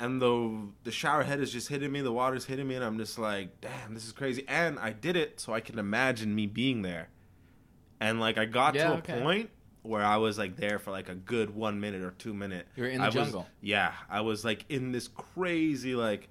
and 0.00 0.20
the 0.20 0.68
the 0.84 0.90
shower 0.92 1.22
head 1.22 1.40
is 1.40 1.52
just 1.52 1.68
hitting 1.68 1.90
me, 1.92 2.00
the 2.00 2.12
water's 2.12 2.44
hitting 2.44 2.66
me, 2.68 2.74
and 2.74 2.84
I'm 2.84 2.98
just 2.98 3.18
like, 3.18 3.60
damn, 3.60 3.94
this 3.94 4.04
is 4.06 4.12
crazy. 4.12 4.44
And 4.48 4.78
I 4.78 4.92
did 4.92 5.16
it 5.16 5.40
so 5.40 5.52
I 5.54 5.60
can 5.60 5.78
imagine 5.78 6.34
me 6.34 6.46
being 6.46 6.82
there, 6.82 7.08
and 8.00 8.20
like 8.20 8.36
I 8.38 8.44
got 8.44 8.74
Yeah, 8.74 8.88
to 8.88 8.92
a 8.94 8.96
okay. 8.98 9.20
point 9.20 9.50
where 9.84 10.02
I 10.04 10.16
was 10.16 10.38
like 10.38 10.56
there 10.56 10.78
for 10.78 10.90
like 10.90 11.08
a 11.10 11.14
good 11.14 11.54
one 11.54 11.78
minute 11.78 12.02
or 12.02 12.12
two 12.12 12.32
minute. 12.34 12.66
You 12.74 12.84
were 12.84 12.88
in 12.88 12.98
the 12.98 13.04
I 13.04 13.06
was- 13.08 13.14
jungle. 13.14 13.46
yeah, 13.60 13.92
I 14.10 14.22
was 14.22 14.44
like 14.44 14.64
in 14.70 14.92
this 14.92 15.08
crazy 15.08 15.94
like 15.94 16.28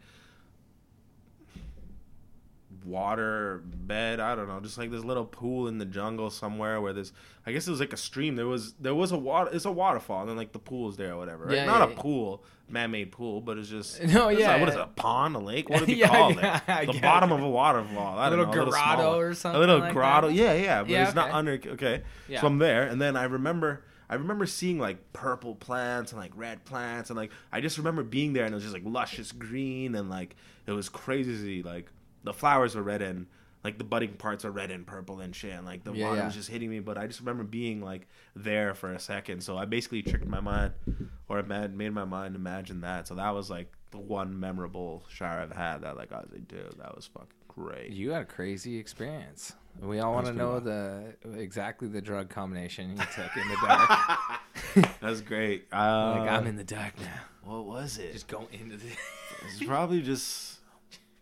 water 2.85 3.61
bed 3.65 4.19
i 4.19 4.35
don't 4.35 4.47
know 4.47 4.59
just 4.59 4.77
like 4.77 4.91
this 4.91 5.03
little 5.03 5.25
pool 5.25 5.67
in 5.67 5.77
the 5.77 5.85
jungle 5.85 6.29
somewhere 6.29 6.79
where 6.81 6.93
there's 6.93 7.11
i 7.45 7.51
guess 7.51 7.67
it 7.67 7.71
was 7.71 7.79
like 7.79 7.93
a 7.93 7.97
stream. 7.97 8.35
There 8.35 8.47
was 8.47 8.73
there 8.73 8.95
was 8.95 9.11
a 9.11 9.17
water 9.17 9.49
it's 9.53 9.65
a 9.65 9.71
waterfall 9.71 10.21
and 10.21 10.29
then 10.29 10.37
like 10.37 10.51
the 10.51 10.59
pool's 10.59 10.97
there 10.97 11.13
or 11.13 11.17
whatever 11.17 11.45
right? 11.45 11.55
Yeah, 11.55 11.65
not 11.65 11.87
yeah, 11.89 11.95
a 11.95 11.99
pool 11.99 12.43
man-made 12.69 13.11
pool 13.11 13.41
but 13.41 13.57
it's 13.57 13.69
just 13.69 14.01
No, 14.03 14.29
it's 14.29 14.39
yeah, 14.39 14.53
like, 14.53 14.59
what 14.61 14.69
is 14.69 14.75
it 14.75 14.81
a 14.81 14.87
pond 14.87 15.35
a 15.35 15.39
lake? 15.39 15.69
What 15.69 15.85
do 15.85 15.91
you 15.91 15.97
Yeah, 15.97 16.07
call 16.07 16.29
it? 16.31 16.91
the 16.93 16.99
bottom 17.01 17.31
it. 17.31 17.35
of 17.35 17.41
a 17.43 17.49
waterfall. 17.49 18.17
I 18.17 18.27
A 18.27 18.29
don't 18.29 18.39
little 18.39 18.53
know, 18.65 18.71
grotto 18.71 19.01
smaller. 19.01 19.27
or 19.29 19.33
something 19.33 19.57
a 19.57 19.59
little 19.59 19.79
like 19.79 19.93
grotto 19.93 20.27
that? 20.27 20.33
yeah 20.33 20.53
yeah 20.53 20.81
but 20.83 20.91
it's 20.91 21.15
not 21.15 21.31
under 21.31 21.59
okay. 21.65 22.03
So 22.39 22.47
i'm 22.47 22.57
there 22.59 22.83
and 22.83 23.01
then 23.01 23.15
i 23.15 23.23
remember 23.23 23.83
I 24.09 24.15
remember 24.15 24.45
seeing 24.45 24.77
like 24.77 25.11
purple 25.13 25.55
plants 25.55 26.11
and 26.11 26.21
like 26.21 26.33
red 26.35 26.65
plants 26.65 27.09
and 27.09 27.17
like 27.17 27.31
I 27.51 27.61
just 27.61 27.79
remember 27.79 28.03
being 28.03 28.33
there 28.33 28.43
and 28.45 28.53
it 28.53 28.55
was 28.55 28.63
just 28.63 28.73
like 28.73 28.83
luscious 28.85 29.31
green 29.31 29.95
and 29.95 30.07
like 30.07 30.35
it 30.67 30.71
was 30.71 30.87
crazy 30.87 31.63
like 31.63 31.89
the 32.23 32.33
flowers 32.33 32.75
were 32.75 32.83
red 32.83 33.01
and 33.01 33.27
like 33.63 33.77
the 33.77 33.83
budding 33.83 34.13
parts 34.13 34.43
are 34.43 34.51
red 34.51 34.71
and 34.71 34.85
purple 34.85 35.19
and 35.21 35.33
shit 35.35 35.51
and 35.53 35.65
like 35.65 35.83
the 35.83 35.93
Yeah, 35.93 36.07
water 36.07 36.17
yeah. 36.19 36.25
was 36.25 36.33
just 36.35 36.49
hitting 36.49 36.69
me 36.69 36.79
but 36.79 36.97
I 36.97 37.07
just 37.07 37.19
remember 37.21 37.43
being 37.43 37.81
like 37.81 38.07
there 38.35 38.73
for 38.73 38.91
a 38.93 38.99
second 38.99 39.41
so 39.41 39.57
I 39.57 39.65
basically 39.65 40.01
tricked 40.03 40.27
my 40.27 40.41
mind 40.41 40.73
or 41.29 41.41
made 41.43 41.91
my 41.93 42.05
mind 42.05 42.35
imagine 42.35 42.81
that 42.81 43.07
so 43.07 43.15
that 43.15 43.29
was 43.31 43.49
like 43.49 43.71
the 43.91 43.99
one 43.99 44.39
memorable 44.39 45.05
shower 45.07 45.39
I've 45.39 45.51
had 45.51 45.79
that 45.83 45.95
like 45.95 46.11
I 46.11 46.17
was 46.17 46.29
like 46.31 46.47
dude 46.47 46.75
that 46.79 46.95
was 46.95 47.05
fucking 47.07 47.29
great 47.47 47.91
You 47.91 48.11
had 48.11 48.23
a 48.23 48.25
crazy 48.25 48.77
experience. 48.77 49.53
We 49.79 49.99
all 49.99 50.13
want 50.13 50.25
to 50.27 50.33
know 50.33 50.59
pretty 50.59 51.15
the 51.33 51.39
exactly 51.39 51.87
the 51.87 52.01
drug 52.01 52.29
combination 52.29 52.91
you 52.91 52.97
took 53.15 53.37
in 53.37 53.47
the 53.47 53.57
dark. 53.65 54.99
that's 55.01 55.21
great 55.21 55.67
uh, 55.71 56.17
like 56.19 56.29
I'm 56.29 56.47
in 56.47 56.55
the 56.57 56.63
dark 56.63 56.93
now. 56.99 57.21
what 57.43 57.65
was 57.65 57.97
it 57.97 58.11
Just 58.13 58.27
go 58.27 58.47
into 58.51 58.77
the. 58.77 58.87
It's 59.47 59.63
probably 59.63 60.01
just 60.01 60.59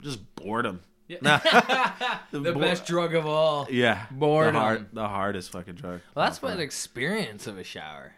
just 0.02 0.20
boredom. 0.36 0.82
Yeah. 1.12 1.18
Nah. 2.32 2.40
the 2.44 2.54
bo- 2.54 2.60
best 2.60 2.86
drug 2.86 3.14
of 3.16 3.26
all. 3.26 3.68
Yeah, 3.70 4.06
Boredom. 4.12 4.54
The, 4.54 4.60
hard, 4.60 4.88
the 4.94 5.08
hardest 5.08 5.52
fucking 5.52 5.76
drug. 5.76 6.00
Well, 6.16 6.26
that's 6.26 6.42
what 6.42 6.54
an 6.54 6.60
experience 6.62 7.48
of 7.48 7.58
a 7.58 7.64
shower. 7.64 8.14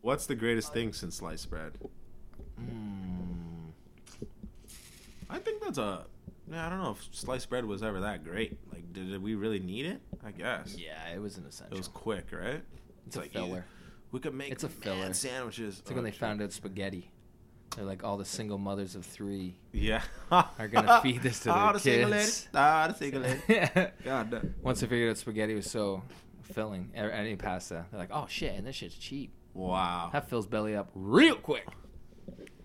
What's 0.00 0.26
the 0.26 0.34
greatest 0.34 0.72
thing 0.72 0.92
since 0.92 1.16
sliced 1.16 1.48
bread? 1.48 1.72
Hmm. 2.58 3.68
I 5.30 5.38
think 5.38 5.62
that's 5.62 5.78
a. 5.78 6.04
Yeah, 6.50 6.66
I 6.66 6.70
don't 6.70 6.82
know 6.82 6.90
if 6.90 7.08
sliced 7.14 7.48
bread 7.48 7.64
was 7.64 7.82
ever 7.84 8.00
that 8.00 8.24
great. 8.24 8.58
Like, 8.72 8.92
did, 8.92 9.10
did 9.10 9.22
we 9.22 9.36
really 9.36 9.60
need 9.60 9.86
it? 9.86 10.00
I 10.24 10.32
guess. 10.32 10.74
Yeah, 10.76 11.14
it 11.14 11.20
was 11.20 11.38
an 11.38 11.46
essential. 11.46 11.74
It 11.74 11.78
was 11.78 11.88
quick, 11.88 12.26
right? 12.32 12.60
it's 13.06 13.16
a 13.16 13.20
like, 13.20 13.32
filler. 13.32 13.64
We 14.10 14.18
could 14.20 14.34
make 14.34 14.50
It's 14.50 14.64
a 14.64 14.68
filler. 14.68 15.12
sandwiches. 15.14 15.78
It's 15.78 15.88
like 15.88 15.94
when 15.94 16.04
they 16.04 16.10
found 16.10 16.42
out 16.42 16.52
spaghetti. 16.52 17.11
They're 17.76 17.84
like 17.84 18.04
all 18.04 18.18
the 18.18 18.24
single 18.24 18.58
mothers 18.58 18.94
of 18.96 19.06
three 19.06 19.56
Yeah. 19.72 20.02
are 20.30 20.68
gonna 20.70 21.00
feed 21.02 21.22
this 21.22 21.38
to 21.40 21.44
their 21.46 21.72
the 21.72 21.78
single 21.78 22.10
lady. 22.10 22.24
kids. 22.24 22.48
Ah, 22.54 22.88
the 22.88 22.94
single 22.94 23.22
lady. 23.22 23.40
God 24.04 24.30
damn. 24.30 24.54
Once 24.62 24.80
they 24.80 24.86
figured 24.86 25.10
out 25.10 25.16
spaghetti 25.16 25.54
was 25.54 25.70
so 25.70 26.02
filling, 26.42 26.90
any 26.94 27.36
pasta, 27.36 27.86
they're 27.90 27.98
like, 28.00 28.10
"Oh 28.12 28.26
shit!" 28.28 28.54
And 28.56 28.66
this 28.66 28.76
shit's 28.76 28.94
cheap. 28.96 29.32
Wow. 29.54 30.10
That 30.12 30.28
fills 30.28 30.46
belly 30.46 30.74
up 30.76 30.90
real 30.94 31.36
quick. 31.36 31.66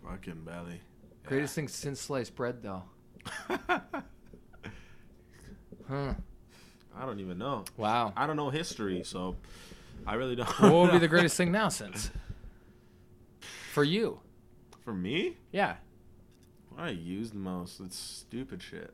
Fucking 0.03 0.43
belly. 0.43 0.81
Greatest 1.25 1.55
thing 1.55 1.67
since 1.67 1.99
sliced 2.01 2.35
bread, 2.35 2.61
though. 2.61 2.83
Huh? 5.89 6.13
I 6.95 7.05
don't 7.05 7.19
even 7.19 7.37
know. 7.37 7.63
Wow. 7.77 8.11
I 8.17 8.27
don't 8.27 8.35
know 8.35 8.49
history, 8.49 9.03
so 9.03 9.37
I 10.05 10.15
really 10.15 10.35
don't. 10.35 10.49
what 10.59 10.73
would 10.73 10.91
be 10.91 10.97
the 10.99 11.07
greatest 11.07 11.37
thing 11.37 11.51
now 11.51 11.69
since? 11.69 12.11
For 13.73 13.83
you, 13.83 14.19
For 14.87 14.93
me, 14.93 15.35
yeah. 15.51 15.75
what 16.69 16.81
I 16.81 16.91
use 16.91 17.31
the 17.31 17.39
most, 17.39 17.81
it's 17.81 17.97
stupid 17.97 18.63
shit. 18.63 18.93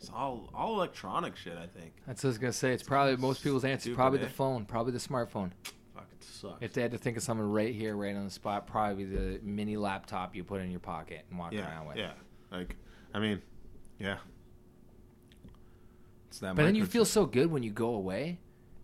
It's 0.00 0.10
all 0.12 0.50
all 0.52 0.74
electronic 0.74 1.36
shit. 1.36 1.56
I 1.56 1.68
think. 1.68 1.92
That's 2.08 2.24
what 2.24 2.30
I 2.30 2.30
was 2.30 2.38
gonna 2.38 2.52
say. 2.52 2.72
It's 2.72 2.82
probably 2.82 3.14
most 3.18 3.44
people's 3.44 3.64
answer. 3.64 3.94
Probably 3.94 4.18
eh? 4.18 4.24
the 4.24 4.30
phone. 4.30 4.64
Probably 4.64 4.90
the 4.90 4.98
smartphone. 4.98 5.52
Fucking 5.94 6.18
sucks. 6.18 6.60
If 6.60 6.72
they 6.72 6.82
had 6.82 6.90
to 6.90 6.98
think 6.98 7.16
of 7.16 7.22
something 7.22 7.48
right 7.48 7.72
here, 7.72 7.94
right 7.94 8.16
on 8.16 8.24
the 8.24 8.32
spot, 8.32 8.66
probably 8.66 9.04
the 9.04 9.38
mini 9.44 9.76
laptop 9.76 10.34
you 10.34 10.42
put 10.42 10.60
in 10.60 10.72
your 10.72 10.80
pocket 10.80 11.24
and 11.30 11.38
walk 11.38 11.52
yeah, 11.52 11.68
around 11.70 11.86
with. 11.86 11.98
yeah. 11.98 12.14
Like, 12.50 12.74
I 13.14 13.20
mean, 13.20 13.40
yeah. 14.00 14.16
It's 16.30 16.40
that. 16.40 16.56
But 16.56 16.64
then 16.64 16.74
you 16.74 16.84
feel 16.84 17.04
so 17.04 17.26
good 17.26 17.48
when 17.48 17.62
you 17.62 17.70
go 17.70 17.94
away 17.94 18.40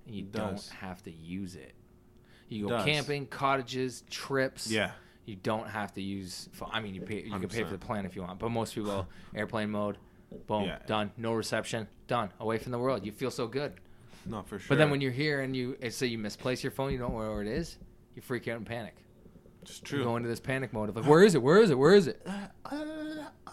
and 0.07 0.15
you 0.15 0.23
don't 0.23 0.65
have 0.79 1.03
to 1.03 1.11
use 1.11 1.57
it. 1.57 1.75
You 2.49 2.69
go 2.69 2.77
does. 2.77 2.85
camping, 2.85 3.27
cottages, 3.27 4.05
trips. 4.09 4.71
Yeah. 4.71 4.93
You 5.27 5.37
don't 5.37 5.69
have 5.69 5.95
to 5.95 6.03
use. 6.03 6.49
Phone. 6.53 6.71
I 6.73 6.81
mean, 6.81 6.95
you 6.95 7.01
pay. 7.01 7.23
You 7.23 7.39
can 7.39 7.49
pay 7.49 7.65
for 7.65 7.71
the 7.71 7.79
plan 7.79 8.05
if 8.05 8.15
you 8.15 8.23
want, 8.23 8.39
but 8.39 8.51
most 8.51 8.75
people 8.75 9.07
airplane 9.35 9.71
mode, 9.71 9.97
Boom. 10.47 10.65
Yeah. 10.65 10.79
Done. 10.87 11.11
No 11.17 11.33
reception. 11.33 11.89
Done. 12.07 12.31
Away 12.41 12.59
from 12.59 12.73
the 12.73 12.79
world. 12.79 13.05
You 13.05 13.13
feel 13.13 13.31
so 13.31 13.47
good. 13.47 13.75
No, 14.27 14.43
for 14.43 14.59
sure. 14.59 14.69
But 14.69 14.79
then 14.79 14.91
when 14.91 15.01
you're 15.01 15.13
here 15.13 15.41
and 15.43 15.55
you 15.55 15.77
say 15.91 16.07
you 16.07 16.19
misplace 16.19 16.63
your 16.63 16.71
phone, 16.71 16.93
you 16.93 16.99
don't 16.99 17.13
know 17.13 17.19
where 17.19 17.43
it 17.43 17.49
is, 17.49 17.77
you 18.15 18.23
freak 18.23 18.49
out 18.49 18.57
and 18.57 18.67
panic. 18.67 18.95
it's 19.63 19.81
true. 19.81 19.99
You 19.99 20.05
go 20.05 20.17
into 20.17 20.29
this 20.29 20.41
panic 20.41 20.73
mode 20.73 20.89
of 20.89 20.97
like, 20.97 21.07
where 21.07 21.25
is 21.25 21.35
it? 21.35 21.43
Where 21.43 21.61
is 21.61 21.71
it? 21.71 21.79
Where 21.79 21.95
is 21.95 22.07
it? 22.07 22.27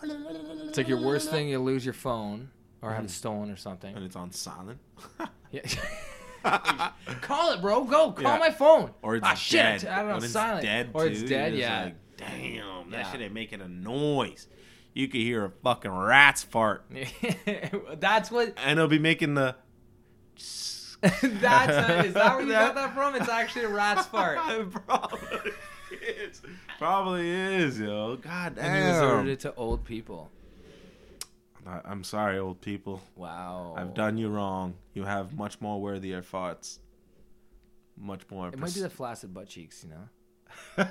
It's 0.03 0.78
like 0.78 0.88
your 0.88 1.01
worst 1.01 1.30
thing. 1.30 1.49
You 1.49 1.59
lose 1.59 1.84
your 1.86 1.93
phone 1.93 2.49
or 2.82 2.89
have 2.91 2.99
mm-hmm. 2.99 3.05
it 3.07 3.11
stolen 3.11 3.51
or 3.51 3.57
something. 3.57 3.95
and 3.95 4.05
it's 4.05 4.15
on 4.15 4.32
silent. 4.32 4.80
Yeah. 5.51 5.61
Call 7.22 7.54
it, 7.54 7.62
bro. 7.62 7.84
Go. 7.84 8.12
Call 8.12 8.24
Yeah. 8.24 8.38
my 8.38 8.52
phone. 8.52 8.92
or 9.02 9.16
it's 9.16 9.26
ah, 9.28 9.34
shit. 9.34 9.82
dead. 9.82 9.86
I 9.86 9.98
don't 10.00 10.08
know. 10.08 10.14
When 10.16 10.24
it's 10.24 10.34
silent. 10.34 10.64
dead 10.64 10.89
or 10.94 11.06
it's 11.08 11.22
too, 11.22 11.28
dead. 11.28 11.56
Yeah. 11.56 11.84
Like, 11.86 11.96
Damn, 12.18 12.92
that 12.92 12.98
Yeah. 13.06 13.12
shit 13.12 13.22
ain't 13.22 13.34
making 13.34 13.62
a 13.62 13.68
noise. 13.68 14.48
You 14.94 15.08
could 15.08 15.22
hear 15.22 15.46
a 15.46 15.52
fucking 15.64 15.89
rat's 15.92 16.44
fart, 16.44 16.86
That's 18.00 18.30
what. 18.30 18.54
and 18.58 18.78
it'll 18.78 18.89
be 18.89 19.00
making 19.00 19.36
the. 19.36 19.56
That's 21.02 21.22
a, 21.22 22.06
is 22.06 22.14
that 22.14 22.36
where 22.36 22.46
you 22.46 22.52
got 22.52 22.76
that 22.76 22.94
from? 22.94 23.16
It's 23.16 23.30
actually 23.30 23.66
a 23.66 23.70
rat's 23.70 24.06
fart. 24.08 24.38
Probably 24.86 25.52
is. 25.92 26.42
Probably 26.78 27.30
is, 27.30 27.80
yo. 27.80 28.18
God 28.18 28.56
damn. 28.56 28.66
And 28.66 28.86
you 28.86 29.02
resorted 29.02 29.32
it 29.32 29.39
to 29.42 29.56
old 29.56 29.84
people. 29.86 30.30
I- 31.66 31.82
I'm 31.86 32.03
sorry, 32.03 32.38
old 32.39 32.62
people. 32.62 33.01
Wow. 33.16 33.76
I've 33.78 33.93
done 33.93 34.18
you 34.18 34.30
wrong. 34.30 34.76
You 34.93 35.03
have 35.03 35.34
much 35.34 35.62
more 35.62 35.80
worthier 35.82 36.22
thoughts. 36.22 36.80
Much 37.97 38.22
more. 38.32 38.49
It 38.49 38.57
might 38.59 38.74
be 38.74 38.82
the 38.82 38.89
flaccid 38.89 39.34
butt 39.34 39.47
cheeks, 39.47 39.84
you 39.84 39.89
know. 39.91 40.07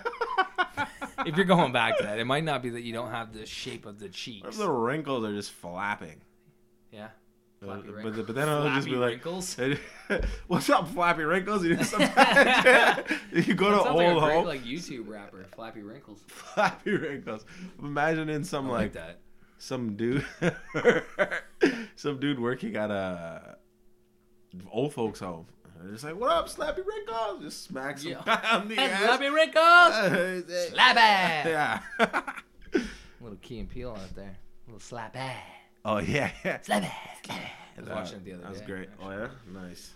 if 1.27 1.37
you're 1.37 1.45
going 1.45 1.73
back 1.73 1.99
to 1.99 2.05
that, 2.05 2.19
it 2.19 2.25
might 2.25 2.45
not 2.45 2.63
be 2.63 2.71
that 2.71 2.83
you 2.83 2.93
don't 2.93 3.11
have 3.11 3.33
the 3.33 3.45
shape 3.47 3.85
of 3.87 3.99
the 3.99 4.07
What 4.07 4.13
cheeks. 4.13 4.49
if 4.49 4.57
the 4.59 4.71
wrinkles 4.71 5.25
are 5.25 5.33
just 5.35 5.51
flapping? 5.53 6.21
Yeah. 6.93 7.09
Uh, 7.63 7.67
Flappy 7.67 7.83
but, 7.89 7.95
wrinkles. 7.95 8.27
but 8.27 8.35
then 8.37 8.49
it'll 8.49 8.65
just 8.75 8.87
be 8.87 8.93
Flappy 8.95 9.01
like, 9.01 9.11
wrinkles? 9.25 9.57
"What's 10.47 10.71
up, 10.71 10.89
flappy 10.89 11.25
wrinkles?" 11.25 11.63
You, 11.63 11.83
sometimes, 11.85 13.07
you 13.35 13.53
go 13.55 13.69
to 13.71 13.85
That 13.85 13.95
like 13.95 14.07
a 14.07 14.11
old 14.13 14.23
great, 14.23 14.35
home, 14.35 14.47
like 14.47 14.65
YouTube 14.65 15.07
rapper, 15.09 15.45
Flappy 15.55 15.83
Wrinkles. 15.83 16.21
flappy 16.27 16.93
wrinkles. 16.93 17.45
Imagine 17.83 18.31
in 18.31 18.45
some 18.45 18.67
like, 18.69 18.81
like 18.81 18.93
that. 18.95 19.19
Some 19.61 19.97
dude, 19.97 20.25
some 21.97 22.19
dude 22.19 22.41
working 22.41 22.75
at 22.77 22.91
a 22.91 23.57
old 24.71 24.93
folks 24.95 25.21
home. 25.21 25.47
And 25.81 25.93
just 25.93 26.05
like, 26.05 26.17
"What 26.17 26.31
up, 26.31 26.49
Slappy 26.49 26.85
Wrinkles?" 26.85 27.43
Just 27.43 27.65
smacks 27.65 28.03
him 28.03 28.19
Yeah. 28.27 28.41
on 28.53 28.69
the 28.69 28.79
ass. 28.79 29.03
Flappy 29.03 29.29
Wrinkles. 29.29 30.69
Slap 30.73 30.97
it. 30.97 31.51
Yeah. 31.51 31.81
Little 33.21 33.39
Key 33.41 33.61
and 33.61 33.69
Peele 33.69 33.91
out 33.93 34.15
there. 34.17 34.37
little 34.67 34.81
slap 34.81 35.15
it. 35.15 35.37
oh 35.85 35.99
yeah, 35.99 36.31
yeah. 36.45 36.61
Slap 36.63 36.83
it. 36.83 36.91
Slap 37.27 37.39
it. 37.39 37.45
I 37.77 37.81
was 37.81 37.89
That- 37.89 37.95
watching 37.95 38.17
it 38.17 38.25
the 38.25 38.33
other 38.33 38.43
That 38.43 38.51
was 38.51 38.61
day. 38.61 38.67
great. 38.67 38.89
Oh 39.03 39.11
yeah, 39.11 39.29
nice. 39.53 39.91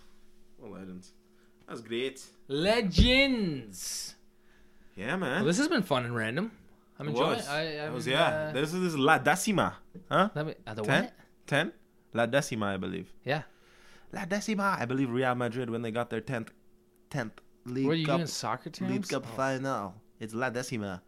Well, 0.59 0.71
legends. 0.71 1.11
That 1.67 1.73
was 1.73 1.81
great. 1.81 2.23
Legends. 2.47 4.15
Yeah, 4.95 5.15
man. 5.17 5.37
Well, 5.37 5.45
this 5.45 5.57
has 5.57 5.67
been 5.67 5.81
fun 5.83 6.05
and 6.05 6.15
random. 6.15 6.51
I'm 6.99 7.07
It 7.07 7.11
enjoying 7.11 7.39
it. 7.39 7.49
I, 7.49 7.85
I'm, 7.87 7.93
was 7.93 8.07
yeah. 8.07 8.23
uh, 8.23 8.51
this 8.53 8.73
is 8.73 8.97
La 8.97 9.17
Decima, 9.17 9.75
huh? 10.09 10.29
let 10.35 10.45
me, 10.45 10.53
uh, 10.65 10.73
the 10.73 10.81
Ten? 10.83 11.03
what? 11.03 11.13
Ten? 11.47 11.73
La 12.13 12.25
Decima, 12.25 12.67
I 12.67 12.77
believe. 12.77 13.11
Yeah. 13.25 13.43
La 14.13 14.23
Decima, 14.25 14.77
I 14.79 14.85
believe 14.85 15.09
Real 15.09 15.35
Madrid 15.35 15.69
when 15.69 15.81
they 15.81 15.91
got 15.91 16.09
their 16.09 16.21
tenth, 16.21 16.51
tenth 17.09 17.33
League 17.65 17.85
What 17.87 17.91
are 17.93 17.95
you 17.95 18.05
Cup, 18.05 18.17
doing 18.17 18.27
soccer 18.27 18.69
terms? 18.69 18.91
League 18.91 19.07
Cup 19.07 19.25
Oh. 19.33 19.35
final. 19.35 19.95
It's 20.19 20.33
La 20.33 20.49
Decima. 20.49 21.01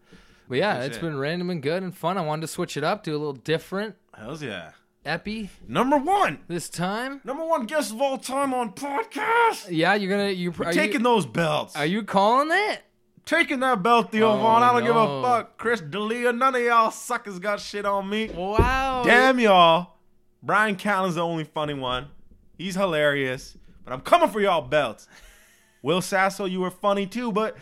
But 0.50 0.58
yeah, 0.58 0.78
Good 0.80 0.86
it's 0.88 0.96
shit. 0.96 1.02
been 1.04 1.18
random 1.18 1.50
and 1.50 1.62
good 1.62 1.84
and 1.84 1.96
fun. 1.96 2.18
I 2.18 2.22
wanted 2.22 2.42
to 2.42 2.48
switch 2.48 2.76
it 2.78 2.84
up, 2.84 3.04
do 3.04 3.12
a 3.12 3.18
little 3.18 3.34
different 3.34 3.96
Hell's 4.14 4.42
yeah. 4.44 4.72
epi 5.06 5.50
Number 5.68 5.98
one, 5.98 6.40
this 6.48 6.68
time. 6.70 7.22
number 7.24 7.46
one 7.46 7.66
guest 7.66 7.92
of 7.92 8.02
all 8.02 8.18
time 8.18 8.54
on 8.54 8.74
podcast. 8.74 9.68
Yeah, 9.70 9.94
you're 9.96 10.10
gonna 10.10 10.30
you 10.32 10.54
are 10.66 10.74
Taking 10.74 11.00
you, 11.02 11.04
those 11.04 11.26
belts. 11.26 11.76
are 11.76 11.86
you 11.86 12.04
calling 12.04 12.50
it? 12.52 12.82
Taking 13.28 13.60
that 13.60 13.84
belt, 13.84 14.12
Theo 14.14 14.32
Oh, 14.32 14.38
Von? 14.38 14.64
I 14.64 14.72
don't 14.72 14.84
give 14.86 14.96
a 14.96 15.22
fuck. 15.22 15.58
Chris 15.58 15.82
D'Elia, 15.82 16.32
none 16.32 16.56
of 16.56 16.62
y'all 16.62 16.92
suckers 16.92 17.40
got 17.40 17.60
shit 17.60 17.86
on 17.86 18.10
me. 18.10 18.30
Wow. 18.30 19.04
Damn 19.06 19.38
y'all. 19.40 19.96
Brian 20.42 20.78
Callen's 20.78 21.16
the 21.16 21.22
only 21.26 21.44
funny 21.44 21.74
one. 21.74 22.08
He's 22.58 22.76
hilarious. 22.76 23.58
But 23.84 23.92
I'm 23.94 24.00
coming 24.00 24.30
for 24.30 24.40
y'all 24.40 24.62
belts. 24.62 25.10
Will 25.82 26.02
Sasso, 26.02 26.46
you 26.46 26.62
were 26.62 26.72
funny 26.72 27.06
too, 27.06 27.34
but 27.34 27.58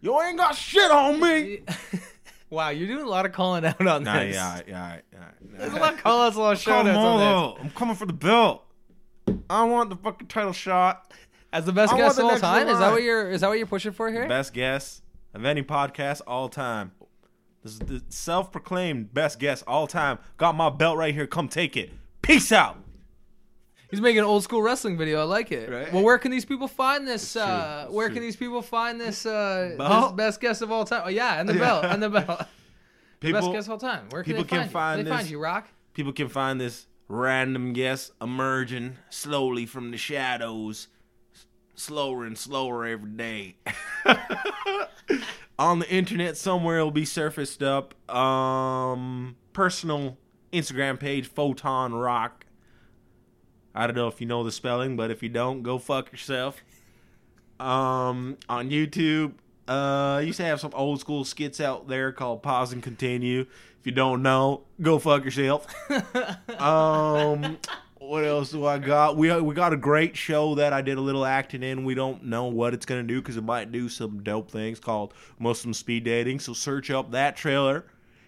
you 0.00 0.18
ain't 0.22 0.38
got 0.38 0.54
shit 0.54 0.90
on 0.90 1.20
me. 1.20 1.60
wow, 2.50 2.70
you're 2.70 2.88
doing 2.88 3.04
a 3.04 3.08
lot 3.08 3.26
of 3.26 3.32
calling 3.32 3.64
out 3.66 3.86
on 3.86 4.02
Nah, 4.04 4.20
this. 4.20 4.34
yeah, 4.34 4.60
yeah, 4.66 4.96
yeah. 5.12 5.18
There's 5.58 5.72
a 5.74 5.76
lot 5.76 5.94
of 5.94 6.02
call 6.02 6.22
outs, 6.22 6.36
a 6.36 6.40
lot 6.40 6.52
of 6.54 6.58
shout 6.60 6.86
outs 6.86 6.96
on, 6.96 7.04
on 7.04 7.18
this. 7.18 7.26
though. 7.26 7.56
I'm 7.64 7.70
coming 7.74 7.94
for 7.94 8.06
the 8.06 8.12
belt. 8.14 8.64
I 9.50 9.64
want 9.64 9.90
the 9.90 9.96
fucking 9.96 10.28
title 10.28 10.52
shot. 10.54 11.12
As 11.52 11.66
the 11.66 11.72
best 11.72 11.92
I 11.92 11.98
guest 11.98 12.18
of 12.18 12.24
all 12.24 12.38
time, 12.38 12.68
is 12.68 12.78
that 12.78 12.90
what 12.90 13.02
you're 13.02 13.30
is 13.30 13.42
that 13.42 13.48
what 13.48 13.58
you're 13.58 13.66
pushing 13.66 13.92
for 13.92 14.10
here? 14.10 14.26
Best 14.28 14.54
guess 14.54 15.02
of 15.34 15.44
any 15.44 15.62
podcast 15.62 16.20
all 16.26 16.48
time. 16.48 16.92
This 17.62 17.72
is 17.72 17.78
the 17.80 18.02
self-proclaimed 18.08 19.12
best 19.12 19.38
guest 19.38 19.64
all 19.66 19.86
time. 19.86 20.18
Got 20.38 20.56
my 20.56 20.70
belt 20.70 20.96
right 20.96 21.14
here. 21.14 21.26
Come 21.26 21.48
take 21.48 21.76
it. 21.76 21.92
Peace 22.22 22.52
out. 22.52 22.78
He's 23.90 24.00
making 24.00 24.20
an 24.20 24.24
old 24.24 24.44
school 24.44 24.62
wrestling 24.62 24.96
video. 24.96 25.20
I 25.20 25.24
like 25.24 25.50
it. 25.52 25.68
Right? 25.68 25.92
Well, 25.92 26.02
where 26.04 26.16
can 26.18 26.30
these 26.30 26.44
people 26.44 26.68
find 26.68 27.06
this? 27.08 27.22
It's 27.24 27.32
true. 27.32 27.42
Uh, 27.42 27.82
It's 27.86 27.92
where 27.94 28.06
true. 28.08 28.14
can 28.14 28.22
these 28.22 28.36
people 28.36 28.62
find 28.62 29.00
this? 29.00 29.26
Uh, 29.26 29.74
this 29.76 30.12
best 30.12 30.40
guest 30.40 30.62
of 30.62 30.70
all 30.70 30.84
time. 30.84 31.02
Oh 31.06 31.08
yeah, 31.08 31.40
and 31.40 31.48
the 31.48 31.54
Yeah. 31.54 31.58
belt, 31.60 31.84
and 31.86 32.02
the 32.02 32.08
belt. 32.08 32.28
best 33.20 33.52
guest 33.52 33.66
of 33.68 33.72
all 33.72 33.78
time. 33.78 34.06
Where 34.10 34.22
can 34.22 34.32
people 34.36 34.44
they 34.44 34.48
can 34.48 34.58
find, 34.68 34.70
find 34.70 34.98
you? 34.98 35.04
They 35.04 35.10
this- 35.10 35.18
find 35.18 35.30
you, 35.30 35.40
Rock. 35.42 35.68
people 35.92 36.12
can 36.12 36.28
find 36.28 36.60
this 36.60 36.86
random 37.08 37.72
guest 37.72 38.12
emerging 38.22 38.96
slowly 39.10 39.66
from 39.66 39.90
the 39.90 39.96
shadows, 39.98 40.86
slower 41.74 42.24
and 42.24 42.38
slower 42.38 42.86
every 42.86 43.10
day. 43.10 43.56
On 45.58 45.78
the 45.78 45.88
internet 45.90 46.36
somewhere 46.36 46.78
it'll 46.78 46.90
be 46.90 47.04
surfaced 47.04 47.62
up. 47.62 47.94
Um 48.10 49.36
personal 49.52 50.16
Instagram 50.52 50.98
page 50.98 51.26
Photon 51.28 51.94
Rock. 51.94 52.46
I 53.74 53.86
don't 53.86 53.96
know 53.96 54.08
if 54.08 54.20
you 54.20 54.26
know 54.26 54.42
the 54.42 54.52
spelling, 54.52 54.96
but 54.96 55.10
if 55.10 55.22
you 55.22 55.28
don't, 55.28 55.62
go 55.62 55.78
fuck 55.78 56.10
yourself. 56.12 56.62
Um 57.58 58.38
on 58.48 58.70
YouTube, 58.70 59.34
uh 59.68 60.18
I 60.18 60.20
used 60.22 60.38
to 60.38 60.44
have 60.44 60.60
some 60.60 60.72
old 60.74 61.00
school 61.00 61.24
skits 61.24 61.60
out 61.60 61.88
there 61.88 62.12
called 62.12 62.42
Pause 62.42 62.74
and 62.74 62.82
Continue. 62.82 63.46
If 63.80 63.86
you 63.86 63.92
don't 63.92 64.22
know, 64.22 64.64
go 64.82 64.98
fuck 64.98 65.24
yourself. 65.24 65.66
Um, 66.60 67.56
what 68.10 68.24
else 68.24 68.50
do 68.50 68.66
I 68.66 68.78
got? 68.78 69.16
We 69.16 69.40
we 69.40 69.54
got 69.54 69.72
a 69.72 69.76
great 69.76 70.16
show 70.16 70.56
that 70.56 70.72
I 70.72 70.82
did 70.82 70.98
a 70.98 71.00
little 71.00 71.24
acting 71.24 71.62
in. 71.62 71.84
We 71.84 71.94
don't 71.94 72.24
know 72.24 72.46
what 72.46 72.74
it's 72.74 72.84
gonna 72.84 73.04
do 73.04 73.20
because 73.22 73.36
it 73.36 73.44
might 73.44 73.70
do 73.70 73.88
some 73.88 74.22
dope 74.24 74.50
things 74.50 74.80
called 74.80 75.14
Muslim 75.38 75.72
Speed 75.72 76.04
Dating. 76.04 76.40
So 76.40 76.52
search 76.52 76.90
up 76.90 77.12
that 77.12 77.36
trailer. 77.36 77.84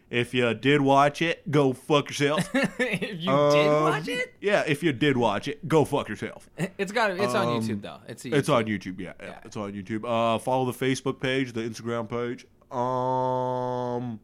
If 0.08 0.34
you 0.34 0.52
did 0.52 0.82
watch 0.82 1.22
it, 1.22 1.50
go 1.50 1.72
fuck 1.72 2.08
yourself. 2.10 2.48
if 2.54 3.00
you 3.00 3.16
did 3.16 3.28
Um, 3.28 3.82
watch 3.84 4.06
it, 4.08 4.34
Yeah, 4.42 4.62
if 4.66 4.82
you 4.82 4.92
did 4.92 5.16
watch 5.16 5.48
it, 5.48 5.66
go 5.66 5.84
fuck 5.86 6.08
yourself. 6.08 6.48
it's 6.78 6.92
got 6.92 7.10
it's 7.12 7.34
on 7.34 7.48
Um, 7.48 7.60
YouTube 7.62 7.80
though. 7.80 7.98
It's 8.06 8.24
a 8.26 8.36
It's 8.36 8.48
on 8.50 8.66
YouTube, 8.66 9.00
yeah, 9.00 9.14
yeah, 9.18 9.26
Yeah. 9.26 9.38
It's 9.46 9.56
on 9.56 9.72
YouTube. 9.72 10.04
Uh, 10.04 10.38
follow 10.38 10.70
the 10.70 10.78
Facebook 10.86 11.18
page, 11.18 11.54
the 11.54 11.62
Instagram 11.62 12.08
page. 12.08 12.44
Um, 12.70 14.20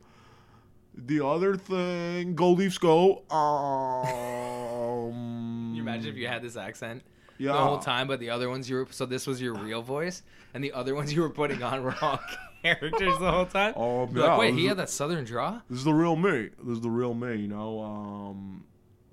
the 1.07 1.25
other 1.25 1.57
thing, 1.57 2.35
go 2.35 2.51
Leafs 2.51 2.79
go. 2.79 3.23
Um, 3.31 5.13
Can 5.13 5.75
you 5.75 5.83
imagine 5.83 6.11
if 6.11 6.17
you 6.17 6.27
had 6.27 6.43
this 6.43 6.57
accent 6.57 7.03
yeah. 7.39 7.53
the 7.53 7.59
whole 7.59 7.79
time, 7.79 8.09
but 8.09 8.21
the 8.21 8.31
other 8.31 8.49
ones 8.49 8.69
you 8.69 8.77
were 8.77 8.87
so 8.91 9.07
this 9.07 9.27
was 9.27 9.41
your 9.41 9.55
real 9.55 9.83
voice, 9.83 10.23
and 10.55 10.63
the 10.63 10.73
other 10.73 10.95
ones 10.95 11.13
you 11.13 11.23
were 11.23 11.31
putting 11.31 11.63
on 11.63 11.83
were 11.83 11.95
all 12.03 12.21
characters 12.63 13.19
the 13.19 13.31
whole 13.31 13.47
time. 13.47 13.75
Oh, 13.77 14.09
You're 14.13 14.23
like, 14.23 14.31
yeah, 14.31 14.39
wait, 14.39 14.55
he 14.55 14.63
is- 14.65 14.69
had 14.69 14.79
that 14.79 14.91
southern 14.91 15.25
draw. 15.25 15.61
This 15.71 15.79
is 15.79 15.85
the 15.85 15.95
real 15.95 16.17
me. 16.17 16.51
This 16.63 16.77
is 16.77 16.81
the 16.81 16.91
real 16.91 17.15
me. 17.15 17.37
You 17.37 17.49
know. 17.49 17.81
Um, 17.81 18.65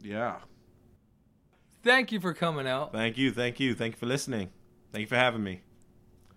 yeah. 0.02 0.38
Thank 1.84 2.12
you 2.12 2.20
for 2.20 2.34
coming 2.34 2.68
out. 2.68 2.92
Thank 2.92 3.18
you, 3.18 3.32
thank 3.32 3.60
you, 3.60 3.76
thank 3.76 3.94
you 3.94 4.00
for 4.00 4.08
listening. 4.08 4.50
Thank 4.92 5.02
you 5.02 5.08
for 5.08 5.18
having 5.18 5.44
me. 5.44 5.62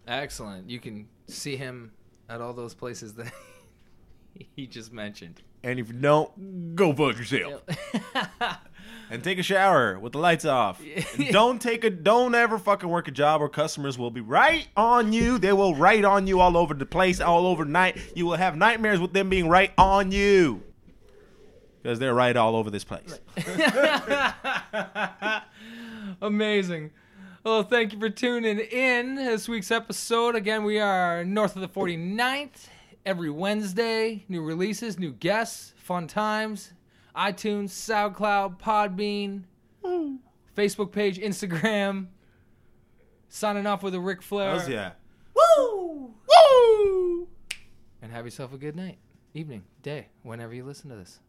Excellent. 0.07 0.69
You 0.69 0.79
can 0.79 1.09
see 1.27 1.57
him 1.57 1.93
at 2.29 2.43
all 2.43 2.53
those 2.53 2.75
places 2.75 3.15
that 3.15 3.33
he 4.57 4.67
just 4.67 4.93
mentioned. 4.93 5.43
And 5.63 5.81
if 5.81 5.89
you 5.89 5.95
don't, 5.95 6.77
go 6.77 6.93
fuck 6.93 7.19
yourself. 7.19 7.63
And 9.11 9.25
take 9.25 9.39
a 9.39 9.43
shower 9.43 9.99
with 9.99 10.13
the 10.13 10.19
lights 10.19 10.45
off. 10.45 10.83
And 11.15 11.33
don't 11.33 11.63
take 11.63 11.83
a 11.83 11.91
don't 11.91 12.35
ever 12.35 12.59
fucking 12.59 12.89
work 12.89 13.09
a 13.09 13.11
job 13.11 13.41
where 13.41 13.49
customers 13.49 13.97
will 13.97 14.11
be 14.11 14.21
right 14.21 14.69
on 14.77 15.15
you. 15.15 15.39
They 15.39 15.53
will 15.53 15.75
write 15.75 16.05
on 16.05 16.27
you 16.27 16.41
all 16.41 16.57
over 16.59 16.75
the 16.75 16.85
place, 16.85 17.21
all 17.21 17.47
over 17.47 17.65
night. 17.65 17.99
You 18.15 18.27
will 18.27 18.37
have 18.37 18.57
nightmares 18.57 19.01
with 19.01 19.15
them 19.15 19.31
being 19.31 19.49
right 19.49 19.73
on 19.79 20.13
you. 20.13 20.63
Because 21.83 21.99
they're 21.99 22.15
right 22.15 22.37
all 22.37 22.55
over 22.55 22.71
this 22.71 22.85
place. 22.85 23.19
Amazing. 26.21 26.91
Well, 27.45 27.63
thank 27.63 27.95
you 27.95 27.99
for 27.99 28.11
tuning 28.11 28.59
in 28.59 29.15
this 29.15 29.49
week's 29.49 29.71
episode. 29.71 30.35
Again, 30.35 30.65
we 30.65 30.79
are 30.81 31.25
north 31.25 31.57
of 31.57 31.63
the 31.63 31.69
49th 31.69 32.67
every 33.05 33.31
Wednesday. 33.31 34.25
New 34.29 34.43
releases, 34.43 34.99
new 34.99 35.13
guests, 35.13 35.73
fun 35.77 36.07
times. 36.07 36.73
iTunes, 37.17 37.71
SoundCloud, 37.71 38.61
Podbean, 38.61 39.45
Facebook 40.57 40.93
page, 40.93 41.19
Instagram. 41.19 42.09
Signing 43.29 43.67
off 43.67 43.83
with 43.83 43.95
a 43.95 44.01
Ric 44.01 44.23
Flair. 44.23 44.53
How's 44.53 44.69
yeah? 44.69 44.93
Woo! 45.35 46.15
And 48.01 48.13
have 48.13 48.25
yourself 48.25 48.53
a 48.53 48.59
good 48.59 48.77
night, 48.77 48.99
evening, 49.35 49.65
day, 49.83 50.09
whenever 50.23 50.55
you 50.55 50.65
listen 50.65 50.89
to 50.91 50.97
this. 50.97 51.21